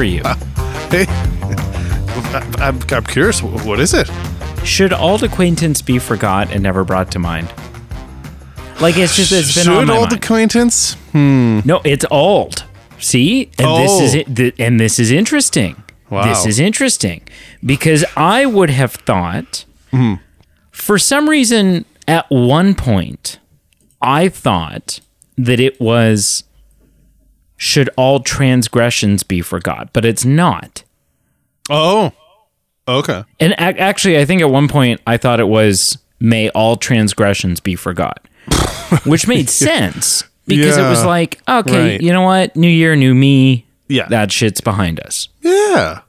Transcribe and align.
for 0.00 0.04
you. 0.04 0.22
Hey, 0.90 1.06
I'm, 2.58 2.80
I'm 2.90 3.04
curious. 3.04 3.40
What 3.44 3.78
is 3.78 3.94
it? 3.94 4.10
Should 4.64 4.92
old 4.92 5.22
acquaintance 5.22 5.82
be 5.82 6.00
forgot 6.00 6.50
and 6.50 6.64
never 6.64 6.82
brought 6.82 7.12
to 7.12 7.20
mind? 7.20 7.46
Like 8.80 8.96
it's 8.96 9.14
just 9.14 9.30
it's 9.30 9.54
been 9.54 9.68
on 9.72 9.82
Should 9.82 9.86
my 9.88 9.96
old 9.96 10.10
mind. 10.10 10.24
acquaintance? 10.24 10.96
no, 11.14 11.80
it's 11.84 12.04
old. 12.10 12.64
See, 12.98 13.50
and 13.58 13.84
this 13.84 14.00
is 14.00 14.14
Oh. 14.16 14.18
it. 14.18 14.34
th- 14.36 14.54
and 14.58 14.80
this 14.80 14.98
is 14.98 15.12
interesting. 15.12 15.80
Wow. 16.10 16.24
This 16.24 16.44
is 16.44 16.58
interesting 16.58 17.20
because 17.64 18.04
I 18.16 18.46
would 18.46 18.70
have 18.70 18.92
thought, 18.94 19.64
Hmm. 19.92 20.14
for 20.72 20.98
some 20.98 21.28
reason, 21.28 21.84
at 22.08 22.26
one 22.30 22.74
point, 22.74 23.38
I 24.02 24.28
thought 24.28 24.98
that 25.38 25.60
it 25.60 25.80
was 25.80 26.42
should 27.60 27.90
all 27.94 28.20
transgressions 28.20 29.22
be 29.22 29.42
forgot, 29.42 29.92
but 29.92 30.02
it's 30.06 30.24
not. 30.24 30.82
Oh, 31.68 32.10
okay. 32.88 33.22
And 33.38 33.52
ac- 33.58 33.78
actually, 33.78 34.18
I 34.18 34.24
think 34.24 34.40
at 34.40 34.48
one 34.50 34.66
point 34.66 34.98
I 35.06 35.18
thought 35.18 35.40
it 35.40 35.48
was 35.48 35.98
"May 36.18 36.48
all 36.50 36.76
transgressions 36.76 37.60
be 37.60 37.76
forgot," 37.76 38.26
which 39.04 39.28
made 39.28 39.50
sense 39.50 40.24
because 40.46 40.78
it 40.78 40.82
was 40.88 41.04
like, 41.04 41.38
okay, 41.46 41.92
right. 41.92 42.00
you 42.00 42.12
know 42.14 42.22
what, 42.22 42.56
New 42.56 42.66
Year, 42.66 42.96
new 42.96 43.14
me. 43.14 43.66
Yeah. 43.88 44.08
that 44.08 44.32
shit's 44.32 44.60
behind 44.62 44.98
us. 45.00 45.28
Yeah. 45.42 46.00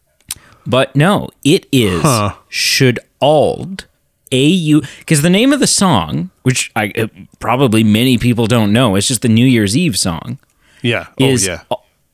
But 0.66 0.95
no, 0.95 1.30
it 1.44 1.66
is 1.72 2.02
Huh. 2.02 2.36
should 2.48 3.00
ald 3.20 3.88
a 4.31 4.45
u 4.45 4.81
because 5.00 5.22
the 5.22 5.30
name 5.30 5.52
of 5.52 5.59
the 5.59 5.67
song, 5.67 6.30
which 6.44 6.72
I 6.76 6.94
uh, 6.98 7.08
probably 7.39 7.83
many 7.83 8.17
people 8.17 8.48
don't 8.48 8.72
know, 8.72 8.95
it's 8.95 9.08
just 9.09 9.22
the 9.22 9.30
New 9.30 9.45
Year's 9.45 9.76
Eve 9.76 9.98
song, 9.98 10.38
Yeah. 10.82 11.08
Oh, 11.20 11.26
is 11.26 11.48
yeah. 11.48 11.64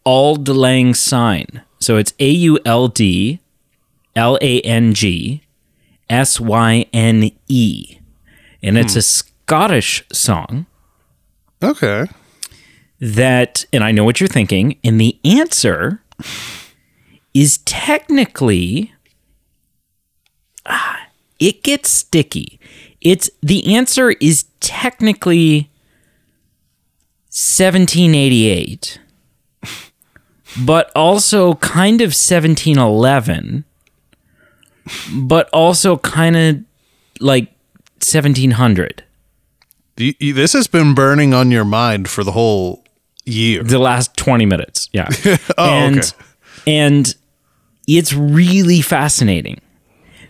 Auld 0.05 0.47
Lang 0.47 0.93
Syne. 0.93 1.61
So 1.79 1.97
it's 1.97 2.13
A 2.19 2.29
U 2.29 2.59
L 2.65 2.87
D 2.87 3.39
L 4.15 4.37
A 4.41 4.61
N 4.61 4.93
G 4.93 5.43
S 6.09 6.39
Y 6.39 6.85
N 6.93 7.31
E. 7.47 7.97
And 8.63 8.77
it's 8.77 8.93
Hmm. 8.93 8.99
a 8.99 9.01
Scottish 9.01 10.03
song 10.11 10.65
Okay. 11.63 12.05
that, 12.99 13.65
and 13.71 13.83
I 13.83 13.91
know 13.91 14.03
what 14.03 14.19
you're 14.19 14.27
thinking, 14.27 14.77
and 14.83 14.99
the 14.99 15.17
answer 15.23 16.01
is 17.33 17.59
technically, 17.59 18.91
ah, 20.65 21.07
it 21.39 21.63
gets 21.63 21.89
sticky. 21.89 22.59
It's 23.01 23.29
the 23.41 23.75
answer 23.75 24.11
is 24.19 24.45
technically 24.59 25.69
1788, 27.37 28.99
but 30.65 30.91
also 30.95 31.53
kind 31.55 32.01
of 32.01 32.07
1711, 32.07 33.63
but 35.13 35.47
also 35.53 35.97
kind 35.97 36.35
of 36.35 36.57
like 37.19 37.53
1700. 38.01 39.03
Y- 39.99 40.15
y- 40.19 40.31
This 40.31 40.53
has 40.53 40.67
been 40.67 40.95
burning 40.95 41.33
on 41.35 41.51
your 41.51 41.63
mind 41.65 42.09
for 42.09 42.23
the 42.23 42.31
whole 42.31 42.83
year. 43.25 43.61
the 43.63 43.77
last 43.79 44.15
20 44.17 44.45
minutes 44.45 44.89
yeah 44.93 45.09
Oh, 45.57 45.69
and 45.69 45.97
okay. 45.99 46.07
and 46.65 47.13
it's 47.87 48.13
really 48.13 48.81
fascinating 48.81 49.59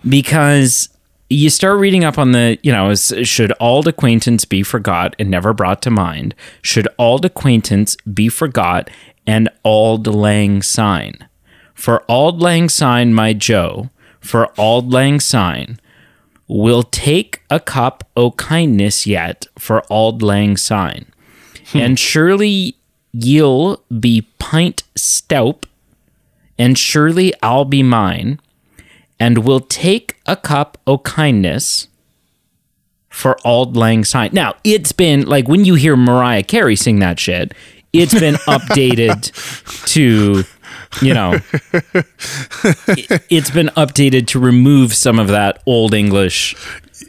because 0.08 0.90
you 1.30 1.50
start 1.50 1.80
reading 1.80 2.04
up 2.04 2.18
on 2.18 2.32
the 2.32 2.58
you 2.64 2.72
know 2.72 2.90
is- 2.90 3.14
should 3.24 3.54
auld 3.60 3.88
acquaintance 3.88 4.46
be 4.46 4.64
forgot 4.64 5.16
and 5.20 5.30
never 5.30 5.54
brought 5.54 5.82
to 5.84 5.92
mind? 5.92 6.36
Should 6.62 6.88
auld 6.98 7.26
acquaintance 7.26 7.96
be 8.12 8.30
forgot 8.30 8.90
and 9.26 9.50
auld 9.64 10.08
lang 10.08 10.62
syne? 10.62 11.28
For 11.74 12.04
auld 12.10 12.42
lang 12.42 12.70
syne 12.70 13.14
my 13.14 13.34
joe 13.34 13.90
for 14.20 14.50
auld 14.58 14.92
lang 14.92 15.20
syne 15.20 15.80
we'll 16.48 16.84
take 16.84 17.42
a 17.50 17.60
cup 17.60 18.08
o 18.16 18.32
kindness 18.32 19.06
yet 19.06 19.48
for 19.58 19.84
auld 19.92 20.22
lang 20.22 20.58
syne. 20.58 21.06
Hmm. 21.72 21.78
And 21.78 22.00
surely 22.00 22.76
ye'll 23.12 23.84
be 24.00 24.28
pint 24.40 24.84
stout, 24.96 25.66
and 26.58 26.78
surely 26.78 27.34
I'll 27.44 27.66
be 27.66 27.84
mine, 27.84 28.40
and 29.20 29.40
we'll 29.40 29.60
take 29.60 30.17
a 30.28 30.36
cup 30.36 30.78
o' 30.88 30.98
kindness 31.00 31.88
for 33.10 33.38
Auld 33.46 33.76
Lang 33.76 34.04
Syne. 34.04 34.30
Now, 34.34 34.56
it's 34.64 34.92
been 34.92 35.26
like 35.26 35.48
when 35.48 35.66
you 35.66 35.76
hear 35.76 35.96
Mariah 35.96 36.44
Carey 36.44 36.76
sing 36.76 37.00
that 37.00 37.20
shit, 37.20 37.54
it's 37.94 38.14
been 38.14 38.36
updated 38.48 39.32
to, 39.94 40.44
you 41.06 41.14
know, 41.14 41.34
it- 42.88 43.24
it's 43.30 43.50
been 43.52 43.68
updated 43.78 44.28
to 44.28 44.40
remove 44.40 44.94
some 44.94 45.20
of 45.20 45.28
that 45.30 45.62
old 45.66 45.94
English. 45.94 46.56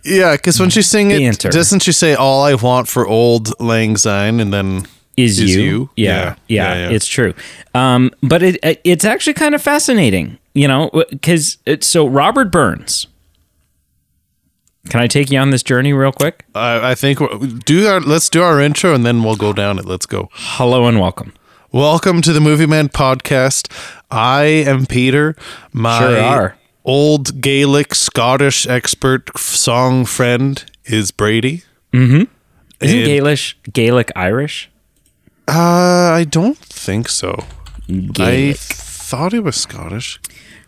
Yeah, 0.04 0.32
because 0.36 0.60
when 0.60 0.70
she 0.70 0.82
sing 0.82 1.10
it, 1.10 1.38
doesn't 1.38 1.80
she 1.80 1.92
say 1.92 2.14
"All 2.14 2.42
I 2.42 2.54
want 2.54 2.88
for 2.88 3.06
old 3.06 3.58
Lang 3.60 3.96
Syne" 3.96 4.38
and 4.40 4.52
then 4.52 4.86
Is, 5.16 5.40
Is 5.40 5.54
you? 5.56 5.62
you? 5.62 5.90
Yeah, 5.96 6.12
Yeah, 6.14 6.34
yeah, 6.46 6.74
yeah, 6.74 6.88
yeah. 6.88 6.94
it's 6.94 7.06
true. 7.06 7.34
Um, 7.74 8.10
but 8.22 8.42
it 8.42 8.58
it- 8.62 8.80
it's 8.84 9.04
actually 9.04 9.34
kind 9.34 9.54
of 9.54 9.62
fascinating, 9.62 10.38
you 10.58 10.66
know, 10.66 10.90
because 11.10 11.58
so 11.82 12.06
Robert 12.06 12.50
Burns. 12.50 13.06
Can 14.88 15.00
I 15.00 15.06
take 15.06 15.30
you 15.30 15.38
on 15.38 15.50
this 15.50 15.62
journey 15.62 15.92
real 15.92 16.10
quick? 16.10 16.46
I, 16.54 16.90
I 16.90 16.94
think 16.96 17.18
do 17.64 17.86
our 17.86 18.00
let's 18.00 18.28
do 18.28 18.42
our 18.42 18.60
intro 18.60 18.92
and 18.92 19.06
then 19.06 19.22
we'll 19.22 19.36
go 19.36 19.52
down 19.52 19.78
it. 19.78 19.84
Let's 19.84 20.06
go. 20.06 20.30
Hello 20.32 20.86
and 20.86 20.98
welcome. 20.98 21.32
Welcome 21.70 22.22
to 22.22 22.32
the 22.32 22.40
Movie 22.40 22.66
Men 22.66 22.88
podcast. 22.88 23.70
I 24.10 24.42
am 24.44 24.86
Peter. 24.86 25.36
My 25.72 25.98
Sure 26.00 26.20
are. 26.20 26.58
old 26.84 27.40
Gaelic 27.40 27.94
Scottish 27.94 28.66
expert 28.66 29.38
song 29.38 30.06
friend 30.06 30.64
is 30.86 31.12
Brady. 31.12 31.62
Hmm. 31.92 32.22
Isn't 32.80 33.04
Gaelish 33.04 33.56
Gaelic 33.72 34.10
Irish? 34.16 34.70
Uh, 35.46 35.52
I 36.16 36.26
don't 36.28 36.58
think 36.58 37.08
so. 37.08 37.44
I 37.88 37.92
Gaelic. 37.92 38.56
thought 38.56 39.32
he 39.32 39.38
was 39.38 39.54
Scottish. 39.56 40.18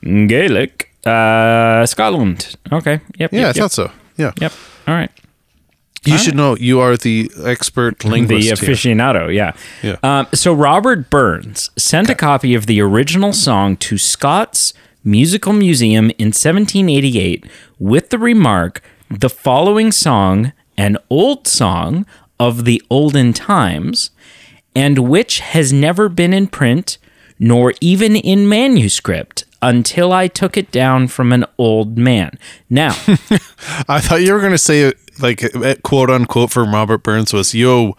Gaelic. 0.02 0.88
Uh, 1.04 1.86
Scotland. 1.86 2.56
Okay. 2.72 3.00
Yep. 3.18 3.32
Yeah, 3.32 3.40
I 3.40 3.46
Yep. 3.46 3.56
Yep. 3.56 3.56
thought 3.56 3.72
so. 3.72 3.90
Yeah. 4.16 4.32
yep. 4.40 4.52
All 4.86 4.94
right. 4.94 5.10
You 6.04 6.16
should 6.16 6.34
know 6.34 6.56
you 6.56 6.80
are 6.80 6.96
the 6.96 7.30
expert 7.44 8.04
linguist. 8.06 8.48
the 8.60 8.66
here. 8.66 8.74
aficionado, 8.74 9.34
yeah. 9.34 9.52
Yeah. 9.82 9.96
Um, 10.02 10.26
so 10.32 10.54
Robert 10.54 11.10
Burns 11.10 11.68
sent 11.76 12.08
a 12.08 12.14
copy 12.14 12.54
of 12.54 12.64
the 12.66 12.80
original 12.80 13.34
song 13.34 13.76
to 13.78 13.98
Scots 13.98 14.72
Musical 15.04 15.52
Museum 15.52 16.10
in 16.18 16.28
1788 16.28 17.44
with 17.78 18.08
the 18.08 18.18
remark, 18.18 18.82
"The 19.10 19.28
following 19.28 19.92
song, 19.92 20.52
an 20.78 20.96
old 21.10 21.46
song 21.46 22.06
of 22.38 22.64
the 22.64 22.82
olden 22.88 23.34
times, 23.34 24.10
and 24.74 25.00
which 25.00 25.40
has 25.40 25.70
never 25.70 26.08
been 26.08 26.32
in 26.32 26.46
print 26.46 26.96
nor 27.38 27.74
even 27.82 28.16
in 28.16 28.48
manuscript." 28.48 29.44
Until 29.62 30.12
I 30.12 30.26
took 30.28 30.56
it 30.56 30.70
down 30.70 31.08
from 31.08 31.32
an 31.32 31.44
old 31.58 31.98
man. 31.98 32.38
Now, 32.70 32.90
I 33.88 34.00
thought 34.00 34.22
you 34.22 34.32
were 34.32 34.40
going 34.40 34.52
to 34.52 34.58
say 34.58 34.92
like 35.20 35.54
uh, 35.54 35.74
quote 35.82 36.10
unquote 36.10 36.50
from 36.50 36.74
Robert 36.74 37.02
Burns 37.02 37.32
was, 37.32 37.54
"Yo, 37.54 37.96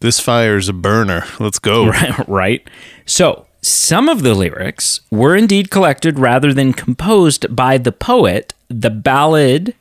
this 0.00 0.18
fire's 0.18 0.68
a 0.68 0.72
burner. 0.72 1.24
Let's 1.38 1.60
go." 1.60 1.92
right? 2.26 2.68
So, 3.04 3.46
some 3.62 4.08
of 4.08 4.22
the 4.22 4.34
lyrics 4.34 5.00
were 5.10 5.36
indeed 5.36 5.70
collected 5.70 6.18
rather 6.18 6.52
than 6.52 6.72
composed 6.72 7.54
by 7.54 7.78
the 7.78 7.92
poet. 7.92 8.52
The 8.68 8.90
ballad 8.90 9.74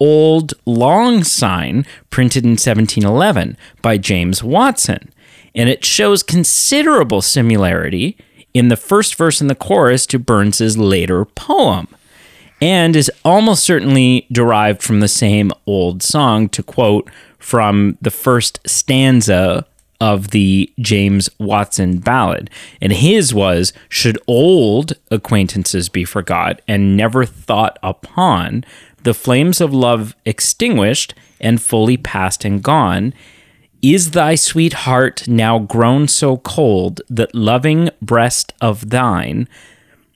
Old 0.00 0.54
Long 0.64 1.24
Syne, 1.24 1.84
printed 2.10 2.44
in 2.44 2.52
1711 2.52 3.56
by 3.82 3.98
James 3.98 4.42
Watson. 4.44 5.10
And 5.54 5.68
it 5.68 5.84
shows 5.84 6.22
considerable 6.22 7.20
similarity 7.20 8.16
in 8.54 8.68
the 8.68 8.76
first 8.76 9.14
verse 9.14 9.40
and 9.40 9.50
the 9.50 9.54
chorus 9.54 10.06
to 10.06 10.18
Burns's 10.18 10.76
later 10.76 11.24
poem 11.24 11.88
and 12.60 12.96
is 12.96 13.10
almost 13.24 13.62
certainly 13.62 14.26
derived 14.32 14.82
from 14.82 15.00
the 15.00 15.08
same 15.08 15.52
old 15.66 16.02
song, 16.02 16.48
to 16.48 16.62
quote 16.62 17.08
from 17.38 17.96
the 18.02 18.10
first 18.10 18.60
stanza 18.66 19.64
of 20.00 20.30
the 20.30 20.72
James 20.78 21.28
Watson 21.38 21.98
ballad. 21.98 22.50
And 22.80 22.92
his 22.92 23.34
was 23.34 23.72
Should 23.88 24.18
old 24.26 24.92
acquaintances 25.10 25.88
be 25.88 26.04
forgot 26.04 26.60
and 26.68 26.96
never 26.96 27.24
thought 27.24 27.78
upon, 27.82 28.64
the 29.02 29.14
flames 29.14 29.60
of 29.60 29.72
love 29.72 30.14
extinguished 30.24 31.14
and 31.40 31.62
fully 31.62 31.96
past 31.96 32.44
and 32.44 32.62
gone. 32.62 33.14
Is 33.80 34.10
thy 34.10 34.34
sweet 34.34 34.72
heart 34.72 35.28
now 35.28 35.58
grown 35.60 36.08
so 36.08 36.38
cold 36.38 37.00
that 37.08 37.34
loving 37.34 37.90
breast 38.02 38.52
of 38.60 38.90
thine 38.90 39.48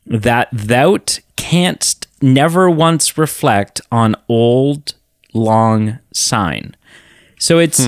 that 0.04 0.48
thou 0.52 0.98
canst 1.36 2.08
never 2.20 2.68
once 2.68 3.16
reflect 3.16 3.80
on 3.92 4.16
old 4.28 4.94
long 5.32 5.98
syne. 6.12 6.74
So 7.38 7.58
it's 7.58 7.86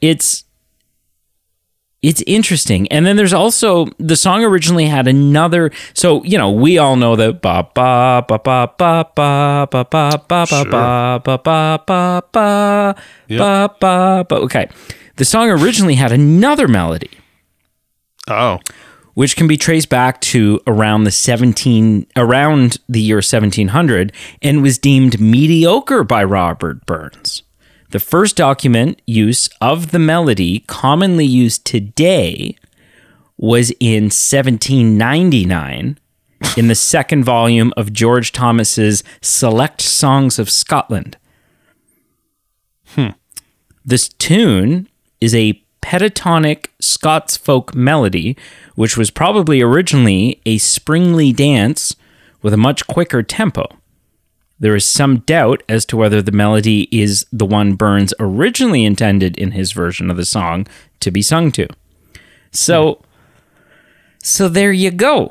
it's 0.00 0.44
it's 2.02 2.22
interesting. 2.26 2.90
And 2.90 3.06
then 3.06 3.16
there's 3.16 3.32
also 3.32 3.86
the 3.98 4.16
song 4.16 4.42
originally 4.44 4.86
had 4.86 5.06
another. 5.06 5.70
So 5.94 6.24
you 6.24 6.36
know, 6.36 6.50
we 6.50 6.78
all 6.78 6.96
know 6.96 7.16
that 7.16 7.40
ba 7.42 7.68
ba 7.74 8.24
ba 8.26 8.38
ba 8.38 8.74
ba 8.76 9.10
ba 9.14 9.68
ba 9.70 9.86
ba 9.86 10.18
ba 10.28 10.46
ba 10.46 10.46
ba 10.58 11.20
ba 11.22 11.38
ba 11.46 11.78
ba 11.86 12.22
ba 12.32 12.94
ba 13.32 13.68
ba 13.80 14.24
ba. 14.28 14.36
Okay, 14.42 14.68
the 15.16 15.24
song 15.24 15.48
originally 15.50 15.94
had 15.94 16.12
another 16.12 16.66
melody 16.68 17.10
Oh, 18.28 18.60
which 19.14 19.36
can 19.36 19.46
be 19.46 19.56
traced 19.56 19.88
back 19.88 20.20
to 20.20 20.60
around 20.66 21.04
the 21.04 21.10
17 21.10 22.06
around 22.16 22.78
the 22.88 23.00
year 23.00 23.16
1700 23.16 24.12
and 24.40 24.62
was 24.62 24.78
deemed 24.78 25.20
mediocre 25.20 26.04
by 26.04 26.24
Robert 26.24 26.86
Burns. 26.86 27.42
The 27.90 28.00
first 28.00 28.36
document 28.36 29.02
use 29.06 29.50
of 29.60 29.90
the 29.90 29.98
melody 29.98 30.60
commonly 30.60 31.26
used 31.26 31.66
today 31.66 32.56
was 33.36 33.70
in 33.80 34.04
1799 34.04 35.98
in 36.56 36.68
the 36.68 36.74
second 36.74 37.24
volume 37.24 37.72
of 37.76 37.92
George 37.92 38.32
Thomson's 38.32 39.04
Select 39.20 39.80
Songs 39.82 40.38
of 40.38 40.48
Scotland. 40.48 41.18
Hmm. 42.94 43.08
This 43.84 44.08
tune 44.08 44.88
is 45.22 45.34
a 45.34 45.60
pentatonic 45.80 46.66
Scots 46.80 47.36
folk 47.36 47.74
melody, 47.74 48.36
which 48.74 48.96
was 48.96 49.10
probably 49.10 49.60
originally 49.60 50.40
a 50.46 50.58
springly 50.58 51.32
dance 51.32 51.96
with 52.42 52.52
a 52.52 52.56
much 52.56 52.86
quicker 52.86 53.22
tempo. 53.22 53.66
There 54.60 54.76
is 54.76 54.84
some 54.84 55.18
doubt 55.20 55.62
as 55.68 55.84
to 55.86 55.96
whether 55.96 56.22
the 56.22 56.30
melody 56.32 56.88
is 56.92 57.26
the 57.32 57.44
one 57.46 57.74
Burns 57.74 58.14
originally 58.20 58.84
intended 58.84 59.36
in 59.36 59.52
his 59.52 59.72
version 59.72 60.10
of 60.10 60.16
the 60.16 60.24
song 60.24 60.66
to 61.00 61.10
be 61.10 61.20
sung 61.22 61.50
to. 61.52 61.66
So, 62.52 63.02
so 64.22 64.48
there 64.48 64.72
you 64.72 64.90
go, 64.90 65.30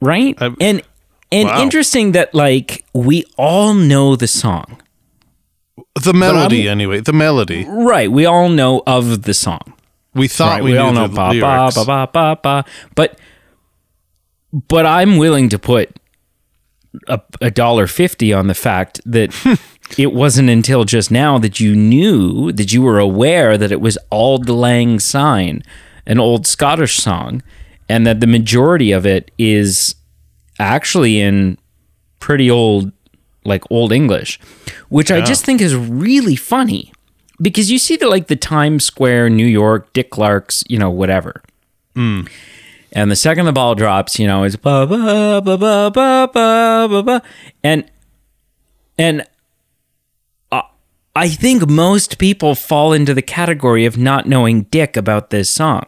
right? 0.00 0.36
I'm- 0.40 0.56
and 0.60 0.82
and 1.30 1.48
Wow. 1.48 1.62
interesting 1.62 2.12
that 2.12 2.34
like 2.34 2.84
we 2.92 3.24
all 3.38 3.72
know 3.74 4.16
the 4.16 4.26
song, 4.26 4.80
the 6.00 6.12
melody 6.12 6.68
anyway. 6.68 7.00
The 7.00 7.12
melody. 7.12 7.64
right? 7.68 8.10
We 8.10 8.26
all 8.26 8.48
know 8.48 8.82
of 8.86 9.22
the 9.22 9.34
song. 9.34 9.74
We 10.14 10.28
thought 10.28 10.52
Right, 10.52 10.62
we, 10.62 10.72
we, 10.72 10.76
knew 10.76 10.84
all 10.84 10.92
know 10.92 11.08
the 11.08 11.14
ba 11.14 11.32
ba 11.40 11.70
ba 11.74 11.84
ba 11.84 12.08
ba 12.12 12.38
ba. 12.42 12.64
But 12.94 13.18
but 14.52 14.84
I'm 14.84 15.16
willing 15.16 15.48
to 15.50 15.58
put 15.58 15.98
a, 17.08 17.20
a 17.40 17.50
dollar 17.50 17.86
fifty 17.86 18.32
on 18.32 18.46
the 18.46 18.54
fact 18.54 19.00
that 19.06 19.34
it 19.98 20.12
wasn't 20.12 20.50
until 20.50 20.84
just 20.84 21.10
now 21.10 21.38
that 21.38 21.60
you 21.60 21.74
knew 21.74 22.52
that 22.52 22.72
you 22.72 22.82
were 22.82 22.98
aware 22.98 23.56
that 23.56 23.72
it 23.72 23.80
was 23.80 23.96
Auld 24.10 24.48
Lang 24.48 24.98
Syne, 24.98 25.62
an 26.06 26.20
old 26.20 26.46
Scottish 26.46 26.96
song, 26.96 27.42
and 27.88 28.06
that 28.06 28.20
the 28.20 28.26
majority 28.26 28.92
of 28.92 29.06
it 29.06 29.30
is 29.38 29.94
actually 30.58 31.20
in 31.20 31.56
pretty 32.18 32.50
old 32.50 32.92
like 33.44 33.64
old 33.70 33.92
English, 33.92 34.38
which 34.88 35.10
I 35.10 35.20
just 35.20 35.44
think 35.44 35.60
is 35.60 35.74
really 35.74 36.36
funny. 36.36 36.92
Because 37.40 37.70
you 37.70 37.78
see 37.78 37.96
the 37.96 38.08
like 38.08 38.28
the 38.28 38.36
Times 38.36 38.84
Square, 38.84 39.30
New 39.30 39.46
York, 39.46 39.92
Dick 39.92 40.10
Clark's, 40.10 40.62
you 40.68 40.78
know, 40.78 40.90
whatever. 40.90 41.42
Hmm. 41.94 42.22
And 42.92 43.10
the 43.10 43.16
second 43.16 43.46
the 43.46 43.52
ball 43.52 43.74
drops, 43.74 44.18
you 44.18 44.26
know, 44.26 44.44
it's 44.44 44.56
ba 44.56 44.86
ba 44.86 45.40
ba 45.42 45.56
ba 45.56 45.90
ba 45.90 46.30
ba 46.32 46.88
ba 46.88 47.02
ba, 47.02 47.22
and 47.64 47.90
and 48.98 49.26
I- 50.52 50.68
I 51.16 51.28
think 51.28 51.68
most 51.68 52.18
people 52.18 52.54
fall 52.54 52.92
into 52.92 53.14
the 53.14 53.22
category 53.22 53.86
of 53.86 53.96
not 53.96 54.26
knowing 54.26 54.64
dick 54.64 54.96
about 54.96 55.30
this 55.30 55.50
song. 55.50 55.86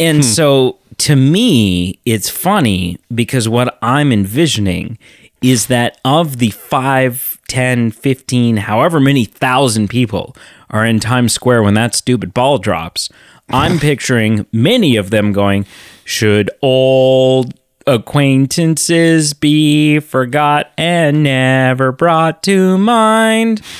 And 0.00 0.18
hmm. 0.18 0.22
so 0.22 0.78
to 0.98 1.16
me, 1.16 1.98
it's 2.04 2.28
funny 2.28 2.98
because 3.14 3.48
what 3.48 3.78
I'm 3.80 4.12
envisioning 4.12 4.98
is 5.42 5.66
that 5.66 6.00
of 6.04 6.38
the 6.38 6.50
5, 6.50 7.38
10, 7.48 7.90
15, 7.90 8.56
however 8.58 9.00
many 9.00 9.24
thousand 9.24 9.88
people 9.88 10.36
are 10.70 10.86
in 10.86 11.00
Times 11.00 11.32
Square 11.32 11.64
when 11.64 11.74
that 11.74 11.94
stupid 11.94 12.32
ball 12.32 12.58
drops, 12.58 13.08
I'm 13.48 13.78
picturing 13.80 14.46
many 14.52 14.96
of 14.96 15.10
them 15.10 15.32
going, 15.32 15.66
Should 16.04 16.50
old 16.62 17.54
acquaintances 17.86 19.34
be 19.34 19.98
forgot 19.98 20.72
and 20.78 21.22
never 21.24 21.92
brought 21.92 22.42
to 22.44 22.78
mind? 22.78 23.62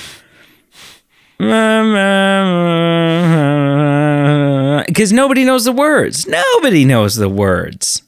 Because 4.86 5.12
nobody 5.12 5.44
knows 5.44 5.64
the 5.64 5.72
words. 5.72 6.28
Nobody 6.28 6.84
knows 6.84 7.16
the 7.16 7.28
words. 7.28 8.02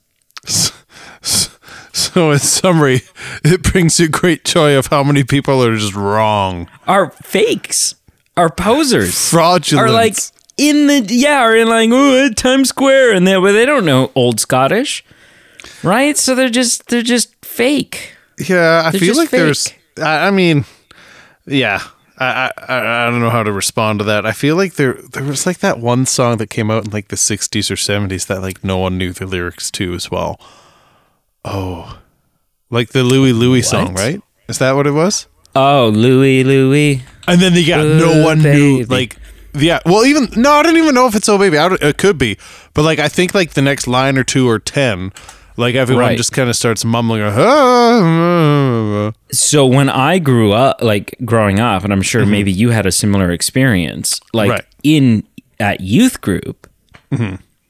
So, 1.97 2.33
in 2.33 2.41
summary, 2.41 3.03
it 3.45 3.63
brings 3.63 4.01
you 4.01 4.09
great 4.09 4.45
joy 4.45 4.77
of 4.77 4.89
how 4.89 5.05
many 5.05 5.23
people 5.23 5.63
are 5.65 5.77
just 5.77 5.95
wrong, 5.95 6.69
Are 6.89 7.11
fakes. 7.23 7.95
Are 8.37 8.51
posers. 8.51 9.31
fraudulent. 9.31 9.89
Are 9.89 9.93
like 9.93 10.17
in 10.57 10.89
the 10.89 11.07
yeah, 11.09 11.39
are 11.39 11.55
in 11.57 11.69
like 11.69 11.91
oh 11.93 12.31
Times 12.31 12.71
Square 12.71 13.13
and 13.13 13.25
they 13.29 13.37
but 13.37 13.53
they 13.53 13.65
don't 13.65 13.85
know 13.85 14.11
old 14.17 14.41
Scottish. 14.41 15.05
Right? 15.85 16.17
So 16.17 16.35
they're 16.35 16.51
just 16.51 16.89
they're 16.89 17.03
just 17.03 17.33
fake. 17.45 18.17
yeah, 18.39 18.83
I 18.85 18.91
they're 18.91 19.01
feel 19.01 19.17
like 19.17 19.31
there's. 19.31 19.69
I, 19.99 20.27
I 20.27 20.31
mean, 20.33 20.65
yeah, 21.47 21.81
I, 22.19 22.51
I 22.59 23.07
I 23.07 23.11
don't 23.11 23.21
know 23.21 23.31
how 23.31 23.45
to 23.45 23.53
respond 23.53 24.01
to 24.01 24.05
that. 24.07 24.27
I 24.27 24.33
feel 24.33 24.57
like 24.57 24.75
there 24.75 24.95
there 25.13 25.23
was 25.23 25.47
like 25.47 25.59
that 25.59 25.79
one 25.79 26.07
song 26.07 26.39
that 26.39 26.51
came 26.51 26.73
out 26.73 26.87
in 26.87 26.91
like 26.91 27.07
the 27.07 27.17
'60s 27.17 27.71
or 27.71 27.77
'70s 27.77 28.27
that 28.27 28.43
like 28.43 28.65
no 28.65 28.79
one 28.79 28.99
knew 28.99 29.13
the 29.13 29.27
lyrics 29.27 29.71
to 29.73 29.95
as 29.95 30.11
well. 30.11 30.41
Oh, 31.45 31.99
like 32.71 32.91
the 32.91 33.03
Louie 33.05 33.33
Louie 33.33 33.63
song, 33.63 33.95
right? 33.95 34.21
Is 34.49 34.59
that 34.59 34.73
what 34.73 34.87
it 34.87 34.93
was? 34.93 35.27
Oh, 35.55 35.89
Louie 35.95 36.43
Louie. 36.45 37.03
And 37.29 37.41
then 37.41 37.53
they 37.55 37.65
got 37.65 37.85
no 37.85 38.21
Ooh, 38.21 38.25
one 38.25 38.43
knew 38.43 38.85
like 38.85 39.17
yeah. 39.55 39.79
Well, 39.87 40.05
even 40.05 40.29
no, 40.37 40.51
I 40.53 40.63
don't 40.63 40.77
even 40.77 40.95
know 40.95 41.07
if 41.07 41.15
it's 41.15 41.29
oh 41.29 41.39
baby. 41.39 41.57
It 41.59 41.97
could 41.99 42.19
be, 42.19 42.39
but 42.75 42.83
like 42.83 42.99
I 42.99 43.09
think 43.09 43.35
like 43.35 43.53
the 43.55 43.63
next 43.63 43.87
line 43.87 44.19
or 44.19 44.25
two 44.25 44.49
or 44.49 44.59
ten, 44.59 45.13
like 45.57 45.75
everyone 45.75 46.05
Right. 46.07 46.17
just 46.17 46.33
kind 46.33 46.49
of 46.51 46.57
starts 46.57 46.85
mumbling. 46.85 47.23
"Ah." 47.23 49.13
So 49.33 49.67
when 49.67 49.89
I 49.89 50.19
grew 50.19 50.53
up, 50.53 50.83
like 50.83 51.17
growing 51.25 51.61
up, 51.61 51.85
and 51.85 51.93
I'm 51.93 52.03
sure 52.03 52.27
maybe 52.27 52.51
you 52.53 52.71
had 52.71 52.87
a 52.87 52.93
similar 52.93 53.31
experience, 53.31 54.19
like 54.33 54.51
Right. 54.51 54.65
in 54.83 55.25
at 55.61 55.81
youth 55.81 56.21
group, 56.21 56.67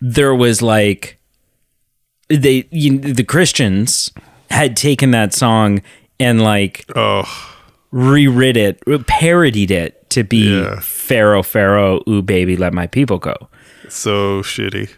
there 0.00 0.34
was 0.34 0.62
like 0.62 1.18
they 2.28 2.66
you, 2.70 2.98
the 2.98 3.24
Christians 3.24 4.10
had 4.50 4.76
taken 4.76 5.10
that 5.12 5.32
song 5.34 5.82
and 6.20 6.42
like 6.42 6.84
Oh, 6.94 7.24
rewrit 7.92 8.56
it, 8.56 8.80
parodied 9.06 9.70
it 9.70 10.08
to 10.10 10.24
be 10.24 10.60
Yeah. 10.60 10.80
Pharaoh, 10.80 11.42
Pharaoh, 11.42 12.02
ooh 12.08 12.22
baby, 12.22 12.56
let 12.56 12.72
my 12.72 12.86
people 12.86 13.18
go. 13.18 13.34
so 13.88 14.42
shitty. 14.42 14.90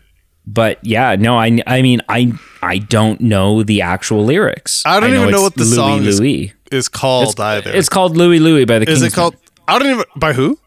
But 0.48 0.78
yeah, 0.84 1.16
no, 1.16 1.36
I 1.38 1.58
I 1.66 1.82
mean 1.82 2.00
I 2.08 2.32
I 2.62 2.78
don't 2.78 3.20
know 3.20 3.62
the 3.64 3.82
actual 3.82 4.24
lyrics. 4.24 4.84
I 4.86 5.00
don't 5.00 5.12
even 5.12 5.30
know 5.30 5.42
what 5.42 5.54
the 5.54 5.64
Louis 5.64 5.74
song 5.74 6.04
is- 6.04 6.20
Louis. 6.20 6.52
Is 6.72 6.88
called 6.88 7.38
either. 7.40 7.70
It's 7.72 7.88
called 7.88 8.16
Louie 8.16 8.40
Louie 8.40 8.64
by 8.64 8.78
the 8.80 8.88
is 8.90 8.98
Kingsmen. 9.00 9.06
it 9.06 9.14
called? 9.14 9.36
I 9.68 9.78
don't 9.78 9.88
even 9.88 10.04
by 10.16 10.32
who? 10.32 10.58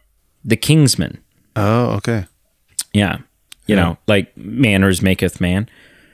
The 0.46 0.56
Kingsmen. 0.58 1.18
Oh, 1.58 1.92
okay. 1.98 2.26
Yeah. 2.94 3.18
You 3.68 3.76
know, 3.76 3.98
like 4.08 4.36
manners 4.38 5.02
maketh 5.02 5.40
man. 5.42 5.70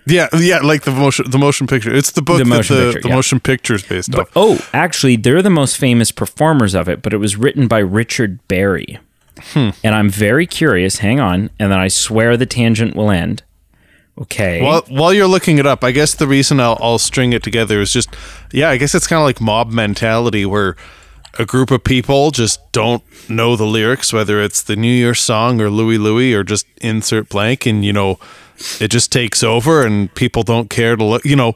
Yeah, 0.08 0.28
yeah, 0.38 0.60
like 0.60 0.84
the 0.84 0.92
motion, 0.92 1.30
the 1.30 1.38
motion 1.38 1.68
picture. 1.68 1.94
It's 1.94 2.12
the 2.12 2.22
book 2.22 2.38
The 2.38 2.44
that 2.44 2.50
motion 2.50 2.76
the, 2.76 2.84
picture, 2.86 3.02
the 3.02 3.10
yeah. 3.10 3.16
motion 3.16 3.40
picture 3.40 3.74
is 3.74 3.84
based 3.84 4.14
off. 4.16 4.30
Oh, 4.36 4.64
actually, 4.74 5.16
they're 5.16 5.42
the 5.42 5.50
most 5.50 5.78
famous 5.78 6.12
performers 6.12 6.76
of 6.76 6.88
it, 6.88 7.02
but 7.02 7.14
it 7.14 7.18
was 7.18 7.36
written 7.36 7.68
by 7.68 7.80
Richard 7.80 8.46
Berry. 8.48 9.00
Hmm. 9.38 9.72
And 9.84 9.96
I'm 9.96 10.10
very 10.10 10.48
curious. 10.48 11.00
Hang 11.00 11.20
on. 11.20 11.50
And 11.60 11.72
then 11.72 11.80
I 11.80 11.88
swear 11.88 12.38
the 12.38 12.46
tangent 12.46 12.96
will 12.96 13.10
end. 13.12 13.44
Okay. 14.18 14.62
While, 14.62 14.84
while 14.88 15.14
you're 15.14 15.28
looking 15.28 15.58
it 15.58 15.66
up, 15.66 15.84
I 15.84 15.92
guess 15.92 16.16
the 16.16 16.28
reason 16.28 16.60
I'll, 16.60 16.78
I'll 16.80 17.00
string 17.00 17.34
it 17.34 17.44
together 17.44 17.82
is 17.82 17.92
just, 17.92 18.16
yeah, 18.54 18.70
I 18.70 18.78
guess 18.78 18.96
it's 18.96 19.08
kind 19.08 19.20
of 19.20 19.26
like 19.26 19.42
mob 19.42 19.72
mentality 19.72 20.46
where 20.46 20.78
a 21.38 21.46
group 21.46 21.72
of 21.72 21.84
people 21.84 22.32
just 22.32 22.60
don't 22.72 23.04
know 23.30 23.56
the 23.56 23.66
lyrics, 23.66 24.12
whether 24.14 24.42
it's 24.42 24.62
the 24.64 24.76
New 24.76 24.94
Year 24.94 25.14
song 25.14 25.60
or 25.62 25.70
Louie 25.70 25.98
Louie 25.98 26.34
or 26.34 26.44
just 26.44 26.66
insert 26.82 27.30
blank, 27.30 27.66
and 27.66 27.84
you 27.86 27.94
know, 27.94 28.20
it 28.80 28.90
just 28.90 29.12
takes 29.12 29.44
over, 29.44 29.86
and 29.86 30.14
people 30.16 30.44
don't 30.44 30.70
care 30.70 30.96
to 30.96 31.04
look. 31.04 31.26
You 31.26 31.36
know, 31.36 31.54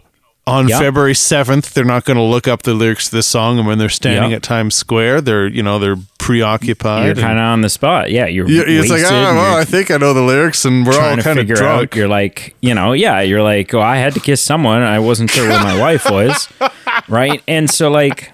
on 0.47 0.67
Yeah. 0.67 0.79
February 0.79 1.13
seventh, 1.13 1.73
they're 1.73 1.85
not 1.85 2.05
going 2.05 2.17
to 2.17 2.23
look 2.23 2.47
up 2.47 2.63
the 2.63 2.73
lyrics 2.73 3.09
to 3.09 3.15
this 3.15 3.27
song, 3.27 3.57
and 3.59 3.67
when 3.67 3.77
they're 3.77 3.87
standing 3.89 4.31
Yeah. 4.31 4.37
at 4.37 4.43
Times 4.43 4.75
Square, 4.75 5.21
they're 5.21 5.47
you 5.47 5.61
know 5.63 5.77
they're 5.79 5.97
preoccupied. 6.17 7.05
you're 7.05 7.15
kind 7.15 7.39
of 7.39 7.43
on 7.45 7.61
the 7.61 7.69
spot. 7.69 8.11
Yeah. 8.11 8.25
You're, 8.27 8.47
you're, 8.49 8.67
it's 8.67 8.89
like, 8.89 9.01
oh, 9.03 9.13
and 9.29 9.37
well, 9.37 9.57
I 9.57 9.63
think 9.65 9.89
I 9.91 9.97
know 9.97 10.13
the 10.13 10.21
lyrics, 10.21 10.65
and 10.65 10.85
we're 10.85 10.93
all 10.93 10.99
trying 10.99 11.17
to 11.17 11.23
kind 11.23 11.39
of 11.39 11.43
figure 11.43 11.55
drunk. 11.55 11.93
out. 11.93 11.95
You're 11.97 12.07
like, 12.07 12.55
you 12.61 12.73
know, 12.75 12.93
yeah. 12.93 13.21
You're 13.21 13.41
like, 13.43 13.73
oh, 13.73 13.79
I 13.81 13.97
had 13.97 14.13
to 14.15 14.19
kiss 14.19 14.41
someone. 14.41 14.81
I 14.83 14.99
wasn't 14.99 15.29
sure 15.31 15.47
where 15.47 15.63
my 15.63 15.79
wife 15.79 16.09
was. 16.09 16.47
Right. 17.07 17.41
And 17.47 17.69
so, 17.69 17.89
like, 17.89 18.31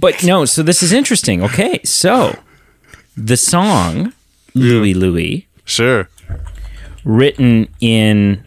but 0.00 0.22
no, 0.24 0.44
so 0.44 0.62
this 0.62 0.82
is 0.82 0.92
interesting. 0.92 1.42
Okay. 1.42 1.80
So 1.84 2.38
the 3.16 3.36
song 3.36 4.12
Louie 4.54 4.94
Louie 4.94 5.46
Sure. 5.64 6.08
written 7.04 7.68
in 7.80 8.44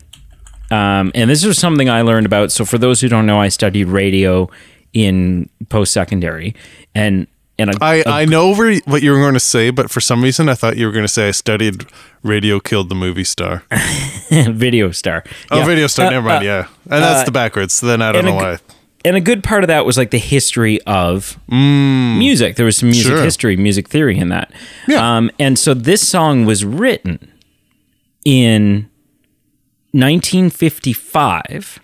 um, 0.72 1.12
and 1.14 1.30
this 1.30 1.44
is 1.44 1.58
something 1.60 1.90
I 1.90 2.02
learned 2.02 2.26
about. 2.26 2.52
So 2.52 2.66
for 2.66 2.78
those 2.80 3.00
who 3.00 3.08
don't 3.08 3.26
know, 3.28 3.40
I 3.40 3.50
studied 3.50 3.86
radio 3.88 4.50
in 4.94 5.48
post 5.70 5.94
secondary, 5.94 6.56
and 6.96 7.28
and 7.60 7.70
a, 7.70 7.78
I, 7.82 7.96
a- 7.98 8.04
I 8.10 8.26
know 8.26 8.54
what 8.86 9.02
you 9.04 9.12
were 9.12 9.20
going 9.20 9.36
to 9.36 9.40
say, 9.40 9.70
but 9.70 9.92
for 9.92 10.02
some 10.02 10.24
reason 10.24 10.50
I 10.50 10.56
thought 10.56 10.76
you 10.78 10.88
were 10.88 10.92
going 10.92 11.06
to 11.06 11.12
say 11.12 11.28
I 11.28 11.32
studied 11.32 11.86
radio 12.24 12.60
killed 12.60 12.90
the 12.90 12.96
movie 12.96 13.24
star. 13.24 13.64
video 14.30 14.92
star. 14.92 15.24
Oh, 15.52 15.60
Yeah. 15.60 15.66
video 15.66 15.88
star. 15.88 16.08
Uh, 16.08 16.10
never 16.10 16.28
mind. 16.28 16.44
uh, 16.44 16.48
yeah, 16.48 16.68
and 16.90 17.04
that's 17.04 17.26
the 17.26 17.32
backwards. 17.32 17.74
So 17.76 17.86
then 17.86 18.02
I 18.02 18.12
don't 18.12 18.26
know 18.26 18.32
a 18.32 18.36
why. 18.36 18.58
And 19.06 19.16
a 19.16 19.22
good 19.22 19.42
part 19.44 19.64
of 19.64 19.70
that 19.70 19.86
was 19.86 19.98
like 19.98 20.12
the 20.12 20.18
history 20.18 20.82
of 20.82 21.40
music. 21.50 22.58
There 22.58 22.66
was 22.66 22.76
some 22.78 22.90
music 22.90 23.14
Mm. 23.14 23.16
Sure. 23.16 23.24
history, 23.24 23.56
music 23.56 23.88
theory 23.88 24.18
in 24.18 24.28
that. 24.30 24.52
Yeah. 24.88 25.18
Um, 25.18 25.32
and 25.40 25.58
so 25.58 25.74
this 25.74 26.06
song 26.06 26.46
was 26.46 26.66
written 26.66 27.32
in 28.26 28.90
1955 29.94 31.80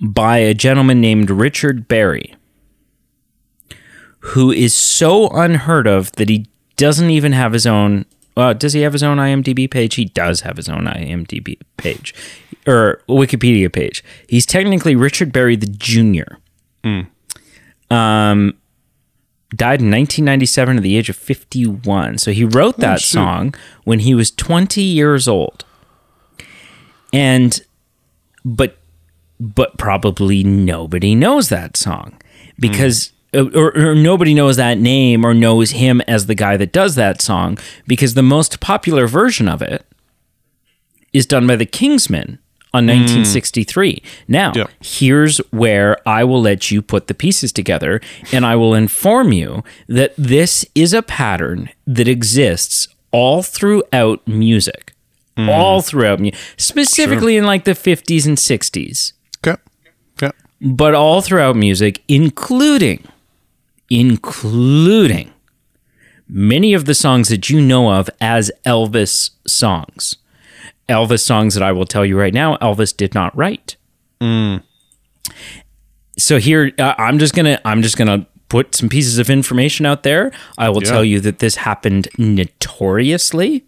by 0.00 0.38
a 0.38 0.52
gentleman 0.54 1.00
named 1.00 1.30
Richard 1.30 1.88
Berry, 1.88 2.34
who 4.20 4.50
is 4.50 4.74
so 4.74 5.28
unheard 5.28 5.86
of 5.86 6.12
that 6.12 6.28
he 6.28 6.46
doesn't 6.76 7.10
even 7.10 7.32
have 7.32 7.52
his 7.52 7.66
own. 7.66 8.04
Uh, 8.36 8.52
does 8.52 8.72
he 8.74 8.82
have 8.82 8.92
his 8.92 9.02
own 9.02 9.16
IMDb 9.18 9.70
page? 9.70 9.94
He 9.94 10.04
does 10.04 10.42
have 10.42 10.56
his 10.56 10.68
own 10.68 10.84
IMDb 10.84 11.58
page 11.76 12.14
or 12.66 13.02
Wikipedia 13.08 13.72
page. 13.72 14.04
He's 14.28 14.44
technically 14.44 14.94
Richard 14.94 15.32
Berry 15.32 15.56
the 15.56 15.66
Junior. 15.66 16.38
Um, 17.90 18.54
died 19.54 19.80
in 19.80 19.90
1997 19.90 20.76
at 20.76 20.82
the 20.82 20.96
age 20.96 21.08
of 21.08 21.16
51. 21.16 22.18
So 22.18 22.32
he 22.32 22.44
wrote 22.44 22.78
that 22.78 23.00
shoot. 23.00 23.14
song 23.14 23.54
when 23.84 24.00
he 24.00 24.14
was 24.14 24.30
20 24.30 24.82
years 24.82 25.26
old. 25.28 25.64
And 27.12 27.60
but 28.44 28.76
but 29.38 29.78
probably 29.78 30.42
nobody 30.44 31.14
knows 31.14 31.48
that 31.48 31.76
song 31.76 32.20
because 32.58 33.10
uh, 33.10 33.15
Uh, 33.34 33.48
or, 33.54 33.76
or 33.76 33.94
nobody 33.94 34.34
knows 34.34 34.56
that 34.56 34.78
name 34.78 35.24
or 35.24 35.34
knows 35.34 35.72
him 35.72 36.00
as 36.02 36.26
the 36.26 36.34
guy 36.34 36.56
that 36.56 36.72
does 36.72 36.94
that 36.94 37.20
song 37.20 37.58
because 37.86 38.14
the 38.14 38.22
most 38.22 38.60
popular 38.60 39.06
version 39.06 39.48
of 39.48 39.60
it 39.62 39.84
is 41.12 41.26
done 41.26 41.46
by 41.46 41.56
the 41.56 41.66
Kingsmen 41.66 42.38
on 42.72 42.84
hmm. 42.84 43.00
1963. 43.00 44.02
Now, 44.28 44.52
Yep. 44.54 44.70
here's 44.80 45.38
where 45.50 45.96
I 46.06 46.24
will 46.24 46.40
let 46.40 46.70
you 46.70 46.82
put 46.82 47.06
the 47.06 47.14
pieces 47.14 47.52
together 47.52 48.00
and 48.32 48.44
I 48.46 48.54
will 48.56 48.74
inform 48.74 49.32
you 49.32 49.64
that 49.88 50.14
this 50.16 50.64
is 50.74 50.92
a 50.92 51.02
pattern 51.02 51.70
that 51.86 52.06
exists 52.08 52.88
all 53.12 53.42
throughout 53.42 54.26
music. 54.26 54.92
Hmm. 55.36 55.48
All 55.50 55.82
throughout 55.82 56.18
music, 56.20 56.40
specifically 56.56 57.36
in 57.36 57.44
like 57.44 57.64
the 57.64 57.72
50s 57.72 58.26
and 58.26 58.38
60s 58.38 59.12
Okay. 59.46 59.60
Okay. 60.16 60.34
but 60.62 60.94
all 60.94 61.20
throughout 61.20 61.56
music, 61.56 62.02
including, 62.08 63.04
including 63.90 65.32
many 66.28 66.74
of 66.74 66.84
the 66.86 66.94
songs 66.94 67.28
that 67.28 67.48
you 67.50 67.60
know 67.60 67.92
of 67.92 68.10
as 68.20 68.50
Elvis 68.64 69.30
songs. 69.46 70.16
Elvis 70.88 71.20
songs 71.20 71.54
that 71.54 71.62
I 71.62 71.72
will 71.72 71.86
tell 71.86 72.04
you 72.04 72.18
right 72.18 72.34
now, 72.34 72.56
Elvis 72.58 72.96
did 72.96 73.14
not 73.14 73.36
write. 73.36 73.76
So 76.18 76.38
here, 76.38 76.72
uh, 76.78 76.94
I'm 76.98 77.18
just 77.18 77.34
gonna, 77.34 77.60
I'm 77.64 77.82
just 77.82 77.96
gonna 77.96 78.26
put 78.48 78.74
some 78.74 78.88
pieces 78.88 79.18
of 79.18 79.28
information 79.28 79.84
out 79.86 80.02
there. 80.02 80.32
I 80.56 80.68
will 80.68 80.82
Yeah. 80.82 80.90
tell 80.90 81.04
you 81.04 81.20
that 81.20 81.40
this 81.40 81.56
happened 81.56 82.08
notoriously. 82.18 83.64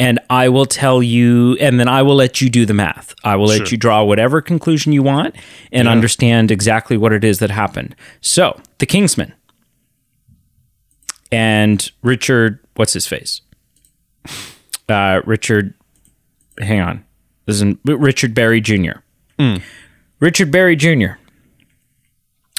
And 0.00 0.18
I 0.28 0.48
will 0.48 0.66
tell 0.66 1.02
you, 1.02 1.56
and 1.60 1.78
then 1.78 1.86
I 1.86 2.02
will 2.02 2.16
let 2.16 2.40
you 2.40 2.50
do 2.50 2.66
the 2.66 2.74
math. 2.74 3.14
I 3.22 3.36
will 3.36 3.46
let 3.46 3.70
you 3.70 3.78
draw 3.78 4.02
whatever 4.02 4.40
conclusion 4.42 4.92
you 4.92 5.04
want 5.04 5.36
and 5.70 5.86
understand 5.86 6.50
exactly 6.50 6.96
what 6.96 7.12
it 7.12 7.22
is 7.22 7.38
that 7.38 7.50
happened. 7.52 7.94
So, 8.20 8.60
the 8.78 8.86
Kingsmen 8.86 9.32
and 11.32 11.90
Richard, 12.02 12.58
what's 12.74 12.92
his 12.92 13.06
face? 13.06 13.40
Uh, 14.88 15.20
Richard, 15.24 15.74
hang 16.58 16.80
on. 16.80 17.04
This 17.46 17.60
is 17.60 17.74
Richard 17.84 18.34
Berry 18.34 18.60
Jr. 18.60 18.98
Richard 20.20 20.50
Berry 20.50 20.76
Jr., 20.76 21.14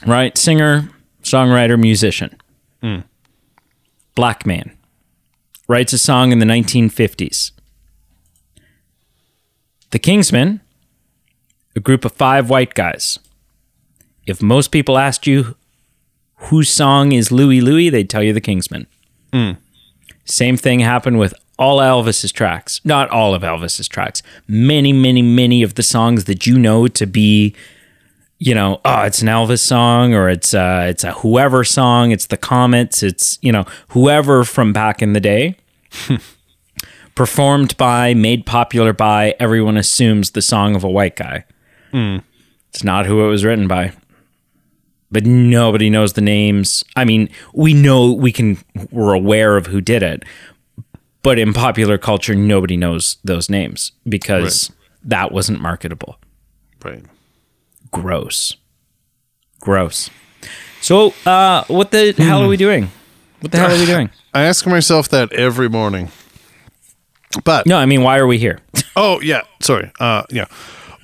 right? 0.05 0.38
Singer, 0.38 0.89
songwriter, 1.24 1.79
musician. 1.79 2.38
Black 4.15 4.45
man 4.45 4.77
writes 5.67 5.93
a 5.93 5.98
song 5.98 6.31
in 6.31 6.39
the 6.39 6.45
1950s. 6.45 7.51
The 9.91 10.00
Kingsmen, 10.00 10.62
a 11.75 11.79
group 11.79 12.05
of 12.05 12.12
five 12.12 12.50
white 12.50 12.74
guys. 12.74 13.17
If 14.27 14.41
most 14.41 14.69
people 14.72 14.98
asked 14.98 15.25
you 15.27 15.55
whose 16.45 16.69
song 16.69 17.11
is 17.11 17.31
Louie 17.31 17.61
Louie, 17.61 17.89
they'd 17.89 18.09
tell 18.09 18.23
you 18.23 18.33
the 18.33 18.41
Kingsmen. 18.41 18.87
Same 20.25 20.57
thing 20.57 20.79
happened 20.79 21.19
with 21.19 21.33
all 21.57 21.77
Elvis's 21.79 22.31
tracks. 22.31 22.81
Not 22.83 23.09
all 23.09 23.33
of 23.33 23.43
Elvis's 23.43 23.87
tracks. 23.87 24.21
Many, 24.47 24.91
many, 24.91 25.21
many 25.21 25.63
of 25.63 25.75
the 25.75 25.83
songs 25.83 26.25
that 26.25 26.45
you 26.45 26.57
know 26.57 26.87
to 26.87 27.05
be, 27.05 27.55
you 28.39 28.53
know, 28.53 28.81
oh, 28.83 29.03
it's 29.03 29.21
an 29.21 29.27
Elvis 29.27 29.59
song 29.59 30.13
or 30.13 30.29
it's 30.29 30.53
uh 30.53 30.85
it's 30.89 31.03
a 31.03 31.13
whoever 31.13 31.63
song, 31.63 32.11
it's 32.11 32.27
the 32.27 32.37
Comets, 32.37 33.03
it's, 33.03 33.39
you 33.41 33.51
know, 33.51 33.65
whoever 33.89 34.43
from 34.43 34.73
back 34.73 35.01
in 35.01 35.13
the 35.13 35.21
day. 35.21 35.55
performed 37.15 37.77
by, 37.77 38.13
made 38.13 38.45
popular 38.45 38.91
by, 38.91 39.33
everyone 39.39 39.77
assumes 39.77 40.31
the 40.31 40.41
song 40.41 40.75
of 40.75 40.83
a 40.83 40.89
white 40.89 41.15
guy. 41.15 41.45
It's 42.69 42.83
not 42.83 43.05
who 43.05 43.25
it 43.25 43.29
was 43.29 43.45
written 43.45 43.69
by. 43.69 43.93
But 45.15 45.25
nobody 45.25 45.89
knows 45.89 46.12
the 46.12 46.19
names. 46.19 46.84
I 46.98 47.05
mean, 47.05 47.29
we 47.53 47.74
know 47.74 48.12
we 48.12 48.34
can 48.34 48.57
we're 48.91 49.13
aware 49.13 49.55
of 49.55 49.67
who 49.67 49.79
did 49.79 50.03
it, 50.03 50.24
but 51.24 51.39
in 51.39 51.53
popular 51.53 51.98
culture 51.98 52.36
nobody 52.36 52.75
knows 52.75 53.15
those 53.24 53.50
names 53.50 53.93
because 54.10 54.74
that 55.05 55.31
wasn't 55.31 55.62
marketable. 55.62 56.19
Right. 56.84 57.01
Gross. 57.91 58.57
Gross. 59.62 60.10
So, 60.81 61.13
uh 61.25 61.63
what 61.69 61.91
the 61.91 62.13
hell 62.17 62.43
are 62.43 62.50
we 62.50 62.57
doing? 62.57 62.91
What 63.39 63.53
the 63.53 63.57
hell 63.57 63.72
are 63.74 63.79
we 63.79 63.86
doing? 63.86 64.10
I 64.34 64.41
ask 64.41 64.67
myself 64.67 65.07
that 65.12 65.31
every 65.31 65.69
morning. 65.69 66.12
But 67.45 67.67
No, 67.67 67.77
I 67.77 67.86
mean, 67.86 68.03
why 68.03 68.17
are 68.17 68.27
we 68.27 68.38
here? 68.38 68.60
oh 68.98 69.22
yeah, 69.22 69.43
sorry. 69.62 69.93
Uh, 69.98 70.24
yeah. 70.29 70.48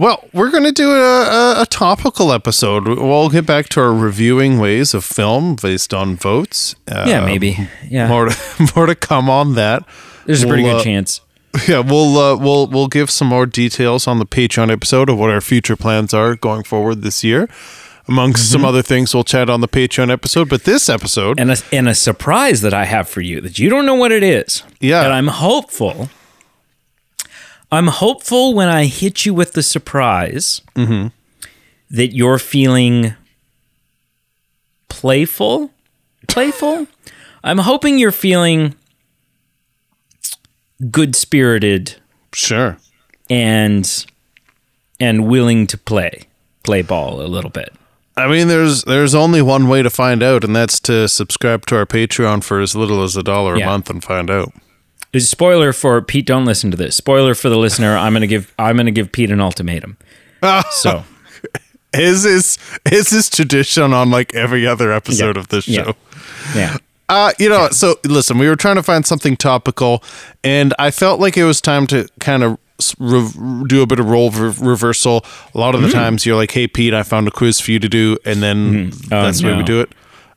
Well, 0.02 0.28
we're 0.34 0.50
going 0.50 0.64
to 0.64 0.72
do 0.72 0.90
a, 0.90 1.22
a, 1.60 1.62
a 1.62 1.66
topical 1.68 2.34
episode. 2.34 2.88
We'll 2.88 3.30
get 3.30 3.46
back 3.46 3.70
to 3.70 3.82
our 3.82 3.94
reviewing 3.94 4.58
ways 4.58 4.96
of 4.96 5.06
film 5.06 5.56
based 5.62 5.94
on 5.94 6.16
votes. 6.16 6.76
Uh, 6.92 7.06
yeah, 7.08 7.24
maybe. 7.24 7.70
Yeah. 7.88 8.08
More 8.08 8.30
to, 8.30 8.72
more 8.76 8.88
to 8.88 8.96
come 8.96 9.30
on 9.30 9.54
that. 9.54 9.86
There's 10.26 10.42
a 10.42 10.48
pretty 10.48 10.64
good 10.64 10.78
uh, 10.78 10.84
chance. 10.84 11.22
Yeah, 11.68 11.82
we'll 11.82 12.18
uh, 12.18 12.36
we'll 12.36 12.66
we'll 12.66 12.88
give 12.88 13.12
some 13.12 13.28
more 13.28 13.46
details 13.46 14.08
on 14.08 14.18
the 14.18 14.26
Patreon 14.26 14.72
episode 14.72 15.08
of 15.08 15.20
what 15.20 15.30
our 15.30 15.42
future 15.42 15.76
plans 15.76 16.16
are 16.16 16.36
going 16.36 16.64
forward 16.64 17.04
this 17.04 17.24
year. 17.24 17.48
Amongst 18.08 18.42
Mm-hmm. 18.46 18.52
some 18.54 18.66
other 18.66 18.82
things, 18.82 19.14
we'll 19.14 19.24
chat 19.24 19.52
on 19.52 19.62
the 19.62 19.68
Patreon 19.68 20.10
episode. 20.10 20.50
But 20.50 20.64
this 20.64 20.90
episode, 20.90 21.40
and 21.40 21.52
a, 21.52 21.58
and 21.72 21.88
a 21.88 21.94
surprise 21.94 22.62
that 22.62 22.74
I 22.74 22.86
have 22.86 23.08
for 23.08 23.22
you 23.22 23.40
that 23.42 23.60
you 23.60 23.70
don't 23.70 23.86
know 23.86 23.94
what 23.94 24.12
it 24.12 24.24
is. 24.24 24.64
Yeah. 24.80 25.04
And 25.04 25.14
I'm 25.14 25.28
hopeful. 25.28 26.10
I'm 27.72 27.88
hopeful 27.88 28.54
when 28.54 28.68
I 28.68 28.86
hit 28.86 29.26
you 29.26 29.34
with 29.34 29.54
the 29.54 29.64
surprise 29.64 30.62
mm-hmm. 30.76 31.08
that 31.90 32.14
you're 32.14 32.40
feeling 32.40 33.14
playful. 34.90 35.72
Playful? 36.28 36.88
I'm 37.44 37.60
hoping 37.60 37.98
you're 37.98 38.12
feeling 38.12 38.76
good 40.90 41.16
spirited 41.16 41.96
sure. 42.34 42.78
and 43.30 44.06
and 45.00 45.28
willing 45.28 45.66
to 45.68 45.78
play. 45.78 46.24
Play 46.64 46.82
ball 46.84 47.22
a 47.22 47.26
little 47.26 47.50
bit. 47.50 47.74
I 48.18 48.28
mean, 48.28 48.50
there's 48.50 48.84
there's 48.84 49.16
only 49.16 49.42
one 49.42 49.68
way 49.68 49.82
to 49.82 49.90
find 49.90 50.22
out, 50.22 50.44
and 50.44 50.56
that's 50.56 50.80
to 50.82 51.08
subscribe 51.08 51.66
to 51.68 51.78
our 51.78 51.86
Patreon 51.86 52.44
for 52.44 52.60
as 52.60 52.76
little 52.76 53.02
as 53.02 53.16
a 53.16 53.24
dollar 53.24 53.58
Yeah. 53.58 53.66
a 53.66 53.68
month 53.68 53.90
and 53.90 54.04
find 54.04 54.30
out. 54.30 54.54
Spoiler 55.18 55.74
for 55.74 56.02
Pete, 56.02 56.26
don't 56.26 56.46
listen 56.46 56.72
to 56.72 56.78
this. 56.78 56.96
Spoiler 56.96 57.36
for 57.36 57.50
the 57.50 57.58
listener, 57.58 57.98
I'm 57.98 58.14
gonna 58.14 58.28
give 58.28 58.54
I'm 58.58 58.78
gonna 58.78 58.92
give 58.92 59.12
Pete 59.12 59.32
an 59.32 59.42
ultimatum. 59.42 59.98
So 60.72 61.04
Is 61.94 62.24
this 62.24 62.58
is 62.90 63.10
this 63.10 63.30
tradition 63.30 63.92
on 63.94 64.10
like 64.12 64.34
every 64.34 64.66
other 64.66 64.92
episode 64.94 65.36
Yeah. 65.36 65.40
of 65.42 65.48
this 65.50 65.66
show? 65.66 65.94
yeah. 66.56 66.78
Uh, 67.10 67.34
you 67.38 67.50
know, 67.50 67.68
so 67.72 67.96
listen, 68.06 68.38
we 68.38 68.48
were 68.48 68.56
trying 68.56 68.78
to 68.78 68.84
find 68.84 69.06
something 69.06 69.36
topical, 69.36 70.02
and 70.46 70.74
I 70.80 70.92
felt 70.92 71.20
like 71.20 71.36
it 71.36 71.44
was 71.44 71.60
time 71.60 71.86
to 71.88 72.08
kind 72.22 72.42
of 72.42 72.58
re- 72.98 73.66
do 73.68 73.82
a 73.82 73.86
bit 73.86 74.00
of 74.00 74.08
role 74.08 74.32
re- 74.32 74.54
reversal. 74.62 75.26
A 75.54 75.58
lot 75.58 75.76
of 75.76 75.82
the 75.82 75.90
Mm-hmm. 75.90 75.98
times, 75.98 76.26
you're 76.26 76.38
like, 76.38 76.52
"Hey, 76.52 76.68
Pete, 76.70 76.94
I 76.94 77.04
found 77.04 77.28
a 77.28 77.32
quiz 77.32 77.60
for 77.60 77.72
you 77.72 77.80
to 77.80 77.90
do," 77.90 78.16
and 78.24 78.42
then 78.42 78.92
Oh, 79.12 79.24
that's 79.24 79.42
the 79.42 79.48
way 79.48 79.58
we 79.58 79.64
do 79.64 79.82
it. 79.82 79.90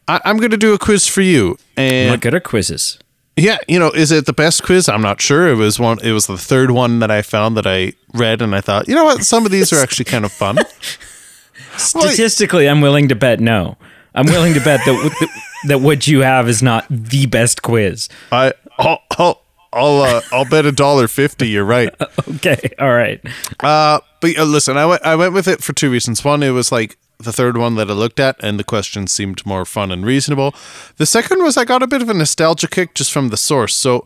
I- 0.08 0.20
I'm 0.24 0.36
going 0.38 0.50
to 0.50 0.56
do 0.56 0.74
a 0.74 0.78
quiz 0.78 1.06
for 1.06 1.20
you, 1.22 1.56
And 1.76 2.08
I'm 2.08 2.14
not 2.14 2.20
good 2.22 2.34
at 2.34 2.42
quizzes. 2.42 2.98
Yeah, 3.36 3.58
you 3.66 3.78
know, 3.80 3.90
is 3.90 4.12
it 4.12 4.26
the 4.26 4.32
best 4.32 4.62
quiz? 4.62 4.88
I'm 4.88 5.02
not 5.02 5.20
sure. 5.20 5.48
It 5.48 5.56
was 5.56 5.80
one. 5.80 5.98
It 6.02 6.12
was 6.12 6.26
the 6.26 6.38
third 6.38 6.70
one 6.70 7.00
that 7.00 7.10
I 7.10 7.22
found 7.22 7.56
that 7.56 7.66
I 7.66 7.94
read, 8.12 8.40
and 8.40 8.54
I 8.54 8.60
thought, 8.60 8.86
you 8.88 8.94
know 8.94 9.04
what, 9.04 9.24
some 9.24 9.44
of 9.44 9.50
these 9.50 9.72
are 9.72 9.82
actually 9.82 10.04
kind 10.04 10.24
of 10.24 10.30
fun. 10.32 10.58
Statistically, 11.76 12.68
I'm 12.68 12.80
willing 12.80 13.08
to 13.08 13.14
bet 13.16 13.40
no. 13.40 13.76
I'm 14.14 14.26
willing 14.26 14.54
to 14.54 14.60
bet 14.60 14.80
that 14.84 15.28
that 15.66 15.80
what 15.80 16.06
you 16.06 16.20
have 16.20 16.48
is 16.48 16.62
not 16.62 16.86
the 16.88 17.26
best 17.26 17.62
quiz. 17.62 18.08
I, 18.30 18.52
I'll, 18.78 19.02
I'll, 19.18 19.42
I'll, 19.72 20.02
uh, 20.02 20.20
I'll 20.30 20.44
bet 20.48 20.66
a 20.66 20.72
dollar 20.72 21.08
fifty. 21.08 21.48
You're 21.48 21.64
right. 21.64 21.92
Okay, 22.36 22.74
all 22.78 22.92
right. 22.92 23.20
Uh, 23.60 24.00
but 24.20 24.36
uh, 24.38 24.44
listen, 24.44 24.76
I 24.76 24.86
went, 24.86 25.02
I 25.02 25.14
went 25.16 25.32
with 25.34 25.46
it 25.48 25.62
for 25.62 25.72
two 25.72 25.90
reasons. 25.90 26.24
One, 26.24 26.42
it 26.42 26.50
was 26.50 26.70
like 26.72 26.96
the 27.18 27.32
third 27.32 27.56
one 27.56 27.74
that 27.76 27.90
I 27.90 27.94
looked 27.94 28.20
at, 28.20 28.36
and 28.40 28.58
the 28.58 28.64
questions 28.64 29.12
seemed 29.12 29.44
more 29.46 29.64
fun 29.64 29.90
and 29.90 30.04
reasonable. 30.04 30.54
The 30.96 31.06
second 31.06 31.42
was 31.42 31.56
I 31.56 31.64
got 31.64 31.82
a 31.82 31.86
bit 31.86 32.02
of 32.02 32.08
a 32.08 32.14
nostalgia 32.14 32.68
kick 32.68 32.94
just 32.94 33.12
from 33.12 33.28
the 33.28 33.36
source. 33.36 33.74
So, 33.74 34.04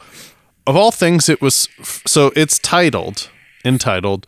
of 0.67 0.77
all 0.77 0.91
things, 0.91 1.29
it 1.29 1.41
was 1.41 1.69
so 2.07 2.33
it's 2.37 2.59
titled, 2.59 3.31
entitled, 3.65 4.27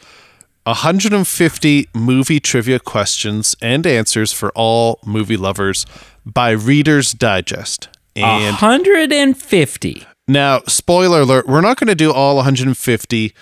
150 0.65 1.89
movie 1.95 2.41
trivia 2.41 2.79
questions 2.79 3.57
and 3.61 3.87
answers 3.87 4.33
for 4.33 4.51
all 4.53 4.99
movie 5.05 5.37
lovers 5.37 5.87
by 6.25 6.51
Reader's 6.51 7.13
Digest. 7.13 7.89
And 8.17 8.55
150. 8.55 10.07
now, 10.29 10.61
spoiler 10.67 11.21
alert, 11.21 11.47
we're 11.47 11.61
not 11.61 11.79
going 11.79 11.89
to 11.89 11.95
do 11.95 12.13
all 12.13 12.37
150. 12.37 13.35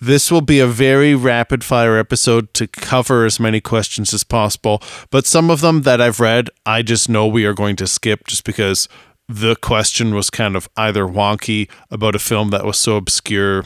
This 0.00 0.30
will 0.30 0.42
be 0.42 0.60
a 0.60 0.66
very 0.66 1.14
rapid 1.14 1.64
fire 1.64 1.96
episode 1.96 2.52
to 2.54 2.66
cover 2.66 3.24
as 3.24 3.40
many 3.40 3.60
questions 3.60 4.12
as 4.12 4.24
possible. 4.24 4.82
But 5.10 5.26
some 5.26 5.50
of 5.50 5.62
them 5.62 5.82
that 5.82 6.00
I've 6.00 6.20
read, 6.20 6.50
I 6.66 6.82
just 6.82 7.08
know 7.08 7.26
we 7.26 7.46
are 7.46 7.54
going 7.54 7.76
to 7.76 7.86
skip 7.86 8.26
just 8.26 8.44
because 8.44 8.88
the 9.28 9.56
question 9.56 10.14
was 10.14 10.30
kind 10.30 10.54
of 10.54 10.68
either 10.76 11.06
wonky 11.06 11.68
about 11.90 12.14
a 12.14 12.18
film 12.18 12.50
that 12.50 12.64
was 12.64 12.76
so 12.76 12.96
obscure 12.96 13.64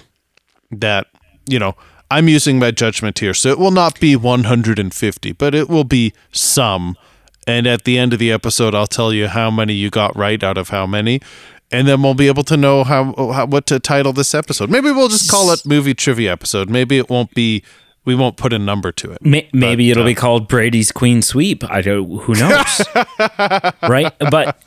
that, 0.70 1.08
you 1.46 1.58
know, 1.58 1.75
I'm 2.10 2.28
using 2.28 2.58
my 2.58 2.70
judgment 2.70 3.18
here. 3.18 3.34
So 3.34 3.50
it 3.50 3.58
will 3.58 3.70
not 3.70 4.00
be 4.00 4.16
150, 4.16 5.32
but 5.32 5.54
it 5.54 5.68
will 5.68 5.84
be 5.84 6.12
some. 6.32 6.96
And 7.46 7.66
at 7.66 7.84
the 7.84 7.99
end 7.99 8.12
of 8.12 8.18
the 8.18 8.32
episode, 8.32 8.75
I'll 8.75 8.87
tell 8.87 9.12
you 9.12 9.28
how 9.28 9.50
many 9.50 9.75
you 9.75 9.90
got 9.90 10.16
right 10.16 10.42
out 10.42 10.58
of 10.58 10.68
how 10.68 10.87
many. 10.87 11.20
And 11.72 11.86
then 11.86 12.02
we'll 12.02 12.14
be 12.14 12.26
able 12.26 12.42
to 12.44 12.56
know 12.56 12.82
how, 12.82 13.12
how 13.32 13.46
what 13.46 13.66
to 13.66 13.78
title 13.78 14.12
this 14.12 14.34
episode. 14.34 14.70
Maybe 14.70 14.90
we'll 14.90 15.08
just 15.08 15.30
call 15.30 15.52
it 15.52 15.64
movie 15.64 15.94
trivia 15.94 16.32
episode. 16.32 16.68
Maybe 16.68 16.98
it 16.98 17.08
won't 17.08 17.32
be. 17.34 17.62
We 18.04 18.14
won't 18.14 18.36
put 18.36 18.52
a 18.52 18.58
number 18.58 18.90
to 18.92 19.12
it. 19.12 19.22
May- 19.22 19.48
maybe 19.52 19.88
But, 19.88 19.90
it'll 19.92 20.02
uh, 20.04 20.06
be 20.06 20.14
called 20.14 20.48
Brady's 20.48 20.90
Queen 20.90 21.22
Sweep. 21.22 21.62
I 21.70 21.80
don't. 21.82 22.22
Who 22.22 22.34
knows? 22.34 22.82
right? 23.82 24.12
But 24.18 24.60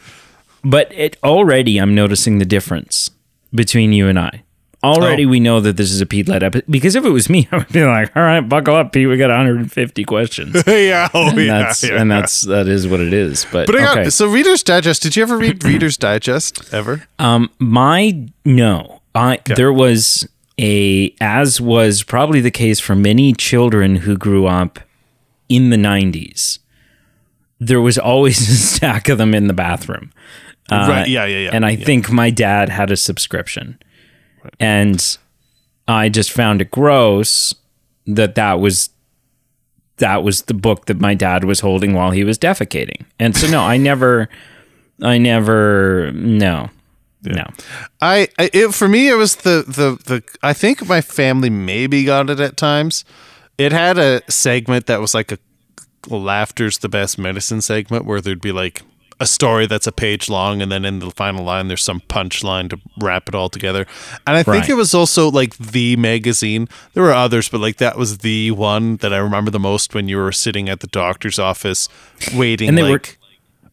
but 0.63 0.91
it 0.93 1.17
already 1.23 1.77
I'm 1.77 1.93
noticing 1.93 2.37
the 2.39 2.45
difference 2.45 3.09
between 3.53 3.91
you 3.91 4.07
and 4.07 4.17
I. 4.19 4.43
Already 4.83 5.25
Oh. 5.25 5.29
we 5.29 5.39
know 5.39 5.59
that 5.61 5.77
this 5.77 5.91
is 5.91 6.01
a 6.01 6.05
Pete 6.05 6.27
led 6.27 6.43
episode 6.43 6.65
because 6.69 6.95
if 6.95 7.05
it 7.05 7.09
was 7.09 7.29
me, 7.29 7.47
I 7.51 7.57
would 7.57 7.69
be 7.69 7.83
like, 7.83 8.15
"All 8.15 8.23
right, 8.23 8.41
buckle 8.41 8.75
up, 8.75 8.91
Pete. 8.91 9.07
We 9.07 9.17
got 9.17 9.29
150 9.29 10.03
questions." 10.03 10.61
yeah, 10.67 11.09
oh, 11.13 11.29
And 11.29 11.37
yeah, 11.39 11.59
that's 11.59 11.83
yeah. 11.83 12.01
and 12.01 12.11
that's 12.11 12.41
that 12.41 12.67
is 12.67 12.87
what 12.87 12.99
it 12.99 13.13
is. 13.13 13.45
But, 13.51 13.67
But 13.67 13.75
got, 13.77 14.11
so 14.13 14.27
Reader's 14.27 14.61
Digest. 14.63 15.01
Did 15.03 15.15
you 15.15 15.23
ever 15.23 15.37
read 15.37 15.63
Reader's 15.65 15.97
Digest 15.97 16.73
ever? 16.73 17.07
um, 17.19 17.49
my 17.59 18.27
no, 18.43 19.01
I 19.15 19.39
there 19.45 19.71
was 19.73 20.27
a 20.59 21.15
as 21.21 21.59
was 21.61 22.03
probably 22.03 22.41
the 22.41 22.51
case 22.51 22.79
for 22.79 22.95
many 22.95 23.33
children 23.33 23.97
who 23.97 24.17
grew 24.17 24.45
up 24.47 24.79
in 25.49 25.69
the 25.69 25.77
90s. 25.77 26.59
There 27.59 27.81
was 27.81 27.97
always 27.97 28.37
a 28.49 28.53
stack 28.53 29.09
of 29.09 29.17
them 29.17 29.33
in 29.33 29.47
the 29.47 29.53
bathroom. 29.53 30.11
Uh, 30.69 30.87
right. 30.89 31.07
Yeah. 31.07 31.25
Yeah. 31.25 31.39
Yeah. 31.39 31.49
and 31.53 31.65
I 31.65 31.71
yeah. 31.71 31.85
think 31.85 32.11
my 32.11 32.29
dad 32.29 32.69
had 32.69 32.91
a 32.91 32.97
subscription. 32.97 33.77
And 34.59 35.17
I 35.87 36.09
just 36.09 36.31
found 36.31 36.61
it 36.61 36.71
gross 36.71 37.53
that 38.05 38.35
that 38.35 38.59
was 38.59 38.89
that 39.97 40.23
was 40.23 40.43
the 40.43 40.53
book 40.53 40.85
that 40.87 40.99
my 40.99 41.13
dad 41.13 41.43
was 41.43 41.59
holding 41.59 41.93
while 41.93 42.11
he 42.11 42.23
was 42.23 42.37
defecating. 42.37 43.05
And 43.19 43.35
so 43.35 43.49
no, 43.49 43.61
I 43.61 43.77
never 43.77 44.29
I 45.01 45.17
never 45.17 46.11
no. 46.13 46.69
No. 47.25 47.45
I, 48.01 48.27
I 48.37 48.49
it, 48.53 48.73
for 48.73 48.87
me 48.87 49.09
it 49.09 49.15
was 49.15 49.37
the 49.37 49.63
the 49.65 49.97
the 50.05 50.23
I 50.41 50.53
think 50.53 50.85
my 50.87 50.99
family 50.99 51.49
maybe 51.49 52.03
got 52.03 52.29
it 52.29 52.39
at 52.39 52.57
times. 52.57 53.05
It 53.57 53.71
had 53.71 53.97
a 53.97 54.21
segment 54.29 54.87
that 54.87 54.99
was 54.99 55.13
like 55.13 55.31
a 55.31 55.37
laughter's 56.09 56.79
the 56.79 56.89
best 56.89 57.17
medicine 57.17 57.61
segment 57.61 58.05
where 58.05 58.19
there'd 58.19 58.41
be 58.41 58.51
like 58.51 58.81
a 59.23 59.27
story 59.27 59.65
that's 59.65 59.87
a 59.87 59.91
page 59.91 60.29
long 60.29 60.61
and 60.61 60.71
then 60.71 60.85
in 60.85 60.99
the 60.99 61.09
final 61.11 61.43
line 61.43 61.67
there's 61.67 61.83
some 61.83 61.99
punchline 62.01 62.69
to 62.69 62.77
wrap 63.01 63.27
it 63.27 63.35
all 63.35 63.49
together. 63.49 63.85
And 64.27 64.37
I 64.37 64.43
think 64.43 64.69
it 64.69 64.75
was 64.75 64.93
also 64.93 65.31
like 65.31 65.57
the 65.57 65.95
magazine. 65.95 66.67
There 66.93 67.03
were 67.03 67.13
others, 67.13 67.49
but 67.49 67.59
like 67.61 67.77
that 67.77 67.97
was 67.97 68.19
the 68.19 68.51
one 68.51 68.97
that 68.97 69.11
I 69.13 69.17
remember 69.17 69.49
the 69.51 69.59
most 69.59 69.93
when 69.95 70.07
you 70.07 70.17
were 70.17 70.31
sitting 70.31 70.69
at 70.69 70.79
the 70.81 70.87
doctor's 70.87 71.39
office 71.39 71.89
waiting 72.35 72.69
And 72.69 72.77
they 72.77 72.83
were- 72.91 73.01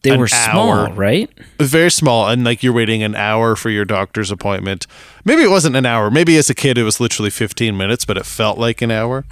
They 0.03 0.17
were 0.17 0.29
small, 0.29 0.73
hour. 0.87 0.95
right? 0.95 1.29
very 1.61 1.91
small 1.91 2.27
and 2.29 2.43
like 2.43 2.63
you're 2.63 2.73
waiting 2.73 3.03
an 3.03 3.15
hour 3.15 3.55
for 3.55 3.69
your 3.69 3.85
doctor's 3.85 4.31
appointment 4.31 4.87
maybe 5.27 5.43
it 5.43 5.51
wasn't 5.51 5.77
an 5.77 5.85
hour 5.85 6.11
maybe 6.11 6.39
as 6.39 6.49
a 6.49 6.55
kid 6.55 6.79
it 6.79 6.85
was 6.85 7.01
literally 7.01 7.29
15 7.29 7.77
minutes 7.77 8.07
but 8.07 8.17
it 8.17 8.25
felt 8.25 8.57
like 8.57 8.81
an 8.81 8.91
hour 8.91 9.27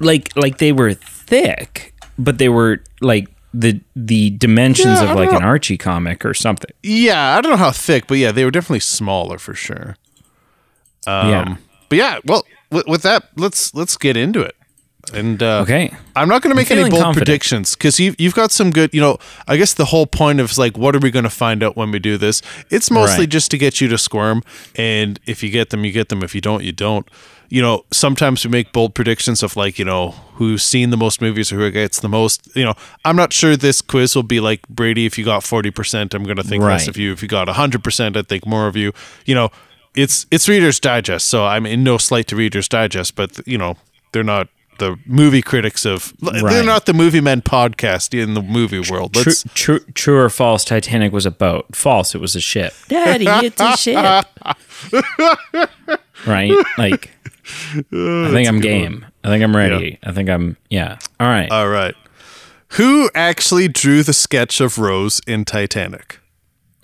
Like 0.00 0.34
like 0.34 0.56
they 0.56 0.72
were 0.72 0.94
thick, 0.94 1.92
but 2.18 2.38
they 2.38 2.48
were 2.48 2.80
like 3.02 3.28
the 3.58 3.80
the 3.94 4.30
dimensions 4.30 5.00
Yeah, 5.00 5.10
of 5.10 5.16
like 5.16 5.30
don't 5.30 5.38
an 5.42 5.44
Archie 5.44 5.78
comic 5.78 6.24
or 6.24 6.34
something. 6.34 6.70
yeah 6.82 7.36
i 7.36 7.40
don't 7.40 7.50
know 7.52 7.56
how 7.56 7.70
thick 7.70 8.06
but 8.06 8.18
yeah 8.18 8.32
they 8.32 8.44
were 8.44 8.50
definitely 8.50 8.80
smaller 8.80 9.38
for 9.38 9.54
sure 9.54 9.96
um, 11.06 11.30
yeah. 11.30 11.56
but 11.88 11.96
yeah 11.96 12.18
well 12.24 12.44
with, 12.70 12.86
with 12.86 13.02
that 13.02 13.28
let's 13.36 13.72
let's 13.74 13.96
get 13.96 14.16
into 14.16 14.40
it 14.40 14.54
and 15.14 15.40
uh, 15.40 15.60
Okay. 15.62 15.94
I'm 16.16 16.28
not 16.28 16.42
going 16.42 16.50
to 16.50 16.56
make 16.56 16.68
any 16.72 16.82
bold 16.90 17.00
confident. 17.00 17.16
predictions 17.28 17.76
because 17.76 18.00
you, 18.00 18.16
you've 18.18 18.34
got 18.34 18.50
some 18.50 18.72
good, 18.72 18.92
you 18.92 19.00
know, 19.00 19.18
I 19.46 19.56
guess 19.56 19.72
the 19.72 19.84
whole 19.84 20.04
point 20.08 20.40
of 20.40 20.58
like, 20.58 20.76
what 20.76 20.96
are 20.96 20.98
we 20.98 21.12
going 21.12 21.22
to 21.22 21.30
find 21.30 21.62
out 21.62 21.76
when 21.76 21.92
we 21.92 22.00
do 22.00 22.16
this? 22.18 22.42
It's 22.70 22.90
mostly 22.90 23.20
Right. 23.22 23.28
just 23.28 23.52
to 23.52 23.56
get 23.58 23.80
you 23.80 23.86
to 23.86 23.98
squirm. 23.98 24.42
And 24.74 25.20
if 25.24 25.44
you 25.44 25.50
get 25.50 25.70
them, 25.70 25.84
you 25.84 25.92
get 25.92 26.08
them. 26.08 26.24
If 26.24 26.34
you 26.34 26.40
don't, 26.40 26.64
you 26.64 26.72
don't. 26.72 27.08
You 27.48 27.62
know, 27.62 27.84
sometimes 27.92 28.44
we 28.44 28.50
make 28.50 28.72
bold 28.72 28.94
predictions 28.94 29.42
of 29.42 29.56
like, 29.56 29.78
you 29.78 29.84
know, 29.84 30.10
who's 30.34 30.62
seen 30.62 30.90
the 30.90 30.96
most 30.96 31.20
movies 31.20 31.52
or 31.52 31.56
who 31.56 31.70
gets 31.70 32.00
the 32.00 32.08
most. 32.08 32.48
You 32.56 32.64
know, 32.64 32.74
I'm 33.04 33.16
not 33.16 33.32
sure 33.32 33.56
this 33.56 33.80
quiz 33.80 34.14
will 34.16 34.22
be 34.22 34.40
like 34.40 34.66
Brady. 34.68 35.06
If 35.06 35.16
you 35.18 35.24
got 35.24 35.42
40%, 35.42 36.12
I'm 36.14 36.24
going 36.24 36.36
to 36.36 36.42
think 36.42 36.62
less 36.62 36.82
Right. 36.82 36.88
of 36.88 36.96
you. 36.96 37.12
If 37.12 37.22
you 37.22 37.28
got 37.28 37.48
100%, 37.48 38.16
I 38.16 38.22
think 38.22 38.46
more 38.46 38.66
of 38.66 38.76
you. 38.76 38.92
You 39.24 39.34
know, 39.36 39.50
it's 39.94 40.26
it's 40.30 40.46
Reader's 40.48 40.78
Digest, 40.78 41.26
so 41.26 41.46
I'm 41.46 41.64
in 41.64 41.82
no 41.82 41.96
slight 41.96 42.26
to 42.26 42.36
Reader's 42.36 42.68
Digest, 42.68 43.14
but 43.14 43.40
you 43.46 43.56
know 43.56 43.76
they're 44.12 44.22
not 44.22 44.48
the 44.78 44.98
movie 45.06 45.40
critics 45.40 45.86
of. 45.86 46.12
They're 46.20 46.62
not 46.62 46.84
the 46.84 46.92
movie 46.92 47.22
men 47.22 47.40
podcast 47.40 48.12
in 48.12 48.34
the 48.34 48.42
movie 48.42 48.80
world. 48.90 49.14
True, 49.14 49.32
true, 49.54 49.80
true 49.94 50.18
or 50.18 50.28
false? 50.28 50.66
Titanic 50.66 51.12
was 51.12 51.24
a 51.24 51.30
boat. 51.30 51.74
False. 51.74 52.14
It 52.14 52.20
was 52.20 52.36
a 52.36 52.40
ship. 52.40 52.74
Daddy, 52.88 53.24
it's 53.26 53.58
a 53.58 53.74
ship. 53.78 54.26
right? 56.26 56.52
Like, 56.78 57.10
Oh, 57.92 58.26
I 58.26 58.30
think 58.30 58.48
I'm 58.48 58.60
game. 58.60 59.06
I 59.24 59.28
think 59.28 59.42
I'm 59.42 59.54
ready. 59.56 59.98
I 60.02 60.12
think 60.12 60.28
I'm. 60.28 60.56
Yeah. 60.70 60.98
All 61.20 61.26
right. 61.28 61.50
all 61.50 61.68
right. 61.68 61.94
Who 62.70 63.08
actually 63.14 63.68
drew 63.68 64.02
the 64.02 64.12
sketch 64.12 64.60
of 64.60 64.78
Rose 64.78 65.20
in 65.26 65.44
Titanic? 65.44 66.18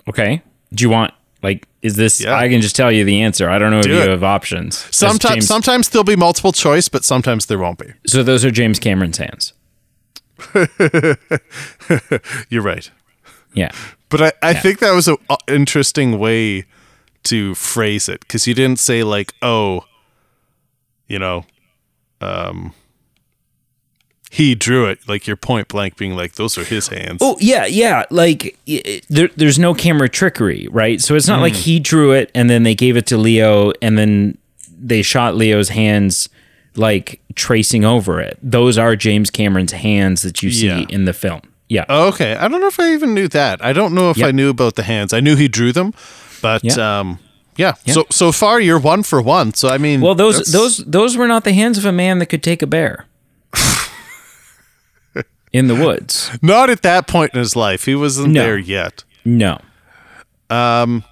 okay. 0.08 0.42
Do 0.72 0.82
you 0.82 0.88
want 0.90 1.12
like? 1.42 1.66
Is 1.82 1.96
this? 1.96 2.20
Yeah. 2.20 2.36
I 2.36 2.48
can 2.48 2.60
just 2.60 2.76
tell 2.76 2.90
you 2.92 3.04
the 3.04 3.22
answer. 3.22 3.50
I 3.50 3.58
don't 3.58 3.70
know 3.72 3.80
if 3.80 3.84
Do 3.84 3.90
you 3.94 4.08
have 4.08 4.22
options. 4.24 4.78
Sometimes, 4.94 5.34
James- 5.34 5.46
sometimes 5.48 5.88
there'll 5.90 6.04
be 6.04 6.16
multiple 6.16 6.52
choice, 6.52 6.88
but 6.88 7.04
sometimes 7.04 7.46
there 7.46 7.58
won't 7.58 7.78
be. 7.78 7.92
So 8.06 8.22
those 8.22 8.44
are 8.44 8.50
James 8.50 8.78
Cameron's 8.78 9.18
hands. 9.18 9.52
You're 12.48 12.62
right. 12.62 12.90
Yeah. 13.54 13.70
But 14.08 14.22
I, 14.22 14.32
I 14.42 14.54
think 14.54 14.78
that 14.78 14.92
was 14.92 15.08
an 15.08 15.16
interesting 15.48 16.18
way 16.18 16.64
to 17.24 17.54
phrase 17.54 18.08
it 18.08 18.20
because 18.20 18.46
you 18.46 18.54
didn't 18.54 18.78
say 18.78 19.02
like, 19.04 19.32
oh, 19.42 19.84
you 21.08 21.18
know, 21.18 21.44
um, 22.20 22.72
he 24.30 24.54
drew 24.54 24.86
it. 24.86 25.06
Like 25.08 25.26
your 25.26 25.36
point 25.36 25.68
blank 25.68 25.96
being 25.96 26.16
like, 26.16 26.34
those 26.34 26.56
are 26.56 26.64
his 26.64 26.88
hands. 26.88 27.18
Oh 27.20 27.36
yeah, 27.40 27.66
yeah. 27.66 28.04
Like 28.10 28.58
there, 29.08 29.28
there's 29.36 29.58
no 29.58 29.74
camera 29.74 30.08
trickery, 30.08 30.68
right? 30.70 31.00
So 31.00 31.14
it's 31.14 31.28
not 31.28 31.40
like 31.40 31.54
he 31.54 31.78
drew 31.78 32.12
it 32.12 32.30
and 32.34 32.48
then 32.48 32.62
they 32.62 32.74
gave 32.74 32.96
it 32.96 33.06
to 33.08 33.16
Leo 33.18 33.72
and 33.82 33.98
then 33.98 34.38
they 34.84 35.02
shot 35.02 35.36
Leo's 35.36 35.68
hands 35.68 36.28
like 36.76 37.20
tracing 37.34 37.84
over 37.84 38.20
it. 38.20 38.38
Those 38.42 38.78
are 38.78 38.96
James 38.96 39.30
Cameron's 39.30 39.72
hands 39.72 40.22
that 40.22 40.42
you 40.42 40.50
see 40.50 40.66
Yeah. 40.68 40.86
in 40.88 41.04
the 41.04 41.12
film. 41.12 41.42
Yeah. 41.68 41.84
Okay, 41.88 42.34
I 42.34 42.48
don't 42.48 42.60
know 42.62 42.66
if 42.68 42.80
I 42.80 42.92
even 42.94 43.12
knew 43.14 43.28
that. 43.28 43.62
I 43.64 43.72
don't 43.74 43.94
know 43.94 44.10
if 44.10 44.16
Yep. 44.16 44.28
I 44.28 44.30
knew 44.30 44.48
about 44.48 44.76
the 44.76 44.82
hands. 44.82 45.12
I 45.12 45.20
knew 45.20 45.36
he 45.36 45.48
drew 45.48 45.72
them, 45.72 45.92
but 46.40 46.64
Yeah. 46.64 47.00
um, 47.00 47.18
yeah. 47.56 47.74
So 47.86 48.04
so 48.10 48.32
far 48.32 48.60
you're 48.60 48.78
one 48.80 49.02
for 49.02 49.20
one. 49.22 49.54
So 49.54 49.68
I 49.68 49.78
mean, 49.78 50.00
well, 50.00 50.14
those 50.14 50.36
that's- 50.36 50.52
those 50.52 50.78
those 50.78 51.16
were 51.16 51.28
not 51.28 51.44
the 51.44 51.52
hands 51.52 51.78
of 51.78 51.84
a 51.84 51.92
man 51.92 52.18
that 52.18 52.26
could 52.26 52.42
take 52.42 52.62
a 52.62 52.66
bear 52.66 53.06
in 55.52 55.68
the 55.68 55.74
woods. 55.74 56.30
not 56.42 56.70
at 56.70 56.82
that 56.82 57.06
point 57.06 57.32
in 57.34 57.40
his 57.40 57.54
life. 57.56 57.84
He 57.84 57.94
wasn't 57.94 58.32
No. 58.32 58.42
there 58.42 58.58
yet. 58.58 59.04
No. 59.24 59.60
Um. 60.50 61.04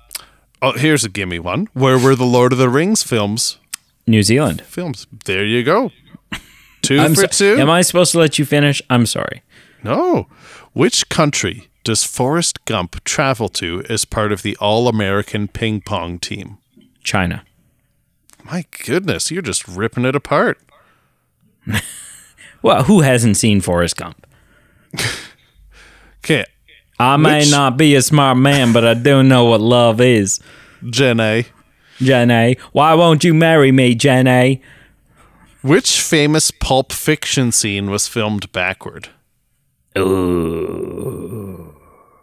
Oh, 0.62 0.72
here's 0.72 1.04
a 1.04 1.08
gimme 1.08 1.38
one. 1.38 1.68
Where 1.72 1.98
were 1.98 2.14
the 2.14 2.26
Lord 2.26 2.52
of 2.52 2.58
the 2.58 2.68
Rings 2.68 3.02
films? 3.02 3.58
New 4.06 4.22
Zealand. 4.22 4.60
Films. 4.62 5.06
There 5.24 5.44
you 5.44 5.62
go. 5.62 5.90
2 6.82 6.98
I'm 7.00 7.14
for 7.14 7.22
so- 7.22 7.26
two. 7.56 7.60
Am 7.60 7.70
I 7.70 7.80
supposed 7.82 8.12
to 8.12 8.18
let 8.18 8.38
you 8.38 8.44
finish? 8.44 8.82
I'm 8.90 9.06
sorry. 9.06 9.42
no. 9.82 10.26
Which 10.72 11.08
country 11.08 11.68
does 11.90 12.04
Forrest 12.04 12.64
Gump 12.66 13.02
travel 13.02 13.48
to 13.48 13.82
as 13.88 14.04
part 14.04 14.30
of 14.30 14.42
the 14.42 14.56
All 14.60 14.86
American 14.86 15.48
Ping 15.48 15.80
Pong 15.80 16.20
team? 16.20 16.58
China. 17.02 17.42
My 18.44 18.64
goodness, 18.86 19.32
you're 19.32 19.42
just 19.42 19.66
ripping 19.66 20.04
it 20.04 20.14
apart. 20.14 20.60
Well, 22.62 22.84
who 22.84 23.00
hasn't 23.00 23.38
seen 23.38 23.60
Forrest 23.60 23.96
Gump? 23.96 24.24
Okay, 26.22 26.44
I 26.98 27.16
may 27.16 27.38
Which- 27.40 27.50
not 27.50 27.76
be 27.78 27.94
a 27.96 28.02
smart 28.02 28.36
man, 28.36 28.72
but 28.74 28.84
I 28.84 28.92
do 28.94 29.22
know 29.24 29.46
what 29.46 29.60
love 29.62 30.00
is. 30.02 30.38
Jenny. 30.90 31.46
Jenny, 31.96 32.56
why 32.72 32.92
won't 32.94 33.24
you 33.24 33.32
marry 33.34 33.72
me, 33.72 33.94
Jenny? 33.96 34.60
Which 35.62 35.98
famous 36.00 36.50
Pulp 36.50 36.92
Fiction 36.92 37.50
scene 37.52 37.90
was 37.90 38.06
filmed 38.06 38.52
backward? 38.52 39.08
Ooh. 39.96 41.39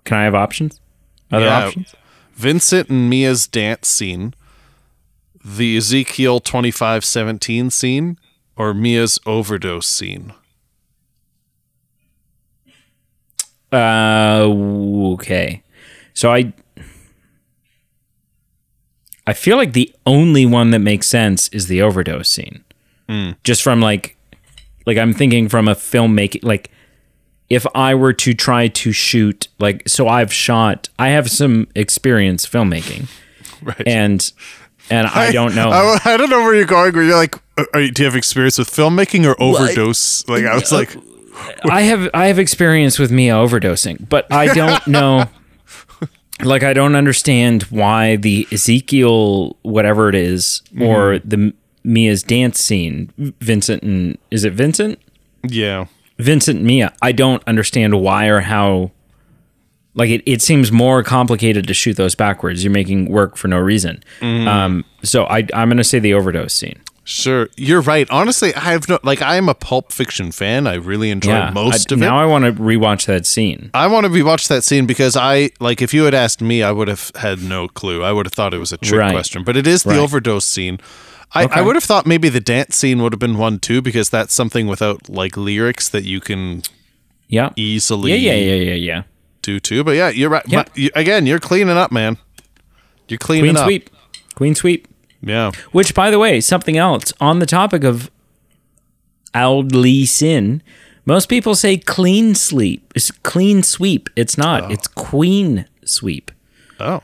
Can 0.07 0.17
I 0.17 0.23
have 0.23 0.35
options? 0.35 0.79
Other 1.31 1.45
Yeah. 1.47 1.65
options? 1.67 1.93
Vincent 2.33 2.89
and 2.89 3.09
Mia's 3.09 3.45
dance 3.45 3.87
scene, 3.89 4.33
the 5.43 5.75
Ezekiel 5.75 6.39
2517 6.39 7.69
scene, 7.69 8.17
or 8.55 8.73
Mia's 8.73 9.19
overdose 9.25 9.85
scene? 9.87 10.33
Uh, 13.71 14.45
okay. 15.13 15.61
So 16.13 16.31
I, 16.31 16.53
I 19.25 19.33
feel 19.33 19.57
like 19.57 19.73
the 19.73 19.93
only 20.05 20.45
one 20.45 20.71
that 20.71 20.79
makes 20.79 21.07
sense 21.07 21.49
is 21.49 21.67
the 21.67 21.81
overdose 21.81 22.29
scene. 22.29 22.63
Just 23.43 23.61
from 23.61 23.81
like, 23.81 24.17
like 24.85 24.97
I'm 24.97 25.13
thinking 25.13 25.47
from 25.49 25.67
a 25.67 25.75
filmmaking, 25.75 26.43
like 26.43 26.71
if 27.49 27.65
I 27.75 27.95
were 27.95 28.13
to 28.13 28.33
try 28.33 28.67
to 28.67 28.91
shoot, 28.91 29.47
like, 29.59 29.87
so 29.87 30.07
I've 30.07 30.33
shot, 30.33 30.89
I 30.99 31.09
have 31.09 31.29
some 31.31 31.67
experience 31.75 32.45
filmmaking, 32.47 33.07
Right. 33.61 33.83
and 33.87 34.31
and 34.89 35.07
I 35.07 35.31
don't 35.31 35.53
know. 35.55 35.69
I, 35.69 35.99
I 36.05 36.17
don't 36.17 36.29
know 36.29 36.39
where 36.41 36.55
you're 36.55 36.65
going. 36.65 36.93
Where 36.93 37.03
you're 37.03 37.15
like, 37.17 37.35
uh, 37.57 37.65
are 37.73 37.81
you, 37.81 37.91
do 37.91 38.03
you 38.03 38.05
have 38.05 38.15
experience 38.15 38.57
with 38.57 38.69
filmmaking 38.69 39.25
or 39.25 39.35
overdose? 39.41 40.27
like 40.29 40.45
I 40.45 40.55
was 40.55 40.71
like, 40.71 40.95
I 41.69 41.81
have 41.81 42.09
I 42.13 42.27
have 42.27 42.39
experience 42.39 42.97
with 42.99 43.11
Mia 43.11 43.33
overdosing, 43.33 44.07
but 44.09 44.31
I 44.31 44.53
don't 44.53 44.85
know. 44.87 45.25
like 46.43 46.63
I 46.63 46.73
don't 46.73 46.95
understand 46.95 47.63
why 47.63 48.15
the 48.15 48.47
Ezekiel 48.51 49.57
whatever 49.63 50.07
it 50.09 50.15
is 50.15 50.61
or 50.79 51.19
the 51.19 51.53
Mia's 51.83 52.21
dance 52.23 52.59
scene, 52.59 53.11
Vincent 53.41 53.81
and 53.83 54.17
is 54.31 54.43
it 54.43 54.53
Vincent? 54.53 54.99
yeah, 55.47 55.85
Vincent 56.19 56.61
Mia. 56.61 56.93
I 57.01 57.11
don't 57.11 57.43
understand 57.47 58.01
why 58.01 58.25
or 58.27 58.41
how. 58.41 58.91
Like 59.93 60.11
it, 60.11 60.21
it 60.27 60.41
seems 60.43 60.71
more 60.71 61.01
complicated 61.01 61.65
to 61.67 61.73
shoot 61.73 61.95
those 61.97 62.13
backwards. 62.13 62.63
You're 62.63 62.71
making 62.71 63.09
work 63.09 63.35
for 63.35 63.47
no 63.47 63.57
reason. 63.57 64.03
Um, 64.21 64.85
so 65.03 65.23
I, 65.25 65.39
I'm 65.55 65.69
going 65.69 65.77
to 65.77 65.83
say 65.83 65.97
the 65.97 66.13
overdose 66.13 66.53
scene. 66.53 66.79
sure. 67.03 67.49
You're 67.57 67.81
right. 67.81 68.07
Honestly, 68.11 68.53
I 68.53 68.59
have 68.59 68.87
no 68.87 68.99
like. 69.01 69.23
I 69.23 69.37
am 69.37 69.49
a 69.49 69.55
Pulp 69.55 69.91
Fiction 69.91 70.31
fan. 70.31 70.67
I 70.67 70.75
really 70.75 71.09
enjoy 71.09 71.31
Yeah, 71.31 71.49
most 71.49 71.91
I, 71.91 71.95
of 71.95 71.99
it. 71.99 72.05
now 72.05 72.15
I 72.19 72.25
want 72.27 72.45
to 72.45 72.51
rewatch 72.61 73.07
that 73.07 73.25
scene. 73.25 73.71
I 73.73 73.87
want 73.87 74.05
to 74.05 74.11
rewatch 74.11 74.47
that 74.49 74.63
scene 74.63 74.85
because 74.85 75.15
I 75.17 75.49
like 75.59 75.81
if 75.81 75.95
you 75.95 76.03
had 76.03 76.13
asked 76.13 76.41
me, 76.43 76.61
I 76.61 76.71
would 76.71 76.89
have 76.89 77.11
had 77.15 77.41
no 77.41 77.67
clue. 77.67 78.03
I 78.03 78.11
would 78.11 78.27
have 78.27 78.33
thought 78.33 78.53
it 78.53 78.59
was 78.59 78.71
a 78.71 78.77
trick 78.77 78.99
Right. 79.01 79.11
question, 79.13 79.43
but 79.43 79.57
it 79.57 79.65
is 79.65 79.81
the 79.81 79.91
Right. 79.91 79.99
overdose 79.99 80.45
scene. 80.45 80.79
I, 81.33 81.43
I 81.51 81.61
would 81.61 81.75
have 81.75 81.83
thought 81.83 82.05
maybe 82.05 82.29
the 82.29 82.39
dance 82.39 82.75
scene 82.75 83.01
would 83.03 83.11
have 83.13 83.19
been 83.19 83.37
one 83.37 83.59
too 83.59 83.81
because 83.81 84.09
that's 84.09 84.33
something 84.33 84.65
without 84.67 85.09
like 85.09 85.35
lyrics 85.37 85.89
that 85.89 86.03
you 86.05 86.19
can 86.21 86.63
Yeah. 87.27 87.49
easily 87.55 88.13
Yeah, 88.15 88.33
yeah, 88.33 88.53
yeah, 88.53 88.71
yeah, 88.71 88.73
yeah. 88.73 89.03
do 89.41 89.59
too. 89.59 89.83
But 89.83 89.95
yeah, 89.97 90.09
you're 90.09 90.29
right. 90.29 90.43
Yeah. 90.47 90.63
But 90.63 90.77
you, 90.77 90.89
again, 90.95 91.25
you're 91.25 91.39
cleaning 91.39 91.77
up, 91.77 91.91
man. 91.91 92.17
You're 93.09 93.17
cleaning 93.17 93.51
Queen 93.53 93.57
up. 93.57 93.65
sweep. 93.65 93.89
Queen 94.35 94.55
sweep. 94.55 94.87
Yeah. 95.21 95.51
Which, 95.71 95.93
by 95.93 96.09
the 96.11 96.19
way, 96.19 96.39
something 96.41 96.77
else 96.77 97.11
on 97.19 97.39
the 97.39 97.45
topic 97.45 97.83
of 97.83 98.09
Auld 99.33 99.73
Lee 99.75 100.05
Sin. 100.05 100.61
Most 101.05 101.27
people 101.29 101.55
say 101.55 101.77
clean 101.77 102.35
sleep. 102.35 102.91
It's 102.95 103.11
clean 103.11 103.63
sweep. 103.63 104.09
It's 104.15 104.37
not. 104.37 104.63
Oh. 104.63 104.69
It's 104.69 104.87
queen 104.87 105.65
sweep. 105.85 106.31
Oh. 106.79 107.01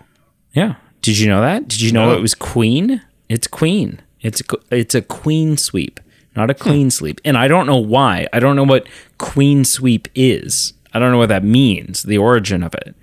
Yeah. 0.54 0.76
Did 1.02 1.20
you 1.20 1.28
know 1.30 1.42
that? 1.42 1.68
Did 1.68 1.82
you 1.82 1.92
know 1.92 2.10
No. 2.12 2.18
it 2.18 2.22
was 2.22 2.36
queen? 2.36 3.02
It's 3.30 3.48
queen. 3.48 4.00
It's 4.24 4.42
a, 4.42 4.76
it's 4.76 4.96
a 4.96 5.02
queen 5.02 5.58
sweep, 5.58 6.00
not 6.36 6.50
a 6.50 6.54
hmm. 6.54 6.64
clean 6.64 6.92
sweep, 6.92 7.22
And 7.24 7.38
I 7.38 7.48
don't 7.48 7.68
know 7.68 7.78
why. 7.78 8.28
I 8.34 8.40
don't 8.40 8.56
know 8.56 8.64
what 8.64 8.88
queen 9.18 9.66
sweep 9.66 10.08
is. 10.16 10.74
I 10.94 11.00
don't 11.00 11.12
know 11.12 11.18
what 11.18 11.30
that 11.30 11.44
means, 11.44 12.04
the 12.04 12.18
origin 12.18 12.64
of 12.64 12.74
it. 12.74 12.96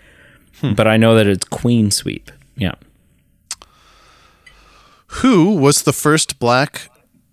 Hmm. 0.60 0.72
But 0.74 0.88
I 0.88 0.96
know 0.96 1.14
that 1.14 1.26
it's 1.26 1.46
queen 1.46 1.90
sweep. 1.90 2.30
Yeah. 2.56 2.74
Who 5.14 5.54
was 5.56 5.82
the 5.82 5.92
first 5.92 6.38
black 6.38 6.90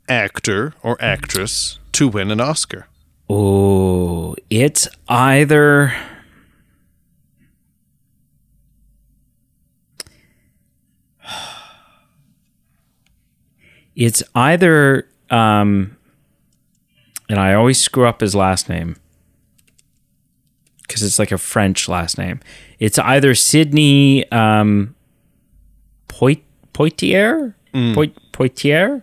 actor 0.09 0.73
or 0.81 0.97
actress 1.01 1.79
to 1.93 2.07
win 2.07 2.31
an 2.31 2.41
Oscar? 2.41 2.87
Oh, 3.29 4.35
it's 4.49 4.87
either 5.07 5.93
It's 13.97 14.21
either 14.35 15.07
um 15.31 15.97
and 17.27 17.39
I 17.39 17.53
always 17.55 17.79
screw 17.81 18.05
up 18.07 18.21
his 18.21 18.33
last 18.35 18.69
name 18.69 18.95
cuz 20.87 21.01
it's 21.03 21.19
like 21.19 21.31
a 21.33 21.37
French 21.37 21.89
last 21.89 22.17
name. 22.17 22.39
It's 22.79 22.97
either 22.99 23.33
Sidney 23.35 24.31
um 24.31 24.95
Poit- 26.07 26.45
Poitier? 26.73 27.55
Poit- 27.95 28.15
Poitier? 28.31 29.01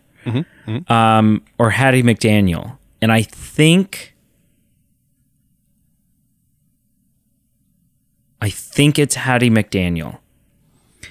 Um 0.88 1.42
or 1.58 1.70
Hattie 1.70 2.02
McDaniel. 2.04 2.78
And 3.02 3.10
I 3.12 3.22
think 3.22 4.14
I 8.40 8.48
think 8.50 8.98
it's 8.98 9.14
Hattie 9.16 9.50
McDaniel. 9.50 10.18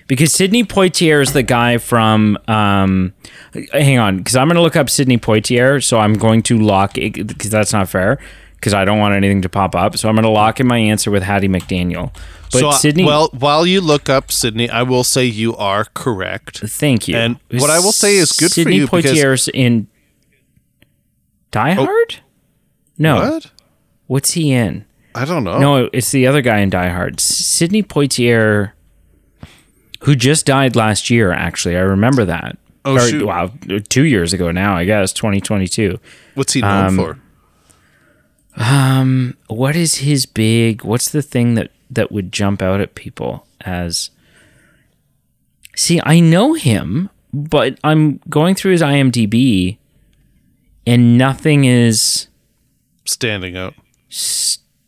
Because 0.07 0.31
Sidney 0.33 0.63
Poitier 0.63 1.21
is 1.21 1.33
the 1.33 1.43
guy 1.43 1.77
from. 1.77 2.37
Um, 2.47 3.13
hang 3.71 3.99
on, 3.99 4.17
because 4.17 4.35
I'm 4.35 4.47
going 4.47 4.55
to 4.55 4.61
look 4.61 4.75
up 4.75 4.89
Sidney 4.89 5.17
Poitier. 5.17 5.83
So 5.83 5.99
I'm 5.99 6.13
going 6.15 6.41
to 6.43 6.57
lock 6.59 6.97
it 6.97 7.27
because 7.27 7.49
that's 7.49 7.73
not 7.73 7.89
fair. 7.89 8.19
Because 8.55 8.73
I 8.73 8.85
don't 8.85 8.99
want 8.99 9.13
anything 9.13 9.41
to 9.41 9.49
pop 9.49 9.75
up. 9.75 9.97
So 9.97 10.07
I'm 10.07 10.15
going 10.15 10.23
to 10.23 10.29
lock 10.29 10.59
in 10.61 10.67
my 10.67 10.77
answer 10.77 11.11
with 11.11 11.23
Hattie 11.23 11.49
McDaniel. 11.49 12.13
But 12.51 12.59
so, 12.59 12.69
uh, 12.69 12.71
Sidney, 12.73 13.03
well, 13.03 13.29
while 13.37 13.65
you 13.65 13.81
look 13.81 14.09
up 14.09 14.31
Sidney, 14.31 14.69
I 14.69 14.83
will 14.83 15.03
say 15.03 15.25
you 15.25 15.55
are 15.57 15.85
correct. 15.93 16.59
thank 16.59 17.07
you. 17.07 17.15
and 17.17 17.39
what 17.51 17.69
I 17.69 17.79
will 17.79 17.91
say 17.91 18.15
is 18.17 18.31
good 18.31 18.49
for 18.49 18.53
Sidney 18.55 18.75
you 18.77 18.85
because- 18.87 19.05
Poitier's 19.05 19.47
in 19.49 19.87
Die 21.51 21.73
Hard. 21.73 22.15
No, 22.97 23.15
What? 23.15 23.51
what's 24.07 24.31
he 24.31 24.51
in? 24.51 24.85
I 25.15 25.25
don't 25.25 25.43
know. 25.43 25.59
No, 25.59 25.89
it's 25.93 26.11
the 26.11 26.25
other 26.27 26.41
guy 26.41 26.59
in 26.59 26.69
Die 26.69 26.89
Hard. 26.89 27.19
Sidney 27.19 27.83
Poitier, 27.83 28.71
who 30.03 30.15
just 30.15 30.45
died 30.45 30.75
last 30.75 31.09
year, 31.09 31.31
actually. 31.31 31.75
I 31.75 31.81
remember 31.81 32.25
that. 32.25 32.57
Oh, 32.85 32.95
Or, 32.95 32.99
shoot. 32.99 33.25
Wow, 33.25 33.51
two 33.89 34.03
years 34.03 34.33
ago 34.33 34.51
now, 34.51 34.75
I 34.75 34.85
guess, 34.85 35.13
2022. 35.13 35.99
What's 36.35 36.53
he 36.53 36.61
known 36.61 36.85
Um, 36.87 36.95
for? 36.97 37.19
What 39.47 39.75
is 39.75 39.95
his 39.95 40.25
big, 40.25 40.83
what's 40.83 41.09
the 41.09 41.21
thing 41.21 41.55
that, 41.55 41.71
that 41.89 42.11
would 42.11 42.31
jump 42.31 42.61
out 42.61 42.81
at 42.81 42.95
people 42.95 43.47
as. 43.61 44.09
See, 45.75 45.99
I 46.05 46.19
know 46.19 46.53
him, 46.53 47.09
but 47.33 47.79
I'm 47.83 48.19
going 48.29 48.53
through 48.55 48.73
his 48.73 48.81
IMDb 48.81 49.77
and 50.85 51.17
nothing 51.17 51.65
is 51.65 52.27
Standing 53.05 53.57
out. 53.57 53.73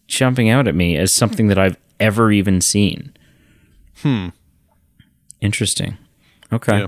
jumping 0.08 0.50
out 0.50 0.68
at 0.68 0.76
me 0.76 0.96
as 0.98 1.12
something 1.12 1.48
that 1.48 1.58
I've 1.58 1.78
ever 2.00 2.32
even 2.32 2.62
seen. 2.62 3.14
Hmm. 4.02 4.28
Interesting. 5.46 5.98
Okay. 6.52 6.80
Yeah. 6.80 6.88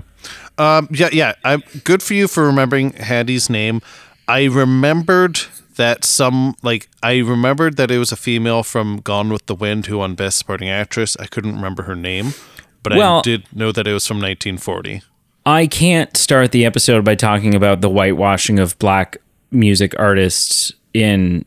Um, 0.58 0.88
yeah, 0.90 1.08
yeah. 1.12 1.32
I'm 1.44 1.62
good 1.84 2.02
for 2.02 2.14
you 2.14 2.28
for 2.28 2.44
remembering 2.44 2.92
Hattie's 2.92 3.48
name. 3.48 3.80
I 4.26 4.44
remembered 4.44 5.40
that 5.76 6.04
some 6.04 6.56
like 6.62 6.88
I 7.02 7.18
remembered 7.18 7.76
that 7.76 7.90
it 7.90 7.98
was 7.98 8.12
a 8.12 8.16
female 8.16 8.62
from 8.62 8.98
Gone 8.98 9.32
with 9.32 9.46
the 9.46 9.54
Wind 9.54 9.86
who 9.86 9.98
won 9.98 10.14
Best 10.14 10.38
Supporting 10.38 10.68
Actress. 10.68 11.16
I 11.18 11.26
couldn't 11.26 11.54
remember 11.54 11.84
her 11.84 11.94
name, 11.94 12.34
but 12.82 12.92
I 12.92 13.20
did 13.22 13.44
know 13.54 13.72
that 13.72 13.86
it 13.86 13.92
was 13.92 14.06
from 14.06 14.16
1940. 14.16 15.02
I 15.46 15.66
can't 15.66 16.14
start 16.16 16.52
the 16.52 16.66
episode 16.66 17.04
by 17.04 17.14
talking 17.14 17.54
about 17.54 17.80
the 17.80 17.88
whitewashing 17.88 18.58
of 18.58 18.78
black 18.78 19.16
music 19.50 19.94
artists 19.98 20.72
in 20.92 21.44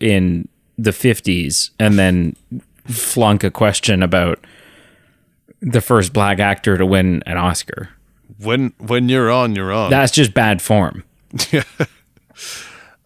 in 0.00 0.48
the 0.76 0.90
50s 0.90 1.70
and 1.78 1.98
then 1.98 2.36
flunk 2.86 3.44
a 3.44 3.50
question 3.50 4.02
about 4.02 4.44
the 5.64 5.80
first 5.80 6.12
black 6.12 6.38
actor 6.38 6.76
to 6.76 6.86
win 6.86 7.22
an 7.26 7.36
Oscar. 7.36 7.90
When 8.38 8.72
when 8.78 9.08
you're 9.08 9.30
on, 9.30 9.54
you're 9.56 9.72
on. 9.72 9.90
That's 9.90 10.12
just 10.12 10.34
bad 10.34 10.60
form. 10.62 11.04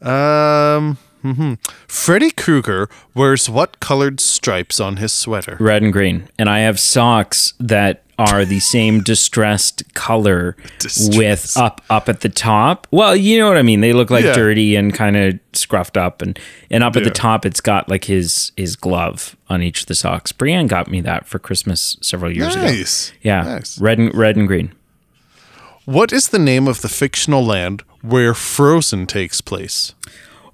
um. 0.03 0.99
mhm. 1.23 1.59
Freddy 1.87 2.31
Krueger 2.31 2.89
wears 3.15 3.49
what 3.49 3.81
colored 3.81 4.21
stripes 4.21 4.81
on 4.81 4.97
his 4.99 5.13
sweater? 5.13 5.57
Red 5.61 5.83
and 5.83 5.93
green. 5.93 6.29
And 6.39 6.49
I 6.49 6.61
have 6.61 6.79
socks 6.79 7.55
that 7.61 8.03
are 8.19 8.45
the 8.45 8.59
same 8.61 9.01
distressed 9.01 9.83
color 9.95 10.57
Distressed. 10.81 11.17
with 11.17 11.57
up 11.57 11.81
up 11.89 12.09
at 12.09 12.21
the 12.21 12.29
top. 12.29 12.87
Well, 12.91 13.15
you 13.15 13.39
know 13.39 13.49
what 13.49 13.57
I 13.57 13.63
mean. 13.63 13.81
They 13.81 13.93
look 13.93 14.11
like 14.11 14.25
Yeah. 14.25 14.35
dirty 14.35 14.75
and 14.77 14.93
kind 14.93 15.17
of 15.17 15.39
scruffed 15.53 15.97
up 15.97 16.21
and 16.21 16.39
and 16.71 16.83
up 16.83 16.97
at 16.97 17.05
the 17.05 17.11
top 17.11 17.47
it's 17.47 17.61
got 17.61 17.89
like 17.89 18.05
his 18.05 18.53
his 18.57 18.75
glove 18.77 19.37
on 19.49 19.63
each 19.63 19.83
of 19.83 19.87
the 19.87 19.95
socks. 19.95 20.33
Brienne 20.33 20.67
got 20.67 20.91
me 20.91 21.01
that 21.03 21.27
for 21.27 21.39
Christmas 21.39 21.97
several 22.03 22.35
years 22.35 22.55
ago. 22.57 22.65
Nice. 22.65 23.13
Yeah. 23.23 23.43
Nice. 23.43 23.81
Red 23.81 23.99
and 23.99 24.15
red 24.15 24.37
and 24.37 24.49
green. 24.49 24.73
What 25.85 26.13
is 26.13 26.29
the 26.29 26.39
name 26.39 26.69
of 26.69 26.83
the 26.83 26.89
fictional 26.89 27.45
land 27.47 27.83
where 28.03 28.35
Frozen 28.35 29.07
takes 29.07 29.41
place? 29.41 29.95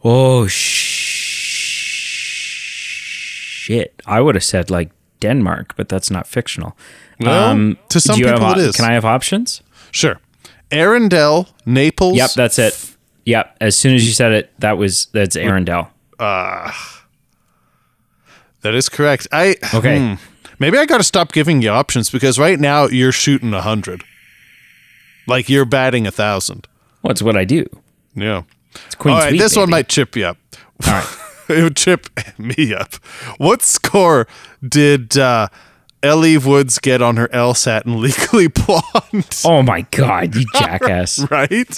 Oh 0.04 0.46
sh- 0.46 1.14
shit! 3.64 4.02
I 4.06 4.20
would 4.20 4.34
have 4.34 4.44
said 4.44 4.70
like 4.70 4.90
Denmark, 5.20 5.74
but 5.76 5.88
that's 5.88 6.10
not 6.10 6.26
fictional. 6.26 6.76
Well, 7.20 7.74
to 7.88 8.00
some 8.00 8.18
you 8.18 8.26
have 8.26 8.38
people 8.38 8.52
it 8.52 8.58
is. 8.58 8.76
Can 8.76 8.84
I 8.84 8.92
have 8.94 9.04
options? 9.04 9.62
Sure. 9.90 10.20
Arendelle, 10.70 11.48
Naples. 11.66 12.16
Yep, 12.16 12.32
that's 12.32 12.58
it. 12.58 12.96
Yep. 13.26 13.56
As 13.60 13.76
soon 13.78 13.94
as 13.94 14.06
you 14.06 14.12
said 14.12 14.32
it, 14.32 14.52
that 14.58 14.76
was 14.76 15.06
that's 15.06 15.36
Arendelle. 15.36 15.88
That 18.64 18.74
is 18.74 18.88
correct. 18.88 19.28
I 19.30 19.56
Okay. 19.74 19.98
hmm. 19.98 20.14
maybe 20.58 20.78
I 20.78 20.86
got 20.86 20.98
to 20.98 21.04
stop 21.04 21.32
giving 21.32 21.60
you 21.62 21.68
options 21.68 22.10
because 22.10 22.38
right 22.38 22.58
now 22.58 22.86
you're 22.86 23.12
shooting 23.12 23.52
a 23.52 23.60
hundred. 23.60 24.04
Like 25.26 25.48
you're 25.48 25.66
batting 25.66 26.06
a 26.06 26.10
thousand. 26.10 26.66
What's 27.02 27.22
what 27.22 27.36
I 27.36 27.44
do? 27.44 27.66
Yeah. 28.14 28.42
It's 28.86 28.94
Queen 28.94 29.14
All 29.14 29.20
right, 29.20 29.28
Sweet, 29.30 29.38
this 29.38 29.56
one 29.56 29.70
might 29.70 29.88
chip 29.88 30.16
you 30.16 30.24
up. 30.26 30.38
All 30.86 30.92
right. 30.94 31.16
it 31.50 31.62
would 31.62 31.76
chip 31.76 32.08
me 32.38 32.74
up. 32.74 32.94
What 33.36 33.62
score 33.62 34.26
did 34.66 35.16
uh, 35.18 35.48
Ellie 36.04 36.36
Woods 36.38 36.78
get 36.78 37.00
on 37.02 37.16
her 37.16 37.28
LSAT 37.28 37.86
in 37.86 38.00
Legally 38.02 38.48
Blonde? 38.48 39.40
Oh 39.44 39.62
my 39.62 39.82
god, 39.90 40.34
you 40.36 40.44
jackass. 40.54 41.18
Right? 41.30 41.68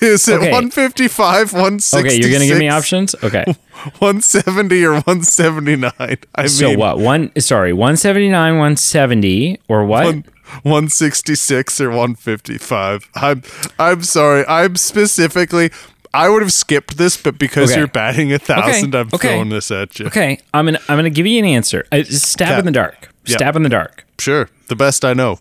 Is 0.00 0.28
it 0.28 0.34
Okay. 0.34 0.50
155, 0.52 1.52
166? 1.52 1.94
Okay, 2.04 2.20
you're 2.20 2.30
gonna 2.32 2.46
give 2.46 2.58
me 2.58 2.68
options. 2.68 3.14
Okay. 3.22 3.44
170 3.98 4.84
or 4.84 4.92
179? 4.94 5.92
I 6.34 6.46
So 6.46 6.68
mean, 6.68 6.78
what? 6.78 6.98
One 6.98 7.32
sorry, 7.40 7.72
one 7.72 7.96
seventy 7.96 8.28
nine, 8.28 8.58
one 8.58 8.76
seventy, 8.76 9.58
or 9.68 9.84
what? 9.84 10.04
one- 10.04 10.24
166 10.64 11.80
or 11.80 11.88
155. 11.90 13.08
I'm 13.14 13.42
I'm 13.78 14.02
sorry. 14.02 14.44
I'm 14.46 14.76
specifically 14.76 15.70
I 16.14 16.28
would 16.28 16.42
have 16.42 16.52
skipped 16.52 16.98
this, 16.98 17.16
but 17.16 17.38
because 17.38 17.70
Okay. 17.70 17.78
you're 17.80 17.88
batting 17.88 18.34
a 18.34 18.38
thousand, 18.38 18.94
I'm 18.94 19.08
Okay. 19.14 19.28
throwing 19.28 19.48
this 19.48 19.70
at 19.70 19.98
you. 19.98 20.06
okay, 20.08 20.38
I'm 20.52 20.66
gonna 20.66 20.78
I'm 20.88 20.98
gonna 20.98 21.08
give 21.08 21.26
you 21.26 21.38
an 21.38 21.46
answer. 21.46 21.86
Uh, 21.90 22.02
stab 22.04 22.50
Okay. 22.50 22.58
in 22.58 22.64
the 22.66 22.70
dark. 22.72 23.08
Yeah. 23.24 23.36
Stab 23.36 23.56
in 23.56 23.62
the 23.62 23.68
dark. 23.68 24.04
Sure, 24.18 24.48
the 24.68 24.76
best 24.76 25.04
I 25.04 25.12
know. 25.14 25.38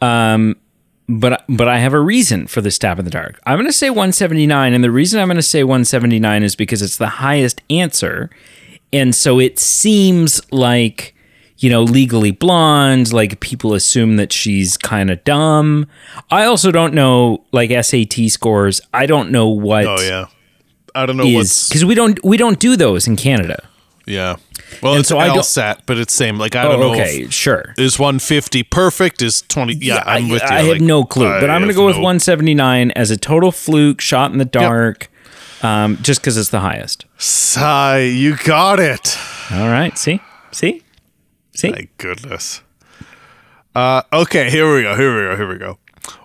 Um, 0.00 0.56
but 1.08 1.44
but 1.48 1.68
I 1.68 1.78
have 1.78 1.92
a 1.92 2.00
reason 2.00 2.46
for 2.46 2.60
the 2.60 2.70
stab 2.70 2.98
in 2.98 3.04
the 3.04 3.10
dark. 3.10 3.40
I'm 3.46 3.56
going 3.56 3.66
to 3.66 3.72
say 3.72 3.90
179, 3.90 4.74
and 4.74 4.82
the 4.82 4.90
reason 4.90 5.20
I'm 5.20 5.28
going 5.28 5.36
to 5.36 5.42
say 5.42 5.62
179 5.62 6.42
is 6.42 6.56
because 6.56 6.82
it's 6.82 6.96
the 6.96 7.08
highest 7.08 7.62
answer, 7.70 8.30
and 8.92 9.14
so 9.14 9.38
it 9.38 9.58
seems 9.58 10.40
like 10.52 11.14
you 11.58 11.70
know 11.70 11.82
legally 11.82 12.32
blonde. 12.32 13.12
Like 13.12 13.40
people 13.40 13.72
assume 13.74 14.16
that 14.16 14.32
she's 14.32 14.76
kind 14.76 15.10
of 15.10 15.22
dumb. 15.24 15.86
I 16.30 16.44
also 16.44 16.72
don't 16.72 16.92
know 16.92 17.44
like 17.52 17.70
SAT 17.70 18.28
scores. 18.28 18.80
I 18.92 19.06
don't 19.06 19.30
know 19.30 19.48
what 19.48 19.86
Oh 19.86 20.00
yeah, 20.00 20.26
I 20.94 21.06
don't 21.06 21.16
know 21.16 21.24
is 21.24 21.34
what's 21.34 21.68
because 21.68 21.84
we 21.84 21.94
don't 21.94 22.22
we 22.24 22.36
don't 22.36 22.58
do 22.58 22.76
those 22.76 23.06
in 23.06 23.16
Canada. 23.16 23.65
Yeah. 24.06 24.36
Well, 24.82 24.92
And 24.94 25.00
it's 25.00 25.08
so 25.08 25.18
I 25.18 25.28
LSAT, 25.28 25.80
but 25.86 25.98
it's 25.98 26.12
same. 26.12 26.38
Like 26.38 26.56
I 26.56 26.62
don't 26.64 26.76
Oh, 26.80 26.88
know. 26.88 26.92
okay, 26.92 27.28
sure. 27.28 27.74
is 27.76 27.98
150 27.98 28.62
perfect? 28.64 29.22
Is 29.22 29.42
20? 29.42 29.74
Yeah, 29.74 30.02
I'm 30.06 30.26
I, 30.26 30.32
with 30.32 30.42
you. 30.42 30.48
I 30.48 30.62
have 30.62 30.80
no 30.80 31.04
clue, 31.04 31.28
but 31.40 31.50
I'm 31.50 31.60
going 31.62 31.68
to 31.70 31.74
go 31.76 31.86
with 31.86 31.96
179 31.96 32.90
as 32.92 33.10
a 33.10 33.16
total 33.16 33.52
fluke 33.52 34.00
shot 34.00 34.32
in 34.32 34.38
the 34.38 34.44
dark, 34.44 35.08
um, 35.62 35.98
just 36.02 36.20
because 36.20 36.36
it's 36.36 36.50
the 36.50 36.60
highest. 36.60 37.04
Sigh, 37.18 38.00
you 38.00 38.36
got 38.36 38.80
it. 38.80 39.16
All 39.52 39.68
right. 39.68 39.96
See? 39.98 40.20
See? 40.52 40.82
See? 41.54 41.70
My 41.70 41.88
goodness. 41.98 42.62
Uh, 43.74 44.02
okay, 44.12 44.50
here 44.50 44.74
we 44.74 44.82
go. 44.82 44.96
Here 44.96 45.14
we 45.14 45.30
go. 45.30 45.36
Here 45.36 45.48
we 45.48 45.58
go. 45.58 45.78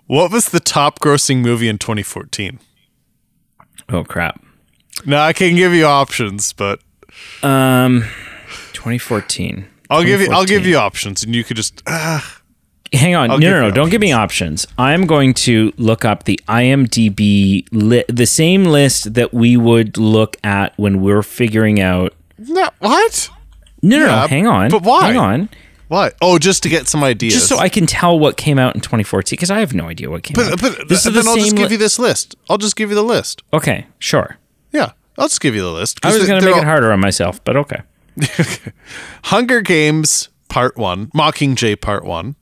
What 0.08 0.32
was 0.32 0.50
the 0.50 0.60
top 0.60 1.00
grossing 1.00 1.42
movie 1.42 1.68
in 1.70 1.78
2014? 1.78 2.60
oh, 3.90 4.04
crap. 4.04 4.42
Now 5.06 5.24
I 5.24 5.34
can 5.34 5.56
give 5.56 5.74
you 5.74 5.86
options, 5.86 6.54
but 6.54 6.80
Um, 7.44 8.02
2014. 8.74 9.68
I'll 9.90 10.04
give 10.04 10.22
you 10.22 10.32
I'll 10.32 10.46
give 10.46 10.66
you 10.66 10.78
options, 10.78 11.24
and 11.24 11.36
you 11.36 11.44
could 11.44 11.58
just 11.58 11.82
ah, 11.88 12.42
Hang 12.94 13.16
on. 13.16 13.30
No, 13.30 13.40
give 13.40 13.52
no, 13.52 13.60
no. 13.62 13.68
you 13.68 13.72
Don't 13.74 13.90
give 13.90 14.02
me 14.02 14.12
options. 14.12 14.66
I'm 14.78 15.06
going 15.08 15.34
to 15.36 15.74
look 15.78 16.04
up 16.06 16.24
the 16.24 16.40
IMDb, 16.48 17.66
li- 17.72 18.04
the 18.10 18.26
same 18.26 18.66
list 18.66 19.14
that 19.14 19.34
we 19.34 19.56
would 19.58 19.98
look 19.98 20.38
at 20.44 20.78
when 20.78 21.02
we're 21.02 21.24
figuring 21.24 21.80
out. 21.80 22.14
no 22.38 22.70
what? 22.80 23.30
No, 23.82 23.98
no, 24.00 24.06
Yeah, 24.06 24.22
no. 24.22 24.28
Hang 24.28 24.48
on. 24.48 24.70
but 24.72 24.84
why? 24.84 25.08
Hang 25.08 25.18
on. 25.18 25.50
What? 25.88 26.16
Oh, 26.22 26.38
just 26.40 26.64
to 26.64 26.70
get 26.70 26.88
some 26.88 27.04
ideas. 27.04 27.34
Just 27.34 27.48
so 27.50 27.58
I 27.58 27.68
can 27.68 27.86
tell 27.86 28.18
what 28.18 28.38
came 28.38 28.58
out 28.60 28.76
in 28.76 28.82
2014, 28.82 29.36
because 29.36 29.52
I 29.52 29.60
have 29.60 29.74
no 29.74 29.88
idea 29.90 30.10
what 30.10 30.24
came 30.24 30.36
But, 30.36 30.54
out. 30.54 30.62
but 30.62 30.88
this 30.88 31.06
is 31.06 31.14
then 31.14 31.26
the 31.26 31.30
I'll 31.32 31.36
just 31.38 31.56
give 31.58 31.68
li- 31.68 31.72
you 31.74 31.78
this 31.78 32.00
list. 32.00 32.36
I'll 32.50 32.58
just 32.58 32.76
give 32.78 32.90
you 32.90 32.96
the 32.96 33.04
list. 33.04 33.44
Okay, 33.52 33.88
sure. 34.00 34.38
Yeah, 34.72 34.92
I'll 35.18 35.28
just 35.28 35.42
give 35.42 35.56
you 35.56 35.62
the 35.62 35.72
list. 35.72 36.00
I 36.04 36.14
was 36.18 36.28
going 36.28 36.42
to 36.42 36.46
make 36.48 36.58
it 36.58 36.64
harder 36.64 36.92
on 36.92 37.00
myself, 37.00 37.44
but 37.44 37.56
okay. 37.58 37.82
Hunger 39.26 39.62
Games 39.62 40.30
Part 40.50 40.78
One, 40.78 41.08
Mockingjay 41.08 41.80
Part 41.80 42.04
One, 42.04 42.36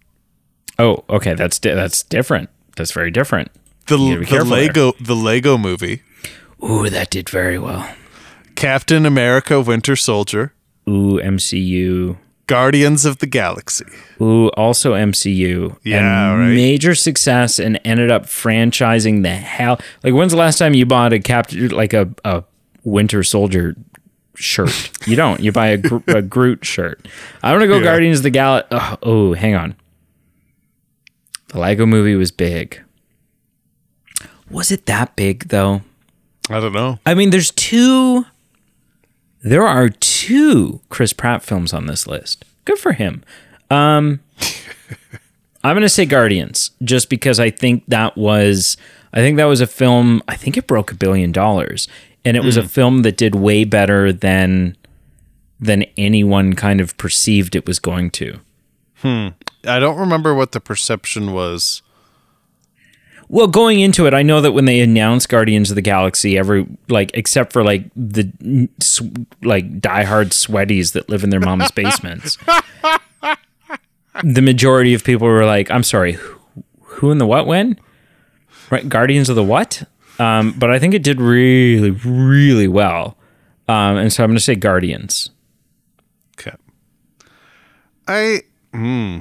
Oh, 0.77 1.03
okay. 1.10 1.34
That's 1.34 1.60
di- 1.60 1.73
that's 1.73 2.03
different. 2.03 2.49
That's 2.77 2.91
very 2.93 3.12
different. 3.12 3.51
the 3.88 3.97
You 3.97 4.08
gotta 4.08 4.19
be 4.19 4.25
the 4.25 4.29
careful 4.32 4.49
there. 4.55 4.62
Lego 4.67 4.91
the 4.99 5.15
Lego 5.15 5.58
Movie, 5.58 6.01
Ooh, 6.63 6.89
that 6.89 7.10
did 7.10 7.29
very 7.29 7.60
well. 7.60 7.88
Captain 8.55 9.05
America 9.05 9.60
Winter 9.62 9.95
Soldier, 9.95 10.53
Ooh, 10.88 11.19
MCU. 11.21 12.17
Guardians 12.47 13.05
of 13.05 13.19
the 13.19 13.27
Galaxy. 13.27 13.86
Ooh, 14.19 14.47
also 14.58 14.93
MCU. 14.95 15.77
Yeah, 15.84 16.34
right. 16.36 16.47
Major 16.55 16.95
success 16.95 17.60
and 17.60 17.79
ended 17.86 18.10
up 18.10 18.25
franchising 18.25 19.21
the 19.21 19.29
hell. 19.29 19.79
Like, 20.03 20.15
when's 20.15 20.32
the 20.32 20.38
last 20.39 20.58
time 20.58 20.73
you 20.73 20.88
bought 20.88 21.13
a 21.13 21.19
Captain, 21.19 21.67
like 21.67 21.93
a, 21.93 22.10
a 22.25 22.43
Winter 22.83 23.23
Soldier 23.23 23.75
shirt? 24.35 24.91
You 25.07 25.15
don't. 25.15 25.39
You 25.41 25.51
buy 25.51 25.67
a, 25.67 25.77
Gro- 25.77 26.03
a 26.07 26.21
Groot 26.21 26.65
shirt. 26.65 27.07
I'm 27.43 27.55
gonna 27.55 27.67
go 27.67 27.77
Yeah. 27.77 27.83
Guardians 27.83 28.19
of 28.19 28.23
the 28.23 28.29
Galaxy. 28.29 28.67
Oh, 28.71 28.97
oh, 29.03 29.33
hang 29.33 29.55
on. 29.55 29.75
The 31.49 31.59
Lego 31.59 31.85
Movie 31.85 32.15
was 32.15 32.31
big. 32.31 32.81
Was 34.49 34.71
it 34.71 34.85
that 34.87 35.15
big 35.15 35.49
though? 35.49 35.81
I 36.49 36.59
don't 36.59 36.73
know. 36.73 36.99
I 37.05 37.13
mean, 37.13 37.29
there's 37.29 37.51
two. 37.51 38.25
There 39.41 39.65
are 39.65 39.89
two 39.89 40.81
Chris 40.89 41.13
Pratt 41.13 41.43
films 41.43 41.73
on 41.73 41.85
this 41.85 42.07
list. 42.07 42.43
Good 42.65 42.77
for 42.79 42.91
him. 42.93 43.23
Um, 43.69 44.19
I'm 45.63 45.75
going 45.75 45.81
to 45.81 45.89
say 45.89 46.05
Guardians, 46.05 46.71
just 46.83 47.09
because 47.09 47.39
I 47.39 47.49
think 47.49 47.83
that 47.87 48.17
was, 48.17 48.75
I 49.13 49.17
think 49.19 49.37
that 49.37 49.45
was 49.45 49.61
a 49.61 49.67
film. 49.67 50.21
I 50.27 50.35
think 50.35 50.57
it 50.57 50.67
broke 50.67 50.91
a 50.91 50.95
billion 50.95 51.31
dollars, 51.31 51.87
and 52.25 52.36
it 52.38 52.43
was 52.43 52.58
a 52.58 52.62
hmm. 52.62 52.67
film 52.67 53.01
that 53.03 53.17
did 53.17 53.36
way 53.36 53.63
better 53.63 54.12
than 54.12 54.75
than 55.60 55.84
anyone 55.97 56.53
kind 56.53 56.79
of 56.79 56.95
perceived 56.97 57.55
it 57.55 57.67
was 57.67 57.79
going 57.79 58.12
to. 58.12 58.39
Hmm. 58.95 59.27
I 59.65 59.79
don't 59.79 59.97
remember 59.97 60.34
what 60.34 60.53
the 60.53 60.62
perception 60.62 61.34
was. 61.34 61.82
Well, 63.27 63.47
going 63.47 63.79
into 63.79 64.08
it, 64.08 64.13
I 64.13 64.23
know 64.23 64.41
that 64.41 64.53
when 64.53 64.65
they 64.65 64.79
announced 64.79 65.29
Guardians 65.29 65.69
of 65.69 65.75
the 65.75 65.84
Galaxy, 65.84 66.38
every 66.38 66.65
like 66.88 67.12
except 67.13 67.53
for 67.53 67.63
like 67.63 67.84
the 67.95 68.23
like 69.43 69.79
diehard 69.79 70.34
sweaties 70.34 70.93
that 70.93 71.10
live 71.10 71.23
in 71.23 71.29
their 71.29 71.39
mom's 71.39 71.69
basements, 71.71 72.38
the 74.23 74.41
majority 74.41 74.95
of 74.95 75.03
people 75.03 75.27
were 75.27 75.45
like, 75.45 75.69
"I'm 75.69 75.84
sorry, 75.84 76.13
who, 76.13 76.39
who 76.82 77.12
in 77.12 77.19
the 77.19 77.27
what 77.27 77.45
when?" 77.45 77.79
Right, 78.71 78.88
Guardians 78.89 79.29
of 79.29 79.36
the 79.36 79.43
what? 79.43 79.84
Um, 80.19 80.53
but 80.58 80.69
I 80.69 80.79
think 80.79 80.93
it 80.93 81.01
did 81.03 81.21
really, 81.21 81.91
really 81.91 82.67
well, 82.67 83.17
um, 83.67 83.97
and 83.97 84.12
so 84.12 84.23
I'm 84.23 84.29
going 84.29 84.38
to 84.38 84.43
say 84.43 84.55
Guardians. 84.55 85.29
Okay. 86.38 86.55
I. 88.08 88.41
Hmm. 88.73 89.19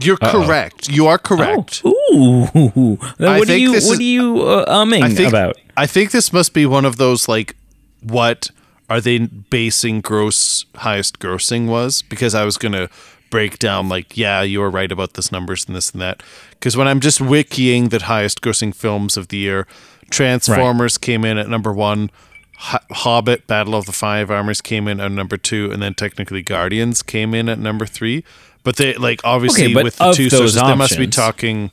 You're 0.00 0.16
correct. 0.16 0.88
You 0.88 1.06
are 1.08 1.18
correct. 1.18 1.82
Oh, 1.84 2.50
ooh! 2.54 2.96
What 3.18 3.20
are 3.20 3.44
think 3.44 3.60
you 3.60 3.70
what 3.72 3.76
is- 3.78 3.98
are 3.98 4.02
you 4.02 4.42
uh, 4.42 4.64
umming 4.84 5.02
I 5.02 5.10
think, 5.10 5.28
about? 5.28 5.58
I 5.76 5.86
think 5.86 6.12
this 6.12 6.32
must 6.32 6.54
be 6.54 6.66
one 6.66 6.84
of 6.84 6.98
those 6.98 7.26
like 7.26 7.56
what 8.02 8.50
are 8.88 9.00
they 9.00 9.18
basing 9.18 10.00
gross 10.00 10.64
highest 10.76 11.18
grossing 11.18 11.66
was 11.66 12.02
because 12.02 12.34
I 12.34 12.44
was 12.44 12.56
gonna 12.56 12.88
break 13.30 13.58
down 13.58 13.88
like, 13.88 14.16
yeah, 14.16 14.42
you 14.42 14.60
were 14.60 14.70
right 14.70 14.90
about 14.92 15.14
this 15.14 15.32
numbers 15.32 15.66
and 15.66 15.74
this 15.76 15.90
and 15.90 16.00
that. 16.00 16.22
Because 16.50 16.76
when 16.76 16.86
I'm 16.86 17.00
just 17.00 17.18
wikiing 17.18 17.90
the 17.90 17.98
highest 18.02 18.40
grossing 18.40 18.74
films 18.74 19.16
of 19.16 19.28
the 19.28 19.36
year, 19.38 19.66
Transformers 20.10 20.98
came 20.98 21.24
in 21.24 21.38
at 21.38 21.48
number 21.48 21.72
one. 21.72 22.10
Hobbit, 22.56 23.46
Battle 23.46 23.74
of 23.76 23.86
the 23.86 23.92
Five 23.92 24.30
Armies 24.32 24.60
came 24.60 24.88
in 24.88 24.98
at 25.00 25.12
number 25.12 25.36
two, 25.36 25.70
and 25.70 25.80
then 25.80 25.94
technically 25.94 26.42
Guardians 26.42 27.02
came 27.02 27.32
in 27.34 27.48
at 27.48 27.58
number 27.58 27.86
three. 27.86 28.24
But 28.64 28.76
they 28.76 28.94
like 28.94 29.20
obviously 29.24 29.66
Okay, 29.72 29.82
with 29.82 29.96
the 29.96 30.12
two 30.12 30.28
sources, 30.28 30.60
they 30.60 30.74
must 30.74 30.98
be 30.98 31.06
talking. 31.06 31.70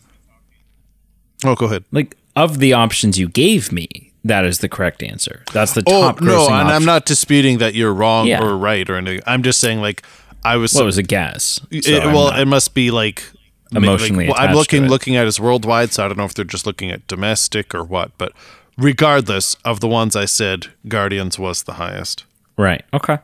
Oh, 1.43 1.55
go 1.55 1.65
ahead. 1.65 1.85
Like 1.91 2.15
of 2.35 2.59
the 2.59 2.73
options 2.73 3.17
you 3.17 3.27
gave 3.27 3.71
me, 3.71 4.11
that 4.23 4.45
is 4.45 4.59
the 4.59 4.69
correct 4.69 5.01
answer. 5.01 5.43
That's 5.53 5.73
the 5.73 5.81
top. 5.81 6.21
Oh 6.21 6.25
no, 6.25 6.45
and 6.47 6.67
I'm 6.69 6.85
not 6.85 7.05
disputing 7.05 7.57
that 7.57 7.73
you're 7.73 7.93
wrong 7.93 8.27
Yeah. 8.27 8.43
or 8.43 8.55
right 8.55 8.87
or 8.89 8.95
anything. 8.95 9.21
I'm 9.25 9.41
just 9.41 9.59
saying 9.59 9.81
like 9.81 10.03
I 10.43 10.57
was. 10.57 10.73
Well, 10.73 10.83
it 10.83 10.85
was 10.85 10.97
a 10.99 11.03
guess. 11.03 11.59
so 11.59 11.65
it- 11.71 12.05
well, 12.05 12.29
not- 12.29 12.39
it 12.39 12.45
must 12.45 12.75
be 12.75 12.91
like 12.91 13.23
Emotionally 13.73 14.27
like, 14.27 14.37
well, 14.37 14.47
I'm 14.47 14.55
looking 14.55 14.87
looking 14.87 15.15
at 15.15 15.25
as 15.25 15.39
worldwide, 15.39 15.91
so 15.91 16.05
I 16.05 16.07
don't 16.07 16.17
know 16.17 16.25
if 16.25 16.33
they're 16.33 16.45
just 16.45 16.65
looking 16.65 16.91
at 16.91 17.07
domestic 17.07 17.73
or 17.73 17.83
what. 17.83 18.11
But 18.17 18.31
regardless 18.77 19.55
of 19.65 19.79
the 19.79 19.87
ones 19.87 20.15
I 20.15 20.25
said, 20.25 20.67
Guardians 20.87 21.39
was 21.39 21.63
the 21.63 21.73
highest. 21.73 22.25
right. 22.57 22.83
Okay. 22.93 23.17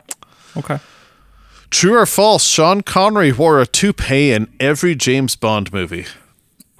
Okay. 0.57 0.79
True 1.69 1.95
or 1.95 2.05
false? 2.05 2.45
Sean 2.45 2.81
Connery 2.81 3.31
wore 3.31 3.61
a 3.61 3.65
toupee 3.65 4.31
in 4.31 4.51
every 4.59 4.93
James 4.93 5.37
Bond 5.37 5.71
movie. 5.71 6.05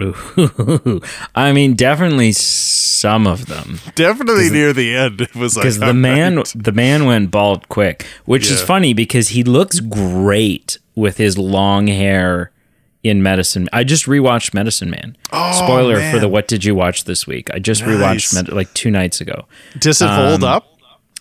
Ooh. 0.02 1.00
I 1.34 1.52
mean, 1.52 1.74
definitely 1.74 2.32
some 2.32 3.26
of 3.26 3.46
them. 3.46 3.78
Definitely 3.94 4.50
near 4.50 4.72
the 4.72 4.94
end, 4.94 5.20
it 5.22 5.34
was 5.34 5.56
like 5.56 5.62
because 5.62 5.78
the 5.78 5.94
man 5.94 6.36
right. 6.36 6.52
the 6.54 6.72
man 6.72 7.06
went 7.06 7.30
bald 7.30 7.68
quick 7.68 8.06
which 8.24 8.50
is 8.50 8.62
funny 8.62 8.92
because 8.94 9.28
he 9.28 9.42
looks 9.42 9.80
great 9.80 10.78
with 10.94 11.16
his 11.16 11.38
long 11.38 11.86
hair 11.86 12.50
in 13.02 13.22
medicine 13.22 13.68
i 13.72 13.82
just 13.82 14.06
rewatched 14.06 14.54
medicine 14.54 14.88
man. 14.90 15.16
Spoiler 15.30 15.96
for 16.10 16.16
Oh, 16.18 16.20
the 16.20 16.28
what 16.28 16.46
did 16.48 16.64
you 16.64 16.74
watch 16.74 17.04
this 17.04 17.26
week. 17.26 17.50
I 17.52 17.58
just 17.58 17.82
Nice. 17.82 17.90
rewatched 17.96 18.34
Med- 18.34 18.48
like 18.52 18.72
two 18.74 18.90
nights 18.90 19.20
ago. 19.20 19.46
Does 19.78 20.00
it 20.02 20.08
hold 20.08 20.44
up? 20.44 20.66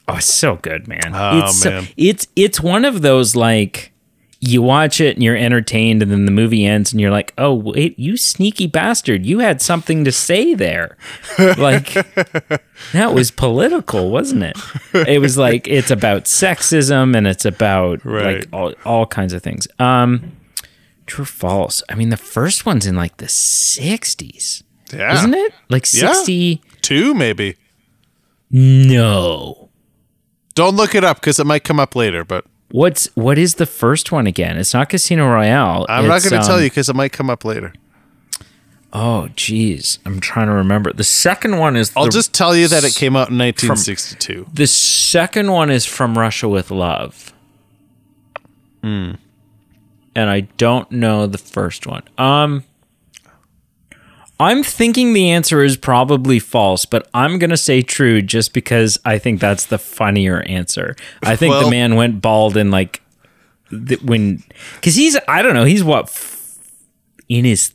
oh 0.08 0.16
it's 0.18 0.26
so 0.26 0.56
good 0.58 0.88
man. 0.88 1.12
Oh, 1.14 1.40
it's 1.40 1.60
so- 1.60 1.84
it's 1.98 2.28
it's 2.36 2.60
one 2.62 2.86
of 2.86 3.02
those 3.02 3.36
like 3.36 3.92
you 4.44 4.60
watch 4.62 5.00
it 5.00 5.16
and 5.16 5.24
you're 5.24 5.36
entertained 5.38 6.02
and 6.02 6.12
then 6.12 6.26
the 6.26 6.32
movie 6.32 6.66
ends 6.66 6.92
and 6.92 7.00
you're 7.00 7.12
like 7.12 7.32
oh 7.38 7.54
wait 7.54 7.98
you 7.98 8.18
sneaky 8.18 8.68
bastard. 8.68 9.26
You 9.26 9.40
had 9.40 9.62
something 9.62 10.04
to 10.06 10.12
say 10.12 10.54
there. 10.54 10.98
Like 11.58 11.94
that 12.94 13.14
was 13.14 13.32
political 13.32 14.10
wasn't 14.12 14.44
it? 14.44 14.58
It 14.94 15.20
was 15.20 15.38
like 15.38 15.68
it's 15.68 15.92
about 15.92 16.26
sexism 16.26 17.16
and 17.16 17.28
it's 17.28 17.46
about 17.46 18.04
Right. 18.06 18.38
like 18.38 18.48
all, 18.54 18.74
all 18.86 19.06
kinds 19.06 19.34
of 19.34 19.42
things. 19.44 19.68
Um 19.80 20.34
true 21.12 21.24
or 21.24 21.26
false 21.26 21.84
i 21.90 21.96
mean 21.96 22.10
the 22.10 22.18
first 22.36 22.66
one's 22.66 22.86
in 22.86 22.96
like 22.96 23.16
the 23.18 23.26
60s 23.28 24.64
Yeah. 24.94 25.14
isn't 25.16 25.34
it 25.34 25.54
like 25.70 25.86
Yeah. 25.94 26.14
Maybe. 27.14 27.56
no 28.50 29.70
Don't 30.56 30.76
look 30.76 30.96
it 30.96 31.04
up 31.04 31.18
because 31.22 31.40
it 31.40 31.46
might 31.46 31.64
come 31.64 31.80
up 31.80 31.96
later, 31.96 32.24
but 32.26 32.46
what's 32.72 33.08
what 33.16 33.38
is 33.38 33.56
the 33.56 33.66
first 33.66 34.12
one 34.12 34.28
again 34.28 34.58
it's 34.58 34.74
not 34.74 34.88
casino 34.90 35.28
royale 35.28 35.86
I'm 35.90 36.08
not 36.08 36.22
going 36.24 36.40
to 36.42 36.48
tell 36.48 36.56
um, 36.58 36.64
you 36.64 36.70
because 36.70 36.88
it 36.90 36.96
might 36.96 37.12
come 37.12 37.30
up 37.30 37.44
later. 37.44 37.74
oh 38.94 39.28
geez 39.36 40.00
i'm 40.06 40.20
trying 40.22 40.48
to 40.48 40.54
remember 40.54 40.94
the 40.94 41.04
second 41.04 41.58
one 41.58 41.76
is 41.76 41.92
I'll 41.98 42.08
just 42.10 42.34
tell 42.34 42.56
you 42.56 42.68
that 42.70 42.84
it 42.86 42.96
came 42.96 43.16
out 43.16 43.30
in 43.30 43.38
1962. 43.38 44.48
the 44.54 44.68
second 44.68 45.52
one 45.52 45.70
is 45.70 45.86
from 45.86 46.18
russia 46.18 46.48
with 46.48 46.72
love 46.72 47.34
Hmm. 48.84 49.12
And 50.16 50.30
i 50.30 50.42
don't 50.58 50.92
know 50.92 51.26
the 51.28 51.38
first 51.38 51.88
one. 51.88 52.04
Um 52.18 52.64
i'm 54.40 54.64
thinking 54.64 55.14
the 55.14 55.30
answer 55.30 55.64
is 55.64 55.78
probably 55.78 56.40
false 56.40 56.86
but 56.86 57.08
i'm 57.14 57.38
gonna 57.38 57.58
say 57.58 57.82
true 57.82 58.22
just 58.22 58.54
because 58.54 58.98
i 59.06 59.18
think 59.18 59.40
that's 59.40 59.66
the 59.68 59.78
funnier 59.78 60.42
answer. 60.44 60.96
I 61.24 61.36
think 61.36 61.52
Well- 61.54 61.66
the 61.66 61.70
man 61.72 61.96
went 61.96 62.22
bald 62.22 62.58
in 62.58 62.72
like 62.72 63.02
the, 63.72 63.98
when 64.04 64.44
because 64.76 64.96
he's 64.96 65.18
i 65.28 65.42
don't 65.42 65.54
know 65.54 65.64
he's 65.66 65.84
what 65.84 66.06
f- 66.06 66.58
in 67.30 67.46
his 67.46 67.74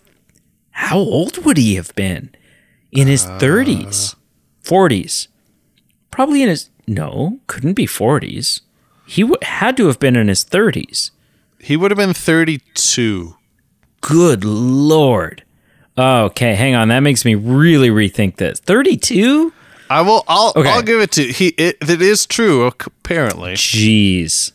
how 0.71 0.99
old 0.99 1.43
would 1.47 1.57
he 1.57 1.77
have 1.77 1.95
been? 1.95 2.29
In 2.93 3.07
his 3.09 3.25
30s 3.25 4.15
40s 4.63 5.29
probably 6.11 6.43
in 6.43 6.49
his 6.49 6.71
no 6.87 7.39
couldn't 7.47 7.75
be 7.75 7.87
40s 7.87 8.61
he 9.07 9.23
w- 9.23 9.39
had 9.43 9.77
to 9.77 9.87
have 9.87 9.99
been 10.01 10.17
in 10.17 10.29
his 10.29 10.45
30s 10.45 11.11
He 11.67 11.77
would 11.77 11.91
have 11.91 11.99
been 11.99 12.15
32. 12.15 13.35
good 14.01 14.45
lord 14.45 15.43
okay 15.99 16.55
hang 16.55 16.75
on 16.75 16.89
that 16.89 17.01
makes 17.01 17.25
me 17.25 17.35
really 17.35 17.89
rethink 17.89 18.37
this 18.37 18.61
32 18.61 19.53
I 19.89 20.03
will. 20.03 20.25
I'll. 20.27 20.53
Okay. 20.57 20.69
I'll 20.69 20.83
give 20.83 21.01
it 21.01 21.13
to 21.13 21.23
he. 21.25 21.49
It, 21.51 21.77
it 21.81 22.03
is 22.03 22.27
true. 22.27 22.67
Apparently, 22.67 23.53
jeez 23.53 24.51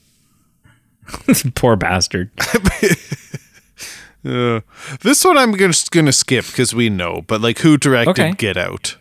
poor 1.55 1.75
bastard 1.75 2.31
this 4.23 5.25
one 5.25 5.37
I'm 5.37 5.55
just 5.57 5.91
gonna 5.91 6.11
skip 6.11 6.45
because 6.45 6.73
we 6.75 6.89
know. 6.89 7.23
But 7.27 7.41
like, 7.41 7.59
who 7.59 7.77
directed 7.77 8.11
Okay. 8.11 8.33
Get 8.33 8.57
Out? 8.57 8.97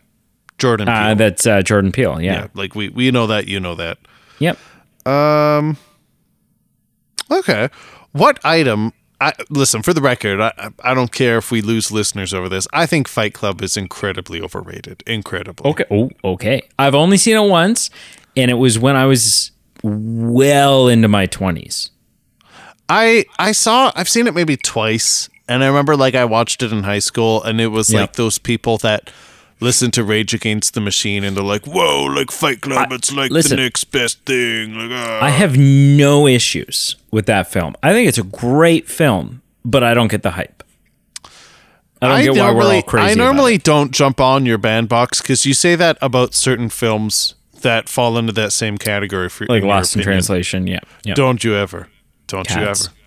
Jordan 0.58 0.86
Peele. 0.86 0.94
uh, 0.94 1.14
that's 1.14 1.46
uh, 1.46 1.62
jordan 1.62 1.90
peele 1.90 2.20
yeah. 2.20 2.32
yeah 2.32 2.46
like 2.54 2.74
we 2.74 2.90
we 2.90 3.10
know 3.10 3.26
that. 3.26 3.48
You 3.48 3.60
know 3.60 3.74
that. 3.74 3.98
yep 4.38 4.58
Um. 5.06 5.76
Okay. 7.30 7.68
What 8.12 8.38
item? 8.44 8.92
I, 9.20 9.34
listen, 9.50 9.82
for 9.82 9.92
the 9.92 10.00
record, 10.00 10.40
I, 10.40 10.70
I 10.82 10.94
don't 10.94 11.12
care 11.12 11.36
if 11.36 11.50
we 11.50 11.60
lose 11.60 11.92
listeners 11.92 12.32
over 12.32 12.48
this. 12.48 12.66
I 12.72 12.86
think 12.86 13.06
Fight 13.06 13.34
Club 13.34 13.60
is 13.60 13.76
incredibly 13.76 14.40
overrated. 14.40 15.02
Incredibly. 15.06 15.70
Okay. 15.70 15.84
Oh, 15.90 16.10
okay. 16.24 16.62
I've 16.78 16.94
only 16.94 17.18
seen 17.18 17.36
it 17.36 17.46
once, 17.48 17.90
and 18.36 18.50
it 18.50 18.54
was 18.54 18.78
when 18.78 18.96
I 18.96 19.04
was 19.04 19.52
well 19.82 20.88
into 20.88 21.08
my 21.08 21.26
twenties. 21.26 21.90
I 22.88 23.24
I 23.38 23.52
saw 23.52 23.92
I've 23.94 24.08
seen 24.08 24.26
it 24.26 24.34
maybe 24.34 24.56
twice 24.56 25.28
and 25.48 25.62
I 25.62 25.68
remember 25.68 25.96
like 25.96 26.14
I 26.14 26.24
watched 26.24 26.62
it 26.62 26.72
in 26.72 26.82
high 26.82 26.98
school 26.98 27.42
and 27.44 27.60
it 27.60 27.68
was 27.68 27.90
Yep. 27.90 28.00
like 28.00 28.12
those 28.14 28.38
people 28.38 28.78
that 28.78 29.10
listen 29.60 29.90
to 29.92 30.04
Rage 30.04 30.34
Against 30.34 30.74
the 30.74 30.80
Machine 30.80 31.24
and 31.24 31.36
they're 31.36 31.44
like, 31.44 31.66
"Whoa, 31.66 32.04
like 32.04 32.30
Fight 32.30 32.60
Club, 32.60 32.92
it's 32.92 33.12
like 33.12 33.30
listen. 33.30 33.56
the 33.56 33.62
next 33.62 33.84
best 33.84 34.24
thing." 34.24 34.74
Like, 34.74 34.90
ah. 34.92 35.20
I 35.22 35.30
have 35.30 35.56
no 35.56 36.26
issues 36.26 36.96
with 37.10 37.26
that 37.26 37.50
film. 37.50 37.74
I 37.82 37.92
think 37.92 38.08
it's 38.08 38.18
a 38.18 38.22
great 38.22 38.88
film, 38.88 39.42
but 39.64 39.82
I 39.84 39.94
don't 39.94 40.08
get 40.08 40.22
the 40.22 40.32
hype. 40.32 40.62
I 42.02 42.08
don't 42.08 42.34
get 42.34 42.42
why 42.42 42.50
we're 42.50 42.74
all 42.76 42.82
crazy. 42.82 43.08
I 43.08 43.10
about 43.10 43.24
normally 43.24 43.54
it. 43.56 43.62
don't 43.62 43.90
jump 43.90 44.20
on 44.20 44.46
your 44.46 44.56
bandbox 44.58 45.20
cuz 45.20 45.44
you 45.44 45.52
say 45.52 45.74
that 45.76 45.98
about 46.00 46.34
certain 46.34 46.70
films 46.70 47.34
that 47.60 47.88
fall 47.88 48.16
into 48.16 48.32
that 48.32 48.52
same 48.52 48.78
category 48.78 49.28
for 49.28 49.46
like 49.46 49.62
Lost 49.62 49.96
in. 49.96 50.02
Translation. 50.02 50.66
Yeah. 50.66 50.80
yeah. 51.04 51.14
Don't 51.14 51.44
you 51.44 51.54
ever. 51.54 51.88
Don't 52.26 52.46
Cats. 52.46 52.56
you 52.56 52.90
ever. 52.90 52.99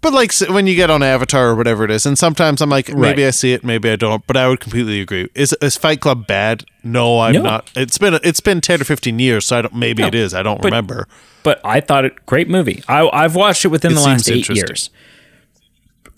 But 0.00 0.12
like 0.12 0.32
when 0.48 0.66
you 0.66 0.74
get 0.74 0.90
on 0.90 1.02
Avatar 1.02 1.48
or 1.50 1.54
whatever 1.54 1.84
it 1.84 1.90
is, 1.90 2.06
and 2.06 2.18
sometimes 2.18 2.60
I'm 2.62 2.70
like, 2.70 2.88
maybe 2.88 3.22
Right. 3.22 3.28
I 3.28 3.30
see 3.30 3.52
it, 3.52 3.62
maybe 3.64 3.90
I 3.90 3.96
don't. 3.96 4.26
But 4.26 4.36
I 4.36 4.48
would 4.48 4.60
completely 4.60 5.00
agree. 5.00 5.28
Is 5.34 5.54
is 5.60 5.76
Fight 5.76 6.00
Club 6.00 6.26
bad? 6.26 6.64
No, 6.82 7.20
I'm 7.20 7.34
No. 7.34 7.42
not. 7.42 7.70
It's 7.76 7.98
been 7.98 8.18
it's 8.22 8.40
been 8.40 8.60
ten 8.60 8.80
or 8.80 8.84
fifteen 8.84 9.18
years, 9.18 9.44
so 9.46 9.58
I 9.58 9.62
don't. 9.62 9.74
Maybe 9.74 10.02
it 10.02 10.14
is. 10.14 10.32
I 10.34 10.42
don't 10.42 10.62
remember. 10.64 11.06
but 11.42 11.60
I 11.64 11.80
thought 11.80 12.04
it 12.04 12.24
great 12.26 12.48
movie. 12.48 12.82
I 12.88 13.08
I've 13.08 13.34
watched 13.34 13.64
it 13.64 13.68
within 13.68 13.92
It 13.92 13.96
the 13.96 14.00
last 14.02 14.30
eight 14.30 14.48
years. 14.48 14.90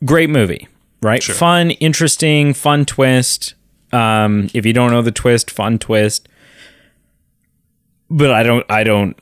Great 0.04 0.30
movie, 0.30 0.68
right? 1.00 1.22
Fun, 1.22 1.70
interesting, 1.72 2.54
fun 2.54 2.84
twist. 2.84 3.54
Um, 3.92 4.48
if 4.54 4.64
you 4.66 4.72
don't 4.72 4.90
know 4.90 5.02
the 5.02 5.12
twist, 5.12 5.50
fun 5.50 5.78
twist. 5.78 6.28
But 8.10 8.30
I 8.30 8.42
don't. 8.42 8.64
I 8.70 8.84
don't 8.84 9.16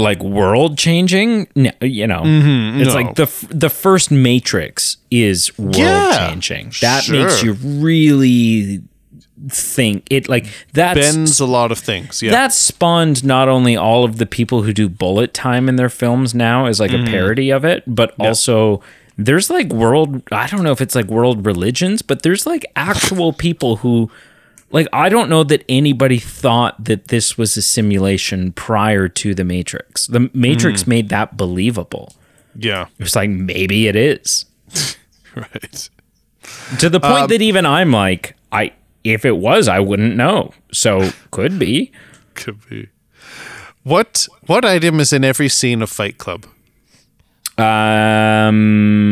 like 0.00 0.22
world 0.22 0.76
changing. 0.78 1.48
No, 1.54 1.70
you 1.80 2.06
know, 2.06 2.22
it's 2.24 2.28
Mm-hmm. 2.44 2.82
no. 2.82 2.94
like 2.94 3.14
the 3.16 3.46
the 3.50 3.70
first 3.70 4.10
Matrix 4.10 4.96
is 5.10 5.56
world 5.58 5.76
Yeah, 5.76 6.28
changing. 6.28 6.72
That 6.80 7.08
makes 7.08 7.42
you 7.42 7.52
really 7.54 8.82
think 9.48 10.06
it 10.10 10.28
like 10.28 10.46
that 10.72 10.94
Bends 10.94 11.40
a 11.40 11.46
lot 11.46 11.70
of 11.72 11.78
things. 11.78 12.22
Yeah. 12.22 12.30
that 12.30 12.52
spawned 12.52 13.24
not 13.24 13.48
only 13.48 13.76
all 13.76 14.04
of 14.04 14.16
the 14.18 14.26
people 14.26 14.62
who 14.62 14.72
do 14.72 14.88
bullet 14.88 15.34
time 15.34 15.68
in 15.68 15.76
their 15.76 15.88
films 15.90 16.34
now 16.34 16.66
as 16.66 16.80
like 16.80 16.90
Mm-hmm. 16.92 17.08
a 17.08 17.10
parody 17.10 17.50
of 17.50 17.64
it, 17.64 17.82
but 17.86 18.14
also 18.18 18.80
there's 19.18 19.50
like 19.50 19.68
world 19.72 20.22
I 20.32 20.46
don't 20.46 20.62
know 20.62 20.72
if 20.72 20.80
it's 20.80 20.94
like 20.94 21.06
world 21.06 21.44
religions, 21.46 22.00
but 22.02 22.22
there's 22.22 22.46
like 22.46 22.64
actual 22.76 23.32
people 23.32 23.76
who 23.76 24.10
like 24.74 24.86
I 24.92 25.08
don't 25.08 25.30
know 25.30 25.42
that 25.44 25.64
anybody 25.68 26.18
thought 26.18 26.84
that 26.84 27.08
this 27.08 27.38
was 27.38 27.56
a 27.56 27.62
simulation 27.62 28.52
prior 28.52 29.08
to 29.08 29.34
the 29.34 29.44
Matrix. 29.44 30.06
The 30.08 30.28
Matrix 30.34 30.82
Mm. 30.84 30.88
made 30.88 31.08
that 31.08 31.36
believable. 31.38 32.12
yeah. 32.54 32.86
It 32.98 33.02
was 33.04 33.16
like 33.16 33.30
maybe 33.30 33.88
it 33.88 33.96
is. 33.96 34.44
Right. 35.34 35.88
To 36.78 36.88
the 36.88 37.00
point 37.00 37.22
Um, 37.22 37.28
that 37.28 37.42
even 37.42 37.66
I'm 37.66 37.90
like 37.90 38.36
I 38.52 38.72
if 39.02 39.24
it 39.24 39.36
was 39.38 39.66
I 39.66 39.80
wouldn't 39.80 40.14
know. 40.16 40.52
So 40.72 41.10
could 41.32 41.58
be. 41.58 41.90
Could 42.34 42.58
be. 42.68 42.88
What 43.82 44.28
what 44.46 44.64
item 44.64 44.98
is 45.00 45.12
in 45.12 45.24
every 45.24 45.48
scene 45.48 45.82
of 45.82 45.90
Fight 45.90 46.18
Club? 46.18 46.46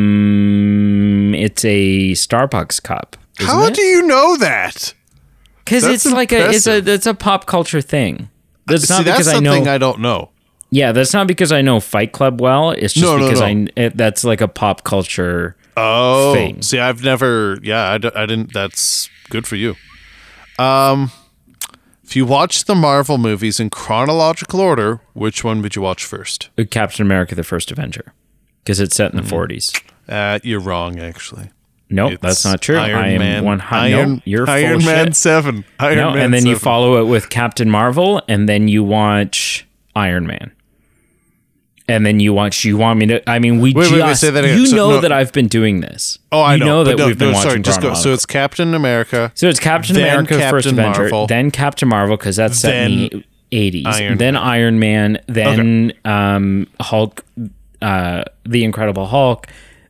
Um, 0.03 1.35
it's 1.35 1.65
a 1.65 2.13
Starbucks 2.13 2.83
cup. 2.83 3.17
How 3.39 3.71
do 3.71 3.83
you 3.83 4.03
know 4.07 4.37
that? 4.39 4.95
Because 5.65 5.83
That's 5.85 6.07
it's 6.07 6.15
like 6.15 6.33
a 6.33 6.51
it's 6.51 6.67
a 6.67 6.79
it's 6.79 7.07
a 7.07 7.15
pop 7.15 7.47
culture 7.47 7.81
thing. 7.81 8.29
That's 8.67 8.87
See, 8.89 8.95
not 8.95 9.05
that's 9.05 9.19
because 9.29 9.35
I 9.35 9.41
know. 9.41 9.65
I 9.65 9.79
don't 9.79 10.01
know. 10.01 10.31
yeah, 10.71 10.93
that's 10.93 11.13
not 11.13 11.27
because 11.27 11.53
I 11.53 11.63
know 11.63 11.81
Fight 11.81 12.13
Club 12.13 12.41
well. 12.41 12.71
It's 12.71 12.95
just 12.95 13.05
No, 13.05 13.17
no, 13.17 13.25
because 13.27 13.41
no. 13.41 13.47
I 13.47 13.67
it, 13.77 13.97
that's 13.97 14.25
like 14.25 14.41
a 14.41 14.49
pop 14.49 14.85
culture. 14.85 15.57
Oh, 15.77 16.35
thing. 16.35 16.61
see, 16.63 16.79
I've 16.79 17.03
never. 17.03 17.59
Yeah, 17.63 17.91
I, 17.93 17.99
d- 17.99 18.11
I 18.15 18.27
didn't. 18.27 18.53
That's 18.53 19.09
good 19.31 19.47
for 19.47 19.57
you. 19.57 19.75
Um, 20.59 21.11
if 22.05 22.15
you 22.15 22.27
watch 22.27 22.65
the 22.67 22.75
Marvel 22.75 23.17
movies 23.19 23.59
in 23.59 23.71
chronological 23.71 24.61
order, 24.61 25.01
which 25.15 25.43
one 25.45 25.63
would 25.63 25.75
you 25.75 25.83
watch 25.83 26.05
first? 26.05 26.51
uh, 26.59 26.65
Captain 26.71 27.05
America: 27.07 27.35
The 27.35 27.43
First 27.45 27.71
Avenger, 27.73 28.13
because 28.63 28.81
it's 28.81 28.95
set 28.97 29.13
in 29.15 29.17
the 29.17 29.23
40s. 29.29 29.83
Uh, 30.09 30.39
you're 30.43 30.61
wrong, 30.61 30.99
actually. 31.01 31.51
Nope, 31.93 32.13
It's 32.15 32.23
that's 32.23 32.45
not 32.45 32.61
true. 32.61 32.77
Iron 32.79 32.97
I 32.99 33.09
am 33.11 33.19
Man. 33.19 33.45
one 33.45 33.59
hundred. 33.59 33.95
Iron, 33.97 34.13
No, 34.15 34.21
you're 34.25 34.47
full 34.47 34.55
Iron 34.55 34.77
of 34.77 34.85
Man 34.87 35.07
shit. 35.07 35.17
Seven. 35.17 35.65
Iron 35.79 35.97
No, 35.99 36.11
Man 36.13 36.25
and 36.25 36.35
then 36.35 36.47
you 36.47 36.55
7. 36.55 36.61
follow 36.65 37.01
it 37.03 37.05
with 37.09 37.29
Captain 37.31 37.71
Marvel, 37.71 38.23
and 38.29 38.49
then 38.49 38.67
you 38.69 38.83
watch 38.83 39.67
Iron 39.95 40.27
Man. 40.27 40.53
And 41.89 42.07
then 42.07 42.21
you 42.21 42.33
watch. 42.33 42.65
You 42.65 42.77
want 42.77 43.01
me 43.01 43.07
to? 43.07 43.29
I 43.29 43.39
mean, 43.41 43.59
we 43.61 43.73
Wait, 43.75 43.83
just. 43.83 43.93
wait, 43.93 44.03
wait, 44.05 44.17
say 44.17 44.31
that 44.31 44.45
again. 44.45 44.59
You 44.59 44.67
So, 44.67 44.77
know 44.77 44.91
no- 44.93 45.01
that 45.01 45.11
I've 45.13 45.33
been 45.33 45.49
doing 45.49 45.81
this. 45.81 46.19
Oh, 46.31 46.41
I 46.41 46.55
you 46.55 46.65
know, 46.65 46.85
that 46.85 46.93
but 46.93 46.99
no, 47.03 47.07
we've 47.09 47.19
been 47.19 47.29
no, 47.33 47.35
watching. 47.35 47.51
sorry, 47.51 47.63
just 47.63 47.81
go. 47.83 47.93
So 47.95 48.13
it's 48.13 48.25
Captain 48.25 48.73
America. 48.73 49.33
So 49.35 49.49
it's 49.49 49.59
Captain 49.61 49.97
America: 49.97 50.35
First 50.49 50.67
Captain 50.69 50.79
Avenger, 50.79 51.01
Marvel. 51.03 51.27
then 51.27 51.51
Captain 51.51 51.89
Marvel 51.89 52.17
because 52.17 52.37
that's 52.37 52.59
set 52.61 52.89
in 52.91 52.99
the 53.09 53.25
eighties, 53.51 53.85
Iron 53.87 54.17
then 54.17 54.37
Iron 54.37 54.79
Man, 54.79 55.19
then 55.27 55.93
um, 56.05 56.69
Hulk, 56.81 57.25
uh, 57.83 58.25
the 58.45 58.63
Incredible 58.65 59.07
Hulk, 59.07 59.49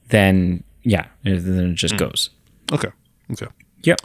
then 0.09 0.64
yeah, 0.83 1.07
and 1.24 1.39
then 1.41 1.70
it 1.70 1.74
just 1.74 1.97
goes. 1.97 2.30
Okay. 2.72 2.89
Okay. 3.30 3.47
Yep. 3.83 4.01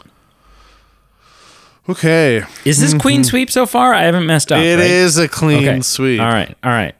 Okay. 1.88 2.42
Is 2.64 2.80
this 2.80 2.94
Queen 2.94 3.24
sweep 3.24 3.50
so 3.50 3.64
far? 3.64 3.94
I 3.94 4.02
haven't 4.02 4.26
messed 4.26 4.52
up. 4.52 4.58
Mm-hmm. 4.58 4.80
It 4.80 4.82
right? 4.82 4.90
is 4.90 5.16
a 5.18 5.28
clean 5.28 5.68
Okay. 5.68 5.80
sweep. 5.80 6.20
All 6.20 6.28
right. 6.28 6.54
All 6.62 6.70
right. 6.70 6.94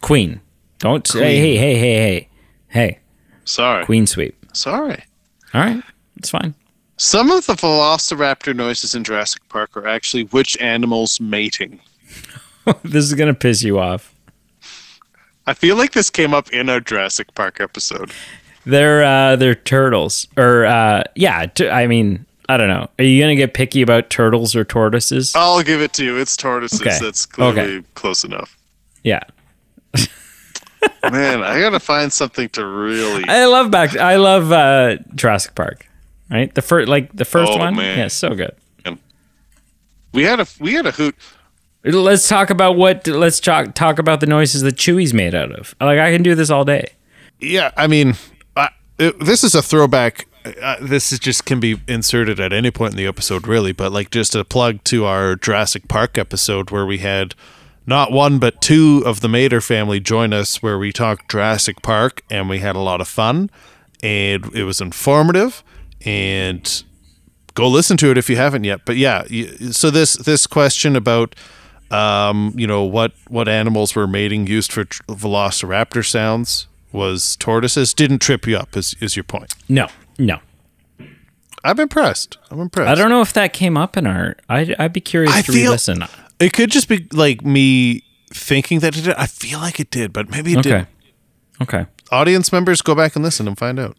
Queen. 0.00 0.40
Don't 0.78 1.06
say 1.06 1.36
hey, 1.36 1.56
hey, 1.56 1.74
hey, 1.76 1.98
hey, 1.98 2.28
hey. 2.68 2.98
Sorry. 3.44 3.84
Queen 3.84 4.06
sweep. 4.06 4.34
Sorry. 4.52 5.04
All 5.52 5.60
right. 5.60 5.82
It's 6.16 6.30
fine. 6.30 6.54
Some 6.96 7.30
of 7.30 7.46
the 7.46 7.52
velociraptor 7.54 8.56
noises 8.56 8.94
in 8.94 9.04
Jurassic 9.04 9.46
Park 9.50 9.76
are 9.76 9.86
actually 9.86 10.24
which 10.24 10.56
animals 10.60 11.20
mating. 11.20 11.80
this 12.82 13.04
is 13.04 13.14
gonna 13.14 13.34
piss 13.34 13.62
you 13.62 13.78
off. 13.78 14.14
I 15.46 15.54
feel 15.54 15.76
like 15.76 15.92
this 15.92 16.08
came 16.10 16.32
up 16.34 16.50
in 16.52 16.68
our 16.70 16.80
Jurassic 16.80 17.34
Park 17.34 17.60
episode. 17.60 18.10
They're 18.66 19.04
uh, 19.04 19.36
they're 19.36 19.54
turtles, 19.54 20.26
or 20.36 20.66
uh, 20.66 21.04
yeah. 21.14 21.46
T- 21.46 21.68
I 21.68 21.86
mean, 21.86 22.26
I 22.48 22.56
don't 22.56 22.68
know. 22.68 22.88
Are 22.98 23.04
you 23.04 23.22
gonna 23.22 23.36
get 23.36 23.54
picky 23.54 23.80
about 23.80 24.10
turtles 24.10 24.54
or 24.56 24.64
tortoises? 24.64 25.34
I'll 25.36 25.62
give 25.62 25.80
it 25.80 25.92
to 25.94 26.04
you. 26.04 26.16
It's 26.18 26.36
tortoises. 26.36 26.80
Okay. 26.82 26.98
That's 27.00 27.24
clearly 27.26 27.60
Okay. 27.78 27.86
close 27.94 28.24
enough. 28.24 28.58
Yeah. 29.04 29.20
Man, 31.10 31.42
I 31.42 31.60
gotta 31.60 31.80
find 31.80 32.12
something 32.12 32.48
to 32.50 32.66
really. 32.66 33.24
I 33.28 33.46
love 33.46 33.70
back. 33.70 33.96
I 33.96 34.16
love 34.16 34.50
uh, 34.52 34.96
Jurassic 35.14 35.54
Park. 35.54 35.86
Right. 36.30 36.52
The 36.54 36.62
first, 36.62 36.88
like 36.88 37.14
the 37.14 37.24
first 37.24 37.52
Oh, 37.52 37.58
one. 37.58 37.76
man. 37.76 37.98
Yeah, 37.98 38.08
so 38.08 38.34
good. 38.34 38.52
We 40.12 40.22
had 40.24 40.40
a 40.40 40.46
we 40.58 40.72
had 40.72 40.86
a 40.86 40.92
hoot. 40.92 41.14
Let's 41.84 42.26
talk 42.28 42.50
about 42.50 42.76
what. 42.76 43.06
Let's 43.06 43.38
talk 43.38 43.74
talk 43.74 43.98
about 43.98 44.20
the 44.20 44.26
noises 44.26 44.62
that 44.62 44.76
Chewie's 44.76 45.12
made 45.14 45.34
out 45.34 45.52
of. 45.52 45.74
Like 45.80 45.98
I 45.98 46.10
can 46.10 46.22
do 46.22 46.34
this 46.34 46.48
all 46.50 46.64
day. 46.64 46.88
Yeah, 47.38 47.70
I 47.76 47.86
mean, 47.86 48.14
it, 48.98 49.18
this 49.18 49.44
is 49.44 49.54
a 49.54 49.62
throwback. 49.62 50.26
Uh, 50.62 50.76
this 50.80 51.12
is 51.12 51.18
just 51.18 51.44
can 51.44 51.58
be 51.58 51.80
inserted 51.88 52.38
at 52.38 52.52
any 52.52 52.70
point 52.70 52.92
in 52.92 52.96
the 52.96 53.06
episode, 53.06 53.46
really. 53.46 53.72
But 53.72 53.92
like, 53.92 54.10
just 54.10 54.34
a 54.34 54.44
plug 54.44 54.82
to 54.84 55.04
our 55.04 55.36
Jurassic 55.36 55.88
Park 55.88 56.16
episode 56.16 56.70
where 56.70 56.86
we 56.86 56.98
had 56.98 57.34
not 57.86 58.12
one 58.12 58.38
but 58.38 58.60
two 58.60 59.02
of 59.04 59.20
the 59.20 59.28
Mater 59.28 59.60
family 59.60 60.00
join 60.00 60.32
us, 60.32 60.62
where 60.62 60.78
we 60.78 60.92
talked 60.92 61.30
Jurassic 61.30 61.82
Park, 61.82 62.22
and 62.30 62.48
we 62.48 62.58
had 62.58 62.76
a 62.76 62.80
lot 62.80 63.00
of 63.00 63.08
fun, 63.08 63.50
and 64.02 64.54
it 64.54 64.64
was 64.64 64.80
informative, 64.80 65.62
and 66.04 66.84
go 67.54 67.68
listen 67.68 67.96
to 67.98 68.10
it 68.10 68.18
if 68.18 68.30
you 68.30 68.36
haven't 68.36 68.64
yet. 68.64 68.80
But 68.84 68.96
yeah, 68.96 69.24
so 69.72 69.90
this 69.90 70.14
this 70.14 70.46
question 70.46 70.94
about 70.94 71.34
um, 71.90 72.52
you 72.56 72.66
know 72.66 72.84
what 72.84 73.12
what 73.28 73.48
animals 73.48 73.94
were 73.94 74.06
mating 74.06 74.46
used 74.46 74.72
for 74.72 74.84
velociraptor 74.84 76.04
sounds 76.04 76.68
was 76.96 77.36
tortoises 77.36 77.94
didn't 77.94 78.18
trip 78.20 78.46
you 78.46 78.56
up 78.56 78.76
is, 78.76 78.94
is 79.00 79.14
your 79.16 79.24
point 79.24 79.54
No, 79.68 79.86
no. 80.18 80.38
i'm 81.62 81.78
impressed 81.78 82.38
i'm 82.50 82.58
impressed 82.60 82.90
I 82.90 82.94
don't 82.94 83.10
know 83.10 83.20
if 83.22 83.32
that 83.34 83.52
came 83.52 83.76
up 83.76 83.96
in 83.96 84.06
our. 84.06 84.36
I'd, 84.48 84.74
I'd 84.78 84.92
be 84.92 85.00
curious 85.00 85.32
I 85.34 85.42
to 85.42 85.52
feel- 85.52 85.62
re-listen. 85.66 86.02
it 86.40 86.52
could 86.52 86.70
just 86.70 86.88
be 86.88 87.06
like 87.12 87.44
me 87.44 88.02
thinking 88.32 88.80
that 88.80 88.96
it 88.96 89.02
did 89.04 89.14
i 89.14 89.26
feel 89.26 89.58
like 89.60 89.78
it 89.78 89.90
did 89.90 90.12
but 90.12 90.28
maybe 90.30 90.52
it 90.54 90.58
Okay. 90.58 90.70
didn't 90.70 90.88
Okay. 91.62 91.86
audience 92.10 92.50
members 92.52 92.82
go 92.82 92.94
back 92.94 93.14
and 93.16 93.24
listen 93.24 93.46
and 93.48 93.56
find 93.58 93.78
out 93.78 93.96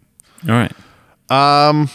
All 0.48 0.54
right. 0.56 0.72
Um, 1.30 1.90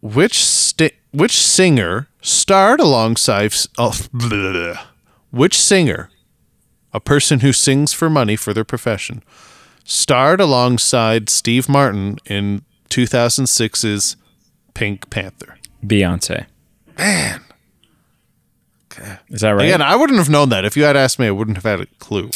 which 0.00 0.42
sti- 0.44 0.92
which 1.12 1.36
singer 1.38 2.08
starred 2.22 2.80
alongside 2.80 3.52
oh, 3.78 3.94
blah, 4.12 4.28
blah, 4.28 4.52
blah. 4.52 4.80
which 5.30 5.58
singer 5.58 6.09
a 6.92 7.00
person 7.00 7.40
who 7.40 7.52
sings 7.52 7.92
for 7.92 8.10
money 8.10 8.36
for 8.36 8.52
their 8.52 8.64
profession 8.64 9.22
starred 9.84 10.40
alongside 10.40 11.28
Steve 11.28 11.68
Martin 11.68 12.18
in 12.26 12.62
2006's 12.90 14.16
Pink 14.74 15.10
Panther 15.10 15.56
Beyonce. 15.84 16.46
man 16.98 17.42
Is 19.28 19.40
that 19.40 19.50
right? 19.50 19.64
again 19.64 19.82
I 19.82 19.96
wouldn't 19.96 20.18
have 20.18 20.30
known 20.30 20.48
that 20.50 20.64
if 20.64 20.76
you 20.76 20.84
had 20.84 20.96
asked 20.96 21.18
me 21.18 21.26
I 21.26 21.30
wouldn't 21.30 21.56
have 21.56 21.64
had 21.64 21.80
a 21.80 21.86
clue 21.98 22.30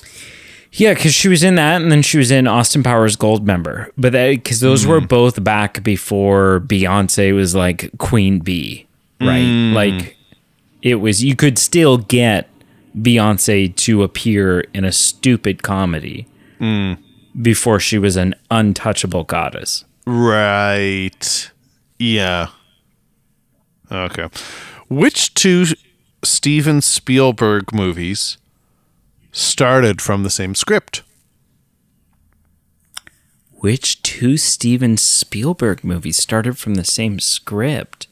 Yeah, 0.76 0.92
because 0.92 1.14
she 1.14 1.28
was 1.28 1.44
in 1.44 1.54
that, 1.54 1.80
and 1.80 1.92
then 1.92 2.02
she 2.02 2.18
was 2.18 2.32
in 2.32 2.48
Austin 2.48 2.82
Powers 2.82 3.16
Goldmember. 3.16 3.90
But 3.96 4.10
because 4.10 4.58
those 4.58 4.84
were 4.84 4.98
hmm. 4.98 5.06
both 5.06 5.44
back 5.44 5.84
before 5.84 6.64
Beyonce 6.66 7.32
was 7.32 7.54
like 7.54 7.96
Queen 7.98 8.40
Bee, 8.40 8.88
right? 9.20 9.44
Hmm. 9.44 9.72
Like 9.72 10.16
it 10.82 10.96
was. 10.96 11.22
You 11.22 11.36
could 11.36 11.60
still 11.60 11.98
get 11.98 12.48
Beyonce 12.96 13.74
to 13.76 14.02
appear 14.02 14.60
in 14.72 14.84
a 14.84 14.92
stupid 14.92 15.62
comedy 15.62 16.26
before 17.40 17.78
she 17.80 17.98
was 17.98 18.16
an 18.16 18.34
untouchable 18.50 19.24
goddess. 19.24 19.84
right 20.06 21.50
yeah 21.98 22.48
okay 23.92 24.28
which 24.88 25.34
two 25.34 25.64
Steven 26.22 26.80
Spielberg 26.80 27.72
movies 27.74 28.38
started 29.32 30.00
from 30.00 30.22
the 30.22 30.30
same 30.30 30.54
script 30.54 31.02
Which 33.52 34.02
two 34.02 34.36
Steven 34.36 34.96
Spielberg 34.98 35.82
movies 35.84 36.18
started 36.18 36.58
from 36.58 36.74
the 36.74 36.84
same 36.84 37.18
script? 37.18 38.06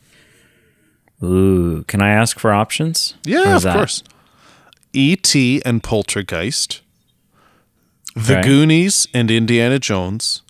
Ooh, 1.23 1.85
can 1.87 2.01
I 2.01 2.09
ask 2.11 2.39
for 2.39 2.53
options? 2.53 3.15
Yeah, 3.25 3.57
of 3.57 3.63
that- 3.63 3.77
course. 3.77 4.03
E.T. 4.93 5.63
and 5.65 5.83
Poltergeist, 5.83 6.81
The. 8.15 8.41
Goonies 8.43 9.09
and 9.15 9.31
Indiana 9.31 9.79
Jones, 9.79 10.43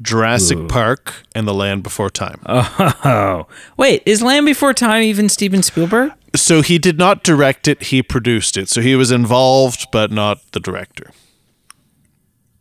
Jurassic 0.00 0.68
Park 0.68 1.14
and 1.34 1.46
The 1.46 1.54
Land 1.54 1.82
Before 1.82 2.10
Time. 2.10 2.40
Oh, 2.46 3.46
wait, 3.76 4.02
is 4.06 4.22
Land 4.22 4.46
Before 4.46 4.72
Time 4.74 5.02
even 5.02 5.28
Steven 5.28 5.62
Spielberg? 5.62 6.12
so 6.36 6.60
he 6.62 6.78
did 6.78 6.98
not 6.98 7.24
direct 7.24 7.66
it, 7.68 7.84
he 7.84 8.02
produced 8.02 8.56
it. 8.56 8.68
So 8.68 8.80
he 8.82 8.94
was 8.94 9.10
involved, 9.10 9.88
but 9.90 10.10
not 10.12 10.38
the 10.52 10.60
director. 10.60 11.10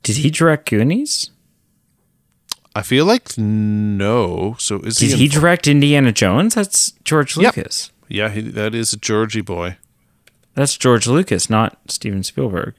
Did 0.03 0.17
he 0.17 0.29
direct 0.29 0.69
Goonies? 0.69 1.31
I 2.73 2.81
feel 2.81 3.05
like 3.05 3.37
no. 3.37 4.55
So 4.59 4.79
is 4.81 4.97
Did 4.97 5.11
he? 5.11 5.15
he 5.17 5.27
direct 5.27 5.67
Indiana 5.67 6.11
Jones? 6.11 6.55
That's 6.55 6.91
George 7.03 7.35
Yep. 7.35 7.57
Lucas. 7.57 7.91
yeah, 8.07 8.29
he, 8.29 8.41
that 8.41 8.73
is 8.75 8.93
a 8.93 8.97
Georgie 8.97 9.41
boy. 9.41 9.77
That's 10.57 10.75
George 10.75 11.05
Lucas, 11.05 11.49
not 11.51 11.77
Steven 11.87 12.23
Spielberg. 12.23 12.73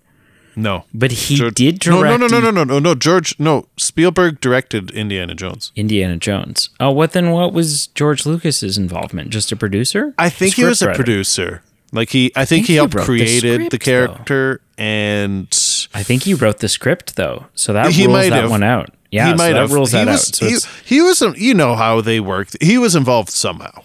No. 0.56 0.84
But 0.92 1.12
he 1.12 1.36
George- 1.36 1.54
did 1.54 1.86
No, 1.86 2.00
direct 2.02 2.18
no, 2.20 2.26
no, 2.26 2.40
no, 2.40 2.50
no, 2.50 2.50
no, 2.50 2.64
no, 2.64 2.78
no. 2.80 2.94
George, 2.96 3.38
no. 3.38 3.68
Spielberg 3.76 4.40
directed 4.40 4.90
Indiana 4.90 5.36
Jones. 5.36 5.70
Indiana 5.76 6.16
Jones. 6.16 6.70
Oh, 6.80 6.90
what 6.90 7.12
then? 7.12 7.30
What 7.30 7.52
was 7.52 7.86
George 7.88 8.26
Lucas's 8.26 8.76
involvement? 8.76 9.30
Just 9.30 9.52
a 9.52 9.56
producer? 9.56 10.12
I 10.18 10.28
think 10.28 10.54
he 10.56 10.64
was 10.64 10.82
a 10.82 10.88
Scriptwriter? 10.88 10.94
producer. 10.96 11.62
Like 11.92 12.10
he, 12.10 12.32
I 12.34 12.40
think, 12.44 12.48
think 12.48 12.66
he 12.66 12.72
he 12.72 12.76
helped 12.78 12.94
wrote 12.94 13.02
the 13.02 13.06
created 13.06 13.60
the, 13.60 13.64
script, 13.76 13.84
character, 13.84 14.60
and 14.76 15.46
I 15.94 16.02
think 16.02 16.24
he 16.24 16.34
wrote 16.34 16.58
the 16.58 16.68
script 16.68 17.14
though, 17.16 17.46
so 17.54 17.72
that 17.72 17.92
He 17.92 18.02
rules 18.06 18.12
might 18.16 18.30
that 18.30 18.42
have. 18.42 18.50
one 18.50 18.62
out. 18.64 18.90
Yeah, 19.12 19.26
he 19.26 19.30
so 19.30 19.36
might 19.36 19.52
that 19.52 19.60
have. 19.60 19.72
rules 19.72 19.92
he 19.92 19.98
that 19.98 20.06
was, 20.06 20.28
out. 20.28 20.34
So 20.34 20.46
he, 20.84 20.96
he 20.96 21.00
was. 21.00 21.22
You 21.40 21.54
know 21.54 21.76
how 21.76 22.00
they 22.02 22.18
work. 22.20 22.48
He 22.60 22.76
was 22.76 22.94
involved 22.96 23.30
somehow. 23.30 23.80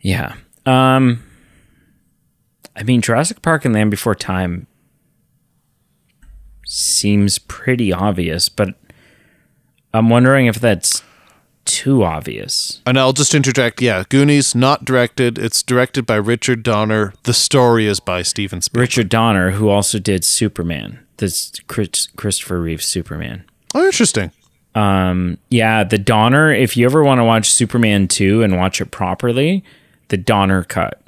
Yeah. 0.00 0.36
Um 0.64 1.22
I 2.76 2.82
mean 2.82 3.00
Jurassic 3.00 3.42
Park 3.42 3.64
and 3.64 3.74
Land 3.74 3.90
Before 3.90 4.14
Time 4.14 4.66
seems 6.66 7.38
pretty 7.38 7.92
obvious, 7.92 8.48
but 8.48 8.74
I'm 9.92 10.08
wondering 10.08 10.46
if 10.46 10.60
that's 10.60 11.02
too 11.64 12.04
obvious. 12.04 12.80
And 12.86 12.98
I'll 12.98 13.12
just 13.12 13.34
interject. 13.34 13.82
Yeah, 13.82 14.04
Goonies 14.08 14.54
not 14.54 14.84
directed. 14.84 15.38
It's 15.38 15.62
directed 15.62 16.06
by 16.06 16.16
Richard 16.16 16.62
Donner. 16.62 17.12
The 17.24 17.34
story 17.34 17.86
is 17.86 18.00
by 18.00 18.22
Steven 18.22 18.60
Spielberg. 18.60 18.80
Richard 18.82 19.08
Donner, 19.08 19.52
who 19.52 19.68
also 19.68 19.98
did 19.98 20.24
Superman, 20.24 21.00
this 21.18 21.52
Chris, 21.66 22.08
Christopher 22.16 22.60
Reeve 22.60 22.82
Superman. 22.82 23.44
Oh, 23.74 23.84
interesting. 23.84 24.32
Um, 24.74 25.38
yeah, 25.48 25.84
the 25.84 25.98
Donner. 25.98 26.52
If 26.52 26.76
you 26.76 26.86
ever 26.86 27.02
want 27.02 27.18
to 27.18 27.24
watch 27.24 27.50
Superman 27.52 28.08
two 28.08 28.42
and 28.42 28.56
watch 28.56 28.80
it 28.80 28.90
properly, 28.90 29.64
the 30.08 30.16
Donner 30.16 30.64
cut. 30.64 30.99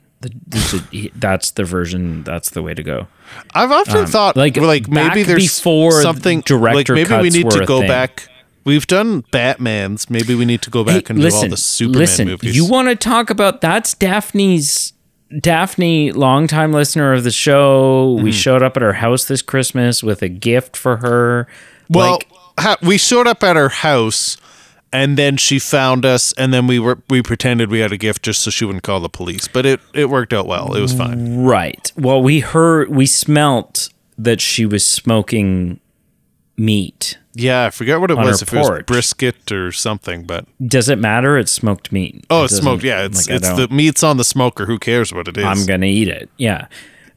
That's 1.14 1.50
the 1.52 1.64
version. 1.64 2.22
That's 2.22 2.50
the 2.50 2.62
way 2.62 2.74
to 2.74 2.82
go. 2.82 3.08
I've 3.54 3.70
often 3.70 4.06
thought 4.06 4.36
like, 4.36 4.56
like 4.56 4.88
maybe 4.88 5.22
there's 5.22 5.44
before 5.44 6.02
something 6.02 6.40
director 6.42 6.96
like 6.96 7.08
maybe 7.08 7.22
we 7.22 7.30
need 7.30 7.50
to 7.50 7.64
go 7.66 7.80
thing. 7.80 7.88
back. 7.88 8.28
We've 8.64 8.86
done 8.86 9.24
Batman's. 9.32 10.08
Maybe 10.08 10.34
we 10.34 10.44
need 10.44 10.62
to 10.62 10.70
go 10.70 10.84
back 10.84 11.10
and 11.10 11.20
do 11.20 11.28
all 11.34 11.48
the 11.48 11.56
Superman 11.56 11.98
listen, 11.98 12.28
movies. 12.28 12.56
You 12.56 12.68
want 12.68 12.88
to 12.88 12.96
talk 12.96 13.28
about 13.28 13.60
that's 13.60 13.94
Daphne's 13.94 14.92
Daphne, 15.40 16.12
longtime 16.12 16.72
listener 16.72 17.12
of 17.12 17.24
the 17.24 17.30
show. 17.30 18.14
Mm-hmm. 18.14 18.24
We 18.24 18.32
showed 18.32 18.62
up 18.62 18.76
at 18.76 18.82
her 18.82 18.94
house 18.94 19.24
this 19.24 19.42
Christmas 19.42 20.02
with 20.02 20.22
a 20.22 20.28
gift 20.28 20.76
for 20.76 20.98
her. 20.98 21.48
well, 21.88 22.12
like, 22.12 22.28
ha- 22.58 22.76
we 22.82 22.98
showed 22.98 23.26
up 23.26 23.42
at 23.42 23.56
her 23.56 23.70
house, 23.70 24.36
and 24.92 25.16
then 25.16 25.36
she 25.36 25.58
found 25.58 26.04
us, 26.04 26.32
and 26.34 26.52
then 26.52 26.66
we 26.66 26.78
were 26.78 26.98
we 27.08 27.22
pretended 27.22 27.70
we 27.70 27.80
had 27.80 27.92
a 27.92 27.96
gift 27.96 28.22
just 28.22 28.42
so 28.42 28.50
she 28.50 28.64
wouldn't 28.64 28.84
call 28.84 29.00
the 29.00 29.08
police. 29.08 29.48
But 29.48 29.66
it 29.66 29.80
it 29.94 30.10
worked 30.10 30.32
out 30.32 30.46
well. 30.46 30.74
It 30.74 30.80
was 30.80 30.92
fine. 30.94 31.44
right. 31.44 31.90
Well, 31.96 32.22
we 32.22 32.40
heard 32.40 32.88
we 32.90 33.06
smelt 33.06 33.88
that 34.18 34.40
she 34.40 34.66
was 34.66 34.84
smoking 34.84 35.80
meat. 36.56 37.18
Yeah, 37.34 37.64
I 37.64 37.70
forget 37.70 37.98
what 37.98 38.10
it 38.10 38.16
was. 38.18 38.42
If 38.42 38.52
it 38.52 38.58
was 38.58 38.82
brisket 38.86 39.50
or 39.50 39.72
something, 39.72 40.24
but 40.24 40.44
Does 40.66 40.90
it 40.90 40.98
matter? 40.98 41.38
It's 41.38 41.50
smoked 41.50 41.90
meat. 41.90 42.24
oh, 42.28 42.42
It 42.42 42.44
it's 42.46 42.56
smoked. 42.58 42.84
Yeah, 42.84 43.04
it's 43.06 43.26
like, 43.26 43.36
it's 43.36 43.48
the 43.48 43.68
meat's 43.68 44.02
on 44.02 44.18
the 44.18 44.24
smoker. 44.24 44.66
Who 44.66 44.78
cares 44.78 45.14
what 45.14 45.28
it 45.28 45.38
is? 45.38 45.44
I'm 45.44 45.64
gonna 45.64 45.86
eat 45.86 46.08
it. 46.08 46.28
Yeah. 46.36 46.66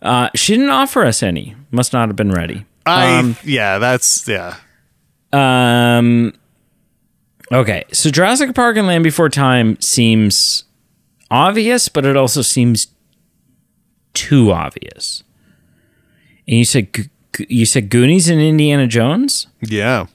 Uh, 0.01 0.29
she 0.35 0.53
didn't 0.53 0.69
offer 0.69 1.03
us 1.03 1.21
any. 1.21 1.55
Must 1.71 1.91
not 1.91 2.07
have 2.07 2.15
been 2.15 2.31
ready. 2.31 2.65
I 2.85 3.35
yeah, 3.43 3.77
that's 3.79 4.25
yeah. 4.27 4.55
Um. 5.33 6.33
Okay, 7.51 7.83
so 7.91 8.09
Jurassic 8.09 8.55
Park 8.55 8.77
and 8.77 8.87
Land 8.87 9.03
Before 9.03 9.29
Time 9.29 9.79
seems 9.79 10.63
obvious, 11.29 11.89
but 11.89 12.05
it 12.05 12.17
also 12.17 12.41
seems 12.41 12.87
too 14.13 14.51
obvious. 14.51 15.23
And 16.47 16.57
you 16.57 16.65
said 16.65 16.89
you 17.47 17.65
said 17.65 17.89
Goonies 17.89 18.29
and 18.29 18.41
Indiana 18.41 18.87
Jones. 18.87 19.47
Yeah. 19.61 20.07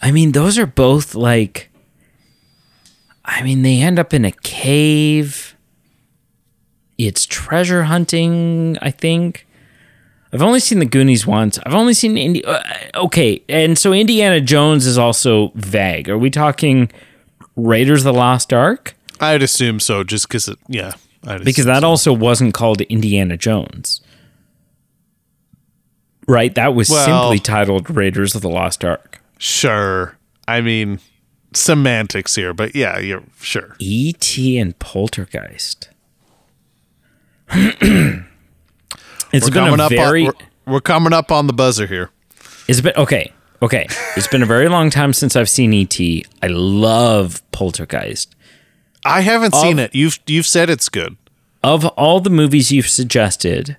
I 0.00 0.10
mean, 0.10 0.32
those 0.32 0.58
are 0.58 0.66
both 0.66 1.14
like. 1.14 1.70
I 3.24 3.42
mean, 3.42 3.62
they 3.62 3.80
end 3.80 3.98
up 3.98 4.12
in 4.12 4.24
a 4.24 4.32
cave. 4.32 5.56
It's 6.98 7.26
treasure 7.26 7.84
hunting, 7.84 8.76
I 8.82 8.90
think. 8.90 9.46
I've 10.34 10.42
only 10.42 10.58
seen 10.60 10.80
the 10.80 10.84
Goonies 10.84 11.26
once. 11.26 11.58
I've 11.64 11.74
only 11.74 11.94
seen 11.94 12.18
Indi- 12.18 12.44
uh, 12.44 12.60
Okay, 12.96 13.40
and 13.48 13.78
so 13.78 13.92
Indiana 13.92 14.40
Jones 14.40 14.84
is 14.86 14.98
also 14.98 15.52
vague. 15.54 16.08
Are 16.10 16.18
we 16.18 16.28
talking 16.28 16.90
Raiders 17.56 18.00
of 18.04 18.12
the 18.12 18.18
Lost 18.18 18.52
Ark? 18.52 18.94
I'd 19.20 19.42
assume 19.44 19.78
so, 19.80 20.02
just 20.02 20.26
because 20.28 20.48
it, 20.48 20.58
yeah. 20.68 20.92
I'd 21.26 21.44
Because 21.44 21.66
that 21.66 21.82
so. 21.82 21.88
also 21.88 22.12
wasn't 22.12 22.52
called 22.52 22.80
Indiana 22.82 23.36
Jones. 23.36 24.00
Right? 26.26 26.54
That 26.54 26.74
was 26.74 26.90
Well- 26.90 27.04
simply 27.06 27.38
titled 27.38 27.88
Raiders 27.88 28.34
of 28.34 28.42
the 28.42 28.48
Lost 28.50 28.84
Ark. 28.84 29.20
sure. 29.38 30.16
I 30.48 30.60
mean, 30.60 30.98
semantics 31.54 32.34
here, 32.34 32.52
but 32.52 32.74
yeah, 32.74 32.98
you're 32.98 33.22
sure. 33.40 33.76
E.T. 33.78 34.58
and 34.58 34.78
Poltergeist. 34.78 35.88
It's 39.34 39.46
We're 39.46 39.50
been 39.54 39.64
coming 39.64 39.80
a 39.80 39.84
up. 39.84 39.90
very. 39.90 40.26
on, 40.28 40.34
we're, 40.66 40.72
we're 40.74 40.80
coming 40.80 41.12
up 41.12 41.30
on 41.32 41.46
the 41.46 41.52
buzzer 41.52 41.86
here. 41.86 42.10
It's 42.68 42.80
been 42.80 42.94
okay. 42.96 43.32
Okay, 43.62 43.86
it's 44.16 44.28
been 44.28 44.42
a 44.42 44.46
very 44.46 44.68
long 44.68 44.90
time 44.90 45.12
since 45.12 45.36
I've 45.36 45.48
seen 45.48 45.72
E.T. 45.72 46.24
I 46.42 46.46
love 46.48 47.42
Poltergeist. 47.52 48.34
I 49.04 49.20
haven't 49.20 49.54
seen 49.54 49.78
it. 49.78 49.94
You've 49.94 50.18
you've 50.26 50.46
said 50.46 50.70
it's 50.70 50.88
good. 50.88 51.16
Of 51.62 51.84
all 51.86 52.20
the 52.20 52.30
movies 52.30 52.70
you've 52.72 52.88
suggested, 52.88 53.76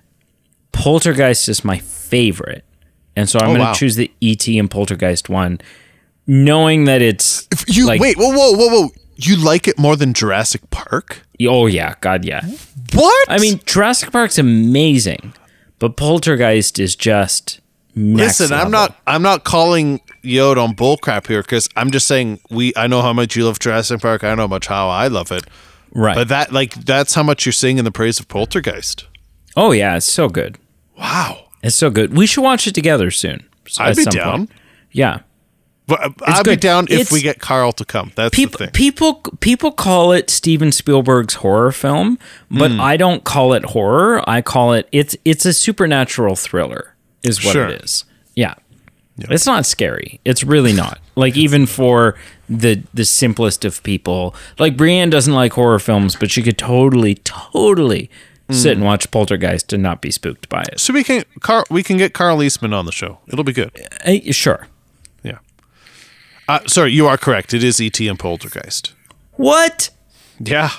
Poltergeist 0.72 1.48
is 1.48 1.64
my 1.64 1.78
favorite, 1.78 2.64
and 3.14 3.28
so 3.28 3.38
I'm 3.38 3.44
Oh, 3.46 3.48
going 3.48 3.58
to 3.60 3.64
wow. 3.66 3.72
choose 3.72 3.96
the 3.96 4.10
E.T. 4.20 4.58
and 4.58 4.70
Poltergeist 4.70 5.28
one, 5.28 5.60
knowing 6.26 6.84
that 6.84 7.00
it's 7.02 7.48
You 7.68 7.86
like, 7.86 8.00
wait. 8.00 8.16
Whoa, 8.18 8.30
whoa, 8.30 8.52
whoa, 8.52 8.68
whoa. 8.68 8.88
You 9.16 9.36
like 9.36 9.66
it 9.66 9.78
more 9.78 9.96
than 9.96 10.12
Jurassic 10.12 10.68
Park? 10.70 11.22
Oh 11.42 11.66
yeah, 11.66 11.94
God 12.00 12.24
yeah. 12.24 12.42
What? 12.92 13.30
I 13.30 13.38
mean, 13.38 13.60
Jurassic 13.64 14.12
Park's 14.12 14.38
amazing, 14.38 15.32
but 15.78 15.96
Poltergeist 15.96 16.78
is 16.78 16.96
just 16.96 17.60
listen. 17.94 18.52
I'm 18.52 18.70
not. 18.70 18.96
I'm 19.06 19.22
not 19.22 19.44
calling 19.44 20.00
out 20.40 20.58
on 20.58 20.74
bullcrap 20.74 21.26
here 21.26 21.42
because 21.42 21.68
I'm 21.76 21.90
just 21.90 22.06
saying 22.06 22.40
we. 22.50 22.72
I 22.76 22.86
know 22.86 23.02
how 23.02 23.12
much 23.12 23.36
you 23.36 23.44
love 23.44 23.58
Jurassic 23.58 24.00
Park. 24.00 24.24
I 24.24 24.34
know 24.34 24.42
how 24.42 24.46
much 24.48 24.66
how 24.66 24.88
I 24.88 25.08
love 25.08 25.30
it. 25.32 25.44
right. 25.92 26.14
But 26.14 26.28
that 26.28 26.52
like 26.52 26.74
that's 26.74 27.14
how 27.14 27.22
much 27.22 27.46
you're 27.46 27.52
seeing 27.52 27.78
in 27.78 27.84
the 27.84 27.92
praise 27.92 28.18
of 28.20 28.28
Poltergeist. 28.28 29.06
oh 29.56 29.72
yeah, 29.72 29.96
it's 29.96 30.06
so 30.06 30.28
good. 30.28 30.58
Wow. 30.98 31.44
It's 31.62 31.76
so 31.76 31.90
good. 31.90 32.16
We 32.16 32.26
should 32.26 32.42
watch 32.42 32.66
it 32.66 32.74
together 32.74 33.10
soon. 33.10 33.46
I'd 33.78 33.96
be 33.96 34.04
down. 34.04 34.38
point. 34.46 34.50
Yeah. 34.92 35.20
But 35.88 36.02
uh, 36.02 36.10
I'd 36.26 36.44
be 36.44 36.56
down 36.56 36.84
if 36.86 36.90
It's- 36.92 37.12
we 37.12 37.22
get 37.22 37.38
Carl 37.40 37.72
to 37.72 37.84
come. 37.84 38.10
That's 38.16 38.30
the 38.30 38.36
People 38.36 38.58
thing. 38.58 38.70
people 38.70 39.14
people 39.40 39.70
call 39.70 40.12
it 40.12 40.30
Steven 40.30 40.72
Spielberg's 40.72 41.34
horror 41.34 41.70
film, 41.72 42.18
but 42.50 42.72
Hmm. 42.72 42.80
I 42.80 42.96
don't 42.96 43.22
call 43.22 43.52
it 43.52 43.64
horror. 43.66 44.22
I 44.28 44.42
call 44.42 44.72
it 44.72 44.88
it's 44.90 45.16
it's 45.24 45.46
a 45.46 45.52
supernatural 45.52 46.34
thriller 46.34 46.94
is 47.22 47.44
what 47.44 47.52
Sure. 47.52 47.68
it 47.68 47.82
is. 47.84 48.04
Yeah. 48.34 48.54
It's 49.18 49.46
not 49.46 49.64
scary. 49.64 50.20
It's 50.24 50.42
really 50.44 50.72
not. 50.84 50.98
Like 51.14 51.36
even 51.36 51.66
for 51.66 52.16
the 52.48 52.82
the 52.92 53.04
simplest 53.04 53.64
of 53.64 53.80
people. 53.84 54.34
Like 54.58 54.76
Brienne 54.76 55.08
doesn't 55.10 55.32
like 55.34 55.52
horror 55.52 55.78
films, 55.78 56.16
but 56.16 56.30
she 56.32 56.42
could 56.42 56.58
totally 56.58 57.14
totally 57.16 58.10
Hmm. 58.48 58.54
sit 58.54 58.72
and 58.76 58.84
watch 58.84 59.10
Poltergeist 59.10 59.72
and 59.72 59.82
not 59.82 60.00
be 60.00 60.10
spooked 60.10 60.48
by 60.48 60.62
it. 60.72 60.78
So 60.80 60.92
we 60.92 61.02
can 61.04 61.24
Carl. 61.40 61.64
We 61.70 61.82
can 61.82 61.96
get 61.96 62.12
Carl 62.12 62.42
Eastman 62.42 62.72
on 62.72 62.86
the 62.86 62.92
show. 62.92 63.18
It'll 63.28 63.44
be 63.44 63.52
good. 63.52 63.70
Eh, 64.04 64.32
sure. 64.32 64.66
Yeah. 66.48 66.54
Uh, 66.56 66.66
sorry, 66.66 66.92
you 66.92 67.06
are 67.06 67.16
correct. 67.16 67.54
It 67.54 67.62
is 67.64 67.80
E.T. 67.80 68.06
and 68.08 68.18
Poltergeist. 68.18 68.92
What? 69.32 69.90
Yeah. 70.38 70.70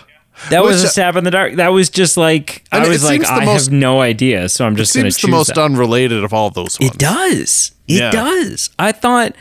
That 0.49 0.61
Which, 0.61 0.69
was 0.73 0.83
a 0.83 0.87
uh, 0.87 0.89
stab 0.89 1.15
in 1.15 1.23
the 1.23 1.31
dark. 1.31 1.55
That 1.55 1.69
was 1.69 1.89
just 1.89 2.15
like 2.15 2.63
I 2.71 2.87
was 2.87 3.03
like, 3.03 3.25
I 3.27 3.43
most- 3.45 3.65
have 3.65 3.73
no 3.73 4.01
idea, 4.01 4.49
so 4.49 4.65
I'm 4.67 4.75
just 4.75 4.93
going 4.93 5.05
to 5.05 5.11
Seems 5.11 5.17
choose 5.21 5.27
the 5.29 5.31
most 5.31 5.47
that. 5.55 5.57
unrelated 5.57 6.23
of 6.23 6.31
all 6.33 6.49
those 6.51 6.79
ones. 6.79 6.91
It 6.93 6.97
does. 6.99 7.71
It 7.87 7.99
Yeah. 7.99 8.11
does. 8.11 8.69
I 8.77 8.91
thought 8.91 9.35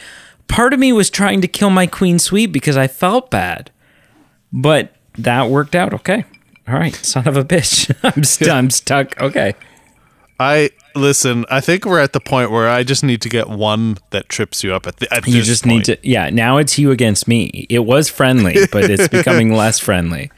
part 0.49 0.73
of 0.73 0.79
me 0.81 0.93
was 0.95 1.11
trying 1.11 1.43
to 1.43 1.49
kill 1.49 1.69
my 1.71 1.87
queen 1.87 2.19
sweet 2.19 2.47
because 2.47 2.79
I 2.79 2.87
felt 2.87 3.31
bad, 3.31 3.71
but 4.53 4.95
that 5.19 5.51
worked 5.51 5.75
out 5.75 5.93
okay. 5.93 6.25
All 6.67 6.75
right, 6.75 6.95
son 6.97 7.29
of 7.29 7.37
a 7.37 7.45
bitch. 7.45 7.95
I'm, 8.17 8.25
st- 8.25 8.51
I'm 8.57 8.71
stuck. 8.71 9.21
Okay. 9.21 9.55
I 10.41 10.71
listen. 10.97 11.45
I 11.51 11.61
think 11.61 11.85
we're 11.85 12.01
at 12.01 12.13
the 12.13 12.21
point 12.21 12.51
where 12.51 12.69
I 12.69 12.83
just 12.83 13.05
need 13.05 13.21
to 13.23 13.29
get 13.29 13.49
one 13.49 13.99
that 14.11 14.29
trips 14.29 14.65
you 14.65 14.75
up 14.75 14.87
at, 14.87 14.97
the, 14.97 15.13
at 15.15 15.27
You 15.27 15.43
just 15.43 15.65
point. 15.65 15.89
need 15.89 15.97
to. 16.03 16.09
Yeah. 16.09 16.31
Now 16.31 16.57
it's 16.57 16.79
you 16.79 16.91
against 16.91 17.29
me. 17.29 17.67
It 17.71 17.81
was 17.81 18.09
friendly, 18.09 18.57
but 18.73 18.91
it's 18.91 19.09
becoming 19.09 19.53
less 19.53 19.79
friendly. 19.79 20.31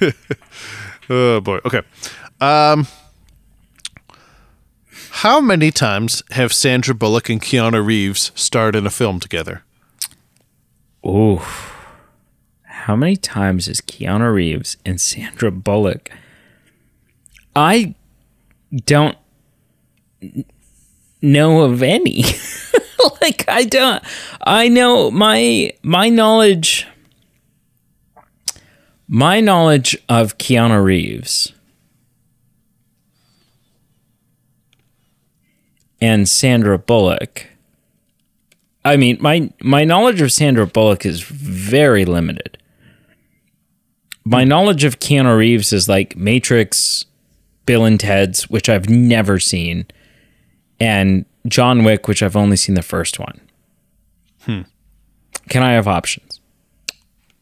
Oh 1.08 1.40
boy. 1.40 1.60
Okay. 1.64 1.82
Um, 2.40 2.88
how 5.10 5.40
many 5.40 5.70
times 5.70 6.22
have 6.32 6.52
Sandra 6.52 6.94
Bullock 6.94 7.28
and 7.28 7.40
Keanu 7.40 7.86
Reeves 7.86 8.32
starred 8.34 8.74
in 8.74 8.86
a 8.86 8.90
film 8.90 9.20
together? 9.20 9.62
Ooh. 11.06 11.40
How 12.64 12.96
many 12.96 13.16
times 13.16 13.68
is 13.68 13.80
Keanu 13.80 14.34
Reeves 14.34 14.76
and 14.84 15.00
Sandra 15.00 15.52
Bullock? 15.52 16.10
I 17.54 17.94
don't 18.84 19.16
know 21.22 21.62
of 21.62 21.82
any. 21.82 22.24
like 23.20 23.44
I 23.48 23.64
don't 23.64 24.02
I 24.40 24.68
know 24.68 25.10
my 25.10 25.72
my 25.82 26.08
knowledge 26.08 26.86
my 29.08 29.40
knowledge 29.40 29.96
of 30.08 30.38
Keanu 30.38 30.82
Reeves 30.82 31.52
and 36.00 36.28
Sandra 36.28 36.78
Bullock 36.78 37.46
I 38.86 38.96
mean, 38.96 39.18
my 39.20 39.50
my 39.60 39.82
knowledge 39.82 40.20
of 40.20 40.30
Sandra 40.30 40.64
Bullock 40.64 41.04
is 41.04 41.20
very 41.20 42.04
limited. 42.04 42.56
My 44.24 44.44
knowledge 44.44 44.84
of 44.84 45.00
Keanu 45.00 45.36
Reeves 45.36 45.72
is 45.72 45.88
like 45.88 46.16
Matrix, 46.16 47.04
Bill 47.66 47.84
and 47.84 47.98
Ted's, 47.98 48.48
which 48.48 48.68
I've 48.68 48.88
never 48.88 49.40
seen, 49.40 49.86
and 50.80 51.24
John 51.46 51.84
Wick, 51.84 52.08
which 52.08 52.22
I've 52.22 52.36
only 52.36 52.56
seen 52.56 52.74
the 52.74 52.82
first 52.82 53.18
one. 53.18 53.40
Hmm. 54.42 54.62
Can 55.48 55.62
I 55.62 55.72
have 55.72 55.86
options? 55.88 56.40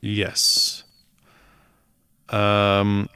Yes. 0.00 0.84
Um, 2.28 3.08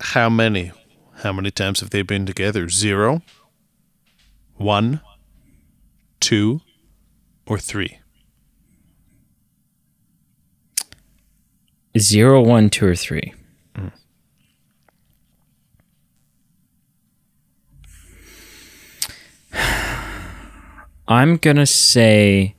how 0.00 0.28
many? 0.28 0.72
How 1.16 1.32
many 1.32 1.50
times 1.50 1.80
have 1.80 1.90
they 1.90 2.02
been 2.02 2.26
together? 2.26 2.68
Zero, 2.68 3.22
one, 4.56 5.00
two, 6.20 6.60
or 7.46 7.58
three? 7.58 7.98
Zero, 11.98 12.40
one, 12.40 12.70
two, 12.70 12.86
or 12.86 12.96
three. 12.96 13.34
I'm 21.08 21.36
gonna 21.36 21.66
say 21.66 22.54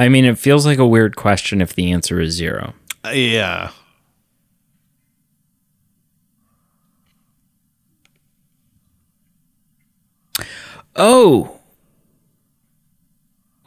I 0.00 0.08
mean, 0.08 0.24
it 0.24 0.38
feels 0.38 0.64
like 0.64 0.78
a 0.78 0.86
weird 0.86 1.14
question 1.14 1.60
if 1.60 1.74
the 1.74 1.92
answer 1.92 2.20
is 2.20 2.32
zero. 2.32 2.72
Uh, 3.04 3.10
yeah. 3.10 3.70
Oh. 10.96 11.58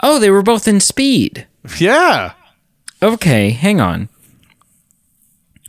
Oh, 0.02 0.18
they 0.18 0.32
were 0.32 0.42
both 0.42 0.68
in 0.68 0.80
speed. 0.80 1.46
Yeah. 1.78 2.34
Okay, 3.04 3.52
hang 3.52 3.80
on. 3.80 4.10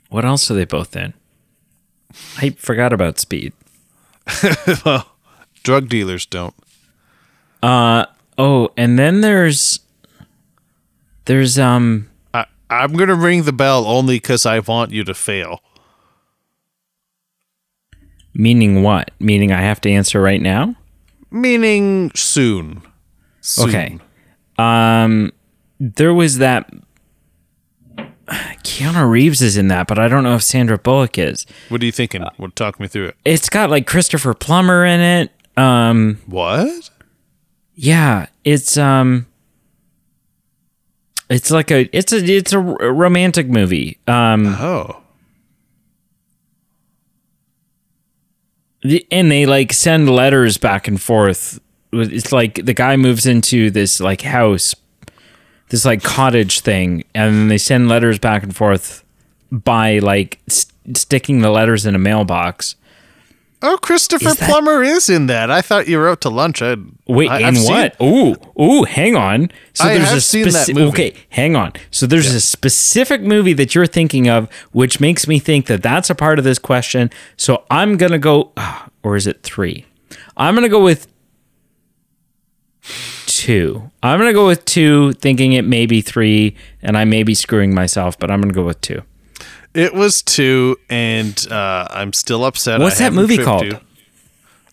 What 0.09 0.25
else 0.25 0.51
are 0.51 0.55
they 0.55 0.65
both 0.65 0.97
in? 0.97 1.13
I 2.39 2.51
forgot 2.51 2.93
about 2.93 3.19
speed. 3.19 3.53
well, 4.85 5.07
drug 5.63 5.89
dealers 5.89 6.27
don't. 6.27 6.55
Uh 7.63 8.07
oh, 8.39 8.71
and 8.77 8.99
then 8.99 9.21
there's 9.21 9.81
there's 11.25 11.59
um 11.59 12.11
I, 12.33 12.47
I'm 12.71 12.93
going 12.93 13.09
to 13.09 13.15
ring 13.15 13.45
the 13.45 13.53
bell 13.53 13.87
only 13.87 14.17
because 14.17 14.45
I 14.47 14.59
want 14.59 14.91
you 14.91 15.05
to 15.05 15.15
fail. 15.15 15.61
meaning 18.35 18.83
what? 18.83 19.11
Meaning 19.21 19.53
I 19.53 19.63
have 19.63 19.81
to 19.83 19.91
answer 19.91 20.21
right 20.21 20.43
now? 20.43 20.75
Meaning 21.31 22.11
soon. 22.15 22.83
Soon. 23.41 23.69
Okay. 23.69 23.99
Um 24.59 25.33
there 25.81 26.15
was 26.15 26.39
that 26.39 26.71
Keanu 28.29 29.09
Reeves 29.09 29.43
is 29.43 29.57
in 29.57 29.69
that, 29.69 29.87
but 29.87 29.99
I 29.99 30.09
don't 30.09 30.23
know 30.25 30.35
if 30.37 30.43
Sandra 30.43 30.79
Bullock 30.79 31.19
is. 31.19 31.45
What 31.69 31.83
are 31.83 31.85
you 31.85 31.93
thinking? 31.93 32.25
well, 32.39 32.51
talk 32.51 32.81
me 32.81 32.87
through 32.89 33.09
it. 33.09 33.17
It's 33.25 33.49
got 33.49 33.69
like 33.71 33.87
Christopher 33.87 34.33
Plummer 34.35 34.85
in 34.85 35.01
it. 35.01 35.31
Um 35.57 36.19
What? 36.27 36.91
yeah, 37.75 38.27
it's 38.45 38.77
um 38.79 39.27
it's 41.29 41.51
like 41.51 41.71
a 41.71 41.89
it's 41.97 42.13
a 42.13 42.25
it's 42.25 42.53
a 42.53 42.59
romantic 42.59 43.49
movie. 43.49 43.99
Um 44.09 44.47
Oh. 44.47 45.01
and 49.11 49.31
they 49.31 49.47
like 49.47 49.73
send 49.73 50.11
letters 50.11 50.59
back 50.59 50.87
and 50.89 51.01
forth. 51.01 51.59
It's 51.93 52.33
like 52.33 52.65
the 52.67 52.75
guy 52.75 52.97
moves 52.97 53.25
into 53.27 53.71
this 53.71 54.01
like 54.01 54.23
house, 54.23 54.75
this 55.75 55.85
like 55.85 56.03
cottage 56.03 56.61
thing, 56.61 57.03
and 57.15 57.35
then 57.35 57.49
they 57.49 57.59
send 57.59 57.89
letters 57.89 58.19
back 58.19 58.43
and 58.45 58.55
forth 58.55 59.03
by 59.51 59.99
like 59.99 60.39
s- 60.49 60.67
sticking 60.95 61.41
the 61.41 61.51
letters 61.51 61.85
in 61.85 61.95
a 61.95 61.99
mailbox. 61.99 62.77
Oh, 63.61 63.79
Christopher 63.81 64.29
Is 64.29 64.37
that- 64.37 64.49
Plummer 64.51 64.83
is 64.83 65.09
in 65.09 65.27
that. 65.27 65.51
I 65.51 65.63
thought 65.63 65.89
you 65.89 65.97
were 65.99 66.09
out 66.11 66.21
to 66.21 66.29
lunch. 66.29 66.61
I 66.61 66.77
Wait, 67.07 67.31
I, 67.31 67.39
in 67.39 67.45
I've 67.47 67.57
seen- 67.59 67.73
what? 67.75 67.97
Ooh, 68.03 68.37
ooh, 68.63 68.85
hang 68.85 69.17
on. 69.17 69.51
So 69.73 69.85
I 69.85 69.95
there's 69.95 70.09
have 70.11 70.19
a 70.19 70.21
seen 70.21 70.49
that 70.51 70.69
movie. 70.75 70.89
Okay, 70.89 71.15
hang 71.31 71.57
on. 71.57 71.73
So 71.91 72.07
there's 72.07 72.33
a 72.33 72.41
specific 72.43 73.23
movie 73.23 73.55
that 73.55 73.75
you're 73.75 73.87
thinking 73.87 74.29
of, 74.29 74.49
which 74.73 75.01
makes 75.01 75.27
me 75.27 75.39
think 75.39 75.67
that 75.67 75.83
that's 75.83 76.11
a 76.11 76.15
part 76.15 76.39
of 76.39 76.45
this 76.45 76.59
question. 76.59 77.11
So 77.37 77.65
I'm 77.71 77.97
gonna 77.97 78.19
go, 78.19 78.53
ah, 78.59 78.89
or 79.03 79.17
is 79.17 79.27
it 79.27 79.43
three? 79.43 79.87
I'm 80.37 80.55
gonna 80.55 80.69
go 80.69 80.83
with 80.85 81.09
two. 83.37 83.91
I'm 84.03 84.19
gonna 84.19 84.33
go 84.33 84.47
with 84.47 84.65
two, 84.65 85.13
thinking 85.15 85.53
it 85.53 85.65
may 85.65 85.87
be 85.87 86.01
three, 86.01 86.57
and 86.83 86.97
I 86.97 87.05
may 87.05 87.23
be 87.23 87.35
screwing 87.35 87.75
myself, 87.75 88.19
but 88.19 88.31
I'm 88.31 88.41
gonna 88.41 88.55
go 88.55 88.65
with 88.65 88.81
two. 88.81 89.03
It 89.75 89.93
was 89.95 90.23
two, 90.23 90.77
and 90.89 91.47
uh, 91.51 91.89
I'm 91.91 92.13
still 92.13 92.45
upset. 92.45 92.81
What's 92.81 93.01
I 93.01 93.05
that 93.05 93.13
movie 93.13 93.39
called? 93.39 93.65
you. 93.65 93.79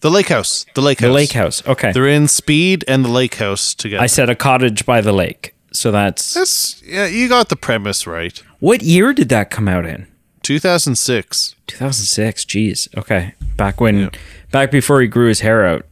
The 0.02 0.12
Lake 0.12 0.30
House. 0.30 0.66
The 0.74 0.82
Lake 0.82 1.00
House. 1.00 1.08
The 1.08 1.14
Lake 1.14 1.32
House. 1.32 1.68
Okay. 1.68 1.92
They're 1.92 2.08
in 2.08 2.28
Speed 2.28 2.84
and 2.88 3.06
the 3.06 3.10
Lake 3.10 3.36
House 3.36 3.74
together. 3.76 4.02
I 4.02 4.08
said 4.08 4.30
a 4.30 4.36
cottage 4.36 4.86
by 4.86 5.02
the 5.02 5.12
lake. 5.12 5.56
So 5.74 5.92
that's 5.92 6.34
That's 6.34 6.82
yeah. 6.84 7.06
You 7.06 7.30
got 7.30 7.50
the 7.50 7.56
premise 7.56 8.06
right. 8.06 8.38
what 8.60 8.82
year 8.82 9.14
did 9.14 9.30
that 9.30 9.50
come 9.52 9.68
out 9.68 9.86
in? 9.86 10.08
2006. 10.44 11.56
2006. 11.68 12.46
Jeez. 12.46 12.98
Okay. 12.98 13.36
Back 13.56 13.80
when, 13.80 14.10
back 14.52 14.72
before 14.72 15.02
he 15.02 15.08
grew 15.08 15.28
his 15.28 15.42
hair 15.42 15.66
out, 15.66 15.86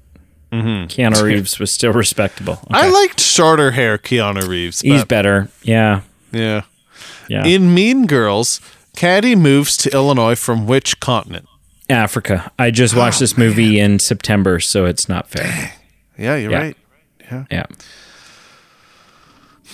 Keanu 0.51 1.21
Reeves 1.23 1.59
was 1.59 1.71
still 1.71 1.93
respectable. 1.93 2.53
Okay. 2.53 2.65
I 2.71 2.89
liked 2.89 3.19
shorter 3.19 3.71
hair 3.71 3.97
Keanu 3.97 4.47
Reeves. 4.47 4.81
He's 4.81 5.05
better. 5.05 5.49
Yeah. 5.63 6.01
yeah. 6.31 6.63
Yeah. 7.27 7.45
In 7.45 7.73
Mean 7.75 8.07
Girls, 8.07 8.59
Cady 8.95 9.35
moves 9.35 9.77
to 9.77 9.91
Illinois 9.93 10.35
from 10.35 10.65
which 10.65 10.99
continent? 10.99 11.47
Africa. 11.89 12.51
I 12.59 12.71
just 12.71 12.95
watched 12.95 13.19
this 13.19 13.37
movie 13.37 13.79
in 13.79 13.99
September, 13.99 14.59
so 14.59 14.85
it's 14.85 15.07
not 15.07 15.29
fair. 15.29 15.73
Yeah, 16.17 16.35
you're 16.35 16.51
Yeah. 16.51 16.57
right. 16.59 16.77
Yeah. 17.51 17.65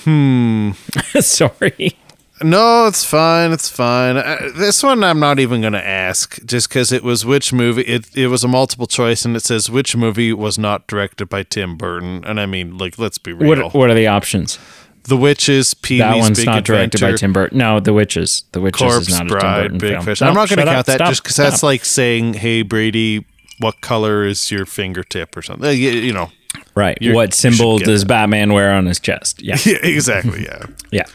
Hmm. 0.04 0.72
Sorry. 1.20 1.98
No, 2.44 2.86
it's 2.88 3.06
fine. 3.06 3.52
It's 3.52 3.70
fine. 3.70 4.18
Uh, 4.18 4.52
this 4.56 4.84
one 4.84 5.04
I'm 5.04 5.20
not 5.20 5.40
even 5.40 5.62
going 5.62 5.74
to 5.74 5.86
ask 5.86 6.44
just 6.46 6.68
because 6.68 6.92
it 6.92 7.04
was 7.04 7.26
which 7.26 7.54
movie. 7.54 7.84
It, 7.84 8.16
it 8.16 8.28
was 8.28 8.44
a 8.44 8.48
multiple 8.48 8.88
choice 8.88 9.24
and 9.24 9.36
it 9.38 9.40
says 9.42 9.70
which 9.70 9.96
movie 9.96 10.34
was 10.34 10.58
not 10.58 10.86
directed 10.88 11.30
by 11.30 11.44
Tim 11.44 11.78
Burton. 11.78 12.24
And 12.26 12.40
I 12.40 12.46
mean, 12.46 12.78
like, 12.78 12.98
let's 13.00 13.18
be 13.18 13.32
real. 13.32 13.64
What 13.64 13.74
What 13.74 13.90
are 13.90 13.94
the 13.96 14.08
options? 14.08 14.60
the 15.08 15.16
Witches, 15.18 15.74
Pee 15.76 16.00
That 16.00 16.18
one's 16.18 16.40
Big 16.40 16.48
not 16.48 16.64
directed 16.64 17.00
by 17.00 17.14
Tim 17.14 17.32
Burton. 17.32 17.58
No, 17.60 17.80
The 17.80 17.94
Witches. 17.94 18.44
The 18.54 18.60
Witches 18.62 18.82
Corpse 18.82 19.08
is 19.08 19.20
not 19.20 19.28
a 19.28 19.30
Tim 19.30 19.40
Burton 19.40 19.78
Big 19.78 19.92
film. 19.92 20.06
Fish. 20.06 20.22
No, 20.22 20.28
I'm 20.28 20.34
not 20.34 20.50
going 20.50 20.58
to 20.60 20.66
count 20.66 20.78
up. 20.80 20.86
that 20.88 20.96
Stop. 20.96 21.10
just 21.10 21.24
because 21.24 21.36
that's 21.36 21.64
like 21.64 21.86
saying, 21.86 22.34
hey, 22.34 22.64
Brady, 22.64 23.26
what 23.60 23.82
color 23.82 24.26
is 24.26 24.52
your 24.52 24.66
fingertip 24.66 25.38
or 25.38 25.42
something? 25.44 25.68
Uh, 25.68 25.72
You, 25.72 25.92
you 25.92 26.12
know. 26.12 26.32
right. 26.74 26.98
What 27.02 27.34
symbol 27.34 27.78
does. 27.78 28.04
Batman 28.04 28.52
wear 28.54 28.74
on 28.74 28.88
his 28.88 29.00
chest? 29.00 29.42
Yeah. 29.42 29.58
Yeah, 29.66 29.78
exactly. 29.84 30.44
Yeah. 30.44 30.66
Yeah. 30.92 31.06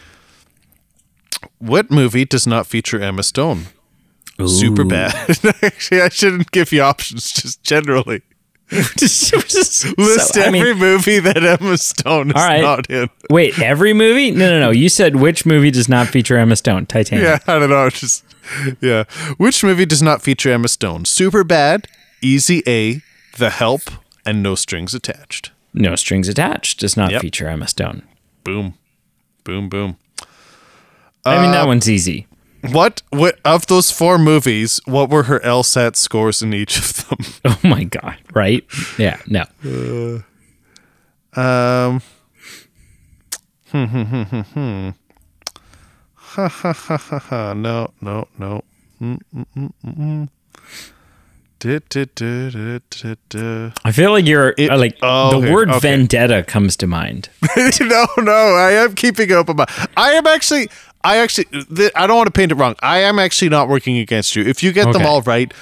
What 1.61 1.91
movie 1.91 2.25
does 2.25 2.47
not 2.47 2.67
feature 2.67 3.01
Emma 3.01 3.23
Stone? 3.23 3.67
Superbad. 4.39 5.63
Actually, 5.63 6.01
I 6.01 6.09
shouldn't 6.09 6.51
give 6.51 6.73
you 6.73 6.81
options. 6.83 7.31
Just 7.31 7.63
generally 7.63 8.23
just 8.71 9.33
list 9.99 10.35
So, 10.35 10.43
I 10.43 10.51
mean, 10.51 10.63
every 10.63 10.75
movie 10.75 11.19
that 11.19 11.45
Emma 11.45 11.77
Stone 11.77 12.31
is 12.31 12.37
All 12.37 12.43
right. 12.49 12.63
not 12.63 12.89
in. 12.89 13.11
Wait, 13.29 13.59
every 13.61 13.93
movie? 13.93 14.31
No, 14.31 14.49
no, 14.49 14.59
no. 14.61 14.71
You 14.71 14.89
said 14.89 15.17
which 15.17 15.45
movie 15.45 15.71
does 15.71 15.89
not 15.89 16.07
feature 16.07 16.37
Emma 16.39 16.57
Stone? 16.57 16.87
Titanic. 16.87 17.25
Yeah, 17.25 17.39
I 17.47 17.59
don't 17.59 17.69
know. 17.71 17.91
Just 17.91 18.25
yeah. 18.81 19.05
Which 19.37 19.63
movie 19.63 19.87
does 19.87 20.03
not 20.03 20.23
feature 20.23 20.51
Emma 20.53 20.69
Stone? 20.69 21.05
Superbad, 21.05 21.85
Easy 22.23 22.63
A, 22.67 23.03
The 23.37 23.51
Help, 23.51 23.83
and 24.25 24.43
No 24.43 24.55
Strings 24.55 24.95
Attached. 24.95 25.51
No 25.75 25.97
Strings 25.97 26.29
Attached 26.29 26.81
does 26.81 26.97
not 26.97 27.11
Yep. 27.11 27.23
feature 27.23 27.49
Emma 27.49 27.69
Stone. 27.69 28.03
Boom, 28.45 28.75
boom, 29.45 29.69
boom. 29.69 29.97
I 31.25 31.41
mean, 31.41 31.51
Uh, 31.51 31.53
that 31.53 31.67
one's 31.67 31.89
easy. 31.89 32.27
What? 32.73 33.03
What 33.11 33.39
of 33.45 33.67
those 33.67 33.91
four 33.91 34.19
movies? 34.19 34.81
What 34.85 35.09
were 35.11 35.25
her 35.25 35.41
LSAT 35.41 35.97
scores 35.97 36.43
in 36.43 36.53
each 36.53 36.79
of 36.79 37.09
them? 37.09 37.19
Oh 37.45 37.59
my 37.69 37.85
god! 37.85 38.17
Right? 38.35 38.65
Yeah. 38.99 39.17
No. 39.27 39.45
Um. 41.35 42.03
Hmm, 43.71 43.85
hmm, 43.85 44.03
hmm, 44.03 44.23
hmm, 44.23 44.41
hmm. 44.41 44.89
Ha 46.15 46.49
ha 46.49 46.73
ha 46.73 46.97
ha 46.99 47.19
ha. 47.19 47.55
No, 47.55 47.91
no, 48.01 48.29
no. 48.39 48.63
Mm, 49.01 49.19
mm, 49.35 49.47
mm, 49.57 49.73
mm, 49.85 49.97
mm. 49.99 50.29
I 53.85 53.93
feel 53.93 54.11
like 54.13 54.27
you're 54.27 54.55
It- 54.57 54.71
uh, 54.71 54.79
like 54.79 54.97
oh, 55.03 55.31
the 55.31 55.37
okay, 55.39 55.53
word 55.53 55.69
okay. 55.71 55.79
vendetta 55.81 56.43
comes 56.43 56.77
to 56.79 56.87
mind. 56.87 57.29
no, 57.81 58.07
no. 58.19 58.33
I 58.57 58.73
am 58.73 58.95
keeping 58.95 59.31
up 59.33 59.49
about. 59.49 59.71
I 59.97 60.13
am 60.13 60.27
actually. 60.27 60.69
I 61.03 61.19
actually. 61.19 61.45
th- 61.45 61.93
I 61.97 62.07
don't 62.07 62.17
want 62.17 62.27
to 62.27 62.33
paint 62.33 62.53
it 62.53 62.57
wrong. 62.57 62.75
I 62.83 62.99
am 63.01 63.19
actually 63.19 63.49
not 63.49 63.69
working 63.69 63.99
against 63.99 64.37
you. 64.37 64.45
If 64.45 64.63
you 64.63 64.73
get 64.73 64.93
them 64.93 65.07
all 65.07 65.23
right, 65.23 65.53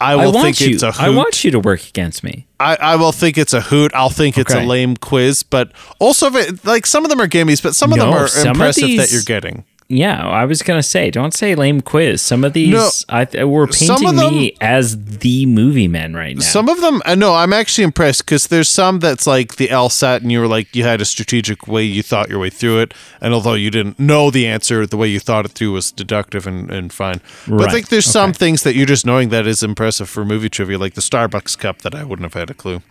I 0.00 0.12
I 0.12 0.16
will 0.16 0.32
want 0.32 0.44
think 0.56 0.60
you. 0.60 0.74
it's 0.74 0.82
a 0.82 0.92
hoot. 0.92 1.00
I 1.02 1.08
want 1.10 1.44
you 1.44 1.50
to 1.52 1.60
work 1.60 1.86
against 1.88 2.22
me. 2.22 2.46
I, 2.60 2.76
I 2.76 2.96
will 2.96 3.12
think 3.12 3.36
it's 3.38 3.52
a 3.52 3.60
hoot. 3.60 3.92
I'll 3.94 4.10
think 4.10 4.38
it's 4.38 4.52
a 4.54 4.66
lame 4.66 4.96
quiz, 4.96 5.42
but 5.42 5.72
also 5.98 6.26
if 6.28 6.34
it, 6.36 6.64
like 6.64 6.86
some 6.86 7.04
of 7.04 7.10
them 7.10 7.20
are 7.20 7.28
gimmies, 7.28 7.62
but 7.62 7.74
some 7.74 7.92
of 7.92 7.98
them 7.98 8.10
are 8.12 8.28
some 8.28 8.50
of 8.50 8.56
impressive 8.56 8.96
that 8.96 9.12
you're 9.12 9.22
getting. 9.22 9.64
Yeah, 9.88 10.26
I 10.26 10.44
was 10.46 10.62
gonna 10.62 10.82
say, 10.82 11.10
don't 11.10 11.34
say 11.34 11.54
lame 11.54 11.80
quiz. 11.82 12.22
Some 12.22 12.42
of 12.42 12.52
these 12.54 12.72
No. 12.72 12.88
I 13.08 13.24
th- 13.26 13.44
were 13.44 13.70
Some 13.70 13.96
painting 13.98 14.16
them- 14.16 14.32
me 14.34 14.56
as 14.60 14.96
the 15.18 15.44
movie 15.46 15.88
man 15.88 16.14
right 16.14 16.34
now. 16.36 16.42
Some 16.42 16.68
of 16.68 16.80
them, 16.80 17.02
I 17.04 17.14
know. 17.14 17.34
I'm 17.34 17.52
actually 17.52 17.84
impressed 17.84 18.24
because 18.24 18.46
there's 18.46 18.68
some 18.68 18.98
that's 19.00 19.26
like 19.26 19.56
the 19.56 19.68
LSAT, 19.68 20.22
and 20.22 20.32
you 20.32 20.40
were 20.40 20.46
like 20.46 20.74
you 20.74 20.84
had 20.84 21.00
a 21.00 21.04
strategic 21.04 21.68
way 21.68 21.84
you 21.84 22.02
thought 22.02 22.28
your 22.30 22.38
way 22.38 22.50
through 22.50 22.80
it, 22.80 22.94
and 23.20 23.34
although 23.34 23.54
you 23.54 23.70
didn't 23.70 23.98
know 24.00 24.30
the 24.30 24.46
answer, 24.46 24.86
the 24.86 24.96
way 24.96 25.08
you 25.08 25.20
thought 25.20 25.44
it 25.44 25.52
through 25.52 25.72
was 25.72 25.92
deductive 25.92 26.46
and, 26.46 26.70
and 26.70 26.92
fine. 26.92 27.20
But 27.46 27.68
I 27.68 27.72
think 27.72 27.88
there's 27.88 28.06
some 28.06 28.32
things 28.32 28.62
that 28.62 28.74
you're 28.74 28.86
just 28.86 29.04
knowing 29.04 29.28
that 29.28 29.46
is 29.46 29.62
impressive 29.62 30.08
for 30.08 30.24
movie 30.24 30.48
trivia, 30.48 30.78
like 30.78 30.94
the 30.94 31.02
Starbucks 31.02 31.58
cup 31.58 31.82
that 31.82 31.94
I 31.94 32.04
wouldn't 32.04 32.24
have 32.24 32.34
had 32.40 32.48
a 32.50 32.54
clue. 32.54 32.82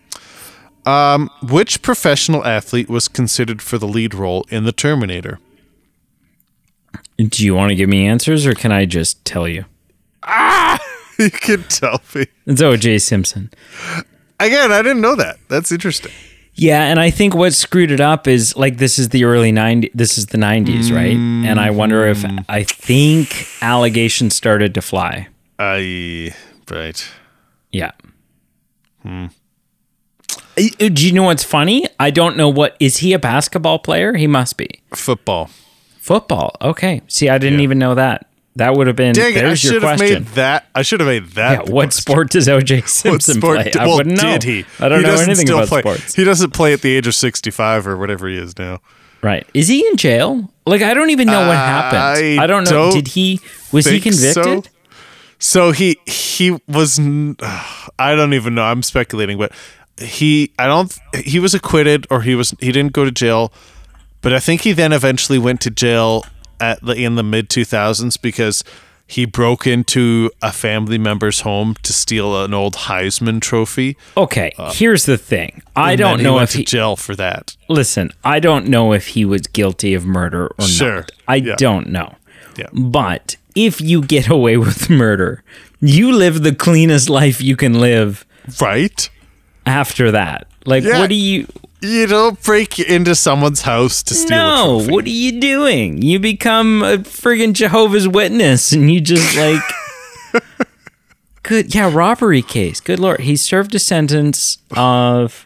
Um, 0.86 1.30
which 1.42 1.82
professional 1.82 2.46
athlete 2.46 2.90
was 2.90 3.08
considered 3.08 3.62
for 3.62 3.78
the 3.78 3.88
lead 3.88 4.14
role 4.14 4.46
in 4.50 4.66
The 4.66 4.74
Terminator? 4.74 5.40
Do 7.30 7.46
you 7.46 7.56
want 7.56 7.70
to 7.70 7.76
give 7.76 7.90
me 7.90 8.08
answers, 8.08 8.46
or 8.46 8.54
can 8.54 8.72
I 8.72 8.86
just 8.86 9.24
tell 9.26 9.48
you? 9.48 9.66
Ah, 10.24 10.80
you 11.20 11.30
can 11.30 11.64
tell 11.64 12.02
me. 12.16 12.26
It's 12.46 12.62
O.J. 12.62 13.00
Simpson. 13.00 13.52
Again, 14.40 14.72
I 14.72 14.82
didn't 14.82 15.02
know 15.02 15.16
that. 15.16 15.38
That's 15.48 15.72
interesting. 15.72 16.12
Yeah, 16.56 16.84
and 16.84 17.00
I 17.00 17.10
think 17.10 17.34
what 17.34 17.54
screwed 17.54 17.92
it 17.92 18.00
up 18.00 18.28
is 18.28 18.56
like 18.56 18.78
this 18.78 19.00
is 19.00 19.10
the 19.10 19.24
early 19.24 19.52
90s 19.52 19.90
this 19.96 20.18
is 20.18 20.28
the 20.28 20.38
90s, 20.38 20.94
right? 20.94 21.16
And 21.16 21.60
I 21.60 21.72
wonder 21.72 22.06
if 22.06 22.24
I 22.48 22.64
think 22.64 23.48
allegations 23.62 24.36
started 24.36 24.76
to 24.76 24.82
fly. 24.82 25.30
I 25.58 26.34
right. 26.70 27.04
Yeah. 27.72 27.92
Hmm. 29.02 29.28
Do 30.56 31.06
you 31.08 31.12
know 31.12 31.24
what's 31.24 31.44
funny? 31.44 31.88
I 32.00 32.12
don't 32.12 32.38
know 32.38 32.50
what 32.50 32.78
is 32.80 32.98
he 32.98 33.14
a 33.14 33.20
basketball 33.20 33.80
player? 33.80 34.14
He 34.14 34.28
must 34.28 34.56
be. 34.56 34.70
Football. 34.94 35.50
Football. 36.04 36.54
Okay. 36.62 37.02
See, 37.08 37.30
I 37.30 37.38
didn't 37.38 37.62
even 37.62 37.80
know 37.80 37.96
that. 37.96 38.28
That 38.58 38.76
would 38.76 38.88
have 38.88 38.98
been 38.98 39.14
Dang 39.14 39.32
it! 39.34 39.38
I 39.38 39.42
there's 39.48 39.64
your 39.64 39.74
should 39.74 39.84
have 39.84 39.98
question. 39.98 40.24
made 40.26 40.32
that. 40.34 40.68
I 40.76 40.82
should 40.82 41.00
have 41.00 41.08
made 41.08 41.28
that. 41.32 41.52
yeah, 41.52 41.72
what 41.74 41.86
question. 41.86 41.92
sport 42.02 42.30
does 42.30 42.48
OJ 42.50 42.86
Simpson 42.90 43.36
sport 43.36 43.62
play? 43.62 43.72
d- 43.72 43.80
I 43.80 43.86
well, 43.88 43.96
wouldn't 43.98 44.18
know. 44.22 44.32
Did 44.38 44.44
he? 44.44 44.66
I 44.80 44.90
don't 44.90 45.00
he 45.00 45.04
know 45.06 45.12
doesn't 45.12 45.30
anything 45.30 45.48
still 45.48 45.58
about 45.60 45.70
play. 45.70 45.80
sports. 45.80 46.14
He 46.14 46.24
doesn't 46.26 46.52
play 46.54 46.74
at 46.74 46.82
the 46.82 46.94
age 46.96 47.08
of 47.08 47.16
sixty-five 47.16 47.88
or 47.88 47.98
whatever 47.98 48.28
he 48.28 48.38
is 48.38 48.60
now. 48.60 48.80
Right. 49.22 49.48
Is 49.54 49.70
he 49.70 49.88
in 49.88 49.96
jail? 49.96 50.52
Like 50.68 50.82
I 50.82 50.94
don't 50.94 51.10
even 51.10 51.28
know 51.28 51.48
what 51.48 51.56
happened. 51.56 52.02
I 52.38 52.44
I 52.44 52.46
don't 52.48 52.66
know. 52.66 52.92
don't 52.92 52.94
Did 52.94 53.08
he 53.08 53.40
was 53.72 53.86
he 53.86 54.00
think 54.00 54.14
so. 54.14 54.44
convicted? 54.44 54.72
So 55.40 55.72
he 55.72 55.98
he 56.06 56.60
was. 56.68 57.00
I 57.98 58.16
don't 58.16 58.34
even 58.34 58.54
know. 58.56 58.64
I'm 58.64 58.84
speculating, 58.84 59.38
but 59.38 59.52
he 59.98 60.52
I 60.60 60.68
don't. 60.68 60.94
He 61.24 61.40
was 61.40 61.56
acquitted, 61.56 62.06
or 62.12 62.22
he 62.22 62.36
was. 62.36 62.54
He 62.60 62.72
didn't 62.72 62.94
go 62.94 63.04
to 63.06 63.12
jail, 63.12 63.52
but 64.24 64.34
I 64.34 64.40
think 64.40 64.62
he 64.62 64.72
then 64.74 64.92
eventually 64.92 65.38
went 65.38 65.62
to 65.62 65.70
jail 65.70 66.26
at 66.60 66.82
the 66.84 66.94
in 66.96 67.14
the 67.16 67.24
mid 67.24 67.50
2000s 67.50 68.20
because 68.20 68.64
he 69.06 69.26
broke 69.26 69.68
into 69.68 70.32
a 70.42 70.52
family 70.52 70.98
member's 70.98 71.42
home 71.42 71.76
to 71.84 71.92
steal 71.94 72.42
an 72.44 72.54
old 72.54 72.74
Heisman 72.76 73.42
trophy. 73.42 73.98
Okay, 74.18 74.54
uh, 74.58 74.72
here's 74.74 75.06
the 75.06 75.18
thing. 75.18 75.62
I 75.76 75.96
don't 75.96 76.20
he 76.20 76.24
know 76.24 76.36
went 76.36 76.46
if 76.46 76.52
to 76.54 76.58
he 76.60 76.64
jail 76.64 76.96
for 76.96 77.16
that. 77.18 77.56
listen. 77.70 78.12
I 78.24 78.40
don't 78.40 78.68
know 78.68 78.94
if 78.94 79.08
he 79.08 79.26
was 79.26 79.42
guilty 79.42 79.94
of 79.94 80.06
murder 80.06 80.48
or 80.58 80.66
Sure. 80.66 80.96
not. 80.96 81.12
I 81.28 81.36
Yeah. 81.36 81.56
don't 81.58 81.90
know. 81.90 82.16
Yeah. 82.56 82.68
But 82.74 83.36
if 83.56 83.82
you 83.82 84.02
get 84.02 84.30
away 84.30 84.58
with 84.58 84.90
murder, 84.90 85.44
you 85.82 86.12
live 86.14 86.42
the 86.44 86.56
cleanest 86.56 87.10
life 87.10 87.42
you 87.42 87.56
can 87.58 87.80
live 87.80 88.26
Right? 88.62 89.10
after 89.66 90.12
that. 90.12 90.48
Like, 90.66 90.84
Yeah. 90.84 91.00
what 91.00 91.10
do 91.10 91.16
you? 91.16 91.48
You 91.84 92.08
don't 92.08 92.42
break 92.42 92.80
into 92.80 93.14
someone's 93.14 93.64
house 93.64 94.04
to 94.04 94.14
steal 94.14 94.38
No, 94.38 94.86
what 94.88 95.04
are 95.04 95.10
you 95.10 95.42
doing? 95.42 96.02
You 96.02 96.18
become 96.18 96.82
a 96.82 97.00
friggin' 97.00 97.52
Jehovah's 97.52 98.08
Witness, 98.08 98.72
and 98.72 98.90
you 98.90 99.02
just 99.02 99.36
like. 99.38 99.62
Good, 101.44 101.76
yeah, 101.76 101.92
robbery 101.94 102.42
case. 102.42 102.80
Good 102.80 103.00
lord, 103.00 103.20
he 103.20 103.36
served 103.36 103.76
a 103.76 103.80
sentence 103.80 104.60
of. 104.78 105.46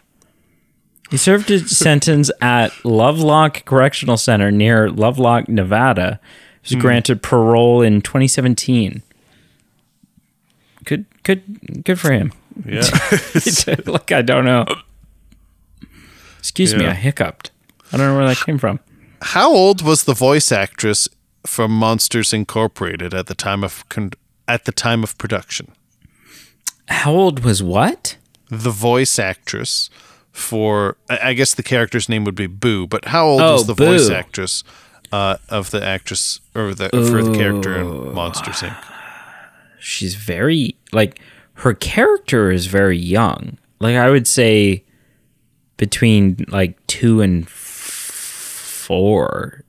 He 1.10 1.16
served 1.16 1.50
a 1.50 1.66
sentence 1.66 2.30
at 2.40 2.70
Lovelock 2.84 3.64
Correctional 3.64 4.16
Center 4.16 4.52
near 4.52 4.90
Lovelock, 4.90 5.48
Nevada. 5.48 6.20
He 6.62 6.76
was 6.76 6.80
hmm. 6.80 6.86
granted 6.86 7.22
parole 7.22 7.82
in 7.82 8.00
2017. 8.00 9.02
Good, 10.84 11.06
good, 11.24 11.84
good 11.84 11.98
for 11.98 12.12
him. 12.12 12.32
Yeah. 12.64 12.82
like 13.86 14.12
I 14.12 14.22
don't 14.22 14.44
know. 14.44 14.66
Excuse 16.38 16.74
me, 16.74 16.86
I 16.86 16.94
hiccuped. 16.94 17.50
I 17.92 17.96
don't 17.96 18.06
know 18.06 18.16
where 18.18 18.26
that 18.28 18.44
came 18.44 18.58
from. 18.58 18.80
How 19.22 19.52
old 19.52 19.82
was 19.82 20.04
the 20.04 20.14
voice 20.14 20.52
actress 20.52 21.08
from 21.46 21.72
Monsters 21.72 22.32
Incorporated 22.32 23.14
at 23.14 23.26
the 23.26 23.34
time 23.34 23.64
of 23.64 23.88
con- 23.88 24.12
at 24.46 24.64
the 24.64 24.72
time 24.72 25.02
of 25.02 25.16
production? 25.18 25.72
How 26.88 27.12
old 27.12 27.44
was 27.44 27.62
what? 27.62 28.16
The 28.50 28.70
voice 28.70 29.18
actress 29.18 29.90
for 30.32 30.96
I 31.10 31.32
guess 31.34 31.54
the 31.54 31.62
character's 31.62 32.08
name 32.08 32.24
would 32.24 32.34
be 32.36 32.46
Boo, 32.46 32.86
but 32.86 33.06
how 33.06 33.26
old 33.26 33.40
Oh, 33.40 33.52
was 33.54 33.66
the 33.66 33.74
voice 33.74 34.08
actress 34.08 34.62
uh, 35.10 35.36
of 35.48 35.70
the 35.70 35.84
actress 35.84 36.40
or 36.54 36.74
the 36.74 36.88
for 36.90 37.22
the 37.22 37.36
character 37.36 37.76
in 37.78 38.14
Monsters 38.14 38.60
Inc? 38.62 38.76
She's 39.80 40.14
very 40.14 40.76
like 40.92 41.20
her 41.54 41.74
character 41.74 42.50
is 42.52 42.66
very 42.66 42.98
young. 42.98 43.58
Like 43.80 43.96
I 43.96 44.10
would 44.10 44.26
say 44.28 44.84
between 45.78 46.44
like 46.48 46.76
2 46.88 47.22
and 47.22 47.48
4. 48.88 49.64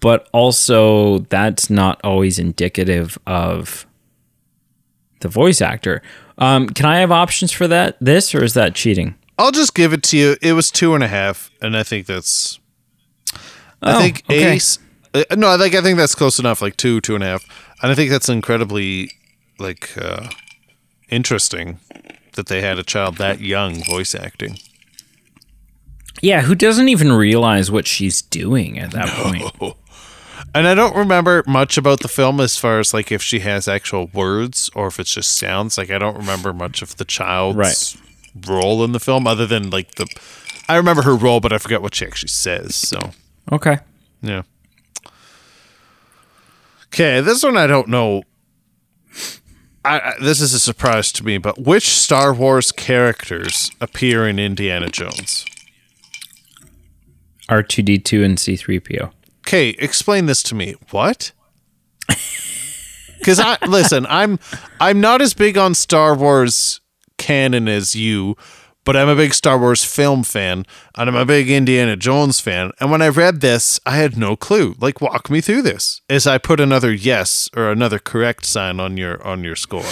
But 0.00 0.28
also 0.32 1.18
that's 1.18 1.68
not 1.70 2.00
always 2.04 2.38
indicative 2.38 3.18
of 3.26 3.86
the 5.20 5.28
voice 5.28 5.60
actor. 5.60 6.02
Um, 6.38 6.68
can 6.68 6.86
I 6.86 6.98
have 6.98 7.10
options 7.10 7.50
for 7.52 7.66
that? 7.68 7.96
This 8.00 8.34
or 8.34 8.44
is 8.44 8.54
that 8.54 8.74
cheating? 8.74 9.14
I'll 9.38 9.50
just 9.52 9.74
give 9.74 9.92
it 9.92 10.02
to 10.04 10.16
you. 10.16 10.36
It 10.42 10.52
was 10.52 10.70
two 10.70 10.94
and 10.94 11.02
a 11.02 11.08
half, 11.08 11.50
and 11.62 11.76
I 11.76 11.82
think 11.82 12.06
that's. 12.06 12.60
I 13.82 13.96
Oh, 13.96 13.98
think 14.00 14.22
okay. 14.26 14.52
Ace. 14.52 14.78
Uh, 15.14 15.24
no, 15.36 15.48
I 15.48 15.58
think 15.58 15.74
I 15.74 15.80
think 15.80 15.96
that's 15.98 16.14
close 16.14 16.38
enough. 16.38 16.60
Like 16.62 16.76
two, 16.76 17.00
two 17.00 17.14
and 17.14 17.24
a 17.24 17.26
half, 17.26 17.44
and 17.82 17.90
I 17.90 17.94
think 17.94 18.10
that's 18.10 18.28
incredibly 18.28 19.10
like 19.58 19.96
uh, 19.96 20.28
interesting 21.08 21.78
that 22.34 22.46
they 22.46 22.60
had 22.60 22.78
a 22.78 22.82
child 22.84 23.16
that 23.16 23.40
young 23.40 23.82
voice 23.84 24.14
acting. 24.14 24.58
Yeah, 26.20 26.42
who 26.42 26.54
doesn't 26.54 26.88
even 26.88 27.12
realize 27.12 27.70
what 27.70 27.86
she's 27.86 28.22
doing 28.22 28.78
at 28.78 28.90
that 28.92 29.08
point? 29.08 29.76
And 30.54 30.66
I 30.68 30.74
don't 30.74 30.94
remember 30.94 31.42
much 31.46 31.78
about 31.78 32.00
the 32.00 32.08
film 32.08 32.38
as 32.38 32.58
far 32.58 32.78
as 32.78 32.92
like 32.92 33.10
if 33.10 33.22
she 33.22 33.38
has 33.38 33.66
actual 33.68 34.08
words 34.12 34.68
or 34.74 34.88
if 34.88 35.00
it's 35.00 35.14
just 35.14 35.38
sounds. 35.38 35.78
Like 35.78 35.90
I 35.90 35.96
don't 35.96 36.16
remember 36.18 36.52
much 36.52 36.82
of 36.82 36.96
the 36.98 37.06
child's 37.06 37.56
Right. 37.56 37.96
role 38.46 38.84
in 38.84 38.92
the 38.92 39.00
film 39.00 39.26
other 39.26 39.46
than 39.46 39.70
like 39.70 39.94
the. 39.94 40.06
I 40.68 40.76
remember 40.76 41.02
her 41.02 41.14
role, 41.16 41.40
but 41.40 41.54
I 41.54 41.58
forget 41.58 41.80
what 41.80 41.94
she 41.94 42.04
actually 42.04 42.28
says. 42.28 42.74
So 42.74 43.12
Okay. 43.50 43.78
yeah. 44.20 44.42
Okay, 46.88 47.22
this 47.22 47.42
one 47.42 47.56
I 47.56 47.66
don't 47.66 47.88
know. 47.88 48.22
I, 49.84 49.98
I, 50.00 50.14
this 50.20 50.40
is 50.42 50.52
a 50.52 50.60
surprise 50.60 51.12
to 51.12 51.24
me, 51.24 51.38
but 51.38 51.58
which 51.58 51.88
Star 51.88 52.34
Wars 52.34 52.72
characters 52.72 53.70
appear 53.80 54.28
in 54.28 54.38
Indiana 54.38 54.88
Jones? 54.88 55.46
R2D2 57.48 58.24
and 58.24 58.38
C3PO. 58.38 59.12
Okay, 59.40 59.70
explain 59.70 60.26
this 60.26 60.42
to 60.44 60.54
me. 60.54 60.76
What? 60.90 61.32
Because 63.18 63.40
I 63.40 63.58
listen, 63.66 64.06
I'm 64.08 64.38
I'm 64.80 65.00
not 65.00 65.20
as 65.20 65.34
big 65.34 65.58
on 65.58 65.74
Star 65.74 66.14
Wars 66.14 66.80
canon 67.18 67.68
as 67.68 67.94
you, 67.94 68.36
but 68.84 68.96
I'm 68.96 69.08
a 69.08 69.16
big 69.16 69.34
Star 69.34 69.58
Wars 69.58 69.84
film 69.84 70.22
fan, 70.22 70.64
and 70.96 71.08
I'm 71.08 71.16
a 71.16 71.24
big 71.24 71.50
Indiana 71.50 71.96
Jones 71.96 72.40
fan. 72.40 72.72
And 72.80 72.90
when 72.90 73.02
I 73.02 73.08
read 73.08 73.40
this, 73.40 73.80
I 73.86 73.96
had 73.96 74.16
no 74.16 74.36
clue. 74.36 74.74
Like, 74.78 75.00
walk 75.00 75.30
me 75.30 75.40
through 75.40 75.62
this. 75.62 76.00
As 76.08 76.26
I 76.26 76.38
put 76.38 76.60
another 76.60 76.92
yes 76.92 77.48
or 77.56 77.70
another 77.70 77.98
correct 77.98 78.44
sign 78.44 78.80
on 78.80 78.96
your 78.96 79.24
on 79.26 79.44
your 79.44 79.56
score. 79.56 79.90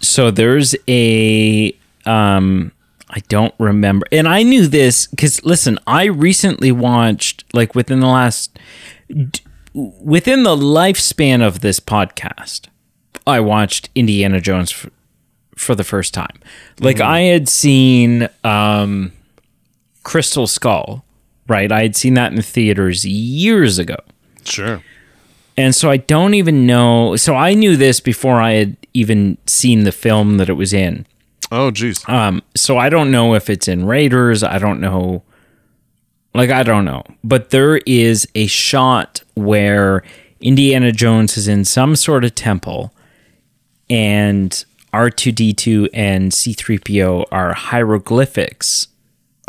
So 0.00 0.30
there's 0.30 0.74
a 0.88 1.76
um 2.06 2.72
I 3.10 3.20
don't 3.28 3.54
remember. 3.58 4.06
And 4.12 4.28
I 4.28 4.42
knew 4.42 4.66
this 4.66 5.08
cuz 5.16 5.44
listen, 5.44 5.78
I 5.86 6.04
recently 6.04 6.72
watched 6.72 7.44
like 7.52 7.74
within 7.74 8.00
the 8.00 8.06
last 8.06 8.58
d- 9.08 9.40
within 9.74 10.42
the 10.42 10.56
lifespan 10.56 11.46
of 11.46 11.60
this 11.60 11.80
podcast, 11.80 12.66
I 13.26 13.40
watched 13.40 13.90
Indiana 13.94 14.40
Jones 14.40 14.70
for, 14.70 14.90
for 15.56 15.74
the 15.74 15.84
first 15.84 16.14
time. 16.14 16.38
Like 16.80 17.00
I 17.00 17.20
had 17.20 17.48
seen 17.48 18.28
um 18.44 19.12
Crystal 20.02 20.46
Skull, 20.46 21.04
right? 21.48 21.70
I 21.70 21.82
had 21.82 21.96
seen 21.96 22.14
that 22.14 22.32
in 22.32 22.40
theaters 22.42 23.04
years 23.04 23.78
ago. 23.78 23.96
Sure. 24.44 24.82
And 25.56 25.74
so 25.74 25.90
I 25.90 25.98
don't 25.98 26.34
even 26.34 26.66
know. 26.66 27.16
So 27.16 27.34
I 27.34 27.54
knew 27.54 27.76
this 27.76 28.00
before 28.00 28.40
I 28.40 28.52
had 28.52 28.76
even 28.94 29.36
seen 29.46 29.84
the 29.84 29.92
film 29.92 30.38
that 30.38 30.48
it 30.48 30.54
was 30.54 30.72
in. 30.72 31.06
Oh, 31.52 31.70
geez. 31.70 32.08
Um, 32.08 32.42
so 32.56 32.78
I 32.78 32.88
don't 32.88 33.10
know 33.10 33.34
if 33.34 33.50
it's 33.50 33.66
in 33.68 33.84
Raiders. 33.86 34.42
I 34.42 34.58
don't 34.58 34.80
know 34.80 35.22
Like 36.32 36.50
I 36.50 36.62
don't 36.62 36.84
know, 36.84 37.02
but 37.24 37.50
there 37.50 37.78
is 37.86 38.28
a 38.36 38.46
shot 38.46 39.22
where 39.34 40.04
Indiana 40.40 40.92
Jones 40.92 41.36
is 41.36 41.48
in 41.48 41.64
some 41.64 41.96
sort 41.96 42.24
of 42.24 42.34
temple 42.36 42.94
and 43.88 44.64
R2D2 44.94 45.88
and 45.92 46.30
C3PO 46.32 47.24
are 47.32 47.52
hieroglyphics 47.54 48.86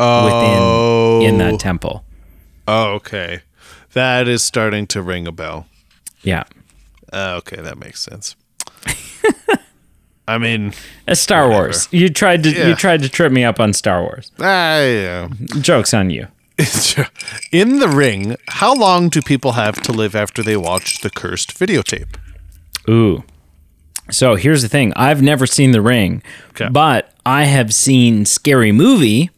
Oh, 0.00 1.18
within 1.20 1.34
in 1.34 1.38
that 1.38 1.60
temple. 1.60 2.04
Oh, 2.66 2.94
okay. 2.94 3.42
That 3.92 4.26
is 4.26 4.42
starting 4.42 4.86
to 4.88 5.02
ring 5.02 5.28
a 5.28 5.32
bell. 5.32 5.66
Yeah. 6.22 6.44
Uh, 7.12 7.34
okay, 7.38 7.60
that 7.62 7.78
makes 7.78 8.00
sense. 8.00 8.34
I 10.28 10.38
mean, 10.38 10.72
It's 11.08 11.20
Star 11.20 11.48
Wars. 11.48 11.88
You 11.90 12.08
tried 12.08 12.42
to 12.44 12.50
you 12.50 12.74
tried 12.74 13.02
to 13.02 13.08
trip 13.08 13.32
me 13.32 13.44
up 13.44 13.58
on 13.60 13.72
Star 13.72 14.02
Wars. 14.02 14.30
ah, 14.40 14.80
yeah. 14.80 15.28
Jokes 15.60 15.92
on 15.92 16.10
you. 16.10 16.28
In 17.52 17.78
the 17.80 17.88
ring, 17.88 18.36
how 18.48 18.74
long 18.74 19.08
do 19.08 19.20
people 19.20 19.52
have 19.52 19.80
to 19.82 19.92
live 19.92 20.14
after 20.14 20.42
they 20.42 20.56
watch 20.56 21.00
the 21.00 21.10
cursed 21.10 21.58
videotape? 21.58 22.16
Ooh. 22.88 23.24
So 24.10 24.34
here's 24.36 24.62
the 24.62 24.68
thing. 24.68 24.92
I've 24.94 25.22
never 25.22 25.46
seen 25.46 25.70
The 25.70 25.80
Ring, 25.80 26.22
Okay. 26.50 26.68
but 26.68 27.12
I 27.24 27.44
have 27.44 27.72
seen 27.72 28.26
Scary 28.26 28.70
Movie, 28.72 29.30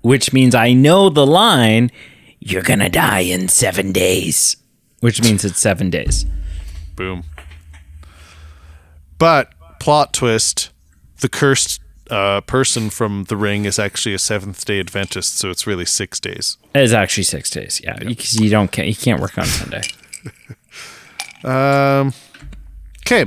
which 0.00 0.32
means 0.32 0.54
I 0.54 0.72
know 0.72 1.10
the 1.10 1.26
line, 1.26 1.90
you're 2.38 2.62
going 2.62 2.78
to 2.78 2.88
die 2.88 3.20
in 3.20 3.48
7 3.48 3.92
days, 3.92 4.56
which 5.00 5.20
means 5.22 5.44
it's 5.44 5.60
7 5.60 5.90
days. 5.90 6.24
Boom. 6.96 7.24
But 9.18 9.52
plot 9.80 10.12
twist: 10.12 10.70
the 11.20 11.28
cursed 11.28 11.80
uh, 12.10 12.40
person 12.42 12.90
from 12.90 13.24
the 13.24 13.36
ring 13.36 13.64
is 13.64 13.78
actually 13.78 14.14
a 14.14 14.18
Seventh 14.18 14.64
Day 14.64 14.78
Adventist, 14.80 15.38
so 15.38 15.50
it's 15.50 15.66
really 15.66 15.84
six 15.84 16.20
days. 16.20 16.56
It's 16.74 16.92
actually 16.92 17.24
6 17.24 17.50
days. 17.50 17.80
Yeah, 17.82 17.96
because 17.98 18.38
you 18.40 18.50
don't 18.50 18.76
you 18.78 18.94
can't 18.94 19.20
work 19.20 19.36
on 19.38 19.44
Sunday. 19.44 19.82
Um. 21.42 22.12
Okay. 23.06 23.24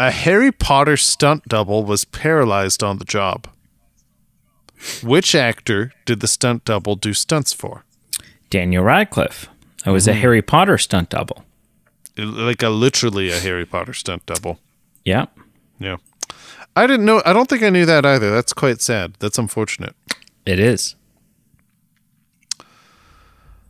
A 0.00 0.10
Harry 0.10 0.50
Potter 0.50 0.96
stunt 0.96 1.44
double 1.46 1.84
was 1.84 2.04
paralyzed 2.04 2.82
on 2.82 2.98
the 2.98 3.04
job. 3.04 3.46
Which 5.02 5.34
actor 5.34 5.92
did 6.06 6.18
the 6.20 6.26
stunt 6.26 6.64
double 6.64 6.96
do 6.96 7.14
stunts 7.14 7.52
for? 7.52 7.84
Daniel 8.50 8.82
Radcliffe. 8.82 9.48
That 9.84 9.92
was 9.92 10.08
a 10.08 10.12
Harry 10.12 10.42
Potter 10.42 10.76
stunt 10.76 11.10
double. 11.10 11.44
Like 12.16 12.62
a 12.62 12.68
literally 12.68 13.30
a 13.30 13.38
Harry 13.38 13.64
Potter 13.64 13.94
stunt 13.94 14.26
double. 14.26 14.58
Yeah. 15.08 15.24
Yeah. 15.80 15.96
I 16.76 16.86
didn't 16.86 17.06
know. 17.06 17.22
I 17.24 17.32
don't 17.32 17.48
think 17.48 17.62
I 17.62 17.70
knew 17.70 17.86
that 17.86 18.04
either. 18.04 18.30
That's 18.30 18.52
quite 18.52 18.82
sad. 18.82 19.14
That's 19.20 19.38
unfortunate. 19.38 19.96
It 20.44 20.58
is. 20.58 20.96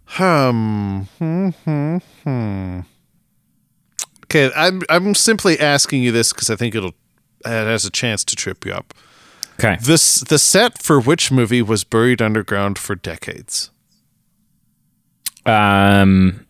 Hmm. 0.06 1.02
Hmm. 1.18 1.48
Hmm. 1.64 1.98
Hmm. 2.24 2.80
Okay, 4.24 4.50
I'm 4.56 4.82
I'm 4.90 5.14
simply 5.14 5.58
asking 5.60 6.02
you 6.02 6.10
this 6.10 6.32
because 6.32 6.50
I 6.50 6.56
think 6.56 6.74
it'll 6.74 6.94
it 7.44 7.66
has 7.66 7.84
a 7.84 7.90
chance 7.90 8.24
to 8.24 8.34
trip 8.36 8.66
you 8.66 8.72
up. 8.72 8.92
Okay. 9.60 9.76
This 9.80 10.20
the 10.20 10.38
set 10.38 10.82
for 10.82 11.00
which 11.00 11.30
movie 11.30 11.62
was 11.62 11.84
buried 11.84 12.20
underground 12.20 12.78
for 12.78 12.96
decades? 12.96 13.70
Um 15.46 16.46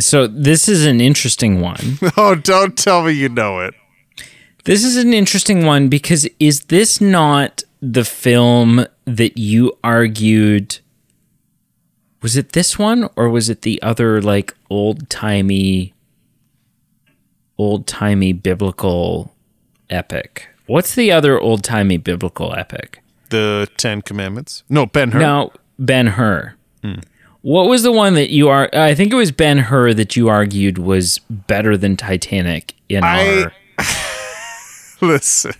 so 0.00 0.26
this 0.26 0.68
is 0.68 0.84
an 0.84 1.00
interesting 1.00 1.60
one. 1.60 1.98
Oh, 2.16 2.34
don't 2.34 2.76
tell 2.76 3.04
me 3.04 3.12
you 3.12 3.28
know 3.28 3.60
it. 3.60 3.74
This 4.68 4.84
is 4.84 4.96
an 4.98 5.14
interesting 5.14 5.64
one 5.64 5.88
because 5.88 6.28
is 6.38 6.64
this 6.64 7.00
not 7.00 7.62
the 7.80 8.04
film 8.04 8.84
that 9.06 9.38
you 9.38 9.72
argued? 9.82 10.80
Was 12.20 12.36
it 12.36 12.52
this 12.52 12.78
one 12.78 13.08
or 13.16 13.30
was 13.30 13.48
it 13.48 13.62
the 13.62 13.80
other 13.80 14.20
like 14.20 14.54
old 14.68 15.08
timey, 15.08 15.94
old 17.56 17.86
timey 17.86 18.34
biblical 18.34 19.34
epic? 19.88 20.50
What's 20.66 20.94
the 20.94 21.10
other 21.12 21.40
old 21.40 21.64
timey 21.64 21.96
biblical 21.96 22.54
epic? 22.54 23.00
The 23.30 23.70
Ten 23.78 24.02
Commandments. 24.02 24.64
No, 24.68 24.84
Ben 24.84 25.12
Hur. 25.12 25.18
No, 25.18 25.50
Ben 25.78 26.08
Hur. 26.08 26.56
Hmm. 26.82 26.98
What 27.40 27.70
was 27.70 27.84
the 27.84 27.92
one 27.92 28.12
that 28.16 28.28
you 28.28 28.50
are? 28.50 28.68
I 28.74 28.94
think 28.94 29.14
it 29.14 29.16
was 29.16 29.32
Ben 29.32 29.56
Hur 29.60 29.94
that 29.94 30.14
you 30.14 30.28
argued 30.28 30.76
was 30.76 31.20
better 31.30 31.78
than 31.78 31.96
Titanic 31.96 32.74
in 32.90 33.02
I- 33.02 33.44
our 33.44 33.52
Listen. 35.06 35.52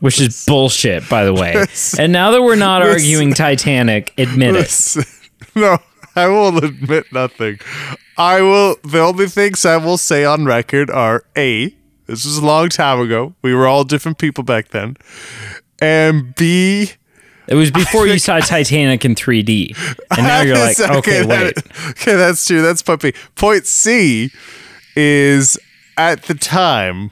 which 0.00 0.20
is 0.20 0.44
bullshit, 0.46 1.08
by 1.08 1.24
the 1.24 1.32
way. 1.34 1.64
And 1.98 2.12
now 2.12 2.30
that 2.32 2.42
we're 2.42 2.56
not 2.56 2.82
arguing 2.82 3.32
Titanic, 3.34 4.12
admit 4.18 4.54
it. 4.56 5.06
No, 5.56 5.78
I 6.16 6.26
will 6.26 6.58
admit 6.58 7.12
nothing. 7.12 7.60
I 8.18 8.40
will. 8.40 8.76
The 8.82 8.98
only 9.00 9.28
things 9.28 9.64
I 9.64 9.76
will 9.76 9.98
say 9.98 10.24
on 10.24 10.44
record 10.46 10.90
are 10.90 11.24
a. 11.36 11.66
This 12.06 12.24
was 12.24 12.38
a 12.38 12.44
long 12.44 12.70
time 12.70 12.98
ago. 12.98 13.34
We 13.42 13.54
were 13.54 13.68
all 13.68 13.84
different 13.84 14.18
people 14.18 14.42
back 14.42 14.68
then. 14.68 14.96
And 15.80 16.34
B. 16.34 16.90
It 17.46 17.54
was 17.54 17.70
before 17.70 18.06
you 18.08 18.18
saw 18.18 18.40
Titanic 18.40 19.04
in 19.04 19.14
3D, 19.14 19.76
and 20.16 20.26
now 20.26 20.40
you're 20.40 20.56
like, 20.58 20.80
okay, 20.80 21.24
wait. 21.24 21.54
that- 21.54 21.90
okay, 21.90 22.16
that's 22.16 22.44
true. 22.46 22.62
That's 22.62 22.82
puppy. 22.82 23.14
Point 23.36 23.66
C 23.66 24.30
is 24.96 25.56
at 25.96 26.22
the 26.24 26.34
time 26.34 27.10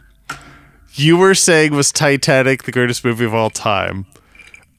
you 0.95 1.17
were 1.17 1.35
saying 1.35 1.73
was 1.75 1.93
Titanic 1.93 2.65
the 2.65 2.73
greatest 2.73 3.05
movie 3.05 3.25
of 3.25 3.35
all 3.35 3.51
time. 3.51 4.07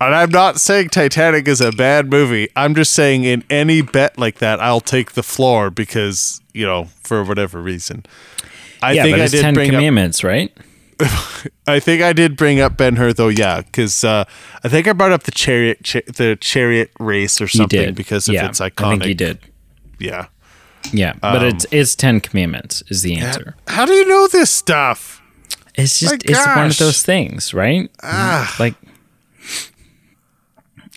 And 0.01 0.13
I'm 0.13 0.31
not 0.31 0.59
saying 0.59 0.89
Titanic 0.89 1.47
is 1.47 1.61
a 1.61 1.71
bad 1.71 2.09
movie. 2.09 2.49
I'm 2.57 2.75
just 2.75 2.91
saying 2.91 3.23
in 3.23 3.43
any 3.49 3.81
bet 3.81 4.17
like 4.17 4.39
that, 4.39 4.59
I'll 4.59 4.81
take 4.81 5.13
the 5.13 5.23
floor 5.23 5.69
because, 5.69 6.41
you 6.53 6.65
know, 6.65 6.85
for 7.03 7.23
whatever 7.23 7.61
reason. 7.61 8.05
I 8.81 8.93
Yeah, 8.93 9.03
think 9.03 9.17
I 9.17 9.21
it's 9.21 9.31
did 9.31 9.41
Ten 9.43 9.53
bring 9.53 9.69
up 9.69 9.75
Commandments, 9.75 10.23
right? 10.23 10.51
I 11.67 11.79
think 11.79 12.01
I 12.01 12.11
did 12.13 12.35
bring 12.35 12.59
up 12.59 12.75
Ben 12.77 12.97
Hur 12.97 13.13
though, 13.13 13.29
yeah, 13.29 13.61
because 13.61 14.03
uh, 14.03 14.25
I 14.63 14.67
think 14.69 14.87
I 14.87 14.93
brought 14.93 15.11
up 15.13 15.23
the 15.23 15.31
chariot, 15.31 15.83
cha- 15.83 16.01
the 16.13 16.37
chariot 16.39 16.91
race 16.99 17.39
or 17.41 17.47
something 17.47 17.93
because 17.93 18.27
of 18.27 18.33
yeah, 18.35 18.47
its 18.49 18.59
iconic. 18.59 18.85
I 18.85 18.89
think 18.91 19.05
you 19.05 19.15
did. 19.15 19.39
Yeah. 19.99 20.27
Yeah, 20.91 21.13
but 21.21 21.37
Um, 21.43 21.45
it's 21.45 21.65
it's 21.71 21.95
Ten 21.95 22.19
Commandments 22.19 22.83
is 22.89 23.03
the 23.03 23.15
answer. 23.15 23.55
How 23.67 23.85
do 23.85 23.93
you 23.93 24.05
know 24.05 24.27
this 24.27 24.51
stuff? 24.51 25.21
It's 25.75 25.99
just 25.99 26.11
My 26.13 26.19
it's 26.25 26.45
one 26.45 26.67
of 26.67 26.77
those 26.77 27.03
things, 27.03 27.53
right? 27.53 27.89
Ah. 28.03 28.55
Like, 28.59 28.75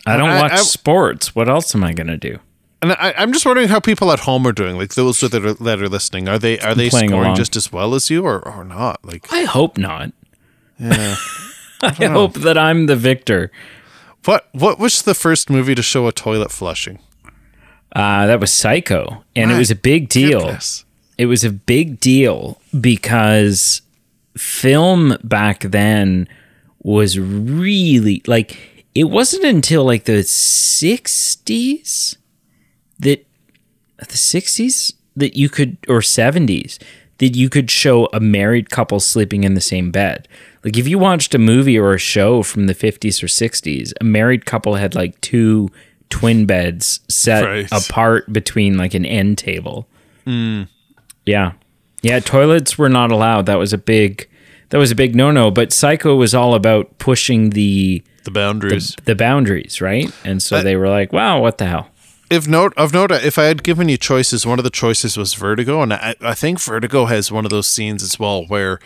I 0.06 0.16
don't 0.16 0.30
I- 0.30 0.40
watch 0.42 0.52
I- 0.52 0.56
sports. 0.56 1.34
What 1.34 1.48
else 1.48 1.74
am 1.74 1.82
I 1.84 1.92
gonna 1.92 2.16
do? 2.16 2.38
And 2.82 2.92
I, 2.92 3.14
I'm 3.16 3.32
just 3.32 3.46
wondering 3.46 3.68
how 3.68 3.80
people 3.80 4.12
at 4.12 4.20
home 4.20 4.46
are 4.46 4.52
doing. 4.52 4.76
Like 4.76 4.94
those 4.94 5.20
that 5.20 5.34
are, 5.34 5.54
that 5.54 5.80
are 5.80 5.88
listening, 5.88 6.28
are 6.28 6.38
they 6.38 6.58
are 6.60 6.74
they 6.74 6.90
scoring 6.90 7.12
along. 7.12 7.36
just 7.36 7.56
as 7.56 7.72
well 7.72 7.94
as 7.94 8.10
you, 8.10 8.24
or 8.24 8.46
or 8.46 8.64
not? 8.64 9.04
Like 9.04 9.32
I 9.32 9.42
hope 9.44 9.78
not. 9.78 10.12
Yeah. 10.78 11.16
I 11.82 12.04
hope 12.06 12.34
that 12.34 12.56
I'm 12.58 12.86
the 12.86 12.96
victor. 12.96 13.50
what 14.26 14.48
what 14.52 14.78
was 14.78 15.02
the 15.02 15.14
first 15.14 15.48
movie 15.50 15.74
to 15.74 15.82
show 15.82 16.06
a 16.06 16.12
toilet 16.12 16.50
flushing? 16.52 16.98
Uh, 17.94 18.26
that 18.26 18.40
was 18.40 18.52
Psycho, 18.52 19.24
and 19.34 19.50
it 19.50 19.56
was 19.56 19.70
a 19.70 19.74
big 19.74 20.10
deal. 20.10 20.40
Goodness. 20.40 20.84
it 21.16 21.26
was 21.26 21.44
a 21.44 21.50
big 21.50 21.98
deal 21.98 22.60
because 22.78 23.80
film 24.36 25.16
back 25.24 25.60
then 25.62 26.28
was 26.82 27.18
really 27.18 28.22
like 28.26 28.84
it 28.94 29.04
wasn't 29.04 29.44
until 29.44 29.84
like 29.84 30.04
the 30.04 30.22
60s 30.22 32.16
that 32.98 33.26
the 33.98 34.04
60s 34.04 34.92
that 35.16 35.36
you 35.36 35.48
could 35.48 35.76
or 35.88 36.00
70s 36.00 36.78
that 37.18 37.34
you 37.34 37.48
could 37.48 37.70
show 37.70 38.08
a 38.12 38.20
married 38.20 38.68
couple 38.70 39.00
sleeping 39.00 39.44
in 39.44 39.54
the 39.54 39.60
same 39.60 39.90
bed 39.90 40.28
like 40.64 40.76
if 40.76 40.86
you 40.86 40.98
watched 40.98 41.34
a 41.34 41.38
movie 41.38 41.78
or 41.78 41.94
a 41.94 41.98
show 41.98 42.42
from 42.42 42.66
the 42.66 42.74
50s 42.74 43.22
or 43.22 43.26
60s 43.26 43.92
a 44.00 44.04
married 44.04 44.44
couple 44.46 44.74
had 44.74 44.94
like 44.94 45.18
two 45.20 45.68
twin 46.10 46.46
beds 46.46 47.00
set 47.08 47.44
Right. 47.44 47.68
apart 47.72 48.32
between 48.32 48.76
like 48.76 48.94
an 48.94 49.06
end 49.06 49.38
table 49.38 49.88
hmm. 50.24 50.62
yeah. 51.24 51.52
Yeah, 52.06 52.20
toilets 52.20 52.78
were 52.78 52.88
not 52.88 53.10
allowed. 53.12 53.46
That 53.46 53.58
was 53.58 53.72
a 53.72 53.78
big 53.78 54.28
that 54.70 54.78
was 54.78 54.90
a 54.90 54.94
big 54.94 55.14
no-no, 55.14 55.50
but 55.50 55.72
Psycho 55.72 56.16
was 56.16 56.34
all 56.34 56.54
about 56.54 56.98
pushing 56.98 57.50
the 57.50 58.02
The 58.24 58.30
boundaries. 58.30 58.96
the 59.04 59.14
boundaries, 59.14 59.80
right? 59.80 60.10
And 60.24 60.42
so 60.42 60.62
they 60.62 60.76
were 60.76 60.88
like, 60.88 61.12
"Wow, 61.12 61.40
what 61.40 61.58
the 61.58 61.66
hell?" 61.66 61.88
if 62.28 62.48
note 62.48 62.72
of 62.76 62.92
note, 62.92 63.12
if 63.12 63.38
I 63.38 63.44
had 63.44 63.62
given 63.62 63.88
you 63.88 63.96
choices, 63.96 64.44
one 64.44 64.58
of 64.58 64.64
the 64.64 64.70
choices 64.70 65.16
was 65.16 65.34
Vertigo, 65.34 65.82
and 65.82 65.92
I, 65.94 66.14
I 66.20 66.34
think 66.34 66.60
Vertigo 66.60 67.04
has 67.06 67.30
one 67.30 67.44
of 67.44 67.50
those 67.50 67.68
scenes 67.68 68.02
as 68.02 68.18
well 68.18 68.44
where 68.46 68.80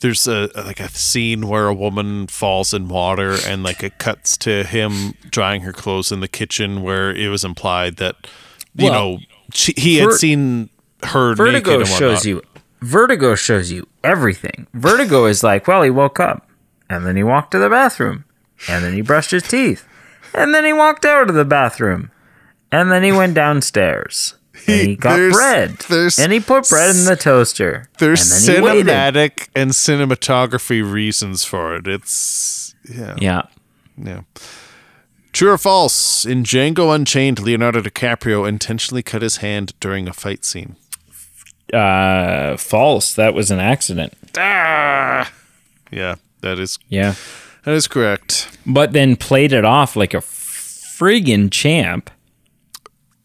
there's 0.00 0.26
a 0.26 0.48
like 0.56 0.80
a 0.80 0.88
scene 0.88 1.46
where 1.46 1.66
a 1.68 1.74
woman 1.74 2.26
falls 2.26 2.72
in 2.72 2.88
water, 2.88 3.36
and 3.46 3.62
like 3.62 3.82
it 3.82 3.98
cuts 3.98 4.36
to 4.38 4.64
him 4.64 5.12
drying 5.30 5.60
her 5.62 5.72
clothes 5.74 6.10
in 6.10 6.20
the 6.20 6.28
kitchen, 6.28 6.82
where 6.82 7.10
it 7.14 7.28
was 7.28 7.44
implied 7.44 7.96
that 7.96 8.16
you 8.74 8.84
Well, 8.90 8.92
know 8.94 9.18
she, 9.52 9.74
he 9.76 9.96
had 9.96 10.06
Ver- 10.10 10.16
seen 10.16 10.70
her 11.02 11.30
naked 11.34 11.38
Vertigo 11.38 11.78
and 11.80 11.88
shows 11.88 12.24
you 12.24 12.42
Vertigo 12.80 13.34
shows 13.34 13.70
you 13.72 13.86
everything. 14.04 14.66
Vertigo 14.74 15.24
is 15.26 15.42
like, 15.42 15.66
well, 15.66 15.82
he 15.82 15.90
woke 15.90 16.20
up 16.20 16.48
and 16.90 17.06
then 17.06 17.16
he 17.16 17.22
walked 17.22 17.50
to 17.52 17.58
the 17.58 17.70
bathroom 17.70 18.24
and 18.68 18.84
then 18.84 18.94
he 18.94 19.00
brushed 19.00 19.30
his 19.30 19.42
teeth 19.42 19.86
and 20.34 20.54
then 20.54 20.64
he 20.64 20.72
walked 20.72 21.04
out 21.04 21.28
of 21.28 21.34
the 21.36 21.44
bathroom 21.44 22.10
And 22.72 22.90
then 22.90 23.02
he 23.02 23.12
went 23.12 23.34
downstairs. 23.34 24.34
And 24.68 24.88
he 24.88 24.96
got 25.06 25.16
There's- 25.16 25.34
bread. 25.34 25.70
there's 25.88 26.18
and 26.18 26.32
he 26.32 26.40
put 26.40 26.68
bread 26.68 26.94
in 26.96 27.04
the 27.04 27.16
toaster. 27.16 27.88
There's 27.98 28.46
and 28.48 28.56
then 28.56 28.62
he 28.62 28.68
waited. 28.82 28.86
cinematic 28.92 29.48
and 29.54 29.70
cinematography 29.70 30.82
reasons 30.82 31.44
for 31.44 31.76
it. 31.76 31.86
It's 31.86 32.74
yeah. 32.92 33.16
Yeah. 33.18 33.42
Yeah. 33.96 34.20
True 35.32 35.52
or 35.52 35.58
false? 35.58 36.24
In 36.24 36.42
Django 36.44 36.94
Unchained, 36.94 37.40
Leonardo 37.40 37.80
DiCaprio 37.82 38.48
intentionally 38.48 39.02
cut 39.02 39.20
his 39.22 39.38
hand 39.38 39.74
during 39.80 40.08
a 40.08 40.12
fight 40.14 40.44
scene. 40.44 40.76
Uh, 41.72 42.56
false. 42.56 43.14
That 43.14 43.34
was 43.34 43.50
an 43.50 43.58
accident. 43.60 44.12
Ah! 44.38 45.30
Yeah, 45.90 46.16
that 46.42 46.58
is 46.58 46.78
Yeah. 46.88 47.14
that 47.64 47.74
is 47.74 47.88
correct. 47.88 48.56
But 48.66 48.92
then 48.92 49.16
played 49.16 49.52
it 49.52 49.64
off 49.64 49.96
like 49.96 50.14
a 50.14 50.18
friggin' 50.18 51.50
champ. 51.50 52.10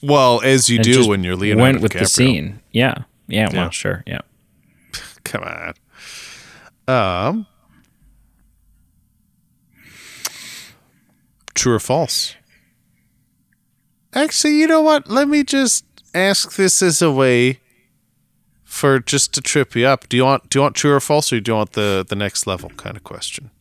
Well, 0.01 0.41
as 0.43 0.69
you 0.69 0.79
do 0.79 1.07
when 1.07 1.23
you're 1.23 1.35
Leonardo 1.35 1.61
Went 1.61 1.81
with 1.81 1.91
DiCaprio. 1.93 1.99
the 1.99 2.05
scene. 2.07 2.59
Yeah. 2.71 2.95
Yeah. 3.27 3.49
Yeah. 3.51 3.57
Well, 3.61 3.69
sure. 3.69 4.03
Yeah. 4.07 4.21
Come 5.23 5.43
on. 5.43 5.73
Um. 6.87 7.45
True 11.53 11.75
or 11.75 11.79
false? 11.79 12.35
Actually, 14.13 14.55
you 14.55 14.67
know 14.67 14.81
what? 14.81 15.09
Let 15.09 15.27
me 15.27 15.43
just 15.43 15.85
ask 16.13 16.55
this 16.55 16.81
as 16.81 17.01
a 17.01 17.11
way 17.11 17.60
for 18.71 18.99
just 19.01 19.33
to 19.33 19.41
trip 19.41 19.75
you 19.75 19.85
up. 19.85 20.07
Do 20.07 20.15
you 20.15 20.23
want 20.23 20.49
do 20.49 20.57
you 20.57 20.63
want 20.63 20.75
true 20.75 20.93
or 20.93 21.01
false, 21.01 21.33
or 21.33 21.41
do 21.41 21.51
you 21.51 21.55
want 21.57 21.73
the 21.73 22.05
the 22.07 22.15
next 22.15 22.47
level 22.47 22.69
kind 22.77 22.95
of 22.95 23.03
question? 23.03 23.51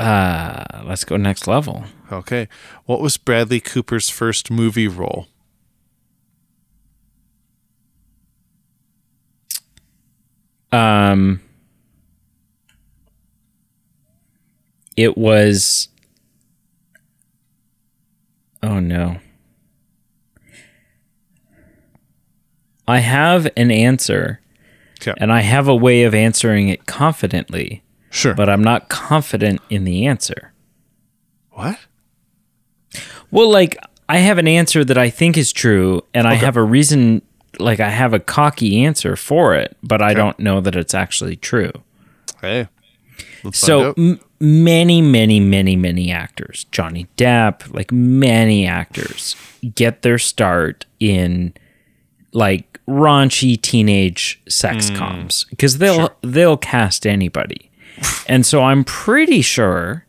Uh, 0.00 0.64
let's 0.84 1.04
go 1.04 1.18
next 1.18 1.46
level. 1.46 1.84
Okay. 2.10 2.48
What 2.86 3.02
was 3.02 3.18
Bradley 3.18 3.60
Cooper's 3.60 4.08
first 4.08 4.50
movie 4.50 4.88
role? 4.88 5.26
Um, 10.72 11.42
it 14.96 15.18
was. 15.18 15.88
Oh 18.62 18.80
no. 18.80 19.18
I 22.90 22.98
have 22.98 23.48
an 23.56 23.70
answer, 23.70 24.40
Okay. 25.00 25.14
and 25.18 25.32
I 25.32 25.40
have 25.40 25.66
a 25.68 25.74
way 25.74 26.02
of 26.02 26.14
answering 26.14 26.68
it 26.68 26.84
confidently, 26.86 27.82
Sure. 28.10 28.34
but 28.34 28.48
I'm 28.48 28.62
not 28.62 28.88
confident 28.88 29.60
in 29.70 29.84
the 29.84 30.06
answer. 30.06 30.52
what? 31.52 31.78
Well, 33.30 33.50
like 33.50 33.76
I 34.08 34.18
have 34.18 34.38
an 34.38 34.48
answer 34.48 34.84
that 34.84 34.98
I 34.98 35.10
think 35.10 35.36
is 35.36 35.52
true, 35.52 36.02
and 36.14 36.26
I 36.26 36.34
have 36.34 36.56
a 36.56 36.62
reason. 36.62 37.22
Like 37.58 37.80
I 37.80 37.90
have 37.90 38.14
a 38.14 38.18
cocky 38.20 38.82
answer 38.84 39.14
for 39.16 39.54
it, 39.54 39.76
but 39.82 40.00
I 40.00 40.14
don't 40.14 40.38
know 40.38 40.60
that 40.60 40.74
it's 40.76 40.94
actually 40.94 41.36
true. 41.36 41.72
Hey. 42.40 42.68
So 43.52 43.92
m- 43.98 44.20
many, 44.40 45.02
many, 45.02 45.40
many, 45.40 45.76
many 45.76 46.10
actors, 46.12 46.64
Johnny 46.72 47.06
Depp, 47.16 47.72
like 47.74 47.92
many 47.92 48.66
actors, 48.66 49.36
get 49.74 50.02
their 50.02 50.18
start 50.18 50.86
in 51.00 51.52
like 52.32 52.69
raunchy 52.90 53.60
teenage 53.60 54.40
sex 54.48 54.90
coms 54.90 55.44
because 55.44 55.78
they'll 55.78 56.10
they'll 56.22 56.56
cast 56.56 57.06
anybody, 57.06 57.70
and 58.28 58.44
so 58.44 58.62
I'm 58.62 58.84
pretty 58.84 59.42
sure 59.42 60.06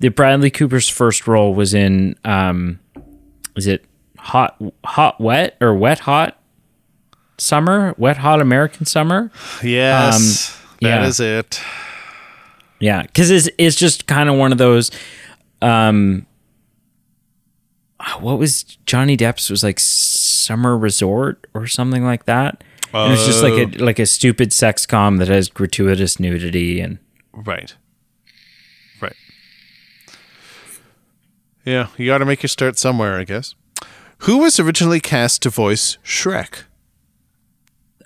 that 0.00 0.14
Bradley 0.14 0.50
Cooper's 0.50 0.88
first 0.88 1.26
role 1.26 1.54
was 1.54 1.74
in 1.74 2.16
um, 2.24 2.78
is 3.56 3.66
it 3.66 3.84
hot 4.18 4.60
hot 4.84 5.20
wet 5.20 5.56
or 5.60 5.74
wet 5.74 6.00
hot 6.00 6.38
summer 7.38 7.94
wet 7.96 8.18
hot 8.18 8.40
American 8.40 8.84
summer 8.84 9.30
yes. 9.62 10.58
that 10.80 11.02
is 11.04 11.20
um, 11.20 11.26
yeah. 11.26 11.38
it. 11.38 11.60
Yeah, 12.80 13.02
because 13.02 13.30
it's 13.30 13.48
it's 13.58 13.76
just 13.76 14.06
kind 14.06 14.28
of 14.28 14.36
one 14.36 14.52
of 14.52 14.58
those. 14.58 14.90
Um, 15.62 16.26
what 18.20 18.38
was 18.38 18.62
Johnny 18.86 19.16
Depp's 19.16 19.50
was 19.50 19.62
like 19.62 19.78
summer 19.78 20.76
resort 20.76 21.46
or 21.54 21.66
something 21.66 22.04
like 22.04 22.24
that. 22.24 22.62
And 22.92 23.12
it's 23.12 23.26
just 23.26 23.42
like 23.42 23.52
a 23.52 23.66
like 23.82 23.98
a 23.98 24.06
stupid 24.06 24.52
sex 24.52 24.84
com 24.86 25.18
that 25.18 25.28
has 25.28 25.48
gratuitous 25.48 26.18
nudity 26.18 26.80
and 26.80 26.98
Right. 27.32 27.74
Right. 29.00 29.14
Yeah, 31.64 31.88
you 31.96 32.06
got 32.06 32.18
to 32.18 32.24
make 32.24 32.42
your 32.42 32.48
start 32.48 32.78
somewhere, 32.78 33.18
I 33.18 33.24
guess. 33.24 33.54
Who 34.24 34.38
was 34.38 34.58
originally 34.58 35.00
cast 35.00 35.42
to 35.42 35.50
voice 35.50 35.98
Shrek? 36.04 36.64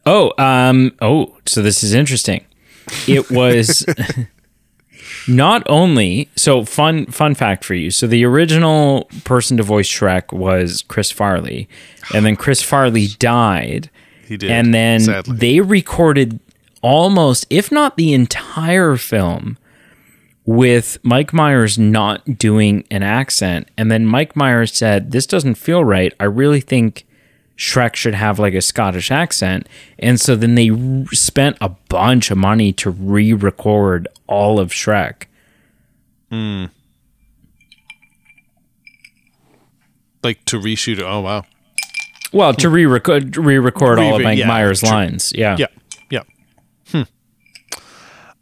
oh 0.07 0.33
um 0.37 0.93
oh 1.01 1.37
so 1.47 1.63
this 1.63 1.83
is 1.83 1.95
interesting. 1.95 2.45
It 3.09 3.31
was 3.31 3.87
not 5.29 5.63
only 5.67 6.29
so 6.37 6.65
fun 6.65 7.07
fun 7.07 7.35
fact 7.35 7.65
for 7.65 7.75
you. 7.75 7.91
So 7.91 8.07
the 8.07 8.25
original 8.25 9.09
person 9.25 9.57
to 9.57 9.63
voice 9.63 9.89
Shrek 9.89 10.33
was 10.33 10.83
Chris 10.83 11.11
Farley, 11.11 11.69
and 12.15 12.25
then 12.25 12.37
Chris 12.37 12.63
Farley 12.63 13.09
died. 13.19 13.91
He 14.27 14.39
did. 14.39 14.51
and 14.51 14.73
then 14.73 15.01
sadly. 15.01 15.37
they 15.37 15.61
recorded 15.61 16.41
almost 16.81 17.47
if 17.51 17.71
not 17.71 17.97
the 17.97 18.15
entire 18.15 18.97
film 18.97 19.59
with 20.47 20.99
Mike 21.03 21.33
Myers 21.33 21.79
not 21.79 22.39
doing 22.39 22.87
an 22.91 23.03
accent 23.03 23.69
and 23.77 23.91
then 23.91 24.07
Mike 24.07 24.35
Myers 24.35 24.73
said 24.73 25.11
this 25.11 25.27
doesn't 25.27 25.57
feel 25.57 25.85
right 25.85 26.13
I 26.19 26.25
really 26.25 26.61
think 26.61 27.07
Shrek 27.57 27.95
should 27.95 28.15
have 28.15 28.39
like 28.39 28.55
a 28.55 28.61
Scottish 28.61 29.11
accent 29.11 29.69
and 29.99 30.21
so 30.21 30.35
then 30.37 30.55
they 30.57 30.71
r- 30.71 31.05
spent 31.13 31.57
a 31.61 31.69
bunch 31.89 32.31
of 32.31 32.39
money 32.39 32.73
to 32.73 32.91
re-record 32.91 34.09
all 34.27 34.59
of 34.59 34.71
Shrek 34.71 35.25
like 40.23 40.45
to 40.47 40.59
reshoot 40.59 40.99
it. 40.99 41.05
Oh 41.05 41.21
wow. 41.21 41.45
well 42.33 42.53
to 42.55 42.69
re-record 42.69 43.37
re-record 43.37 43.99
all 43.99 44.17
of 44.17 44.23
Mike 44.23 44.39
yeah, 44.39 44.47
Myers 44.49 44.81
true. 44.81 44.89
lines 44.91 45.33
yeah 45.35 45.57
Yeah. 45.59 45.67
Yeah. 46.11 46.23
Hmm. 46.91 47.03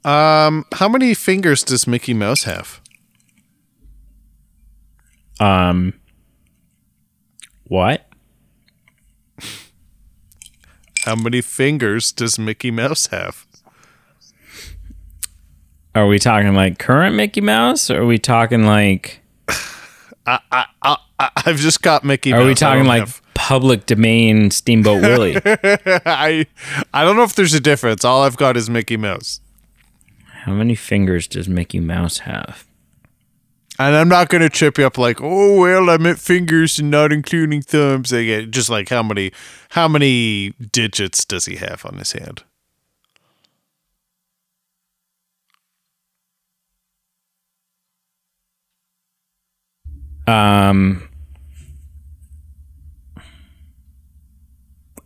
Um, 0.08 0.64
how 0.72 0.88
many 0.88 1.14
fingers 1.14 1.62
does 1.62 1.86
Mickey 1.86 2.12
Mouse 2.14 2.44
have? 2.44 2.80
um 5.40 5.94
what 7.64 8.06
How 11.04 11.16
many 11.16 11.40
fingers 11.40 12.12
does 12.12 12.38
Mickey 12.38 12.70
Mouse 12.70 13.06
have? 13.08 13.46
Are 15.94 16.06
we 16.06 16.18
talking 16.18 16.54
like 16.54 16.78
current 16.78 17.16
Mickey 17.16 17.40
Mouse? 17.40 17.90
Or 17.90 18.02
are 18.02 18.06
we 18.06 18.18
talking 18.18 18.64
like 18.64 19.20
I, 20.26 20.38
I, 20.50 20.66
I, 20.82 20.96
I've 21.44 21.56
just 21.58 21.82
got 21.82 22.04
Mickey. 22.04 22.30
Mouse. 22.30 22.38
Are 22.40 22.44
Mouse. 22.44 22.48
we 22.48 22.54
talking 22.54 22.84
like 22.86 23.00
have- 23.00 23.20
public 23.34 23.86
domain 23.86 24.50
Steamboat 24.50 25.02
Willie? 25.02 25.36
I 25.44 26.46
I 26.94 27.04
don't 27.04 27.16
know 27.16 27.24
if 27.24 27.34
there's 27.34 27.54
a 27.54 27.60
difference. 27.60 28.04
All 28.04 28.22
I've 28.22 28.36
got 28.36 28.56
is 28.56 28.70
Mickey 28.70 28.96
Mouse, 28.96 29.40
How 30.44 30.52
many 30.52 30.74
fingers 30.74 31.26
does 31.26 31.48
Mickey 31.48 31.80
Mouse 31.80 32.18
have? 32.18 32.64
And 33.78 33.96
I'm 33.96 34.08
not 34.08 34.28
gonna 34.28 34.48
trip 34.48 34.78
you 34.78 34.86
up 34.86 34.98
like, 34.98 35.20
oh 35.20 35.60
well, 35.60 35.90
I 35.90 35.96
meant 35.96 36.18
fingers 36.18 36.78
and 36.78 36.90
not 36.90 37.12
including 37.12 37.62
thumbs. 37.62 38.10
Get 38.12 38.50
just 38.50 38.68
like 38.70 38.88
how 38.88 39.02
many 39.02 39.32
how 39.70 39.88
many 39.88 40.50
digits 40.72 41.24
does 41.24 41.46
he 41.46 41.56
have 41.56 41.84
on 41.86 41.98
his 41.98 42.12
hand? 42.12 42.42
Um 50.26 51.08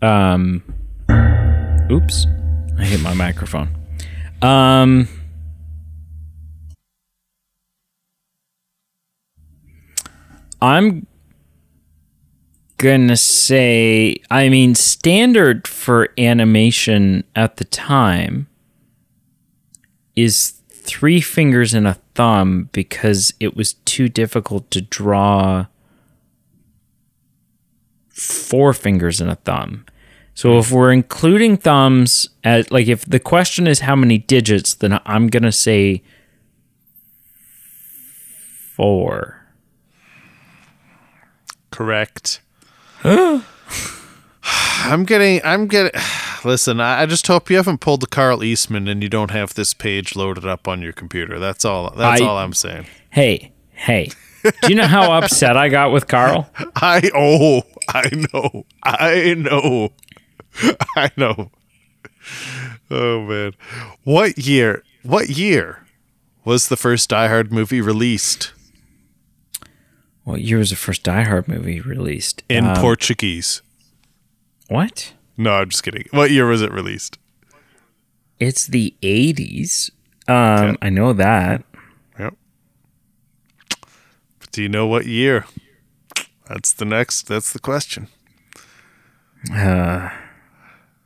Um 0.03 0.63
Oops. 1.91 2.27
I 2.79 2.85
hit 2.85 3.01
my 3.01 3.15
microphone. 3.15 3.69
Um 4.43 5.09
I'm 10.67 11.07
gonna 12.77 13.17
say 13.17 14.17
I 14.31 14.49
mean 14.49 14.75
standard 14.75 15.67
for 15.67 16.11
animation 16.19 17.25
at 17.35 17.57
the 17.57 17.65
time 17.65 18.49
is 20.15 20.61
three 20.71 21.21
fingers 21.21 21.73
and 21.73 21.87
a 21.87 21.95
thumb 22.15 22.69
because 22.73 23.33
it 23.41 23.57
was 23.57 23.75
too 23.85 24.09
difficult 24.09 24.71
to 24.73 24.81
draw 24.81 25.67
four 28.09 28.73
fingers 28.73 29.21
and 29.21 29.31
a 29.31 29.37
thumb. 29.37 29.85
So 30.35 30.59
if 30.59 30.71
we're 30.71 30.93
including 30.93 31.57
thumbs 31.57 32.29
at 32.45 32.71
like 32.71 32.89
if 32.89 33.05
the 33.05 33.21
question 33.21 33.67
is 33.67 33.81
how 33.81 33.97
many 33.97 34.19
digits, 34.19 34.75
then 34.75 35.01
I'm 35.07 35.29
gonna 35.29 35.53
say 35.53 36.03
four. 38.75 39.46
Correct. 41.77 42.41
I'm 43.05 43.45
getting. 45.05 45.43
I'm 45.45 45.67
getting. 45.67 45.93
Listen, 46.43 46.81
I, 46.81 47.03
I 47.03 47.07
just 47.07 47.27
hope 47.27 47.51
you 47.51 47.57
haven't 47.57 47.83
pulled 47.83 48.01
the 48.01 48.07
Carl 48.07 48.43
Eastman 48.43 48.89
and 48.89 49.03
you 49.03 49.11
don't 49.11 49.31
have 49.31 49.53
this 49.53 49.75
page 49.75 50.17
loaded 50.17 50.47
up 50.47 50.67
on 50.67 50.81
your 50.81 50.95
computer. 50.95 51.39
That's 51.39 51.67
all. 51.67 51.91
That's 51.91 52.23
I- 52.23 52.25
all 52.25 52.39
I'm 52.39 52.55
saying. 52.55 52.87
Hey, 53.11 53.53
hey. 53.73 54.09
Do 54.43 54.53
you 54.69 54.75
know 54.77 54.87
how 54.87 55.13
upset 55.13 55.57
I 55.59 55.69
got 55.69 55.93
with 55.93 56.09
Carl? 56.09 56.49
I 56.77 57.11
oh, 57.15 57.63
I 57.89 58.09
know, 58.33 58.65
I 58.83 59.35
know, 59.35 59.93
I 60.97 61.11
know. 61.17 61.51
Oh 62.91 63.21
man, 63.23 63.53
what 64.05 64.39
year? 64.39 64.83
What 65.03 65.29
year 65.29 65.85
was 66.45 66.69
the 66.69 66.77
first 66.77 67.11
Die 67.11 67.29
Hard 67.29 67.53
movie 67.53 67.81
released 67.83 68.53
What 70.27 70.41
year 70.41 70.59
was 70.59 70.71
the 70.71 70.77
first 70.77 71.05
Die 71.05 71.23
Hard 71.23 71.47
movie 71.47 71.81
released? 71.81 72.43
in 72.49 72.65
Um, 72.67 72.77
Portuguese? 72.77 73.63
What? 74.69 75.13
No, 75.37 75.53
I'm 75.53 75.69
just 75.71 75.85
kidding. 75.85 76.07
What 76.11 76.33
year 76.33 76.47
was 76.49 76.63
it 76.63 76.73
released? 76.73 77.17
It's 78.41 78.67
the 78.67 78.93
80s. 79.03 79.93
Um, 80.27 80.77
I 80.83 80.91
know 80.91 81.13
that. 81.13 81.63
Yep. 82.19 82.35
But 84.41 84.51
do 84.51 84.63
you 84.63 84.69
know 84.69 84.89
what 84.89 85.07
year? 85.07 85.47
That's 86.49 86.73
the 86.73 86.85
next. 86.85 87.29
That's 87.29 87.53
the 87.53 87.61
question. 87.61 88.09
Uh, 89.55 90.11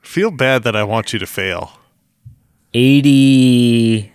Feel 0.01 0.31
bad 0.31 0.63
that 0.63 0.75
I 0.75 0.83
want 0.83 1.13
you 1.13 1.19
to 1.19 1.27
fail. 1.27 1.73
80 2.73 4.13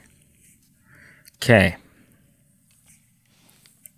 Okay. 1.36 1.76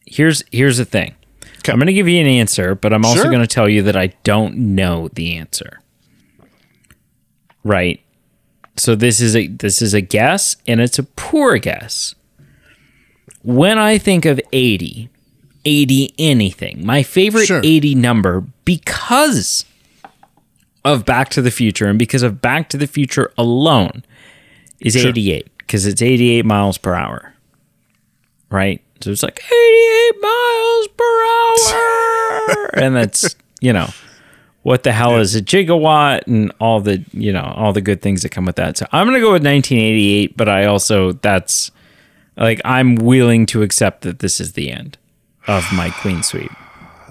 Here's 0.08 0.44
here's 0.52 0.78
the 0.78 0.86
thing. 0.86 1.16
'Kay. 1.64 1.72
I'm 1.74 1.80
going 1.80 1.88
to 1.88 1.94
give 1.94 2.08
you 2.08 2.20
an 2.22 2.28
answer, 2.28 2.76
but 2.76 2.94
I'm 2.94 3.04
also 3.06 3.22
Sure. 3.24 3.32
going 3.32 3.42
to 3.42 3.48
tell 3.48 3.68
you 3.68 3.82
that 3.84 3.96
I 3.98 4.08
don't 4.24 4.56
know 4.58 5.10
the 5.14 5.36
answer. 5.36 5.80
Right. 7.64 8.02
So 8.78 8.96
this 8.96 9.20
is 9.20 9.36
a 9.36 9.48
this 9.48 9.82
is 9.82 9.94
a 9.94 10.02
guess 10.02 10.56
and 10.68 10.80
it's 10.80 11.00
a 11.00 11.04
poor 11.04 11.58
guess. 11.58 12.16
When 13.44 13.78
I 13.80 13.98
think 13.98 14.26
of 14.26 14.40
80, 14.52 15.10
80 15.66 16.14
anything, 16.18 16.86
my 16.86 17.02
favorite 17.04 17.46
Sure. 17.48 17.62
80 17.64 17.96
number 17.96 18.44
because 18.66 19.66
of 20.86 21.06
Back 21.06 21.30
to 21.30 21.42
the 21.42 21.52
Future 21.52 21.88
and 21.88 21.98
because 22.00 22.24
of 22.24 22.42
Back 22.42 22.70
to 22.70 22.78
the 22.78 22.88
Future 22.88 23.32
alone 23.38 24.04
is 24.80 24.96
88 24.96 25.48
because 25.58 25.86
it's 25.86 26.02
88 26.02 26.46
miles 26.46 26.78
per 26.78 26.94
hour. 26.94 27.34
Right? 28.50 28.82
So 29.02 29.12
it's 29.12 29.24
like 29.24 29.40
88 29.40 30.22
miles 30.22 30.88
per 30.98 31.26
hour. 31.26 32.70
and 32.76 32.96
that's, 32.96 33.36
you 33.62 33.74
know, 33.74 33.90
what 34.64 34.84
the 34.84 34.92
hell 34.92 35.18
is 35.18 35.36
a 35.36 35.42
gigawatt 35.42 36.28
and 36.28 36.52
all 36.60 36.82
the, 36.82 37.04
you 37.12 37.32
know, 37.32 37.54
all 37.56 37.74
the 37.74 37.82
good 37.82 38.02
things 38.02 38.24
that 38.24 38.30
come 38.30 38.46
with 38.46 38.56
that. 38.58 38.78
So 38.78 38.88
I'm 38.92 39.08
going 39.08 39.16
to 39.16 39.22
go 39.22 39.32
with 39.32 39.46
1988, 39.46 40.36
but 40.36 40.50
I 40.50 40.66
also, 40.66 41.14
that's 41.14 41.72
like, 42.36 42.62
I'm 42.66 42.96
willing 42.96 43.46
to 43.48 43.62
accept 43.62 44.02
that 44.02 44.20
this 44.20 44.40
is 44.40 44.54
the 44.54 44.72
end 44.72 44.98
of 45.48 45.66
my 45.74 45.90
Queen 45.90 46.24
Sweep. 46.24 46.52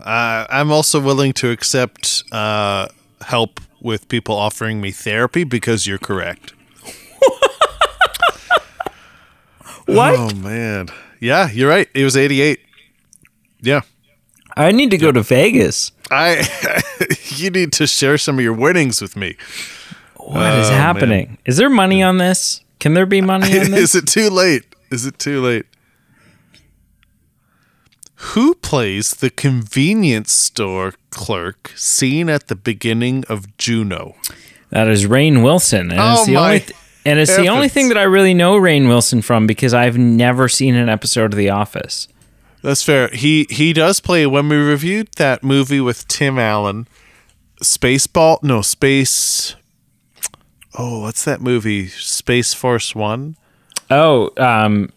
Uh, 0.07 0.47
I'm 0.51 0.71
also 0.71 1.01
willing 1.01 1.33
to 1.33 1.51
accept 1.51 2.23
uh, 2.31 2.87
help 3.23 3.61
with 3.81 4.09
people 4.09 4.37
offering 4.37 4.81
me 4.81 4.93
therapy 4.93 5.43
because 5.43 5.89
you're 5.89 5.99
correct. 5.99 6.53
What? 9.87 10.15
Oh 10.19 10.35
man, 10.35 10.89
yeah, 11.21 11.51
you're 11.51 11.69
right. 11.69 11.89
It 11.95 12.05
was 12.05 12.17
88. 12.17 12.61
Yeah, 13.61 13.81
I 14.57 14.73
need 14.73 14.91
to 14.91 14.99
go 14.99 15.13
to 15.13 15.23
Vegas. 15.23 15.93
I. 16.11 16.47
you 17.37 17.51
need 17.51 17.73
to 17.75 17.87
share 17.87 18.17
some 18.19 18.39
of 18.39 18.45
your 18.45 18.53
winnings 18.53 19.01
with 19.03 19.17
me. 19.17 19.37
What 20.17 20.41
is 20.59 20.67
Oh, 20.69 20.71
man. 20.71 20.81
happening? 20.81 21.39
Is 21.45 21.57
there 21.57 21.71
money 21.71 22.03
on 22.03 22.19
this? 22.19 22.63
Can 22.81 22.95
there 22.95 23.07
be 23.07 23.21
money 23.21 23.47
on 23.59 23.71
this? 23.71 23.95
Is 23.95 24.03
it 24.03 24.07
too 24.07 24.29
late? 24.31 24.65
Is 24.91 25.07
it 25.07 25.19
too 25.19 25.41
late? 25.43 25.67
Who 28.33 28.55
plays 28.55 29.11
the 29.13 29.31
convenience 29.31 30.33
store 30.33 30.95
clerk 31.11 31.73
seen 31.77 32.29
at 32.31 32.49
the 32.49 32.57
beginning 32.57 33.25
of 33.29 33.57
Juno? 33.59 34.15
That 34.71 34.89
is 34.89 35.07
Rainn 35.07 35.43
Wilson, 35.45 35.91
and 35.91 36.01
Oh 36.01 36.13
it's 36.15 36.27
the 36.27 36.35
my 36.35 36.41
only 36.47 36.61
th- 36.61 36.73
and 37.07 37.19
it's 37.19 37.37
the 37.37 37.49
only 37.49 37.69
thing 37.69 37.89
that 37.89 37.97
I 37.99 38.03
really 38.03 38.35
know 38.35 38.59
Rainn 38.59 38.89
Wilson 38.89 39.23
from 39.23 39.47
because 39.47 39.73
I've 39.73 39.97
never 39.97 40.49
seen 40.49 40.75
an 40.75 40.89
episode 40.89 41.33
of 41.33 41.37
The 41.37 41.51
Office. 41.51 42.09
That's 42.63 42.83
fair. 42.83 43.09
He 43.09 43.47
he 43.49 43.73
does 43.73 44.01
play 44.01 44.27
when 44.27 44.49
we 44.49 44.57
reviewed 44.57 45.09
that 45.17 45.43
movie 45.45 45.81
with 45.81 46.09
Tim 46.09 46.39
Allen, 46.39 46.89
Spaceball. 47.63 48.43
No, 48.43 48.61
Space. 48.63 49.55
Oh, 50.79 51.01
what's 51.01 51.25
that 51.25 51.41
movie? 51.41 51.89
Space 51.89 52.53
Force 52.53 52.95
One. 52.95 53.37
Oh, 53.91 54.31
um, 54.37 54.91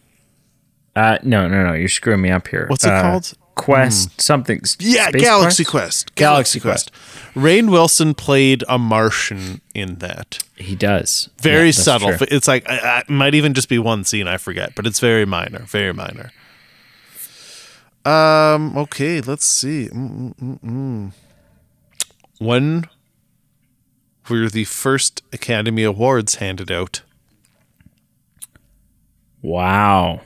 uh, 0.96 1.18
no, 1.22 1.48
no, 1.48 1.64
no, 1.68 1.72
you're 1.74 1.88
screwing 1.88 2.20
me 2.22 2.30
up 2.30 2.48
here. 2.48 2.66
What's 2.68 2.84
it 2.84 2.90
Uh, 2.92 3.02
called? 3.02 3.32
Quest 3.60 4.10
hmm. 4.10 4.18
something. 4.18 4.60
Yeah, 4.78 5.10
Galaxy 5.10 5.64
Quest? 5.64 6.06
Quest. 6.06 6.14
Galaxy 6.14 6.60
Quest. 6.60 6.90
Rainn 7.34 7.70
Wilson 7.70 8.14
played 8.14 8.64
a 8.68 8.78
Martian 8.78 9.60
in 9.74 9.96
that. 9.96 10.38
He 10.56 10.74
does. 10.74 11.30
Very 11.38 11.66
Yeah, 11.66 11.72
subtle. 11.72 12.16
true. 12.16 12.26
It's 12.30 12.48
like 12.48 12.68
I, 12.68 12.78
I, 12.78 12.98
it 13.00 13.10
might 13.10 13.34
even 13.34 13.54
just 13.54 13.68
be 13.68 13.78
one 13.78 14.04
scene. 14.04 14.26
I 14.26 14.36
forget, 14.36 14.74
but 14.74 14.86
it's 14.86 15.00
very 15.00 15.24
minor. 15.24 15.60
Very 15.60 15.92
minor. 15.92 16.32
Um. 18.04 18.76
Okay. 18.76 19.20
Let's 19.20 19.44
see. 19.44 19.88
Mm-mm-mm-mm. 19.92 21.12
When 22.38 22.88
were 24.30 24.48
the 24.48 24.64
first 24.64 25.22
Academy 25.32 25.82
Awards 25.82 26.36
handed 26.36 26.70
out? 26.70 27.02
Wow. 29.42 30.20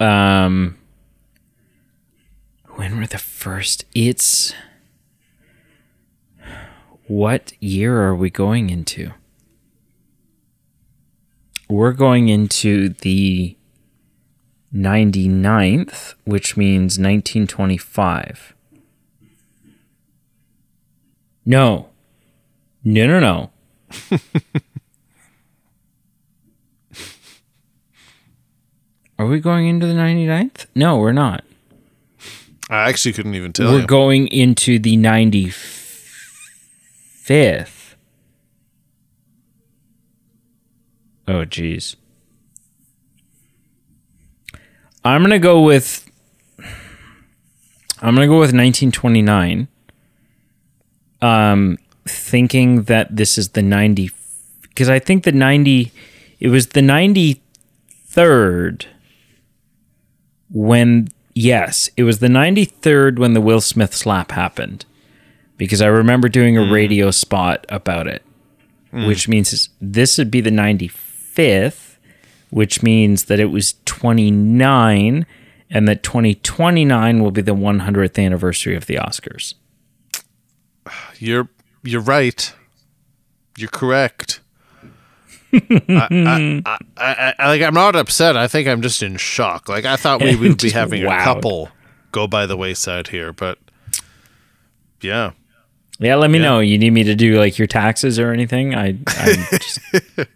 Um, 0.00 0.76
when 2.76 2.96
were 2.98 3.06
the 3.06 3.18
first? 3.18 3.84
It's 3.94 4.54
what 7.06 7.52
year 7.60 8.02
are 8.02 8.14
we 8.14 8.30
going 8.30 8.70
into? 8.70 9.12
We're 11.68 11.92
going 11.92 12.28
into 12.28 12.90
the 12.90 13.56
99th, 14.74 16.14
which 16.24 16.56
means 16.56 16.98
1925. 16.98 18.54
No. 21.44 21.88
No, 22.84 23.06
no, 23.06 23.18
no. 23.20 23.50
Are 29.18 29.26
we 29.26 29.40
going 29.40 29.66
into 29.66 29.86
the 29.86 29.94
99th? 29.94 30.66
No, 30.74 30.98
we're 30.98 31.12
not. 31.12 31.42
I 32.68 32.88
actually 32.88 33.12
couldn't 33.12 33.34
even 33.34 33.52
tell 33.52 33.72
we're 33.72 33.80
you. 33.80 33.86
going 33.86 34.26
into 34.28 34.78
the 34.78 34.96
95th. 34.96 37.94
Oh, 41.28 41.44
geez. 41.44 41.96
I'm 45.04 45.20
going 45.20 45.30
to 45.30 45.38
go 45.38 45.62
with. 45.62 46.10
I'm 48.02 48.14
going 48.14 48.26
to 48.26 48.32
go 48.32 48.40
with 48.40 48.52
1929. 48.52 49.68
Um, 51.22 51.78
thinking 52.04 52.82
that 52.82 53.14
this 53.14 53.38
is 53.38 53.50
the 53.50 53.62
90. 53.62 54.10
Because 54.62 54.88
I 54.88 54.98
think 54.98 55.22
the 55.22 55.32
90. 55.32 55.92
It 56.40 56.48
was 56.48 56.68
the 56.68 56.80
93rd 56.80 58.86
when 60.50 61.08
yes, 61.36 61.88
it 61.96 62.02
was 62.02 62.18
the 62.18 62.28
93rd 62.28 63.18
when 63.18 63.34
the 63.34 63.40
Will 63.40 63.60
Smith 63.60 63.94
slap 63.94 64.32
happened 64.32 64.84
because 65.56 65.80
I 65.80 65.86
remember 65.86 66.28
doing 66.28 66.56
a 66.56 66.64
hmm. 66.64 66.72
radio 66.72 67.12
spot 67.12 67.64
about 67.68 68.08
it, 68.08 68.24
hmm. 68.90 69.06
which 69.06 69.28
means 69.28 69.68
this 69.80 70.18
would 70.18 70.30
be 70.30 70.40
the 70.40 70.50
95th, 70.50 71.98
which 72.50 72.82
means 72.82 73.26
that 73.26 73.38
it 73.38 73.46
was 73.46 73.74
29 73.84 75.26
and 75.68 75.88
that 75.88 76.02
2029 76.02 77.22
will 77.22 77.30
be 77.30 77.42
the 77.42 77.54
100th 77.54 78.24
anniversary 78.24 78.74
of 78.74 78.86
the 78.86 78.96
Oscars. 78.96 79.54
You're 81.18 81.48
you're 81.82 82.00
right. 82.00 82.52
You're 83.58 83.68
correct. 83.68 84.40
I, 85.52 86.62
I, 86.66 86.76
I, 86.96 87.34
I, 87.38 87.46
like 87.48 87.62
I'm 87.62 87.74
not 87.74 87.96
upset. 87.96 88.36
I 88.36 88.48
think 88.48 88.68
I'm 88.68 88.82
just 88.82 89.02
in 89.02 89.16
shock. 89.16 89.68
Like 89.68 89.84
I 89.84 89.96
thought 89.96 90.20
we 90.22 90.36
would 90.40 90.58
be 90.60 90.70
having 90.70 91.04
a 91.04 91.08
couple 91.24 91.70
go 92.12 92.26
by 92.26 92.46
the 92.46 92.56
wayside 92.56 93.08
here, 93.08 93.32
but 93.32 93.58
yeah. 95.00 95.32
Yeah, 95.98 96.16
let 96.16 96.30
me 96.30 96.38
Yeah. 96.38 96.44
know. 96.44 96.60
You 96.60 96.76
need 96.78 96.90
me 96.90 97.04
to 97.04 97.14
do 97.14 97.38
like 97.38 97.58
your 97.58 97.66
taxes 97.66 98.18
or 98.18 98.32
anything? 98.32 98.74
I 98.74 98.92
just 98.92 99.80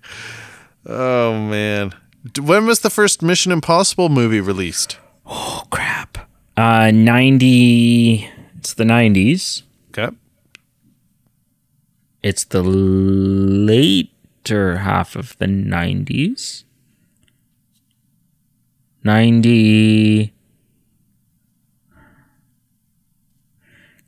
Oh 0.87 1.33
man. 1.49 1.93
When 2.41 2.67
was 2.67 2.81
the 2.81 2.91
first 2.91 3.23
Mission 3.23 3.53
Impossible 3.53 4.09
movie 4.09 4.41
released? 4.41 4.99
Oh 5.27 5.65
crap. 5.71 6.19
Uh 6.57 6.91
90 6.93 8.29
it's 8.59 8.75
the 8.75 8.85
90s. 8.85 9.63
Okay. 9.91 10.15
It's 12.23 12.45
the 12.45 12.63
later 14.49 14.79
half 14.79 15.17
of 15.17 15.37
the 15.39 15.47
90s. 15.47 16.65
90. 19.05 20.33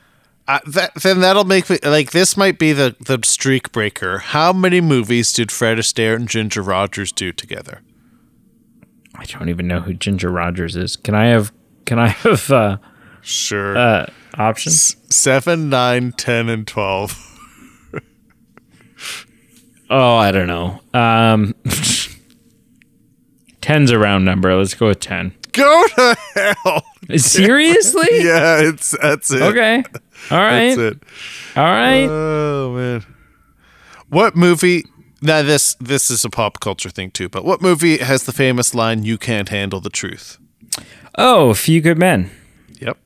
Uh, 0.48 0.58
that, 0.66 0.92
then 0.96 1.20
that'll 1.20 1.44
make 1.44 1.70
me 1.70 1.78
like 1.84 2.10
this 2.10 2.36
might 2.36 2.58
be 2.58 2.72
the 2.72 2.94
the 3.00 3.18
streak 3.24 3.72
breaker. 3.72 4.18
How 4.18 4.52
many 4.52 4.80
movies 4.80 5.32
did 5.32 5.50
Fred 5.52 5.78
Astaire 5.78 6.16
and 6.16 6.28
Ginger 6.28 6.62
Rogers 6.62 7.10
do 7.12 7.32
together? 7.32 7.80
I 9.14 9.24
don't 9.24 9.48
even 9.48 9.66
know 9.68 9.80
who 9.80 9.94
Ginger 9.94 10.30
Rogers 10.30 10.74
is. 10.76 10.96
Can 10.96 11.14
I 11.14 11.26
have 11.26 11.52
can 11.86 11.98
I 11.98 12.08
have 12.08 12.50
uh, 12.50 12.78
Sure. 13.22 13.76
uh 13.78 14.06
options? 14.36 14.96
Seven, 15.14 15.70
nine, 15.70 16.12
ten, 16.12 16.48
and 16.48 16.66
twelve. 16.66 17.16
Oh, 19.90 20.16
I 20.16 20.32
don't 20.32 20.46
know. 20.46 20.80
Um 20.94 21.54
10's 23.62 23.90
a 23.90 23.98
round 23.98 24.24
number. 24.24 24.54
Let's 24.54 24.74
go 24.74 24.88
with 24.88 25.00
10. 25.00 25.34
Go 25.52 25.86
to 25.96 26.16
hell. 26.64 26.84
Seriously? 27.16 28.06
Yeah, 28.24 28.60
it's 28.60 28.90
that's 29.02 29.30
it. 29.32 29.42
Okay. 29.42 29.82
All 30.30 30.38
right. 30.38 30.74
That's 30.76 30.96
it. 30.96 31.02
All 31.56 31.64
right. 31.64 32.06
Oh 32.08 32.72
man. 32.76 33.04
What 34.08 34.36
movie 34.36 34.84
now 35.20 35.42
this 35.42 35.74
this 35.80 36.10
is 36.10 36.24
a 36.24 36.30
pop 36.30 36.60
culture 36.60 36.90
thing 36.90 37.10
too, 37.10 37.28
but 37.28 37.44
what 37.44 37.60
movie 37.62 37.98
has 37.98 38.24
the 38.24 38.32
famous 38.32 38.74
line 38.74 39.02
you 39.04 39.18
can't 39.18 39.48
handle 39.48 39.80
the 39.80 39.90
truth? 39.90 40.38
oh, 41.18 41.50
A 41.50 41.54
Few 41.54 41.80
Good 41.80 41.98
Men. 41.98 42.30
Yep. 42.80 42.98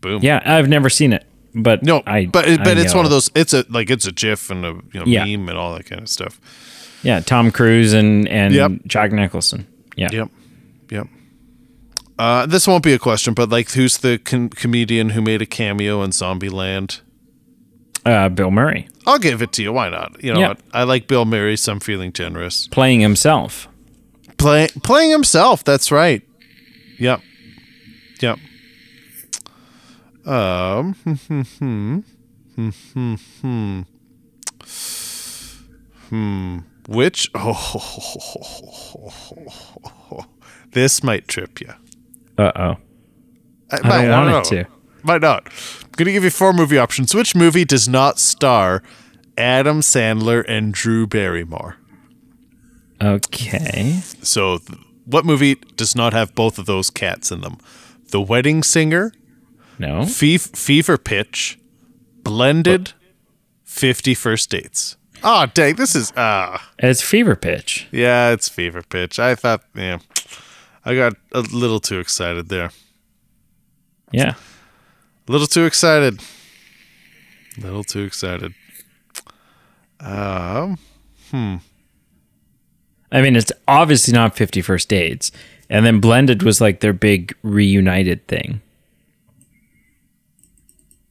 Boom. 0.00 0.22
Yeah, 0.22 0.40
I've 0.44 0.68
never 0.68 0.88
seen 0.88 1.12
it, 1.12 1.24
but 1.54 1.82
No, 1.82 2.02
I 2.06 2.26
but 2.26 2.46
but 2.64 2.78
I 2.78 2.80
it's 2.80 2.94
one 2.94 3.04
of 3.04 3.10
those 3.10 3.30
it's 3.34 3.52
a 3.52 3.64
like 3.68 3.90
it's 3.90 4.06
a 4.06 4.12
gif 4.12 4.50
and 4.50 4.64
a 4.64 4.68
you 4.92 5.00
know 5.00 5.04
Yeah. 5.06 5.24
meme 5.24 5.48
and 5.48 5.58
all 5.58 5.74
that 5.74 5.84
kind 5.86 6.00
of 6.02 6.08
stuff. 6.08 6.40
Yeah, 7.02 7.20
Tom 7.20 7.50
Cruise 7.50 7.92
and 7.92 8.28
and 8.28 8.54
Yep. 8.54 8.72
Jack 8.86 9.12
Nicholson. 9.12 9.66
Yeah. 9.96 10.08
Yep. 10.12 10.28
Yep. 10.90 11.06
Uh, 12.18 12.46
this 12.46 12.66
won't 12.66 12.84
be 12.84 12.92
a 12.92 12.98
question, 12.98 13.34
but 13.34 13.48
like, 13.48 13.70
who's 13.72 13.98
the 13.98 14.18
com- 14.18 14.48
comedian 14.50 15.10
who 15.10 15.22
made 15.22 15.42
a 15.42 15.46
cameo 15.46 16.02
in 16.02 16.10
Zombieland? 16.10 17.00
Uh, 18.04 18.28
Bill 18.28 18.50
Murray 18.50 18.88
I'll 19.06 19.18
give 19.18 19.42
it 19.42 19.52
to 19.52 19.62
you. 19.62 19.72
Why 19.72 19.88
not? 19.88 20.22
You 20.22 20.34
know, 20.34 20.40
Yeah. 20.40 20.48
what? 20.48 20.60
I 20.72 20.82
like 20.84 21.06
Bill 21.08 21.24
Murray, 21.24 21.56
so 21.56 21.72
I'm 21.72 21.80
feeling 21.80 22.12
generous. 22.12 22.66
playing 22.68 23.00
himself. 23.00 23.68
Play, 24.38 24.68
playing 24.82 25.10
himself. 25.10 25.62
That's 25.64 25.90
right. 25.92 26.22
Yep. 26.98 27.20
Yep. 28.20 28.38
Um. 30.26 30.94
Hmm. 31.04 31.14
Hmm. 32.56 32.68
Hmm. 32.92 33.80
Hmm. 36.10 36.58
Which? 36.88 37.30
Oh. 40.14 40.24
This 40.72 41.02
might 41.02 41.28
trip 41.28 41.60
you. 41.60 41.72
Uh 42.38 42.52
oh. 42.56 42.76
I, 43.70 43.76
I 43.82 44.04
don't 44.06 44.32
want 44.32 44.46
it 44.52 44.64
to. 44.64 44.70
Might 45.02 45.20
not. 45.22 45.46
I'm 45.46 45.90
gonna 45.96 46.12
give 46.12 46.24
you 46.24 46.30
four 46.30 46.52
movie 46.52 46.78
options. 46.78 47.14
Which 47.14 47.34
movie 47.34 47.64
does 47.64 47.88
not 47.88 48.18
star 48.18 48.82
Adam 49.36 49.80
Sandler 49.80 50.44
and 50.48 50.72
Drew 50.72 51.06
Barrymore? 51.06 51.76
Okay. 53.00 54.00
So, 54.22 54.58
th- 54.58 54.78
what 55.04 55.24
movie 55.24 55.56
does 55.76 55.96
not 55.96 56.12
have 56.12 56.34
both 56.34 56.58
of 56.58 56.66
those 56.66 56.88
cats 56.90 57.30
in 57.30 57.40
them? 57.40 57.58
The 58.10 58.20
Wedding 58.20 58.62
Singer, 58.62 59.12
No. 59.78 60.04
Fe- 60.06 60.36
Fever 60.38 60.96
Pitch, 60.98 61.58
Blended, 62.22 62.92
Fifty 63.64 64.14
First 64.14 64.50
Dates. 64.50 64.96
Oh, 65.24 65.46
dang! 65.54 65.76
This 65.76 65.94
is 65.94 66.12
ah, 66.16 66.68
It's 66.78 67.00
Fever 67.02 67.36
Pitch. 67.36 67.86
yeah, 67.92 68.30
it's 68.30 68.48
Fever 68.48 68.82
Pitch. 68.82 69.18
I 69.18 69.34
thought, 69.34 69.62
yeah, 69.74 69.98
I 70.84 70.94
got 70.94 71.14
a 71.32 71.40
little 71.40 71.80
too 71.80 71.98
excited 72.00 72.48
there. 72.48 72.70
Yeah. 74.10 74.34
A 75.28 75.32
little 75.32 75.46
too 75.46 75.64
excited. 75.64 76.20
A 77.58 77.60
little 77.60 77.84
too 77.84 78.02
excited. 78.02 78.52
Um, 80.00 80.78
hmm. 81.30 81.56
I 83.12 83.22
mean, 83.22 83.36
it's 83.36 83.52
obviously 83.68 84.12
not 84.12 84.36
50 84.36 84.60
First 84.62 84.88
Dates. 84.88 85.30
And 85.70 85.86
then 85.86 86.00
Blended 86.00 86.42
was 86.42 86.60
like 86.60 86.80
their 86.80 86.92
big 86.92 87.34
reunited 87.42 88.26
thing. 88.26 88.60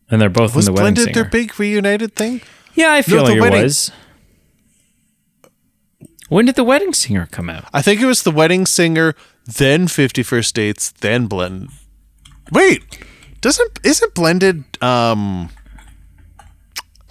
And 0.09 0.21
they're 0.21 0.29
both 0.29 0.55
was 0.55 0.67
in 0.67 0.73
the 0.75 0.81
Wedding 0.81 0.95
Blended 0.95 1.15
their 1.15 1.23
big 1.25 1.57
reunited 1.59 2.13
thing? 2.15 2.41
yeah, 2.75 2.91
I 2.91 3.01
feel 3.01 3.17
No, 3.17 3.23
The 3.23 3.29
like 3.29 3.37
it 3.37 3.41
Wedding- 3.41 3.63
was. 3.63 3.91
When 6.31 6.45
did 6.45 6.55
the 6.55 6.63
Wedding 6.63 6.93
Singer 6.93 7.27
come 7.29 7.49
out? 7.49 7.65
I 7.73 7.81
think 7.81 7.99
it 7.99 8.05
was 8.05 8.23
The 8.23 8.31
Wedding 8.31 8.65
Singer, 8.65 9.15
then 9.45 9.89
Fifty 9.89 10.23
First 10.23 10.55
Dates, 10.55 10.91
then 11.01 11.27
Blended. 11.27 11.69
Wait, 12.53 12.83
doesn't 13.41 13.79
isn't 13.83 14.13
Blended 14.15 14.63
um 14.81 15.49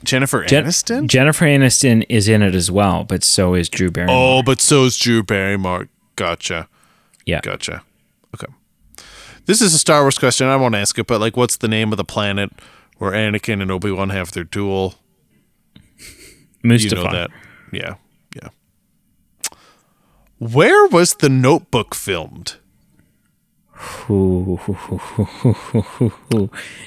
Jennifer 0.05 0.45
Jen- 0.45 0.65
Aniston? 0.65 1.07
Jennifer 1.07 1.45
Aniston 1.45 2.07
is 2.09 2.29
in 2.29 2.41
it 2.43 2.55
as 2.55 2.71
well, 2.71 3.05
but 3.05 3.23
so 3.23 3.53
is 3.55 3.69
Drew 3.69 3.91
Barrymore. 3.91 4.17
oh, 4.39 4.43
but 4.43 4.61
so 4.63 4.85
is 4.85 4.97
Drew 4.97 5.23
Barrymore. 5.23 5.89
Gotcha. 6.17 6.69
yeah. 7.27 7.41
Gotcha. 7.43 7.83
Okay. 8.35 8.51
This 9.45 9.61
is 9.61 9.75
a 9.75 9.79
Star 9.79 10.01
Wars 10.03 10.19
question. 10.19 10.47
I 10.47 10.57
won't 10.57 10.75
ask 10.75 10.99
it, 10.99 11.07
but 11.07 11.21
like, 11.21 11.37
what's 11.37 11.57
the 11.59 11.69
name 11.69 11.93
of 11.93 11.99
the 11.99 12.05
planet 12.05 12.51
where 12.97 13.13
Anakin 13.13 13.61
and 13.61 13.71
Obi 13.71 13.91
Wan 13.91 14.09
have 14.11 14.33
their 14.33 14.45
duel? 14.45 14.95
You 16.63 16.71
Mustafar. 16.71 16.93
know 17.05 17.13
that. 17.13 17.31
Yeah. 17.73 17.95
Where 20.41 20.87
was 20.87 21.15
the 21.17 21.29
notebook 21.29 21.95
filmed? 21.95 22.57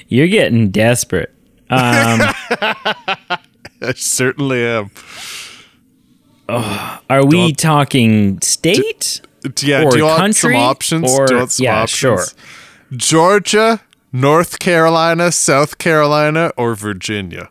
You're 0.08 0.28
getting 0.28 0.70
desperate. 0.70 1.30
Um, 1.70 2.20
I 3.80 3.94
certainly 3.94 4.60
am. 4.64 4.90
are 6.48 7.24
we 7.24 7.52
talking 7.52 8.40
state? 8.42 9.20
Yeah, 9.62 9.84
Or 9.84 9.90
do 9.92 9.98
you 9.98 10.04
want 10.04 10.18
country, 10.18 10.54
some 10.54 10.62
options? 10.62 11.12
or- 11.12 11.26
do 11.26 11.34
you 11.34 11.38
want 11.40 11.52
some 11.52 11.64
yeah, 11.64 11.82
options? 11.82 11.98
sure. 11.98 12.24
Georgia, 12.96 13.80
North 14.12 14.58
Carolina, 14.58 15.30
South 15.32 15.78
Carolina, 15.78 16.50
or 16.56 16.74
Virginia? 16.74 17.50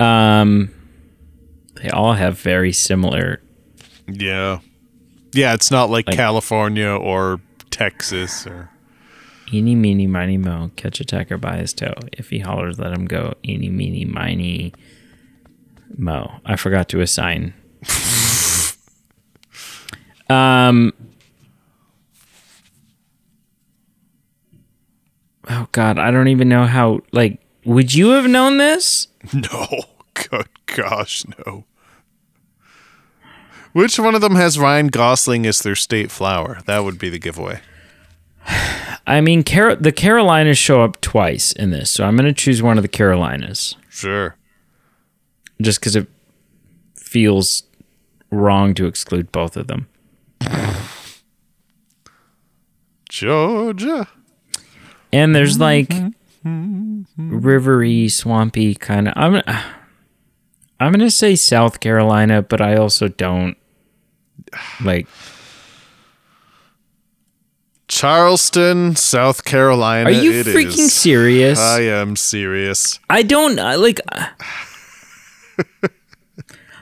Um, 0.00 0.70
they 1.82 1.90
all 1.90 2.14
have 2.14 2.38
very 2.38 2.72
similar. 2.72 3.40
Yeah. 4.08 4.60
Yeah, 5.32 5.54
it's 5.54 5.70
not 5.70 5.90
like, 5.90 6.06
Like- 6.08 6.16
California 6.16 6.88
or 6.88 7.40
Texas 7.70 8.46
or 8.46 8.70
Eeny, 9.52 9.74
meeny, 9.74 10.06
miny, 10.06 10.36
mo. 10.36 10.70
Catch 10.76 11.00
a 11.00 11.04
tacker 11.04 11.36
by 11.36 11.56
his 11.56 11.72
toe. 11.72 11.94
If 12.12 12.30
he 12.30 12.38
hollers, 12.38 12.78
let 12.78 12.92
him 12.92 13.06
go. 13.06 13.34
Eeny, 13.44 13.68
meeny, 13.68 14.04
miny, 14.04 14.72
mo. 15.98 16.34
I 16.44 16.54
forgot 16.54 16.88
to 16.90 17.00
assign. 17.00 17.52
um. 20.30 20.92
Oh 25.48 25.66
God, 25.72 25.98
I 25.98 26.12
don't 26.12 26.28
even 26.28 26.48
know 26.48 26.66
how. 26.66 27.00
Like, 27.10 27.40
would 27.64 27.92
you 27.92 28.10
have 28.10 28.28
known 28.28 28.58
this? 28.58 29.08
No. 29.32 29.66
Good 30.14 30.48
gosh, 30.66 31.24
no. 31.46 31.64
Which 33.72 33.98
one 33.98 34.14
of 34.14 34.20
them 34.20 34.34
has 34.34 34.58
Ryan 34.58 34.88
Gosling 34.88 35.46
as 35.46 35.60
their 35.60 35.76
state 35.76 36.10
flower? 36.10 36.60
That 36.66 36.80
would 36.80 36.98
be 36.98 37.08
the 37.08 37.18
giveaway. 37.18 37.60
I 39.06 39.20
mean, 39.20 39.44
Car- 39.44 39.76
the 39.76 39.92
Carolinas 39.92 40.58
show 40.58 40.82
up 40.82 41.00
twice 41.00 41.52
in 41.52 41.70
this, 41.70 41.90
so 41.90 42.04
I'm 42.04 42.16
going 42.16 42.32
to 42.32 42.38
choose 42.38 42.62
one 42.62 42.76
of 42.78 42.82
the 42.82 42.88
Carolinas 42.88 43.76
Sure. 43.88 44.36
just 45.60 45.80
because 45.80 45.94
it 45.96 46.08
feels 46.96 47.62
wrong 48.30 48.74
to 48.74 48.86
exclude 48.86 49.30
both 49.32 49.56
of 49.56 49.66
them. 49.68 49.88
Georgia. 53.08 54.08
And 55.12 55.34
there's 55.34 55.58
like 55.58 55.88
mm-hmm. 55.88 56.08
Rivery, 56.44 58.10
swampy 58.10 58.74
kind 58.74 59.08
of. 59.08 59.14
I'm 59.16 59.42
I'm 60.80 60.92
gonna 60.92 61.10
say 61.10 61.36
South 61.36 61.80
Carolina, 61.80 62.42
but 62.42 62.60
I 62.60 62.76
also 62.76 63.08
don't 63.08 63.56
like. 64.82 65.06
Charleston, 67.88 68.94
South 68.94 69.44
Carolina. 69.44 70.10
Are 70.10 70.12
you 70.12 70.44
freaking 70.44 70.78
is. 70.78 70.92
serious? 70.94 71.58
I 71.58 71.80
am 71.82 72.14
serious. 72.14 73.00
I 73.10 73.22
don't 73.24 73.56
like. 73.56 73.98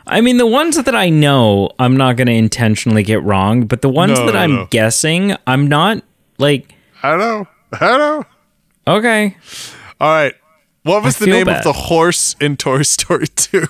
I 0.07 0.21
mean, 0.21 0.37
the 0.37 0.47
ones 0.47 0.77
that 0.77 0.95
I 0.95 1.09
know, 1.11 1.71
I'm 1.79 1.97
not 1.97 2.17
going 2.17 2.27
to 2.29 2.33
intentionally 2.35 3.03
get 3.03 3.23
wrong, 3.23 3.67
but 3.67 3.83
the 3.83 3.89
ones 3.89 4.19
No, 4.19 4.27
that 4.27 4.35
no, 4.35 4.39
I'm 4.39 4.55
no. 4.55 4.67
guessing, 4.71 5.35
I'm 5.47 5.67
not 5.67 6.03
like. 6.39 6.75
I 7.03 7.17
know. 7.17 7.47
I 7.73 7.97
know. 7.99 8.25
Okay, 8.89 9.37
All 10.01 10.09
right. 10.09 10.35
What 10.83 11.03
was 11.05 11.21
I 11.21 11.27
the 11.27 11.31
name 11.31 11.47
bad. 11.47 11.59
of 11.59 11.65
the 11.65 11.73
horse 11.75 12.35
in 12.41 12.57
Toy 12.57 12.83
Story 12.83 13.27
2? 13.37 13.67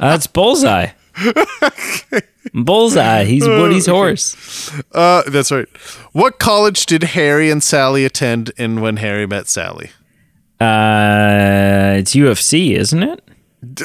that's 0.00 0.26
Bullseye. 0.26 0.88
Bullseye. 2.54 3.24
He's 3.24 3.46
Woody's 3.46 3.86
horse. 3.86 4.72
uh, 4.92 5.22
that's 5.28 5.52
right. 5.52 5.68
What 6.12 6.38
college 6.38 6.86
did 6.86 7.02
Harry 7.02 7.50
and 7.50 7.62
Sally 7.62 8.04
attend 8.04 8.50
in 8.56 8.80
When 8.80 8.96
Harry 8.98 9.26
Met 9.26 9.48
Sally? 9.48 9.90
Uh, 10.60 11.96
it's 11.98 12.14
U 12.14 12.28
of 12.28 12.40
C, 12.40 12.74
isn't 12.74 13.02
it? 13.02 13.22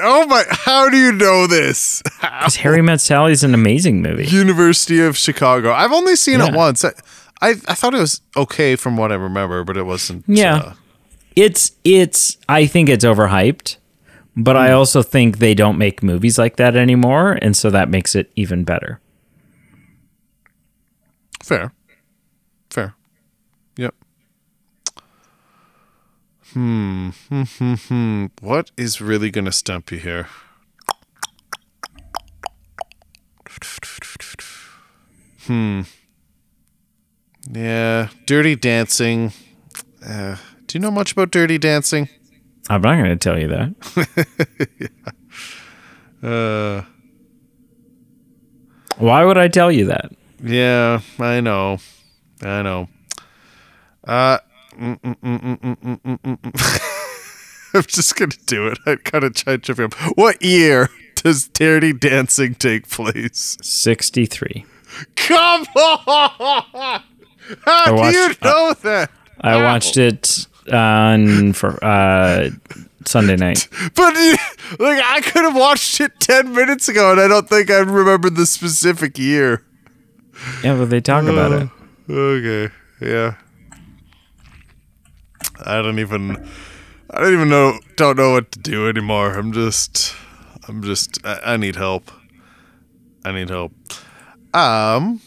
Oh 0.01 0.25
my! 0.27 0.43
How 0.49 0.89
do 0.89 0.97
you 0.97 1.11
know 1.11 1.47
this? 1.47 2.01
'Cause 2.21 2.55
Harry 2.57 2.81
Met 2.81 3.01
Sally 3.01 3.31
is 3.31 3.43
an 3.43 3.53
amazing 3.53 4.01
movie. 4.01 4.25
University 4.27 5.01
of 5.01 5.17
Chicago. 5.17 5.71
I've 5.73 5.91
only 5.91 6.15
seen 6.15 6.39
it 6.39 6.53
once. 6.53 6.85
I, 6.85 6.91
I 7.41 7.49
I 7.67 7.73
thought 7.75 7.93
it 7.93 7.99
was 7.99 8.21
okay 8.35 8.75
from 8.75 8.97
what 8.97 9.11
I 9.11 9.15
remember, 9.15 9.63
but 9.63 9.77
it 9.77 9.83
wasn't. 9.85 10.23
Yeah. 10.27 10.55
uh, 10.57 10.73
It's 11.35 11.71
it's. 11.83 12.37
I 12.49 12.65
think 12.67 12.89
it's 12.89 13.05
overhyped, 13.05 13.77
but 14.35 14.55
I 14.55 14.71
also 14.71 15.01
think 15.03 15.37
they 15.39 15.53
don't 15.55 15.77
make 15.77 16.03
movies 16.03 16.37
like 16.37 16.57
that 16.57 16.75
anymore, 16.75 17.37
and 17.41 17.55
so 17.55 17.69
that 17.71 17.89
makes 17.89 18.15
it 18.15 18.31
even 18.35 18.63
better. 18.63 18.99
fair. 21.43 21.71
Fair. 22.69 22.93
Yep. 23.77 23.93
Hmm. 26.53 27.09
Hmm. 27.29 27.43
Hmm. 27.57 27.73
Hmm. 27.87 28.25
What 28.41 28.71
is 28.77 29.01
really 29.01 29.31
going 29.31 29.45
to 29.45 29.51
stump 29.51 29.91
you 29.91 29.97
here? 29.99 30.27
Hmm. 35.47 35.81
Yeah, 37.49 38.09
Dirty 38.25 38.55
Dancing. 38.55 39.31
Uh, 40.05 40.37
do 40.67 40.77
you 40.77 40.81
know 40.81 40.91
much 40.91 41.11
about 41.11 41.31
Dirty 41.31 41.57
Dancing? 41.57 42.09
I'm 42.69 42.81
not 42.81 42.95
going 42.95 43.09
to 43.09 43.15
tell 43.17 43.39
you 43.39 43.47
that. 43.47 44.87
yeah. 46.23 46.29
uh, 46.29 46.83
Why 48.97 49.25
would 49.25 49.37
I 49.37 49.47
tell 49.47 49.71
you 49.71 49.85
that? 49.87 50.11
Yeah, 50.43 51.01
I 51.19 51.41
know. 51.41 51.79
I 52.41 52.61
know. 52.61 52.87
Uh, 54.03 54.37
I'm 54.79 54.99
just 57.87 58.15
going 58.15 58.31
to 58.31 58.45
do 58.45 58.67
it. 58.67 58.79
I 58.85 58.95
kind 58.95 59.23
of 59.23 59.33
tried 59.33 59.63
to 59.63 59.85
up. 59.85 59.93
What 60.15 60.41
year 60.41 60.89
does 61.15 61.47
Dirty 61.47 61.93
Dancing 61.93 62.55
take 62.55 62.89
place? 62.89 63.57
63. 63.61 64.65
Come 65.15 65.63
on! 65.75 67.03
How 67.65 67.85
do 67.87 67.93
watched- 67.95 68.15
you 68.17 68.35
know 68.43 68.73
that? 68.83 69.11
I 69.41 69.61
watched 69.63 69.97
it 69.97 70.47
on 70.71 71.53
for 71.53 71.83
uh, 71.83 72.49
Sunday 73.05 73.35
night. 73.35 73.67
But 73.95 74.13
you- 74.15 74.35
like, 74.79 75.03
I 75.05 75.21
could 75.21 75.43
have 75.43 75.55
watched 75.55 75.99
it 75.99 76.19
ten 76.19 76.53
minutes 76.53 76.87
ago, 76.87 77.11
and 77.11 77.19
I 77.19 77.27
don't 77.27 77.49
think 77.49 77.69
I 77.69 77.79
remember 77.79 78.29
the 78.29 78.45
specific 78.45 79.17
year. 79.17 79.63
Yeah, 80.63 80.77
but 80.77 80.89
they 80.89 81.01
talk 81.01 81.23
about 81.25 81.51
it. 81.51 81.69
Okay. 82.09 82.73
Yeah. 83.01 83.35
I 85.65 85.81
don't 85.81 85.99
even 85.99 86.31
I 87.09 87.21
don't 87.21 87.33
even 87.33 87.49
know 87.49 87.79
don't 87.95 88.17
know 88.17 88.31
what 88.31 88.51
to 88.53 88.59
do 88.59 88.87
anymore. 88.87 89.33
I'm 89.37 89.51
just 89.51 90.15
I'm 90.67 90.81
just 90.83 91.23
I, 91.25 91.39
I 91.53 91.57
need 91.57 91.75
help. 91.75 92.09
I 93.25 93.31
need 93.31 93.49
help. 93.49 93.71
Um 94.53 95.21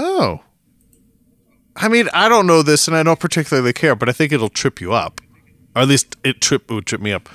Oh. 0.00 0.40
I 1.76 1.88
mean, 1.88 2.08
I 2.14 2.28
don't 2.28 2.46
know 2.46 2.62
this 2.62 2.88
and 2.88 2.96
I 2.96 3.02
don't 3.02 3.20
particularly 3.20 3.74
care, 3.74 3.94
but 3.94 4.08
I 4.08 4.12
think 4.12 4.32
it'll 4.32 4.48
trip 4.48 4.80
you 4.80 4.92
up. 4.94 5.20
Or 5.76 5.82
at 5.82 5.88
least 5.88 6.16
it 6.24 6.40
trip 6.40 6.70
would 6.70 6.86
trip 6.86 7.00
me 7.02 7.12
up. 7.12 7.28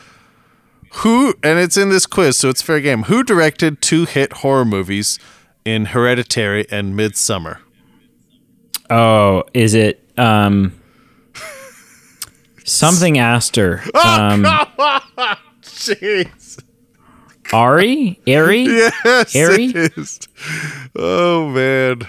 Who 1.00 1.36
and 1.44 1.60
it's 1.60 1.78
in 1.78 1.90
this 1.90 2.06
quiz, 2.06 2.38
so 2.38 2.50
it's 2.50 2.62
fair 2.62 2.80
game. 2.80 3.04
Who 3.04 3.24
directed 3.24 3.82
two 3.82 4.06
hit 4.06 4.34
horror 4.34 4.66
movies 4.66 5.20
in 5.64 5.86
Hereditary 5.86 6.66
and 6.72 6.96
Midsommar? 6.98 7.60
Oh, 8.90 9.44
is 9.54 9.74
it 9.74 10.10
um 10.18 10.74
something 12.64 13.18
Aster? 13.20 13.84
Um, 13.94 14.44
Jeez. 15.62 16.64
Ari? 17.54 18.20
Ari? 18.28 18.64
Yes, 19.06 19.36
Ari? 19.36 19.90
Oh 20.96 21.50
man. 21.50 22.08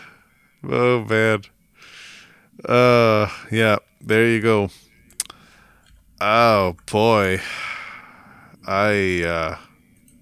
Oh 0.68 1.04
man. 1.08 1.42
Uh 2.64 3.28
yeah, 3.50 3.76
there 4.00 4.26
you 4.26 4.40
go. 4.40 4.70
Oh 6.20 6.76
boy. 6.90 7.40
I 8.66 9.22
uh 9.22 9.56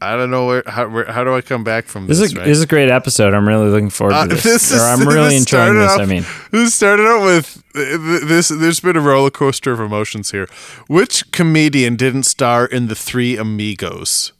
I 0.01 0.17
don't 0.17 0.31
know 0.31 0.47
where 0.47 0.63
how 0.67 0.89
where, 0.89 1.11
how 1.11 1.25
do 1.25 1.35
I 1.35 1.41
come 1.41 1.65
back 1.65 1.87
from 1.87 2.07
this? 2.07 2.19
This 2.19 2.31
is, 2.33 2.37
right? 2.37 2.45
this 2.45 2.59
is 2.59 2.65
a 2.65 2.67
great 2.67 2.91
episode. 2.91 3.33
I'm 3.33 3.49
really 3.49 3.71
looking 3.71 3.89
forward 3.89 4.13
to 4.15 4.19
Uh, 4.21 4.27
this. 4.27 4.43
this 4.43 4.73
Or 4.73 4.77
is- 4.77 4.83
I'm 4.83 5.09
really 5.09 5.31
this 5.31 5.41
enjoying 5.43 5.79
this. 5.79 5.91
off- 5.93 6.01
I 6.01 6.05
mean, 6.05 6.25
This 6.51 6.75
started 6.75 7.07
out 7.07 7.25
with 7.25 7.63
this. 7.73 8.49
There's 8.49 8.81
been 8.81 8.97
a 8.97 9.01
roller 9.01 9.31
coaster 9.31 9.73
of 9.73 9.81
emotions 9.81 10.31
here. 10.33 10.47
Which 10.89 11.31
comedian 11.33 11.97
didn't 11.97 12.25
star 12.25 12.67
in 12.67 12.89
the 12.89 12.95
Three 12.95 13.39
Amigos? 13.39 14.33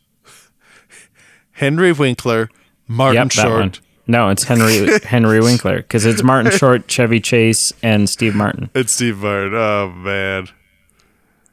Henry 1.53 1.93
Winkler, 1.93 2.51
Martin 2.89 3.23
yep, 3.23 3.31
Short. 3.33 3.81
No, 4.07 4.29
it's 4.29 4.45
Henry 4.45 4.99
Henry 5.05 5.41
Winkler 5.41 5.79
because 5.79 6.05
it's 6.05 6.23
Martin 6.23 6.53
Short, 6.59 6.89
Chevy 6.89 7.21
Chase, 7.21 7.73
and 7.83 8.09
Steve 8.09 8.35
Martin. 8.35 8.71
It's 8.75 8.93
Steve 8.93 9.19
Martin. 9.19 9.55
Oh 9.55 9.91
man, 9.91 10.49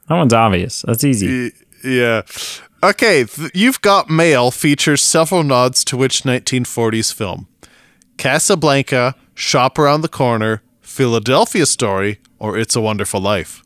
That 0.08 0.16
one's 0.16 0.34
obvious. 0.34 0.82
That's 0.82 1.04
easy. 1.04 1.52
Yeah. 1.84 2.22
Okay, 2.84 3.24
you've 3.54 3.80
got 3.80 4.10
mail 4.10 4.50
features 4.50 5.02
several 5.02 5.44
nods 5.44 5.84
to 5.84 5.96
which 5.96 6.22
1940s 6.22 7.14
film? 7.14 7.46
Casablanca, 8.16 9.14
Shop 9.34 9.78
Around 9.78 10.00
the 10.02 10.08
Corner, 10.08 10.62
Philadelphia 10.80 11.64
Story, 11.64 12.18
or 12.38 12.58
It's 12.58 12.74
a 12.76 12.80
Wonderful 12.80 13.20
Life. 13.20 13.62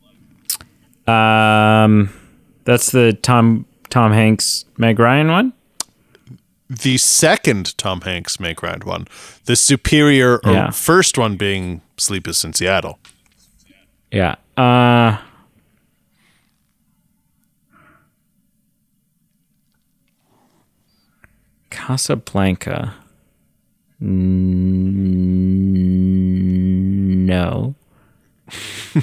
Um, 1.08 2.10
that's 2.64 2.90
the 2.92 3.12
Tom 3.14 3.64
Tom 3.90 4.12
Hanks 4.12 4.64
Meg 4.76 4.98
Ryan 4.98 5.28
one. 5.28 5.52
The 6.68 6.98
second 6.98 7.76
Tom 7.78 8.00
Hanks 8.00 8.40
Meg 8.40 8.60
Ryan 8.62 8.80
one, 8.80 9.06
the 9.44 9.54
superior 9.56 10.38
or 10.44 10.52
Yeah. 10.52 10.70
first 10.70 11.16
one 11.16 11.36
being 11.36 11.80
Sleepless 11.96 12.44
in 12.44 12.52
Seattle. 12.54 12.98
Yeah. 14.10 14.34
Uh. 14.56 15.18
Casablanca. 21.70 22.94
N- 24.00 24.16
No. 27.26 27.74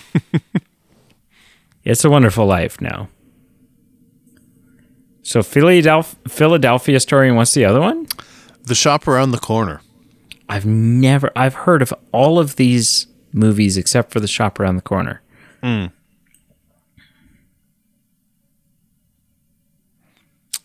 it's 1.84 2.06
a 2.06 2.10
Wonderful 2.10 2.46
Life 2.46 2.80
now. 2.80 3.10
So 5.24 5.42
Philadelphia, 5.42 6.20
Philadelphia 6.28 7.00
Story, 7.00 7.30
and 7.30 7.38
what's 7.38 7.54
the 7.54 7.66
other 7.66 7.80
one? 7.80 8.08
The 8.64 8.76
Shop 8.76 9.08
Around 9.08 9.32
the 9.32 9.40
Corner. 9.40 9.82
I've 10.50 10.66
never, 10.66 11.32
I've 11.36 11.54
heard 11.54 11.82
of 11.82 11.94
all 12.12 12.38
of 12.38 12.58
these 12.58 13.08
movies 13.32 13.78
except 13.78 14.12
for 14.12 14.20
The 14.20 14.28
Shop 14.28 14.60
Around 14.60 14.76
the 14.76 14.82
Corner. 14.82 15.22
Hmm. 15.64 15.86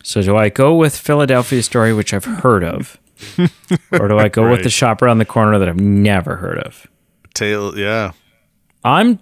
So 0.02 0.22
do 0.22 0.36
I 0.36 0.48
go 0.48 0.74
with 0.74 0.96
Philadelphia 0.96 1.62
Story, 1.62 1.92
which 1.92 2.12
I've 2.12 2.24
heard 2.24 2.64
of, 2.64 2.98
or 3.92 4.08
do 4.08 4.18
I 4.18 4.28
go 4.28 4.50
with 4.50 4.62
The 4.64 4.70
Shop 4.70 5.02
Around 5.02 5.18
the 5.18 5.24
Corner 5.24 5.58
that 5.58 5.68
I've 5.68 5.80
never 5.80 6.36
heard 6.36 6.58
of? 6.58 6.86
Tail, 7.34 7.78
yeah. 7.78 8.12
I'm, 8.84 9.20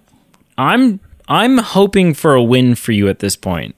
I'm, 0.57 0.99
I'm 1.27 1.59
hoping 1.59 2.13
for 2.13 2.33
a 2.33 2.43
win 2.43 2.73
for 2.75 2.91
you 2.91 3.07
at 3.09 3.19
this 3.19 3.35
point. 3.35 3.75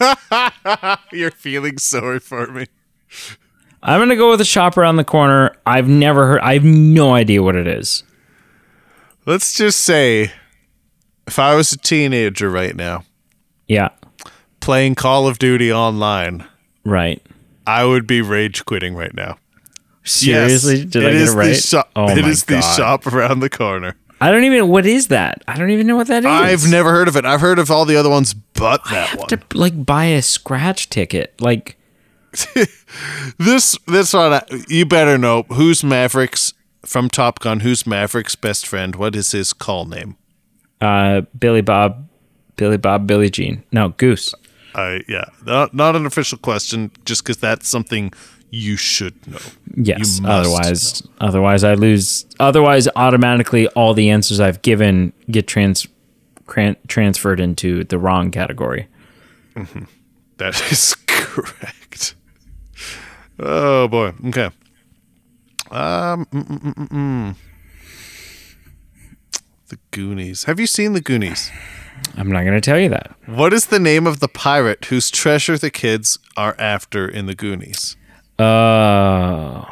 You're 1.12 1.30
feeling 1.30 1.78
sorry 1.78 2.20
for 2.20 2.46
me. 2.48 2.66
I'm 3.82 4.00
gonna 4.00 4.16
go 4.16 4.30
with 4.30 4.40
a 4.40 4.44
Shop 4.44 4.76
Around 4.76 4.96
the 4.96 5.04
Corner. 5.04 5.54
I've 5.66 5.88
never 5.88 6.26
heard. 6.26 6.40
I 6.40 6.54
have 6.54 6.64
no 6.64 7.14
idea 7.14 7.42
what 7.42 7.54
it 7.56 7.66
is. 7.66 8.02
Let's 9.26 9.54
just 9.54 9.80
say, 9.80 10.32
if 11.26 11.38
I 11.38 11.54
was 11.54 11.72
a 11.72 11.78
teenager 11.78 12.50
right 12.50 12.74
now 12.76 13.04
Yeah. 13.68 13.88
playing 14.60 14.94
Call 14.94 15.26
of 15.26 15.38
Duty 15.38 15.72
online, 15.72 16.44
Right. 16.84 17.22
I 17.66 17.84
would 17.84 18.06
be 18.06 18.20
rage 18.20 18.64
quitting 18.66 18.94
right 18.94 19.14
now. 19.14 19.38
Seriously? 20.02 20.76
Yes, 20.80 20.84
Did 20.90 21.06
I 21.06 21.12
get 21.12 21.20
it 21.22 21.30
right? 21.34 21.48
The 21.48 21.54
shop, 21.54 21.90
oh 21.96 22.10
it 22.10 22.26
is 22.26 22.44
the 22.44 22.60
shop 22.60 23.06
around 23.06 23.40
the 23.40 23.48
corner. 23.48 23.96
I 24.20 24.30
don't 24.30 24.44
even. 24.44 24.68
What 24.68 24.86
is 24.86 25.08
that? 25.08 25.42
I 25.48 25.56
don't 25.56 25.70
even 25.70 25.86
know 25.86 25.96
what 25.96 26.06
that 26.06 26.20
is. 26.24 26.26
I've 26.26 26.70
never 26.70 26.90
heard 26.90 27.08
of 27.08 27.16
it. 27.16 27.24
I've 27.24 27.40
heard 27.40 27.58
of 27.58 27.70
all 27.70 27.84
the 27.84 27.96
other 27.96 28.08
ones, 28.10 28.32
but 28.34 28.80
I 28.86 28.90
that 28.94 29.08
have 29.10 29.18
one. 29.20 29.28
to 29.28 29.40
like 29.54 29.84
buy 29.84 30.06
a 30.06 30.22
scratch 30.22 30.88
ticket. 30.90 31.34
Like 31.40 31.76
This 33.38 33.76
this 33.86 34.12
one, 34.12 34.32
uh, 34.32 34.40
you 34.68 34.86
better 34.86 35.18
know. 35.18 35.42
Who's 35.52 35.82
Maverick's 35.84 36.54
from 36.84 37.08
Top 37.10 37.40
Gun? 37.40 37.60
Who's 37.60 37.86
Maverick's 37.86 38.36
best 38.36 38.66
friend? 38.66 38.96
What 38.96 39.16
is 39.16 39.32
his 39.32 39.52
call 39.52 39.84
name? 39.84 40.16
uh, 40.80 41.22
Billy 41.38 41.62
Bob, 41.62 42.08
Billy 42.56 42.76
Bob, 42.76 43.06
Billy 43.06 43.30
Jean. 43.30 43.62
No, 43.72 43.90
Goose. 43.90 44.34
I 44.74 45.02
yeah, 45.08 45.24
not 45.44 45.74
not 45.74 45.96
an 45.96 46.06
official 46.06 46.38
question, 46.38 46.90
just 47.04 47.22
because 47.22 47.36
that's 47.38 47.68
something 47.68 48.12
you 48.54 48.76
should 48.76 49.14
know. 49.26 49.38
Yes. 49.74 50.16
You 50.18 50.22
must 50.22 50.46
Otherwise, 50.46 51.02
otherwise 51.20 51.64
I 51.64 51.74
lose. 51.74 52.24
Otherwise, 52.38 52.88
automatically 52.94 53.66
all 53.68 53.94
the 53.94 54.10
answers 54.10 54.40
I've 54.40 54.62
given 54.62 55.12
get 55.30 55.46
trans 55.46 55.86
cran- 56.46 56.76
transferred 56.86 57.40
into 57.40 57.84
the 57.84 57.98
wrong 57.98 58.30
category. 58.30 58.86
That 60.36 60.60
is 60.72 60.94
correct. 61.06 62.14
Oh 63.38 63.88
boy. 63.88 64.12
Okay. 64.28 64.50
Um. 65.70 66.26
mm, 66.26 66.46
mm, 66.46 66.88
mm. 66.88 67.36
The 69.68 69.78
Goonies. 69.90 70.44
Have 70.44 70.60
you 70.60 70.66
seen 70.66 70.92
the 70.92 71.00
Goonies? 71.00 71.50
I'm 72.16 72.30
not 72.30 72.42
going 72.42 72.54
to 72.54 72.60
tell 72.60 72.78
you 72.78 72.90
that. 72.90 73.14
What 73.26 73.52
is 73.52 73.66
the 73.66 73.78
name 73.78 74.06
of 74.06 74.20
the 74.20 74.28
pirate 74.28 74.84
whose 74.86 75.10
treasure 75.10 75.56
the 75.56 75.70
kids 75.70 76.18
are 76.36 76.54
after 76.58 77.08
in 77.08 77.26
the 77.26 77.34
Goonies? 77.34 77.96
Uh, 78.38 79.64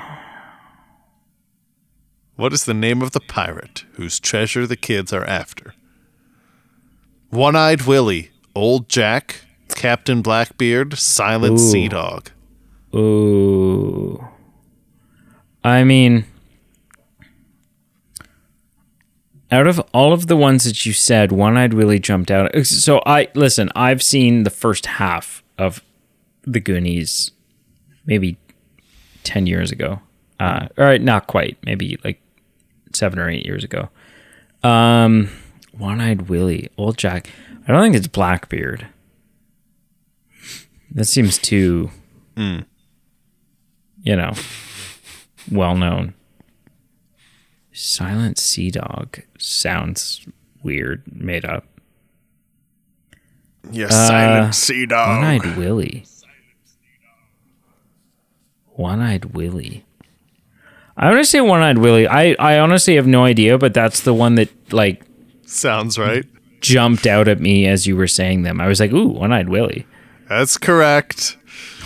What 2.36 2.52
is 2.52 2.64
the 2.64 2.74
name 2.74 3.02
of 3.02 3.12
the 3.12 3.20
pirate 3.20 3.84
whose 3.94 4.18
treasure 4.20 4.66
the 4.66 4.76
kids 4.76 5.12
are 5.12 5.24
after? 5.24 5.74
One 7.30 7.56
Eyed 7.56 7.82
Willie, 7.82 8.30
Old 8.54 8.88
Jack, 8.88 9.40
Captain 9.68 10.22
Blackbeard, 10.22 10.98
Silent 10.98 11.54
Ooh. 11.54 11.70
Sea 11.70 11.88
Dog. 11.88 12.30
ooh. 12.94 14.28
I 15.64 15.84
mean, 15.84 16.24
out 19.50 19.66
of 19.66 19.78
all 19.94 20.12
of 20.12 20.26
the 20.26 20.36
ones 20.36 20.64
that 20.64 20.84
you 20.84 20.92
said, 20.92 21.30
One 21.32 21.56
Eyed 21.56 21.74
Willie 21.74 22.00
jumped 22.00 22.30
out. 22.30 22.54
So 22.66 23.00
I 23.06 23.28
listen. 23.34 23.70
I've 23.76 24.02
seen 24.02 24.42
the 24.42 24.50
first 24.50 24.86
half 24.86 25.42
of 25.58 25.82
the 26.44 26.58
Goonies, 26.60 27.30
maybe 28.04 28.36
ten 29.22 29.46
years 29.46 29.70
ago. 29.72 30.00
Uh, 30.40 30.68
all 30.76 30.84
right, 30.84 31.00
not 31.00 31.26
quite. 31.26 31.58
Maybe 31.64 31.98
like 32.04 32.20
seven 32.92 33.18
or 33.18 33.28
eight 33.28 33.46
years 33.46 33.64
ago. 33.64 33.88
Um, 34.62 35.28
one-eyed 35.72 36.28
Willie, 36.28 36.68
old 36.76 36.98
Jack. 36.98 37.28
I 37.66 37.72
don't 37.72 37.82
think 37.82 37.96
it's 37.96 38.06
Blackbeard. 38.06 38.86
That 40.90 41.06
seems 41.06 41.38
too, 41.38 41.90
you 42.36 42.64
know, 44.04 44.32
well 45.50 45.74
known. 45.74 46.14
Silent 47.72 48.38
Sea 48.38 48.70
Dog 48.70 49.22
sounds 49.38 50.26
weird, 50.62 51.02
made 51.10 51.44
up. 51.44 51.64
Yes, 53.70 53.92
Silent 53.92 54.54
Sea 54.54 54.86
Dog. 54.86 55.18
One 55.20 55.24
Eyed 55.24 55.56
Willie. 55.56 56.04
One 58.74 59.00
eyed 59.00 59.26
Willie. 59.26 59.84
I 60.96 61.06
want 61.10 61.18
to 61.18 61.24
say 61.24 61.40
one 61.40 61.62
eyed 61.62 61.78
Willie. 61.78 62.06
I, 62.06 62.34
I 62.38 62.58
honestly 62.58 62.96
have 62.96 63.06
no 63.06 63.24
idea, 63.24 63.58
but 63.58 63.72
that's 63.74 64.00
the 64.00 64.14
one 64.14 64.34
that 64.36 64.48
like 64.72 65.02
Sounds 65.46 65.98
right. 65.98 66.24
jumped 66.60 67.06
out 67.06 67.28
at 67.28 67.40
me 67.40 67.66
as 67.66 67.86
you 67.86 67.96
were 67.96 68.06
saying 68.06 68.42
them. 68.42 68.60
I 68.60 68.66
was 68.68 68.80
like, 68.80 68.92
ooh, 68.92 69.08
one 69.08 69.32
eyed 69.32 69.48
Willie. 69.48 69.86
That's 70.28 70.58
correct. 70.58 71.36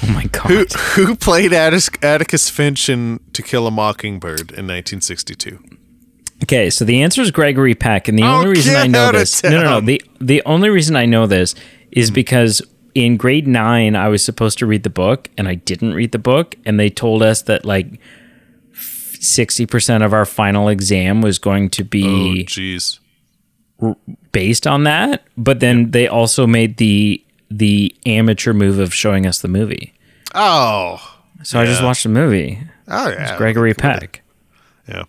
Oh 0.03 0.09
my 0.13 0.25
god. 0.27 0.51
Who, 0.51 1.05
who 1.05 1.17
played 1.17 1.53
Atticus, 1.53 1.91
Atticus 2.03 2.51
Finch 2.51 2.89
in 2.89 3.21
To 3.33 3.43
Kill 3.43 3.67
a 3.67 3.71
Mockingbird 3.71 4.51
in 4.53 4.67
1962? 4.67 5.59
Okay, 6.43 6.69
so 6.69 6.85
the 6.85 7.03
answer 7.03 7.23
is 7.23 7.31
Gregory 7.31 7.75
Peck, 7.75 8.09
and 8.09 8.19
the 8.19 8.23
Oh, 8.23 8.37
only 8.41 8.49
reason 8.51 8.77
I 8.77 8.87
know 8.87 9.11
this, 9.11 9.43
no, 9.43 9.51
no, 9.51 9.63
no, 9.63 9.81
the 9.81 10.03
the 10.21 10.43
only 10.45 10.69
reason 10.69 10.95
I 10.95 11.07
know 11.07 11.27
this 11.27 11.55
is 11.91 12.11
because 12.11 12.61
in 12.97 13.17
grade 13.19 13.47
nine 13.47 13.95
I 13.95 14.09
was 14.09 14.25
supposed 14.25 14.59
to 14.59 14.67
read 14.67 14.83
the 14.83 14.91
book, 14.91 15.29
and 15.37 15.47
I 15.47 15.55
didn't 15.57 15.95
read 15.95 16.13
the 16.13 16.19
book, 16.19 16.57
and 16.65 16.81
they 16.81 16.89
told 16.91 17.23
us 17.23 17.43
that 17.43 17.65
like 17.65 18.01
sixty 18.75 19.67
percent 19.67 20.03
of 20.03 20.13
our 20.13 20.25
final 20.25 20.69
exam 20.69 21.21
was 21.21 21.39
going 21.39 21.71
to 21.71 21.83
Oh, 21.83 21.87
be 21.91 22.45
jeez. 22.49 22.99
based 24.33 24.67
on 24.67 24.85
that, 24.85 25.25
but 25.37 25.61
then 25.61 25.91
they 25.91 26.09
also 26.09 26.47
made 26.47 26.79
the 26.79 27.23
the 27.51 27.95
amateur 28.07 28.53
move 28.53 28.79
of 28.79 28.93
showing 28.95 29.27
us 29.27 29.41
the 29.41 29.49
movie. 29.49 29.93
Oh. 30.35 31.19
So 31.43 31.61
I 31.61 31.65
just 31.67 31.83
watched 31.83 32.03
the 32.03 32.09
movie. 32.09 32.59
Oh, 32.89 33.09
yeah. 33.09 33.23
It's 33.29 33.37
Gregory 33.39 33.75
Peck. 33.75 34.23
Yeah. 34.89 35.05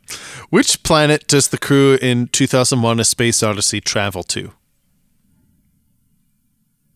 Which 0.50 0.84
planet 0.84 1.26
does 1.28 1.48
the 1.48 1.58
crew 1.58 1.98
in 2.02 2.28
2001 2.28 3.00
A 3.00 3.04
Space 3.04 3.42
Odyssey 3.42 3.80
travel 3.82 4.24
to? 4.24 4.52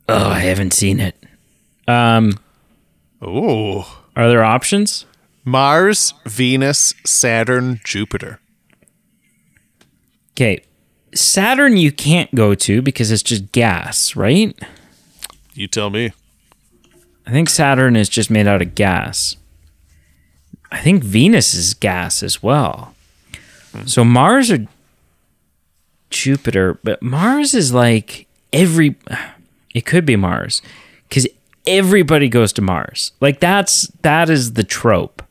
Oh, 0.09 0.29
I 0.29 0.39
haven't 0.39 0.73
seen 0.73 0.99
it. 0.99 1.15
Um, 1.87 2.37
Oh. 3.21 4.03
are 4.15 4.27
there 4.29 4.43
options? 4.43 5.05
Mars, 5.45 6.13
Venus, 6.25 6.93
Saturn, 7.05 7.79
Jupiter. 7.83 8.39
Okay. 10.33 10.63
Saturn 11.13 11.77
you 11.77 11.91
can't 11.91 12.33
go 12.35 12.55
to 12.55 12.81
because 12.81 13.11
it's 13.11 13.23
just 13.23 13.51
gas, 13.51 14.15
right? 14.15 14.57
You 15.53 15.67
tell 15.67 15.89
me. 15.89 16.13
I 17.27 17.31
think 17.31 17.49
Saturn 17.49 17.95
is 17.95 18.09
just 18.09 18.29
made 18.31 18.47
out 18.47 18.61
of 18.61 18.75
gas. 18.75 19.35
I 20.71 20.79
think 20.79 21.03
Venus 21.03 21.53
is 21.53 21.73
gas 21.73 22.23
as 22.23 22.41
well. 22.41 22.93
So 23.85 24.03
Mars 24.03 24.51
or 24.51 24.67
Jupiter, 26.09 26.79
but 26.83 27.01
Mars 27.01 27.53
is 27.53 27.73
like 27.73 28.27
every 28.53 28.95
it 29.73 29.85
could 29.85 30.05
be 30.05 30.15
Mars 30.15 30.61
cuz 31.09 31.27
everybody 31.67 32.27
goes 32.29 32.51
to 32.53 32.61
Mars. 32.61 33.11
Like 33.21 33.39
that's 33.39 33.87
that 34.01 34.29
is 34.29 34.53
the 34.53 34.63
trope. 34.63 35.21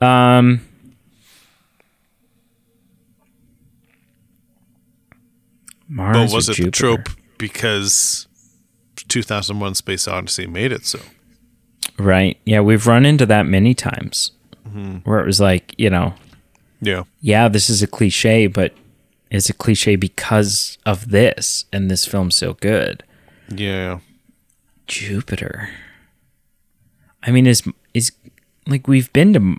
Um 0.00 0.60
Mars 5.88 6.16
But 6.16 6.34
was 6.34 6.48
it 6.48 6.56
the 6.56 6.70
trope 6.70 7.08
because 7.38 8.26
2001 9.08 9.74
Space 9.74 10.08
Odyssey 10.08 10.46
made 10.46 10.72
it 10.72 10.86
so? 10.86 11.00
Right. 11.98 12.38
Yeah, 12.44 12.60
we've 12.60 12.86
run 12.86 13.04
into 13.04 13.26
that 13.26 13.46
many 13.46 13.74
times 13.74 14.32
where 15.04 15.20
it 15.20 15.26
was 15.26 15.38
like, 15.38 15.74
you 15.76 15.90
know, 15.90 16.14
Yeah. 16.80 17.02
yeah, 17.20 17.48
this 17.48 17.68
is 17.68 17.82
a 17.82 17.86
cliche, 17.86 18.46
but 18.46 18.72
it's 19.30 19.50
a 19.50 19.52
cliche 19.52 19.96
because 19.96 20.78
of 20.86 21.10
this, 21.10 21.66
and 21.72 21.90
this 21.90 22.06
film's 22.06 22.36
so 22.36 22.54
good. 22.54 23.02
Yeah. 23.54 24.00
Jupiter. 24.86 25.68
I 27.22 27.30
mean, 27.30 27.46
is 27.46 27.62
is 27.94 28.12
like 28.66 28.86
we've 28.88 29.12
been 29.12 29.32
to, 29.34 29.56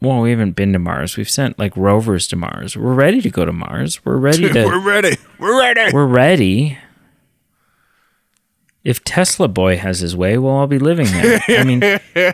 well, 0.00 0.20
we 0.20 0.30
haven't 0.30 0.52
been 0.52 0.72
to 0.74 0.78
Mars. 0.78 1.16
We've 1.16 1.28
sent 1.30 1.58
like 1.58 1.76
rovers 1.76 2.26
to 2.28 2.36
Mars. 2.36 2.76
We're 2.76 2.94
ready 2.94 3.20
to 3.22 3.30
go 3.30 3.44
to 3.44 3.52
Mars. 3.52 4.04
We're 4.04 4.16
ready 4.18 4.48
to. 4.52 4.64
We're 4.66 4.86
ready. 4.86 5.16
We're 5.38 5.58
ready. 5.60 5.92
we're 5.92 6.06
ready. 6.06 6.78
If 8.84 9.04
Tesla 9.04 9.48
boy 9.48 9.76
has 9.76 10.00
his 10.00 10.16
way, 10.16 10.38
we'll 10.38 10.52
all 10.52 10.66
be 10.66 10.78
living 10.78 11.06
there. 11.06 11.40
I 11.48 11.64
mean, 11.64 11.82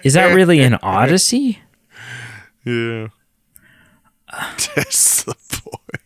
is 0.05 0.15
that 0.15 0.35
really 0.35 0.61
an 0.61 0.75
odyssey? 0.83 1.61
Yeah. 2.65 3.09
Tesla 4.57 5.35
boy. 5.65 5.99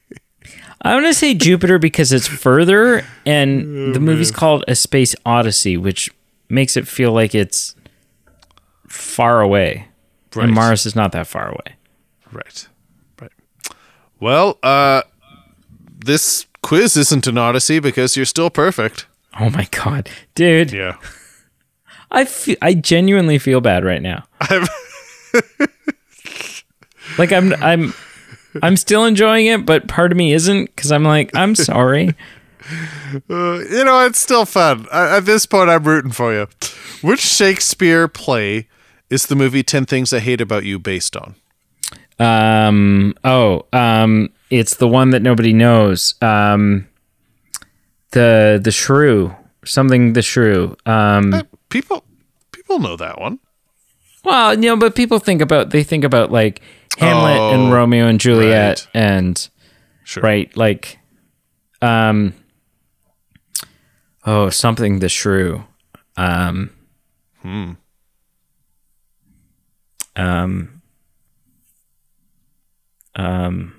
I 0.82 0.94
want 0.94 1.06
to 1.06 1.14
say 1.14 1.34
Jupiter 1.34 1.78
because 1.78 2.12
it's 2.12 2.26
further, 2.28 3.04
and 3.26 3.94
the 3.94 4.00
movie's 4.00 4.30
called 4.30 4.64
A 4.68 4.74
Space 4.74 5.14
Odyssey, 5.26 5.76
which 5.76 6.10
makes 6.48 6.76
it 6.76 6.86
feel 6.86 7.12
like 7.12 7.34
it's 7.34 7.74
far 8.86 9.40
away. 9.40 9.88
Right. 10.34 10.44
And 10.44 10.54
Mars 10.54 10.86
is 10.86 10.94
not 10.94 11.12
that 11.12 11.26
far 11.26 11.48
away. 11.48 11.76
Right. 12.32 12.68
Right. 13.20 13.32
Well, 14.20 14.58
uh 14.62 15.02
this 16.04 16.46
quiz 16.62 16.96
isn't 16.96 17.26
an 17.26 17.36
odyssey 17.38 17.80
because 17.80 18.16
you're 18.16 18.24
still 18.26 18.50
perfect. 18.50 19.06
Oh 19.40 19.50
my 19.50 19.66
god, 19.70 20.08
dude! 20.34 20.72
Yeah. 20.72 20.96
I 22.10 22.24
fe- 22.24 22.56
I 22.62 22.74
genuinely 22.74 23.38
feel 23.38 23.60
bad 23.60 23.84
right 23.84 24.00
now. 24.00 24.24
I'm 24.40 24.64
Like 27.18 27.32
I'm 27.32 27.52
I'm 27.62 27.94
I'm 28.62 28.76
still 28.76 29.04
enjoying 29.04 29.46
it, 29.46 29.64
but 29.66 29.88
part 29.88 30.12
of 30.12 30.18
me 30.18 30.32
isn't 30.32 30.66
because 30.66 30.92
I'm 30.92 31.04
like, 31.04 31.34
I'm 31.34 31.54
sorry. 31.56 32.14
Uh, 33.30 33.58
you 33.60 33.84
know, 33.84 34.04
it's 34.04 34.18
still 34.18 34.44
fun. 34.44 34.86
I, 34.92 35.16
at 35.16 35.24
this 35.24 35.46
point, 35.46 35.70
I'm 35.70 35.84
rooting 35.84 36.12
for 36.12 36.32
you. 36.34 36.48
Which 37.00 37.20
Shakespeare 37.20 38.08
play 38.08 38.68
is 39.08 39.26
the 39.26 39.36
movie 39.36 39.62
10 39.62 39.86
Things 39.86 40.12
I 40.12 40.18
Hate 40.18 40.40
About 40.40 40.64
You 40.64 40.78
based 40.78 41.16
on? 41.16 41.34
Um. 42.18 43.14
Oh. 43.24 43.66
Um. 43.72 44.30
It's 44.50 44.74
the 44.76 44.88
one 44.88 45.10
that 45.10 45.22
nobody 45.22 45.52
knows. 45.52 46.14
Um. 46.20 46.88
The 48.10 48.60
the 48.62 48.72
shrew. 48.72 49.34
Something 49.64 50.14
the 50.14 50.22
shrew. 50.22 50.76
Um. 50.84 51.32
Uh, 51.32 51.42
people 51.68 52.04
people 52.50 52.80
know 52.80 52.96
that 52.96 53.20
one. 53.20 53.38
Well, 54.28 54.54
you 54.54 54.60
know, 54.68 54.76
but 54.76 54.94
people 54.94 55.18
think 55.18 55.40
about 55.40 55.70
they 55.70 55.82
think 55.82 56.04
about 56.04 56.30
like 56.30 56.60
Hamlet 56.98 57.38
Oh, 57.40 57.54
and 57.54 57.72
Romeo 57.72 58.06
and 58.06 58.20
Juliet 58.20 58.86
right. 58.94 59.02
and 59.02 59.48
Sure. 60.04 60.22
right 60.22 60.54
like 60.56 60.98
um 61.82 62.34
oh 64.26 64.50
something 64.50 64.98
the 65.00 65.08
shrew 65.08 65.64
um 66.16 66.70
Hmm. 67.42 67.72
um 70.16 70.82
um 73.16 73.74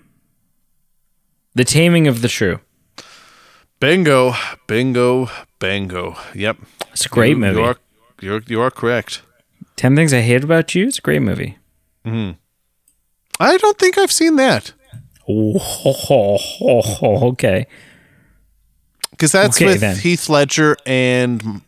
the 1.55 1.63
taming 1.65 2.07
of 2.07 2.21
the 2.21 2.27
shrew 2.29 2.59
Bingo, 3.79 4.33
bingo, 4.67 5.29
bingo 5.59 6.15
Yep. 6.35 6.57
it's 6.91 7.05
a 7.05 7.09
great 7.09 7.31
You- 7.31 7.37
movie 7.37 7.59
You 7.59 7.65
are, 7.65 7.77
you're, 8.21 8.41
you 8.47 8.61
are 8.61 8.71
correct. 8.71 9.21
10 9.79 9.95
things 9.95 10.13
i 10.13 10.21
hate 10.21 10.43
about 10.43 10.75
you 10.75 10.87
it's 10.87 10.99
a 10.99 11.01
great 11.01 11.21
movie 11.21 11.57
mm-hmm. 12.05 12.31
I 13.41 13.55
don't 13.55 13.79
think 13.79 13.97
I've 13.97 14.11
seen 14.11 14.35
that. 14.35 14.73
oh, 15.29 16.37
okay 17.31 17.67
Because 19.11 19.31
that's 19.31 19.55
Okay, 19.55 19.65
with 19.67 19.79
then. 19.79 19.95
Heath 19.95 20.27
Ledger 20.27 20.75
and 20.85 21.61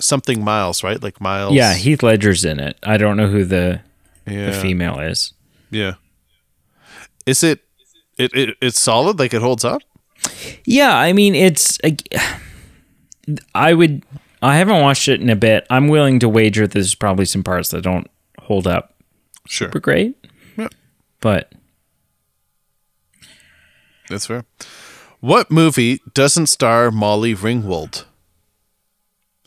something 0.00 0.42
Miles, 0.42 0.82
right? 0.82 1.00
Like 1.02 1.20
Miles. 1.20 1.52
yeah 1.54 1.74
heath 1.74 2.02
ledger's 2.02 2.44
in 2.44 2.58
it 2.58 2.78
i 2.82 2.96
don't 2.96 3.16
know 3.18 3.28
who 3.28 3.44
the, 3.44 3.82
yeah. 4.26 4.46
the 4.50 4.52
female 4.54 4.98
is 4.98 5.34
Yeah. 5.70 5.94
Is 7.26 7.44
it, 7.44 7.60
it, 8.18 8.34
it? 8.34 8.56
It's 8.60 8.80
solid. 8.80 9.18
Like 9.18 9.32
it 9.32 9.42
holds 9.42 9.64
up. 9.64 9.80
Yeah, 10.64 10.96
I 10.96 11.12
mean 11.12 11.34
it's. 11.36 11.78
I 13.54 13.74
would. 13.74 14.02
I 14.42 14.56
haven't 14.56 14.80
watched 14.82 15.08
it 15.08 15.20
in 15.20 15.30
a 15.30 15.36
bit. 15.36 15.66
I'm 15.70 15.88
willing 15.88 16.18
to 16.18 16.28
wager 16.28 16.66
there's 16.66 16.94
probably 16.94 17.24
some 17.24 17.44
parts 17.44 17.70
that 17.70 17.82
don't 17.82 18.10
hold 18.40 18.66
up 18.66 18.94
Sure, 19.46 19.68
super 19.68 19.80
great. 19.80 20.16
Yeah. 20.56 20.68
But 21.20 21.52
that's 24.08 24.26
fair. 24.26 24.44
What 25.20 25.50
movie 25.50 26.00
doesn't 26.12 26.46
star 26.46 26.90
Molly 26.90 27.34
Ringwald? 27.34 28.04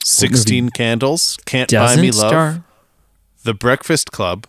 Sixteen 0.03 0.69
Candles, 0.69 1.38
Can't 1.45 1.69
Buy 1.72 1.95
Me 1.97 2.11
Love, 2.11 2.30
star. 2.30 2.63
The 3.43 3.53
Breakfast 3.53 4.11
Club, 4.11 4.47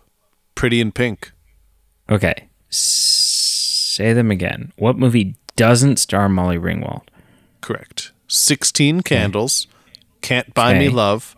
Pretty 0.54 0.80
in 0.80 0.92
Pink. 0.92 1.32
Okay, 2.08 2.48
say 2.68 4.12
them 4.12 4.30
again. 4.30 4.72
What 4.76 4.96
movie 4.96 5.34
doesn't 5.56 5.96
star 5.96 6.28
Molly 6.28 6.58
Ringwald? 6.58 7.02
Correct. 7.62 8.12
Sixteen 8.28 9.00
Candles, 9.00 9.66
Can't 10.26 10.52
Buy 10.54 10.76
Me 10.76 10.88
Love, 10.88 11.36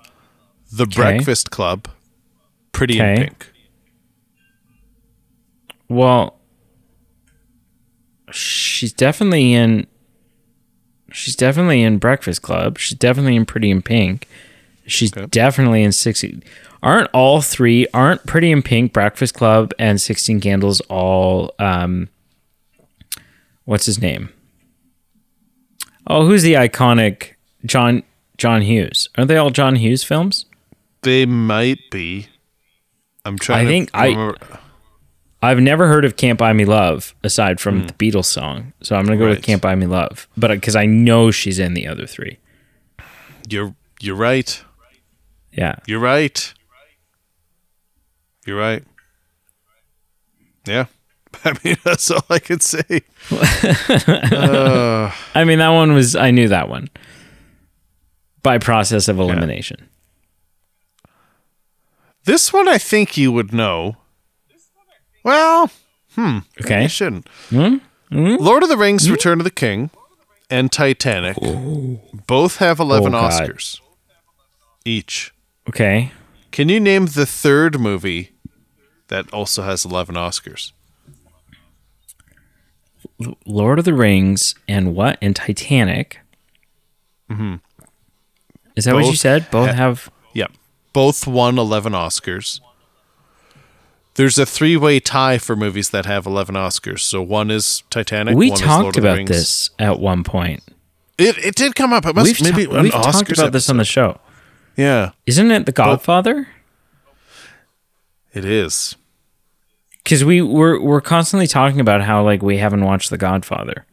The 0.73 0.85
Okay. 0.85 0.95
Breakfast 0.95 1.51
Club, 1.51 1.89
Pretty 2.73 2.99
in 2.99 3.17
Pink. 3.19 3.53
Well, 5.91 6.39
she's 8.33 8.95
definitely 8.95 9.53
in. 9.53 9.87
She's 11.13 11.37
definitely 11.37 11.83
in 11.83 11.99
Breakfast 11.99 12.41
Club. 12.41 12.79
She's 12.79 12.97
definitely 12.99 13.37
in 13.37 13.45
Pretty 13.45 13.71
in 13.71 13.83
Pink. 13.83 14.27
She's 14.87 15.15
Okay. 15.15 15.27
definitely 15.27 15.83
in 15.83 15.93
sixty. 15.93 16.41
Aren't 16.83 17.11
all 17.13 17.43
three? 17.43 17.87
Aren't 17.93 18.25
Pretty 18.27 18.51
in 18.51 18.63
Pink, 18.63 18.95
Breakfast 18.95 19.35
Club, 19.35 19.73
and 19.79 20.01
Sixteen 20.01 20.41
Candles 20.41 20.81
all? 20.89 21.53
Um, 21.59 22.09
what's 23.67 23.85
his 23.85 24.01
name? 24.01 24.31
Oh, 26.07 26.25
who's 26.25 26.43
the 26.43 26.55
iconic 26.55 27.35
John 27.67 28.03
John 28.39 28.63
Hughes? 28.63 29.09
Aren't 29.19 29.29
they 29.29 29.37
all 29.37 29.51
John 29.51 29.77
Hughes 29.77 30.03
films? 30.05 30.47
They 31.03 31.27
might 31.27 31.91
be. 31.91 32.29
I'm 33.25 33.39
trying. 33.39 33.67
I 33.67 33.69
think 33.71 33.91
to 33.91 33.97
I- 33.99 34.07
remember. 34.09 34.59
I've 35.41 35.61
never 35.61 35.87
heard 35.87 36.05
of 36.05 36.17
"Can't 36.17 36.37
Buy 36.39 36.53
Me 36.53 36.65
Love" 36.65 37.15
aside 37.23 37.61
from 37.61 37.87
the 37.87 37.93
Beatles 37.93 38.25
song, 38.25 38.73
so 38.83 38.97
I'm 38.97 39.05
gonna 39.05 39.17
go 39.17 39.29
with 39.29 39.37
Right. 39.39 39.45
"Can't 39.45 39.63
Buy 39.63 39.77
Me 39.77 39.87
Love," 39.87 40.27
but 40.37 40.51
because 40.51 40.75
I 40.75 40.85
know 40.87 41.31
she's 41.31 41.61
in 41.61 41.75
the 41.75 41.87
other 41.87 42.07
three. 42.07 42.39
You're 43.49 43.75
you're 44.01 44.17
right. 44.17 44.61
Yeah, 45.53 45.77
You're 45.87 46.01
right. 46.01 46.53
You're 48.47 48.59
right. 48.59 48.83
Yeah. 50.67 50.87
I 51.45 51.55
mean, 51.65 51.77
that's 51.85 52.11
all 52.11 52.25
I 52.31 52.39
can 52.41 52.59
say. 52.61 53.03
uh, 53.31 55.13
I 55.35 55.45
mean 55.45 55.59
that 55.59 55.69
one 55.71 55.93
was 55.95 56.17
I 56.17 56.31
knew 56.33 56.49
that 56.49 56.69
one 56.69 56.89
by 58.43 58.59
process 58.59 59.09
of 59.09 59.19
elimination. 59.19 59.89
this 62.25 62.53
one 62.53 62.69
I 62.69 62.79
think 62.79 63.17
you 63.17 63.33
would 63.33 63.53
know. 63.53 63.97
Well, 65.25 65.71
hmm. 66.15 66.39
Okay, 66.61 66.87
shouldn't. 66.89 67.27
Hmm? 67.51 67.77
Lord 68.11 68.63
of 68.63 68.69
the 68.69 68.77
Rings, 68.77 69.11
Return 69.11 69.41
of 69.41 69.45
the 69.45 69.51
King, 69.51 69.91
and 70.51 70.71
Titanic 70.73 71.37
both 72.27 72.57
have 72.57 72.81
11 72.81 73.15
Oh, 73.15 73.19
Oscars 73.19 73.81
each. 74.85 75.35
okay. 75.69 76.13
Can 76.51 76.69
you 76.71 76.81
name 76.81 77.07
the 77.07 77.27
third 77.27 77.79
movie 77.79 78.31
that 79.09 79.31
also 79.33 79.63
has 79.63 79.85
11 79.85 80.15
Oscars? 80.15 80.73
Lord 83.45 83.79
of 83.79 83.85
the 83.85 83.93
Rings 83.95 84.55
and 84.69 84.95
what 84.95 85.19
and 85.21 85.35
Titanic. 85.37 86.21
Mm-hmm. 87.31 87.57
Is 88.79 88.85
that 88.85 88.95
what 88.95 89.07
you 89.07 89.17
said? 89.17 89.51
Both 89.51 89.71
ha- 89.71 89.75
have. 89.75 90.09
Yep. 90.35 90.53
Both 90.93 91.27
won 91.27 91.59
11 91.59 91.93
Oscars. 91.93 92.61
There's 94.15 94.39
a 94.39 94.47
three 94.47 94.77
way 94.77 95.01
tie 95.01 95.39
for 95.39 95.57
movies 95.57 95.91
that 95.91 96.07
have 96.07 96.27
11 96.27 96.55
Oscars. 96.55 97.01
So 97.01 97.21
one 97.21 97.51
is 97.51 97.83
Titanic. 97.91 98.37
We 98.37 98.51
one 98.51 98.61
is 98.61 98.67
Lord 98.67 98.85
talked 98.85 98.97
of 98.99 99.03
the 99.03 99.13
about 99.15 99.27
this 99.27 99.71
at 99.81 99.99
one 99.99 100.23
point. 100.23 100.63
It, 101.19 101.37
it 101.39 101.55
did 101.57 101.75
come 101.75 101.93
up. 101.93 102.07
It 102.07 102.15
must 102.15 102.41
We've, 102.41 102.53
maybe 102.53 102.67
ta- 102.67 102.81
we've 102.83 102.93
talked 102.93 103.07
Oscars 103.17 103.39
about 103.39 103.53
this 103.53 103.69
on 103.69 103.79
the 103.79 103.85
show. 103.85 104.21
Yeah, 104.77 105.11
Isn't 105.27 105.51
it 105.51 105.67
The 105.67 105.73
Godfather? 105.73 106.47
it 108.33 108.45
is. 108.45 108.95
Because 110.05 110.25
we 110.25 110.41
we're 110.41 110.81
we're 110.81 111.01
constantly 111.01 111.49
talking 111.49 111.81
about 111.81 112.03
how 112.03 112.23
like 112.23 112.43
we 112.43 112.59
haven't 112.59 112.85
watched 112.85 113.11
The 113.11 113.19
Godfather. 113.19 113.87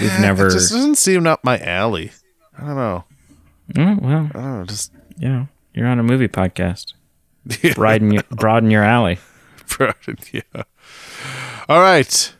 We've 0.00 0.10
eh, 0.10 0.20
never. 0.20 0.46
It 0.46 0.52
just 0.52 0.70
doesn't 0.70 0.94
seem 0.94 1.26
up 1.26 1.42
my 1.42 1.58
alley. 1.58 2.12
I 2.56 2.60
don't 2.66 2.76
know. 2.76 3.04
Oh, 3.78 3.98
well, 4.00 4.30
know. 4.34 4.64
Just 4.66 4.92
yeah, 5.18 5.46
you're 5.74 5.86
on 5.86 5.98
a 5.98 6.02
movie 6.02 6.28
podcast. 6.28 6.94
Broaden 7.74 8.12
your, 8.12 8.22
broaden 8.30 8.70
your 8.70 8.84
alley. 8.84 9.18
yeah. 10.32 10.62
All 11.68 11.80
right. 11.80 12.34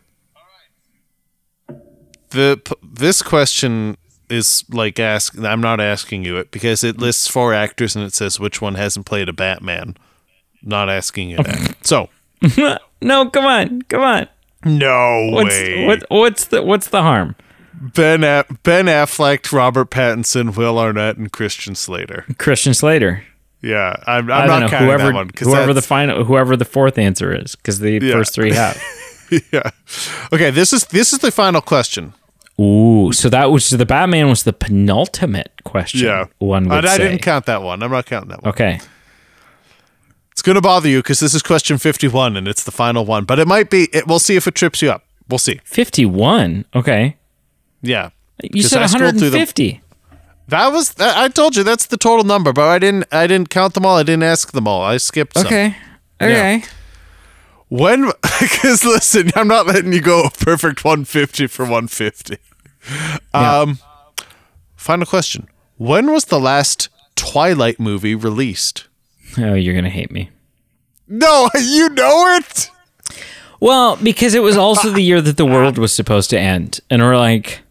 The 2.31 2.61
this 2.83 3.21
question 3.23 3.97
is 4.31 4.65
like 4.71 4.99
ask. 4.99 5.37
I'm 5.39 5.61
not 5.61 5.81
asking 5.81 6.25
you 6.25 6.37
it 6.37 6.51
because 6.51 6.85
it 6.85 6.99
lists 6.99 7.29
four 7.29 7.53
actors 7.53 7.97
and 7.97 8.05
it 8.05 8.15
says 8.15 8.39
which 8.41 8.61
one 8.61 8.77
hasn't 8.77 9.07
played 9.07 9.29
a 9.29 9.33
Batman. 9.33 9.97
Not 10.63 10.89
asking 10.89 11.31
you 11.31 11.37
that. 11.39 11.77
So 11.83 12.09
no, 13.01 13.29
come 13.31 13.45
on, 13.45 13.83
come 13.83 14.03
on. 14.03 14.29
no 14.65 15.31
What's 15.33 15.51
way. 15.51 15.87
what, 15.87 16.05
what's 16.09 16.45
the 16.47 16.63
what's 16.63 16.89
the 16.89 17.03
harm? 17.03 17.35
Ben 17.83 18.23
A- 18.25 18.45
Ben 18.63 18.87
Affleck, 18.87 19.53
Robert 19.53 19.91
Pattinson, 19.91 20.57
Will 20.57 20.79
Arnett, 20.79 21.17
and 21.17 21.33
Christian 21.33 21.75
Slater. 21.75 22.25
Christian 22.39 22.75
Slater. 22.75 23.25
Yeah, 23.61 23.95
I'm, 24.07 24.31
I 24.31 24.43
I'm 24.43 24.49
don't 24.49 24.49
not 24.49 24.61
know 24.63 24.69
counting 24.71 24.87
whoever 24.89 25.05
that 25.05 25.15
one 25.15 25.27
because 25.29 25.47
whoever 25.49 25.73
the 25.75 25.83
final 25.83 26.25
whoever 26.25 26.57
the 26.57 26.65
fourth 26.65 26.99
answer 26.99 27.35
is 27.35 27.55
because 27.57 27.79
the 27.81 27.93
Yeah. 28.03 28.13
first 28.13 28.35
three 28.35 28.53
have. 28.53 28.81
yeah. 29.53 29.71
Okay, 30.33 30.51
this 30.51 30.73
is 30.73 30.85
this 30.87 31.13
is 31.13 31.21
the 31.21 31.31
final 31.31 31.61
question. 31.61 32.13
Ooh, 32.61 33.13
so 33.13 33.29
that 33.29 33.51
was 33.51 33.71
the 33.71 33.87
Batman 33.87 34.29
was 34.29 34.43
the 34.43 34.53
penultimate 34.53 35.63
question. 35.65 36.01
Yeah, 36.07 36.27
one 36.39 36.69
would 36.69 36.85
I, 36.85 36.95
I 36.95 36.99
didn't 36.99 37.21
count 37.23 37.47
that 37.47 37.63
one. 37.63 37.83
I'm 37.83 37.91
not 37.91 38.07
counting 38.07 38.31
that 38.31 38.43
one. 38.43 38.51
Okay, 38.51 38.81
It's 40.33 40.43
going 40.43 40.57
to 40.57 40.61
bother 40.61 40.89
you 40.89 40.99
because 40.99 41.21
this 41.21 41.33
is 41.35 41.43
question 41.43 41.79
51 41.79 42.37
and 42.37 42.47
it's 42.49 42.65
the 42.65 42.71
final 42.73 43.05
one, 43.05 43.25
but 43.25 43.39
it 43.39 43.47
might 43.49 43.71
be. 43.71 43.89
It, 43.93 44.07
we'll 44.07 44.19
see 44.19 44.37
if 44.37 44.47
it 44.47 44.55
trips 44.55 44.83
you 44.83 44.91
up. 44.91 45.05
We'll 45.29 45.39
see. 45.39 45.61
fifty-one. 45.65 46.65
Okay, 46.75 47.17
Yeah. 47.83 48.11
You 48.43 48.63
said 48.63 48.79
I 48.79 48.83
one 48.83 48.89
scrolled 48.89 49.05
hundred 49.05 49.19
through 49.19 49.27
and 49.29 49.35
the- 49.35 49.39
fifty. 49.39 49.81
That 50.49 50.69
was. 50.73 50.95
I 50.99 51.29
told 51.29 51.57
you 51.57 51.63
that's 51.63 51.87
the 51.87 51.97
total 51.97 52.25
number, 52.25 52.53
but 52.53 52.69
I 52.69 52.79
didn't. 52.79 53.05
I 53.13 53.27
didn't 53.27 53.49
count 53.49 53.75
them 53.75 53.87
all. 53.87 53.97
I 53.97 54.03
didn't 54.03 54.25
ask 54.25 54.53
them 54.53 54.67
all. 54.69 54.83
I 54.83 54.97
skipped 54.99 55.39
some. 55.39 55.47
Okay, 55.47 55.77
okay. 56.21 56.63
When, 57.69 58.11
because 58.41 58.85
listen, 58.85 59.31
I'm 59.35 59.49
not 59.49 59.67
letting 59.67 59.93
you 59.93 60.01
go 60.03 60.25
a 60.25 60.31
perfect 60.45 60.85
150 60.85 61.47
for 61.47 61.63
150. 61.63 62.37
Yeah. 63.33 63.61
Um, 63.61 63.79
final 64.77 65.07
question: 65.07 65.49
When 65.79 66.11
was 66.13 66.27
the 66.27 66.41
last 66.41 66.91
Twilight 67.15 67.81
movie 67.81 68.15
released? 68.15 68.89
Oh, 69.39 69.55
you're 69.55 69.75
gonna 69.75 69.89
hate 69.91 70.11
me. 70.11 70.29
No, 71.09 71.49
you 71.59 71.89
know 71.91 72.37
it. 72.37 72.69
Well, 73.59 73.97
because 73.97 74.35
it 74.35 74.43
was 74.43 74.57
also 74.59 74.91
the 74.91 75.01
year 75.03 75.23
that 75.23 75.37
the 75.39 75.47
world 75.47 75.79
was 75.79 75.95
supposed 75.95 76.29
to 76.31 76.39
end, 76.39 76.81
and 76.91 77.01
we're 77.01 77.17
like, 77.17 77.62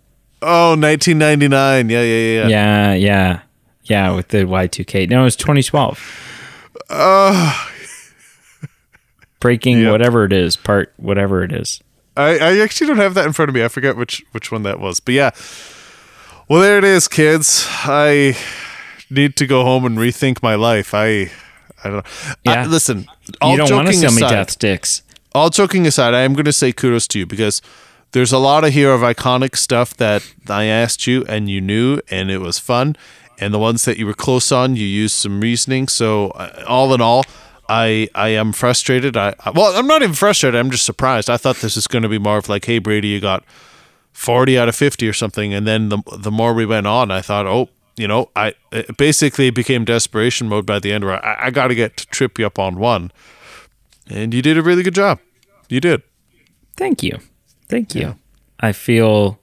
Oh, 0.42 0.72
1999. 0.72 1.90
Yeah, 1.90 2.02
yeah, 2.02 2.04
yeah. 2.04 2.48
yeah. 2.48 2.48
yeah, 2.48 2.94
yeah, 2.96 3.42
yeah, 3.84 4.16
with 4.16 4.30
the 4.30 4.40
Y2K. 4.40 5.10
No, 5.10 5.22
it 5.22 5.24
was 5.26 5.36
2012. 5.36 6.78
Uh. 6.90 7.68
Breaking 9.40 9.82
Yep. 9.82 9.92
whatever 9.92 10.24
it 10.26 10.34
is, 10.34 10.56
part 10.56 10.94
whatever 10.98 11.44
it 11.44 11.52
is. 11.52 11.82
I, 12.16 12.38
I 12.38 12.58
actually 12.60 12.88
don't 12.88 12.98
have 12.98 13.14
that 13.16 13.26
in 13.26 13.34
front 13.34 13.50
of 13.50 13.56
me. 13.56 13.64
I 13.64 13.70
forget 13.70 13.96
which 13.98 14.24
which 14.34 14.52
one 14.52 14.64
that 14.64 14.80
was. 14.80 15.00
But 15.00 15.14
yeah. 15.16 15.32
Well, 16.48 16.62
there 16.62 16.78
it 16.78 16.84
is, 16.84 17.08
kids. 17.08 17.66
I 17.70 18.38
need 19.10 19.36
to 19.38 19.48
go 19.48 19.64
home 19.64 19.86
and 19.86 19.98
rethink 19.98 20.44
my 20.44 20.56
life. 20.56 20.94
I 20.94 21.32
I 21.84 21.90
don't 21.90 21.94
know. 21.94 22.04
Yeah. 22.44 22.64
I, 22.64 22.66
listen, 22.66 23.08
all 23.42 23.52
you 23.52 23.58
don't 23.58 23.72
want 23.72 23.88
to 23.88 23.94
joking 23.94 24.10
sell 24.10 24.12
me 24.12 24.22
aside, 24.26 24.36
death 24.36 24.52
sticks. 24.52 25.02
all 25.34 25.50
joking 25.50 25.88
aside, 25.88 26.14
I 26.14 26.22
am 26.22 26.34
going 26.34 26.46
to 26.46 26.54
say 26.54 26.72
kudos 26.72 27.08
to 27.08 27.20
you 27.20 27.26
because 27.26 27.62
there's 28.12 28.32
a 28.32 28.38
lot 28.38 28.64
of 28.64 28.74
here 28.74 28.92
of 28.92 29.02
iconic 29.02 29.56
stuff 29.56 29.96
that 29.98 30.24
I 30.50 30.66
asked 30.66 31.08
you 31.08 31.24
and 31.28 31.50
you 31.50 31.62
knew, 31.62 32.00
and 32.10 32.30
it 32.32 32.40
was 32.40 32.60
fun. 32.60 32.96
And 33.40 33.54
the 33.54 33.60
ones 33.60 33.86
that 33.86 33.98
you 33.98 34.06
were 34.06 34.14
close 34.14 34.52
on, 34.52 34.76
you 34.76 34.86
used 34.86 35.16
some 35.16 35.42
reasoning. 35.42 35.88
So 35.88 36.30
uh, 36.32 36.64
all 36.68 36.94
in 36.94 37.02
all, 37.02 37.24
I 37.68 38.10
I 38.14 38.30
am 38.30 38.52
frustrated. 38.54 39.18
I 39.18 39.34
I- 39.46 39.50
well, 39.52 39.76
I'm 39.76 39.88
not 39.88 40.02
even 40.04 40.14
frustrated. 40.16 40.60
I'm 40.60 40.70
just 40.72 40.86
surprised. 40.86 41.30
I 41.30 41.38
thought 41.38 41.58
this 41.58 41.76
was 41.76 41.88
going 41.88 42.04
to 42.04 42.10
be 42.10 42.20
more 42.20 42.38
of 42.38 42.50
like, 42.50 42.66
hey 42.66 42.80
Brady, 42.80 43.08
you 43.08 43.20
got 43.20 43.44
40 44.14 44.60
out 44.60 44.68
of 44.70 44.76
50 44.76 45.08
or 45.08 45.14
something. 45.14 45.54
And 45.54 45.66
then 45.66 45.90
the 45.90 46.02
the 46.18 46.32
more 46.32 46.54
we 46.54 46.66
went 46.66 46.86
on, 46.86 47.10
I 47.12 47.22
thought, 47.22 47.48
oh, 47.48 47.70
you 47.98 48.08
know, 48.08 48.30
I 48.36 48.54
it 48.72 48.96
basically 48.98 49.50
became 49.50 49.86
desperation 49.86 50.48
mode 50.50 50.66
by 50.66 50.80
the 50.80 50.92
end 50.92 51.04
where 51.06 51.24
I, 51.26 51.48
I 51.48 51.50
got 51.50 51.68
to 51.70 51.76
get 51.76 51.98
to 51.98 52.08
trip 52.08 52.38
you 52.38 52.46
up 52.46 52.60
on 52.60 52.76
one. 52.76 53.12
And 54.08 54.34
you 54.34 54.42
did 54.42 54.58
a 54.58 54.62
really 54.62 54.84
good 54.84 54.96
job. 54.96 55.20
You 55.70 55.80
did. 55.80 56.04
Thank 56.76 57.02
you. 57.02 57.20
Thank 57.72 57.96
you. 57.96 58.16
I 58.60 58.72
feel 58.74 59.40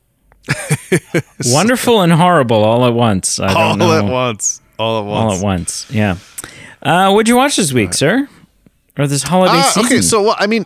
wonderful 1.46 2.02
and 2.02 2.12
horrible 2.12 2.62
all 2.62 2.86
at 2.86 2.94
once. 2.94 3.40
I 3.40 3.52
all 3.52 3.70
don't 3.76 3.78
know. 3.78 3.92
at 3.98 4.04
once. 4.04 4.60
All 4.78 5.00
at 5.02 5.06
All 5.12 5.26
once. 5.28 5.38
at 5.40 5.44
once. 5.44 5.90
Yeah. 5.90 6.16
Uh, 6.82 7.10
what'd 7.10 7.28
you 7.28 7.36
watch 7.36 7.56
this 7.56 7.72
week, 7.72 7.92
sir? 7.94 8.28
Or 8.96 9.06
this 9.06 9.22
holiday 9.24 9.54
Ah, 9.56 9.62
season? 9.74 9.86
okay, 9.86 10.00
so 10.02 10.22
well, 10.22 10.36
I 10.38 10.46
mean, 10.46 10.64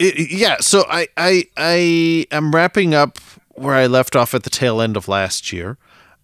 i- 0.00 0.04
i- 0.04 0.26
yeah. 0.30 0.56
So 0.60 0.84
I, 0.88 1.08
I, 1.16 1.44
I 1.56 2.26
am 2.30 2.52
wrapping 2.54 2.94
up 2.94 3.18
where 3.54 3.74
I 3.74 3.86
left 3.86 4.16
off 4.16 4.34
at 4.34 4.42
the 4.42 4.50
tail 4.50 4.80
end 4.80 4.96
of 4.96 5.08
last 5.08 5.52
year. 5.52 5.78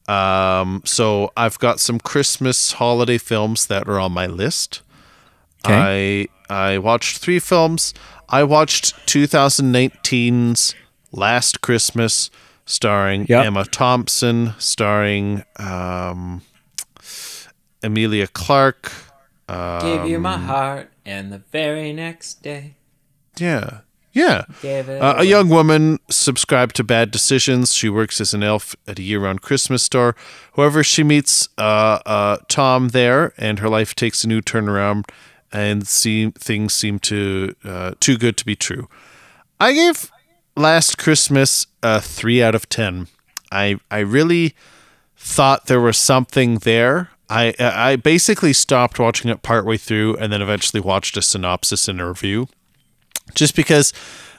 Um, 0.09 0.82
so 0.84 1.32
I've 1.36 1.59
got 1.59 1.80
some 1.80 1.98
Christmas 1.98 2.72
holiday 2.72 3.18
films 3.18 3.66
that 3.66 3.88
are 3.88 3.98
on 3.98 4.12
my 4.12 4.26
list. 4.26 4.82
Okay. 5.64 6.28
I 6.48 6.74
I 6.74 6.78
watched 6.78 7.18
three 7.18 7.38
films. 7.40 7.93
I 8.28 8.42
watched 8.44 8.94
2019's 9.06 10.74
Last 11.12 11.60
Christmas, 11.60 12.30
starring 12.64 13.26
Yep. 13.28 13.46
Emma 13.46 13.64
Thompson, 13.64 14.54
starring 14.58 15.44
um, 15.56 16.42
Emilia 17.82 18.26
Clarke. 18.26 18.92
Gave 19.48 20.06
you 20.06 20.18
my 20.18 20.36
heart, 20.38 20.90
and 21.04 21.32
the 21.32 21.38
very 21.52 21.92
next 21.92 22.42
day 22.42 22.74
Yeah, 23.38 23.80
yeah. 24.12 24.44
Uh, 25.00 25.14
a 25.18 25.24
young 25.24 25.48
woman 25.48 25.98
subscribed 26.10 26.74
to 26.76 26.84
bad 26.84 27.10
decisions. 27.10 27.72
She 27.74 27.88
works 27.88 28.20
as 28.20 28.34
an 28.34 28.42
elf 28.42 28.74
at 28.88 28.98
a 28.98 29.02
year-round 29.02 29.42
Christmas 29.42 29.82
store. 29.84 30.16
However, 30.56 30.82
she 30.82 31.04
meets 31.04 31.48
uh, 31.58 32.00
uh, 32.06 32.38
Tom 32.48 32.88
there, 32.88 33.32
and 33.38 33.58
her 33.60 33.68
life 33.68 33.94
takes 33.94 34.24
a 34.24 34.28
new 34.28 34.40
turnaround, 34.40 35.04
and 35.56 35.86
see, 35.86 36.30
things 36.30 36.74
seem 36.74 36.98
to 37.00 37.54
uh, 37.64 37.94
too 37.98 38.16
good 38.16 38.36
to 38.36 38.44
be 38.44 38.54
true. 38.54 38.88
I 39.58 39.72
gave 39.72 40.10
Last 40.54 40.98
Christmas 40.98 41.66
a 41.82 42.00
three 42.00 42.42
out 42.42 42.54
of 42.54 42.68
ten. 42.68 43.08
I 43.50 43.78
I 43.90 43.98
really 43.98 44.54
thought 45.16 45.66
there 45.66 45.80
was 45.80 45.98
something 45.98 46.58
there. 46.58 47.10
I 47.28 47.54
I 47.58 47.96
basically 47.96 48.52
stopped 48.52 48.98
watching 48.98 49.30
it 49.30 49.42
partway 49.42 49.76
through, 49.76 50.16
and 50.16 50.32
then 50.32 50.42
eventually 50.42 50.80
watched 50.80 51.16
a 51.16 51.22
synopsis 51.22 51.88
and 51.88 52.00
a 52.00 52.06
review 52.06 52.48
just 53.34 53.56
because 53.56 53.92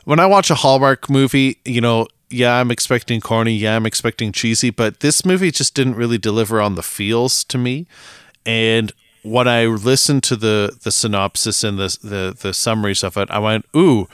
when 0.06 0.19
I 0.19 0.26
watch 0.26 0.49
a 0.49 0.56
Hallmark 0.56 1.10
movie, 1.10 1.57
you 1.65 1.81
know, 1.81 2.07
yeah, 2.30 2.60
I'm 2.60 2.72
expecting 2.72 3.22
corny, 3.22 3.53
yeah, 3.53 3.76
I'm 3.76 3.85
expecting 3.85 4.31
cheesy, 4.31 4.69
but 4.69 4.99
this 4.99 5.26
movie 5.26 5.52
just 5.52 5.73
didn't 5.73 5.95
really 5.95 6.18
deliver 6.18 6.61
on 6.61 6.76
the 6.76 6.84
feels 6.84 7.44
to 7.45 7.57
me. 7.57 7.88
And 8.45 8.94
when 9.23 9.48
I 9.48 9.65
listened 9.65 10.23
to 10.23 10.35
the 10.35 10.77
the 10.84 10.91
synopsis 10.91 11.64
and 11.64 11.77
the 11.77 11.98
the, 12.03 12.38
the 12.39 12.53
summaries 12.53 13.03
of 13.03 13.18
it, 13.18 13.30
I 13.31 13.39
went, 13.39 13.65
"Ooh, 13.76 14.07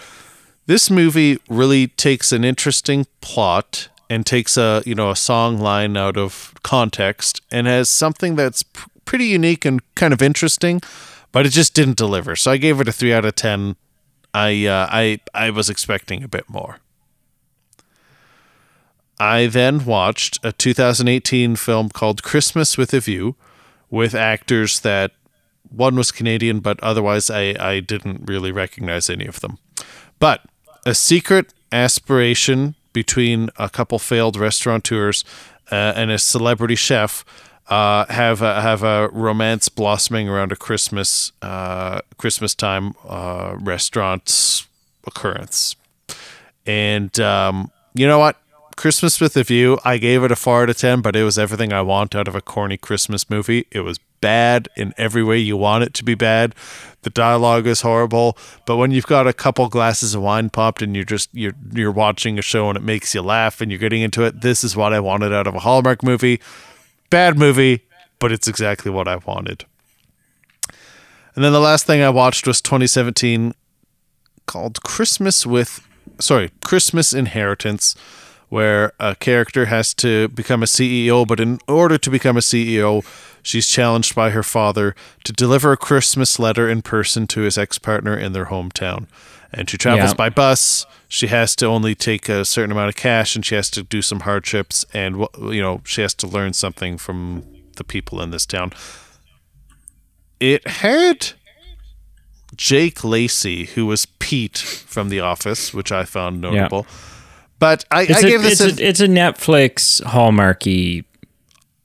this 0.66 0.90
movie 0.90 1.40
really 1.50 1.88
takes 1.88 2.32
an 2.32 2.44
interesting 2.44 3.06
plot 3.22 3.90
and 4.10 4.26
takes 4.26 4.58
a 4.58 4.84
you 4.86 4.96
know 4.96 5.10
a 5.10 5.16
song 5.16 5.60
line 5.60 5.98
out 5.98 6.18
of 6.18 6.54
context 6.64 7.42
and 7.52 7.68
has 7.68 7.90
something 7.90 8.36
that's 8.36 8.64
pr- 8.64 8.88
pretty 9.06 9.26
unique 9.26 9.66
and 9.66 9.82
kind 9.96 10.14
of 10.14 10.22
interesting, 10.22 10.82
but 11.32 11.46
it 11.46 11.50
just 11.50 11.74
didn't 11.74 11.98
deliver. 11.98 12.36
So 12.36 12.52
I 12.52 12.58
gave 12.58 12.80
it 12.80 12.88
a 12.88 12.92
three 12.92 13.14
out 13.14 13.26
of 13.26 13.36
ten. 13.36 13.76
I 14.34 14.66
uh, 14.66 14.88
I 14.90 15.20
I 15.34 15.50
was 15.50 15.70
expecting 15.70 16.24
a 16.24 16.28
bit 16.28 16.50
more. 16.50 16.80
I 19.20 19.46
then 19.48 19.86
watched 19.86 20.40
a 20.44 20.52
2018 20.52 21.56
film 21.56 21.90
called 21.90 22.24
Christmas 22.24 22.78
with 22.78 22.94
a 22.94 23.00
View, 23.00 23.36
with 23.94 24.16
actors 24.16 24.80
that 24.80 25.12
one 25.70 25.96
was 25.96 26.12
Canadian, 26.12 26.62
but 26.62 26.80
otherwise 26.82 27.30
I, 27.30 27.56
I 27.60 27.80
didn't 27.80 28.28
really 28.28 28.52
recognize 28.52 29.08
any 29.08 29.28
of 29.28 29.40
them. 29.42 29.60
But 30.18 30.42
a 30.84 30.96
secret 30.96 31.54
aspiration 31.72 32.74
between 32.92 33.52
a 33.56 33.70
couple 33.70 34.00
failed 34.00 34.36
restaurateurs 34.36 35.24
uh, 35.72 35.94
and 35.96 36.10
a 36.10 36.18
celebrity 36.18 36.74
chef 36.74 37.24
uh, 37.70 38.08
have 38.10 38.42
a, 38.42 38.62
have 38.62 38.82
a 38.82 39.10
romance 39.10 39.70
blossoming 39.70 40.28
around 40.28 40.52
a 40.52 40.56
Christmas 40.56 41.32
uh, 41.44 42.02
Christmas 42.18 42.56
time 42.56 42.96
uh, 43.08 43.56
restaurant 43.60 44.66
occurrence. 45.06 45.76
And 46.66 47.18
um, 47.20 47.70
you 47.94 48.08
know 48.08 48.18
what? 48.18 48.38
Christmas 48.76 49.20
with 49.20 49.36
a 49.38 49.44
View, 49.44 49.80
I 49.84 49.98
gave 49.98 50.24
it 50.24 50.32
a 50.32 50.36
4 50.36 50.64
out 50.64 50.70
of 50.70 50.78
10, 50.78 51.02
but 51.02 51.16
it 51.16 51.24
was 51.24 51.38
everything 51.38 51.74
I 51.74 51.82
want 51.82 52.16
out 52.16 52.28
of 52.28 52.36
a 52.36 52.42
corny 52.42 52.78
Christmas 52.78 53.30
movie. 53.30 53.68
It 53.72 53.82
was 53.82 54.00
bad 54.22 54.70
in 54.78 54.94
every 54.98 55.24
way 55.24 55.38
you 55.38 55.58
want 55.58 55.84
it 55.84 55.94
to 55.96 56.04
be 56.04 56.16
bad. 56.16 56.56
The 57.02 57.10
dialogue 57.10 57.68
is 57.68 57.82
horrible, 57.82 58.38
but 58.66 58.78
when 58.78 58.92
you've 58.92 59.06
got 59.06 59.28
a 59.28 59.34
couple 59.34 59.68
glasses 59.68 60.16
of 60.16 60.22
wine 60.22 60.50
popped 60.50 60.82
and 60.82 60.96
you're 60.96 61.04
just 61.04 61.30
you're 61.34 61.56
you're 61.74 61.92
watching 61.92 62.40
a 62.40 62.42
show 62.42 62.70
and 62.70 62.78
it 62.78 62.84
makes 62.84 63.14
you 63.14 63.22
laugh 63.22 63.60
and 63.60 63.70
you're 63.70 63.80
getting 63.80 64.02
into 64.02 64.24
it, 64.24 64.42
this 64.42 64.64
is 64.64 64.76
what 64.76 64.94
I 64.94 65.02
wanted 65.02 65.34
out 65.34 65.48
of 65.48 65.56
a 65.56 65.60
Hallmark 65.60 66.04
movie. 66.04 66.40
Bad 67.10 67.38
movie, 67.38 67.82
but 68.20 68.32
it's 68.32 68.48
exactly 68.48 68.90
what 68.90 69.08
I 69.08 69.18
wanted. 69.18 69.66
And 71.36 71.44
then 71.44 71.52
the 71.52 71.60
last 71.60 71.86
thing 71.86 72.02
I 72.02 72.10
watched 72.10 72.48
was 72.48 72.62
2017 72.62 73.54
called 74.46 74.82
Christmas 74.84 75.46
with 75.46 75.86
sorry, 76.20 76.52
Christmas 76.64 77.14
Inheritance, 77.14 77.96
where 78.54 78.92
a 79.00 79.16
character 79.16 79.66
has 79.66 79.96
to 79.96 80.28
become 80.28 80.62
a 80.62 80.68
CEO, 80.68 81.26
but 81.26 81.40
in 81.40 81.58
order 81.68 81.98
to 81.98 82.10
become 82.12 82.38
a 82.38 82.40
CEO, 82.40 83.04
she's 83.42 83.68
challenged 83.68 84.14
by 84.14 84.30
her 84.30 84.44
father 84.44 84.94
to 85.24 85.34
deliver 85.34 85.72
a 85.72 85.78
Christmas 85.78 86.38
letter 86.38 86.70
in 86.70 86.84
person 86.84 87.26
to 87.26 87.42
his 87.42 87.58
ex-partner 87.58 88.16
in 88.16 88.32
their 88.34 88.46
hometown. 88.46 89.08
And 89.52 89.68
she 89.68 89.78
travels 89.80 90.12
Yeah. 90.12 90.14
by 90.26 90.30
bus. 90.30 90.86
She 91.08 91.28
has 91.28 91.56
to 91.56 91.66
only 91.66 91.96
take 91.96 92.30
a 92.30 92.46
certain 92.46 92.72
amount 92.72 92.90
of 92.90 92.96
cash 92.96 93.36
and 93.36 93.44
she 93.44 93.56
has 93.56 93.72
to 93.72 93.82
do 93.82 94.04
some 94.04 94.20
hardships 94.20 94.86
and 94.94 95.26
you 95.42 95.62
know, 95.62 95.82
she 95.84 96.02
has 96.02 96.14
to 96.16 96.28
learn 96.28 96.54
something 96.54 97.00
from 97.00 97.44
the 97.78 97.84
people 97.84 98.22
in 98.22 98.30
this 98.30 98.46
town. 98.46 98.72
It 100.40 100.68
had 100.68 101.32
Jake 102.56 103.04
Lacy, 103.04 103.66
who 103.74 103.88
was 103.88 104.06
Pete 104.20 104.60
from 104.60 105.10
The 105.10 105.22
Office, 105.22 105.74
which 105.74 105.92
I 105.92 106.04
found 106.06 106.40
notable. 106.42 106.86
But 107.64 107.86
I, 107.92 108.04
gave 108.06 108.42
a, 108.42 108.44
this 108.44 108.60
it's, 108.60 108.78
a, 108.78 108.84
a, 108.84 108.88
it's 108.90 109.00
a 109.00 109.08
Netflix 109.08 110.02
Hallmarky. 110.04 111.06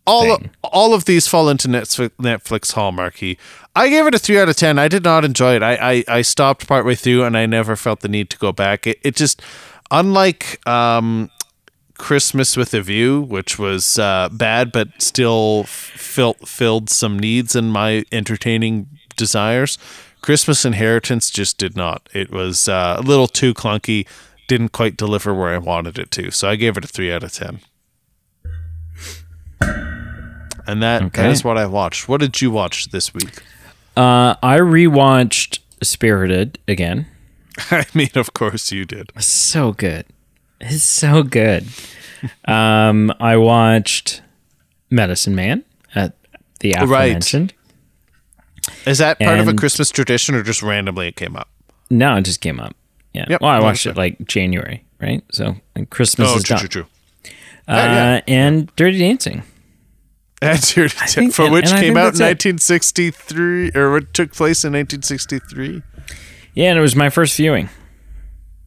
all 0.08 0.38
thing. 0.38 0.50
all 0.64 0.92
of 0.92 1.04
these 1.04 1.28
fall 1.28 1.48
into 1.48 1.68
Netflix, 1.68 2.10
Netflix 2.18 2.74
Hallmarky. 2.74 3.38
I 3.76 3.88
gave 3.88 4.04
it 4.06 4.12
a 4.12 4.18
three 4.18 4.40
out 4.40 4.48
of 4.48 4.56
ten. 4.56 4.76
I 4.76 4.88
did 4.88 5.04
not 5.04 5.24
enjoy 5.24 5.54
it. 5.54 5.62
I, 5.62 5.74
I, 5.76 6.04
I 6.08 6.22
stopped 6.22 6.66
partway 6.66 6.96
through 6.96 7.22
and 7.22 7.36
I 7.36 7.46
never 7.46 7.76
felt 7.76 8.00
the 8.00 8.08
need 8.08 8.28
to 8.30 8.38
go 8.38 8.50
back. 8.50 8.88
It, 8.88 8.98
it 9.04 9.14
just 9.14 9.40
unlike 9.92 10.66
um, 10.66 11.30
Christmas 11.96 12.56
with 12.56 12.74
a 12.74 12.82
View, 12.82 13.20
which 13.20 13.56
was 13.56 14.00
uh, 14.00 14.30
bad 14.32 14.72
but 14.72 14.88
still 15.00 15.62
filled 15.62 16.48
filled 16.48 16.90
some 16.90 17.16
needs 17.16 17.54
in 17.54 17.68
my 17.68 18.04
entertaining 18.10 18.88
desires. 19.16 19.78
Christmas 20.22 20.64
Inheritance 20.64 21.30
just 21.30 21.56
did 21.56 21.76
not. 21.76 22.08
It 22.12 22.32
was 22.32 22.68
uh, 22.68 22.96
a 22.98 23.02
little 23.02 23.28
too 23.28 23.54
clunky. 23.54 24.08
Didn't 24.48 24.70
quite 24.72 24.96
deliver 24.96 25.32
where 25.32 25.50
I 25.54 25.58
wanted 25.58 25.98
it 25.98 26.10
to. 26.12 26.30
So 26.32 26.48
I 26.48 26.56
gave 26.56 26.76
it 26.76 26.84
a 26.84 26.88
three 26.88 27.12
out 27.12 27.22
of 27.22 27.32
ten. 27.32 27.60
And 30.66 30.82
that, 30.82 31.02
Okay. 31.02 31.22
that 31.22 31.30
is 31.30 31.42
what 31.44 31.56
I 31.56 31.64
watched. 31.66 32.08
What 32.08 32.20
did 32.20 32.40
you 32.42 32.50
watch 32.50 32.90
this 32.90 33.14
week? 33.14 33.42
Uh, 33.96 34.34
I 34.42 34.58
rewatched 34.58 35.60
Spirited 35.82 36.58
again. 36.68 37.06
I 37.70 37.86
mean, 37.94 38.10
of 38.16 38.34
course 38.34 38.70
you 38.70 38.84
did. 38.84 39.10
So 39.18 39.72
good. 39.72 40.04
It's 40.60 40.82
so 40.82 41.22
good. 41.22 41.66
um, 42.44 43.12
I 43.20 43.36
watched 43.36 44.20
Medicine 44.90 45.34
Man 45.34 45.64
at 45.94 46.16
the 46.60 46.72
Right. 46.74 46.82
aforementioned. 46.82 47.54
Is 48.84 48.98
that 48.98 49.18
part 49.18 49.38
of 49.38 49.48
a 49.48 49.54
Christmas 49.54 49.90
tradition 49.90 50.34
or 50.34 50.42
just 50.42 50.62
randomly 50.62 51.08
it 51.08 51.16
came 51.16 51.36
up? 51.36 51.48
No, 51.90 52.16
it 52.16 52.22
just 52.26 52.40
came 52.42 52.60
up. 52.60 52.76
Yeah. 53.14 53.24
Yep, 53.28 53.40
well, 53.40 53.50
I 53.50 53.60
watched 53.60 53.86
it 53.86 53.96
like 53.96 54.26
January, 54.26 54.84
right? 55.00 55.22
So 55.32 55.56
and 55.74 55.88
Christmas 55.90 56.28
Oh, 56.30 56.36
is 56.36 56.42
true, 56.44 56.56
done. 56.56 56.60
true, 56.60 56.68
true. 56.68 56.86
Uh, 57.66 57.74
Yeah, 57.74 58.20
And 58.28 58.74
Dirty 58.76 58.98
Dancing. 58.98 59.42
And 60.40 60.60
Dirty 60.62 60.88
think- 61.06 61.32
for 61.34 61.44
and- 61.46 61.52
which 61.52 61.70
and 61.70 61.80
came 61.80 61.96
out 61.96 62.12
in 62.14 62.18
that's 62.18 62.20
it. 62.20 62.54
1963, 62.54 63.72
or 63.74 63.90
what 63.92 64.14
took 64.14 64.32
place 64.32 64.64
in 64.64 64.72
1963. 64.72 65.82
Yeah, 66.54 66.70
and 66.70 66.78
it 66.78 66.82
was 66.82 66.94
my 66.94 67.10
first 67.10 67.36
viewing. 67.36 67.68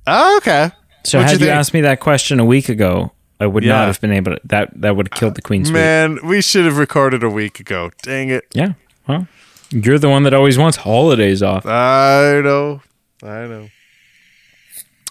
Oh, 0.08 0.38
okay. 0.38 0.72
So 1.06 1.18
What'd 1.20 1.32
had 1.32 1.40
you 1.42 1.48
you, 1.48 1.52
asked 1.54 1.74
me 1.74 1.82
that 1.82 2.00
question 2.00 2.40
a 2.40 2.46
week 2.46 2.68
ago, 2.70 3.12
I 3.40 3.48
would 3.48 3.64
Yeah. 3.64 3.74
not 3.74 3.88
have 3.88 4.02
been 4.02 4.12
able 4.12 4.34
to. 4.34 4.42
That 4.44 4.70
that 4.82 4.96
would 4.96 5.08
have 5.12 5.18
killed 5.20 5.36
the 5.36 5.42
Queen's. 5.42 5.72
Man, 5.72 6.20
we 6.24 6.42
should 6.42 6.66
have 6.66 6.78
recorded 6.78 7.24
a 7.24 7.30
week 7.30 7.60
ago. 7.60 7.90
Dang 8.04 8.30
it. 8.30 8.46
Yeah. 8.54 8.74
Well, 9.08 9.28
you're 9.72 9.98
the 9.98 10.10
one 10.10 10.24
that 10.24 10.34
always 10.34 10.58
wants 10.58 10.78
holidays 10.78 11.42
off. 11.42 11.66
I 11.66 12.42
know. 12.44 12.82
I 13.24 13.46
know. 13.48 13.70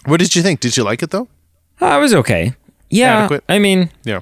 What 0.05 0.19
did 0.19 0.35
you 0.35 0.41
think? 0.41 0.59
Did 0.59 0.77
you 0.77 0.83
like 0.83 1.03
it 1.03 1.11
though? 1.11 1.27
Uh, 1.81 1.85
I 1.85 1.97
was 1.97 2.13
okay. 2.13 2.53
Yeah. 2.89 3.19
Adequate. 3.19 3.43
I 3.49 3.59
mean, 3.59 3.89
Yeah. 4.03 4.21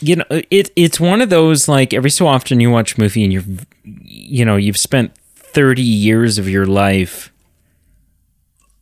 you 0.00 0.16
know, 0.16 0.24
it 0.30 0.70
it's 0.76 0.98
one 1.00 1.20
of 1.22 1.28
those 1.30 1.68
like 1.68 1.92
every 1.92 2.10
so 2.10 2.26
often 2.26 2.60
you 2.60 2.70
watch 2.70 2.96
a 2.96 3.00
movie 3.00 3.24
and 3.24 3.32
you've 3.32 3.66
you 3.84 4.44
know 4.44 4.56
you've 4.56 4.78
spent 4.78 5.12
thirty 5.34 5.82
years 5.82 6.38
of 6.38 6.48
your 6.48 6.66
life 6.66 7.32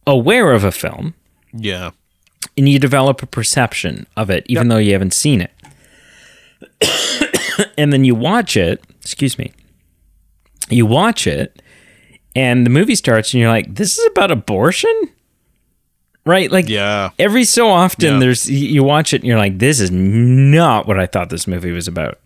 aware 0.07 0.53
of 0.53 0.65
a 0.65 0.73
film 0.73 1.15
Yeah. 1.53 1.91
and 2.59 2.69
you 2.69 2.79
develop 2.79 3.23
a 3.23 3.27
perception 3.27 4.07
of 4.17 4.29
it 4.31 4.45
even 4.49 4.69
though 4.69 4.79
you 4.79 4.93
haven't 4.93 5.15
seen 5.15 5.41
it. 5.41 5.51
and 7.79 7.93
then 7.93 8.05
you 8.05 8.15
watch 8.15 8.57
it, 8.57 8.83
excuse 9.01 9.39
me. 9.39 9.53
You 10.69 10.87
watch 10.87 11.27
it 11.27 11.61
and 12.37 12.65
the 12.67 12.71
movie 12.71 12.95
starts 12.95 13.33
and 13.33 13.41
you're 13.41 13.51
like 13.51 13.75
this 13.75 13.99
is 13.99 14.07
about 14.11 14.31
abortion? 14.31 14.93
Right? 16.27 16.51
Like 16.51 16.69
Yeah. 16.69 17.11
every 17.19 17.45
so 17.45 17.69
often 17.69 18.15
Yeah. 18.15 18.19
there's 18.19 18.49
you 18.51 18.83
watch 18.83 19.13
it 19.13 19.21
and 19.23 19.27
you're 19.27 19.39
like 19.39 19.59
this 19.59 19.79
is 19.81 19.91
not 19.91 20.87
what 20.87 20.99
I 20.99 21.07
thought 21.07 21.29
this 21.31 21.47
movie 21.47 21.71
was 21.73 21.87
about. 21.89 22.19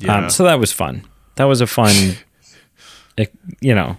Yeah. 0.00 0.16
Um, 0.18 0.30
so 0.30 0.44
that 0.44 0.60
was 0.60 0.72
fun. 0.72 1.02
That 1.36 1.44
was 1.44 1.60
a 1.60 1.66
fun 1.66 1.94
you 3.60 3.74
know, 3.74 3.96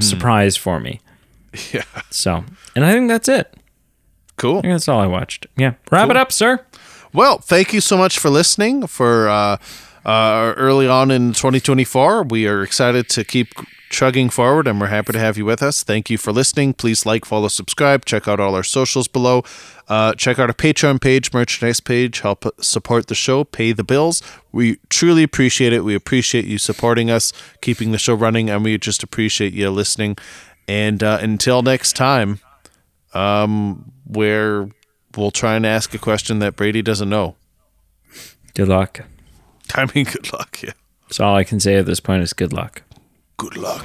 surprise 0.00 0.56
for 0.56 0.80
me. 0.80 1.00
Mm-hmm. 1.00 1.08
Yeah. 1.76 1.84
So, 2.08 2.44
and 2.74 2.82
I 2.82 2.92
think 2.92 3.08
that's 3.08 3.28
it. 3.28 3.52
Cool. 4.38 4.62
That's 4.62 4.88
all 4.88 5.00
I 5.00 5.06
watched. 5.06 5.46
Yeah. 5.58 5.74
Wrap 5.90 6.08
it 6.08 6.16
up, 6.16 6.32
sir. 6.32 6.64
Well, 7.12 7.38
thank 7.38 7.74
you 7.74 7.82
so 7.82 7.98
much 7.98 8.18
for 8.18 8.30
listening. 8.30 8.86
For 8.86 9.28
uh, 9.28 9.58
uh, 10.06 10.54
early 10.56 10.88
on 10.88 11.10
in 11.10 11.34
2024, 11.34 12.22
we 12.22 12.46
are 12.46 12.62
excited 12.62 13.10
to 13.10 13.22
keep 13.22 13.48
chugging 13.92 14.30
forward, 14.30 14.66
and 14.66 14.80
we're 14.80 14.88
happy 14.88 15.12
to 15.12 15.18
have 15.18 15.36
you 15.36 15.44
with 15.44 15.62
us. 15.62 15.84
Thank 15.84 16.10
you 16.10 16.18
for 16.18 16.32
listening. 16.32 16.72
Please 16.74 17.06
like, 17.06 17.24
follow, 17.24 17.48
subscribe. 17.48 18.04
Check 18.04 18.26
out 18.26 18.40
all 18.40 18.54
our 18.54 18.64
socials 18.64 19.06
below. 19.06 19.44
Uh, 19.86 20.14
check 20.14 20.38
out 20.38 20.48
our 20.48 20.54
Patreon 20.54 21.00
page, 21.00 21.32
merchandise 21.32 21.80
page. 21.80 22.20
Help 22.20 22.44
support 22.60 23.06
the 23.06 23.14
show, 23.14 23.44
pay 23.44 23.72
the 23.72 23.84
bills. 23.84 24.22
We 24.50 24.78
truly 24.88 25.22
appreciate 25.22 25.72
it. 25.72 25.84
We 25.84 25.94
appreciate 25.94 26.46
you 26.46 26.58
supporting 26.58 27.10
us, 27.10 27.32
keeping 27.60 27.92
the 27.92 27.98
show 27.98 28.14
running, 28.14 28.50
and 28.50 28.64
we 28.64 28.76
just 28.78 29.02
appreciate 29.02 29.52
you 29.52 29.70
listening. 29.70 30.16
And 30.66 31.02
uh, 31.02 31.18
until 31.20 31.62
next 31.62 31.94
time, 31.94 32.40
um, 33.14 33.92
where 34.04 34.68
we'll 35.16 35.30
try 35.30 35.54
and 35.54 35.66
ask 35.66 35.92
a 35.94 35.98
question 35.98 36.38
that 36.38 36.56
Brady 36.56 36.82
doesn't 36.82 37.10
know. 37.10 37.36
Good 38.54 38.68
luck. 38.68 39.04
I 39.74 39.86
mean, 39.94 40.06
good 40.06 40.32
luck. 40.32 40.62
Yeah. 40.62 40.72
That's 41.08 41.20
all 41.20 41.36
I 41.36 41.44
can 41.44 41.60
say 41.60 41.76
at 41.76 41.86
this 41.86 42.00
point 42.00 42.22
is 42.22 42.32
good 42.32 42.52
luck. 42.52 42.82
Good 43.42 43.56
luck. 43.56 43.82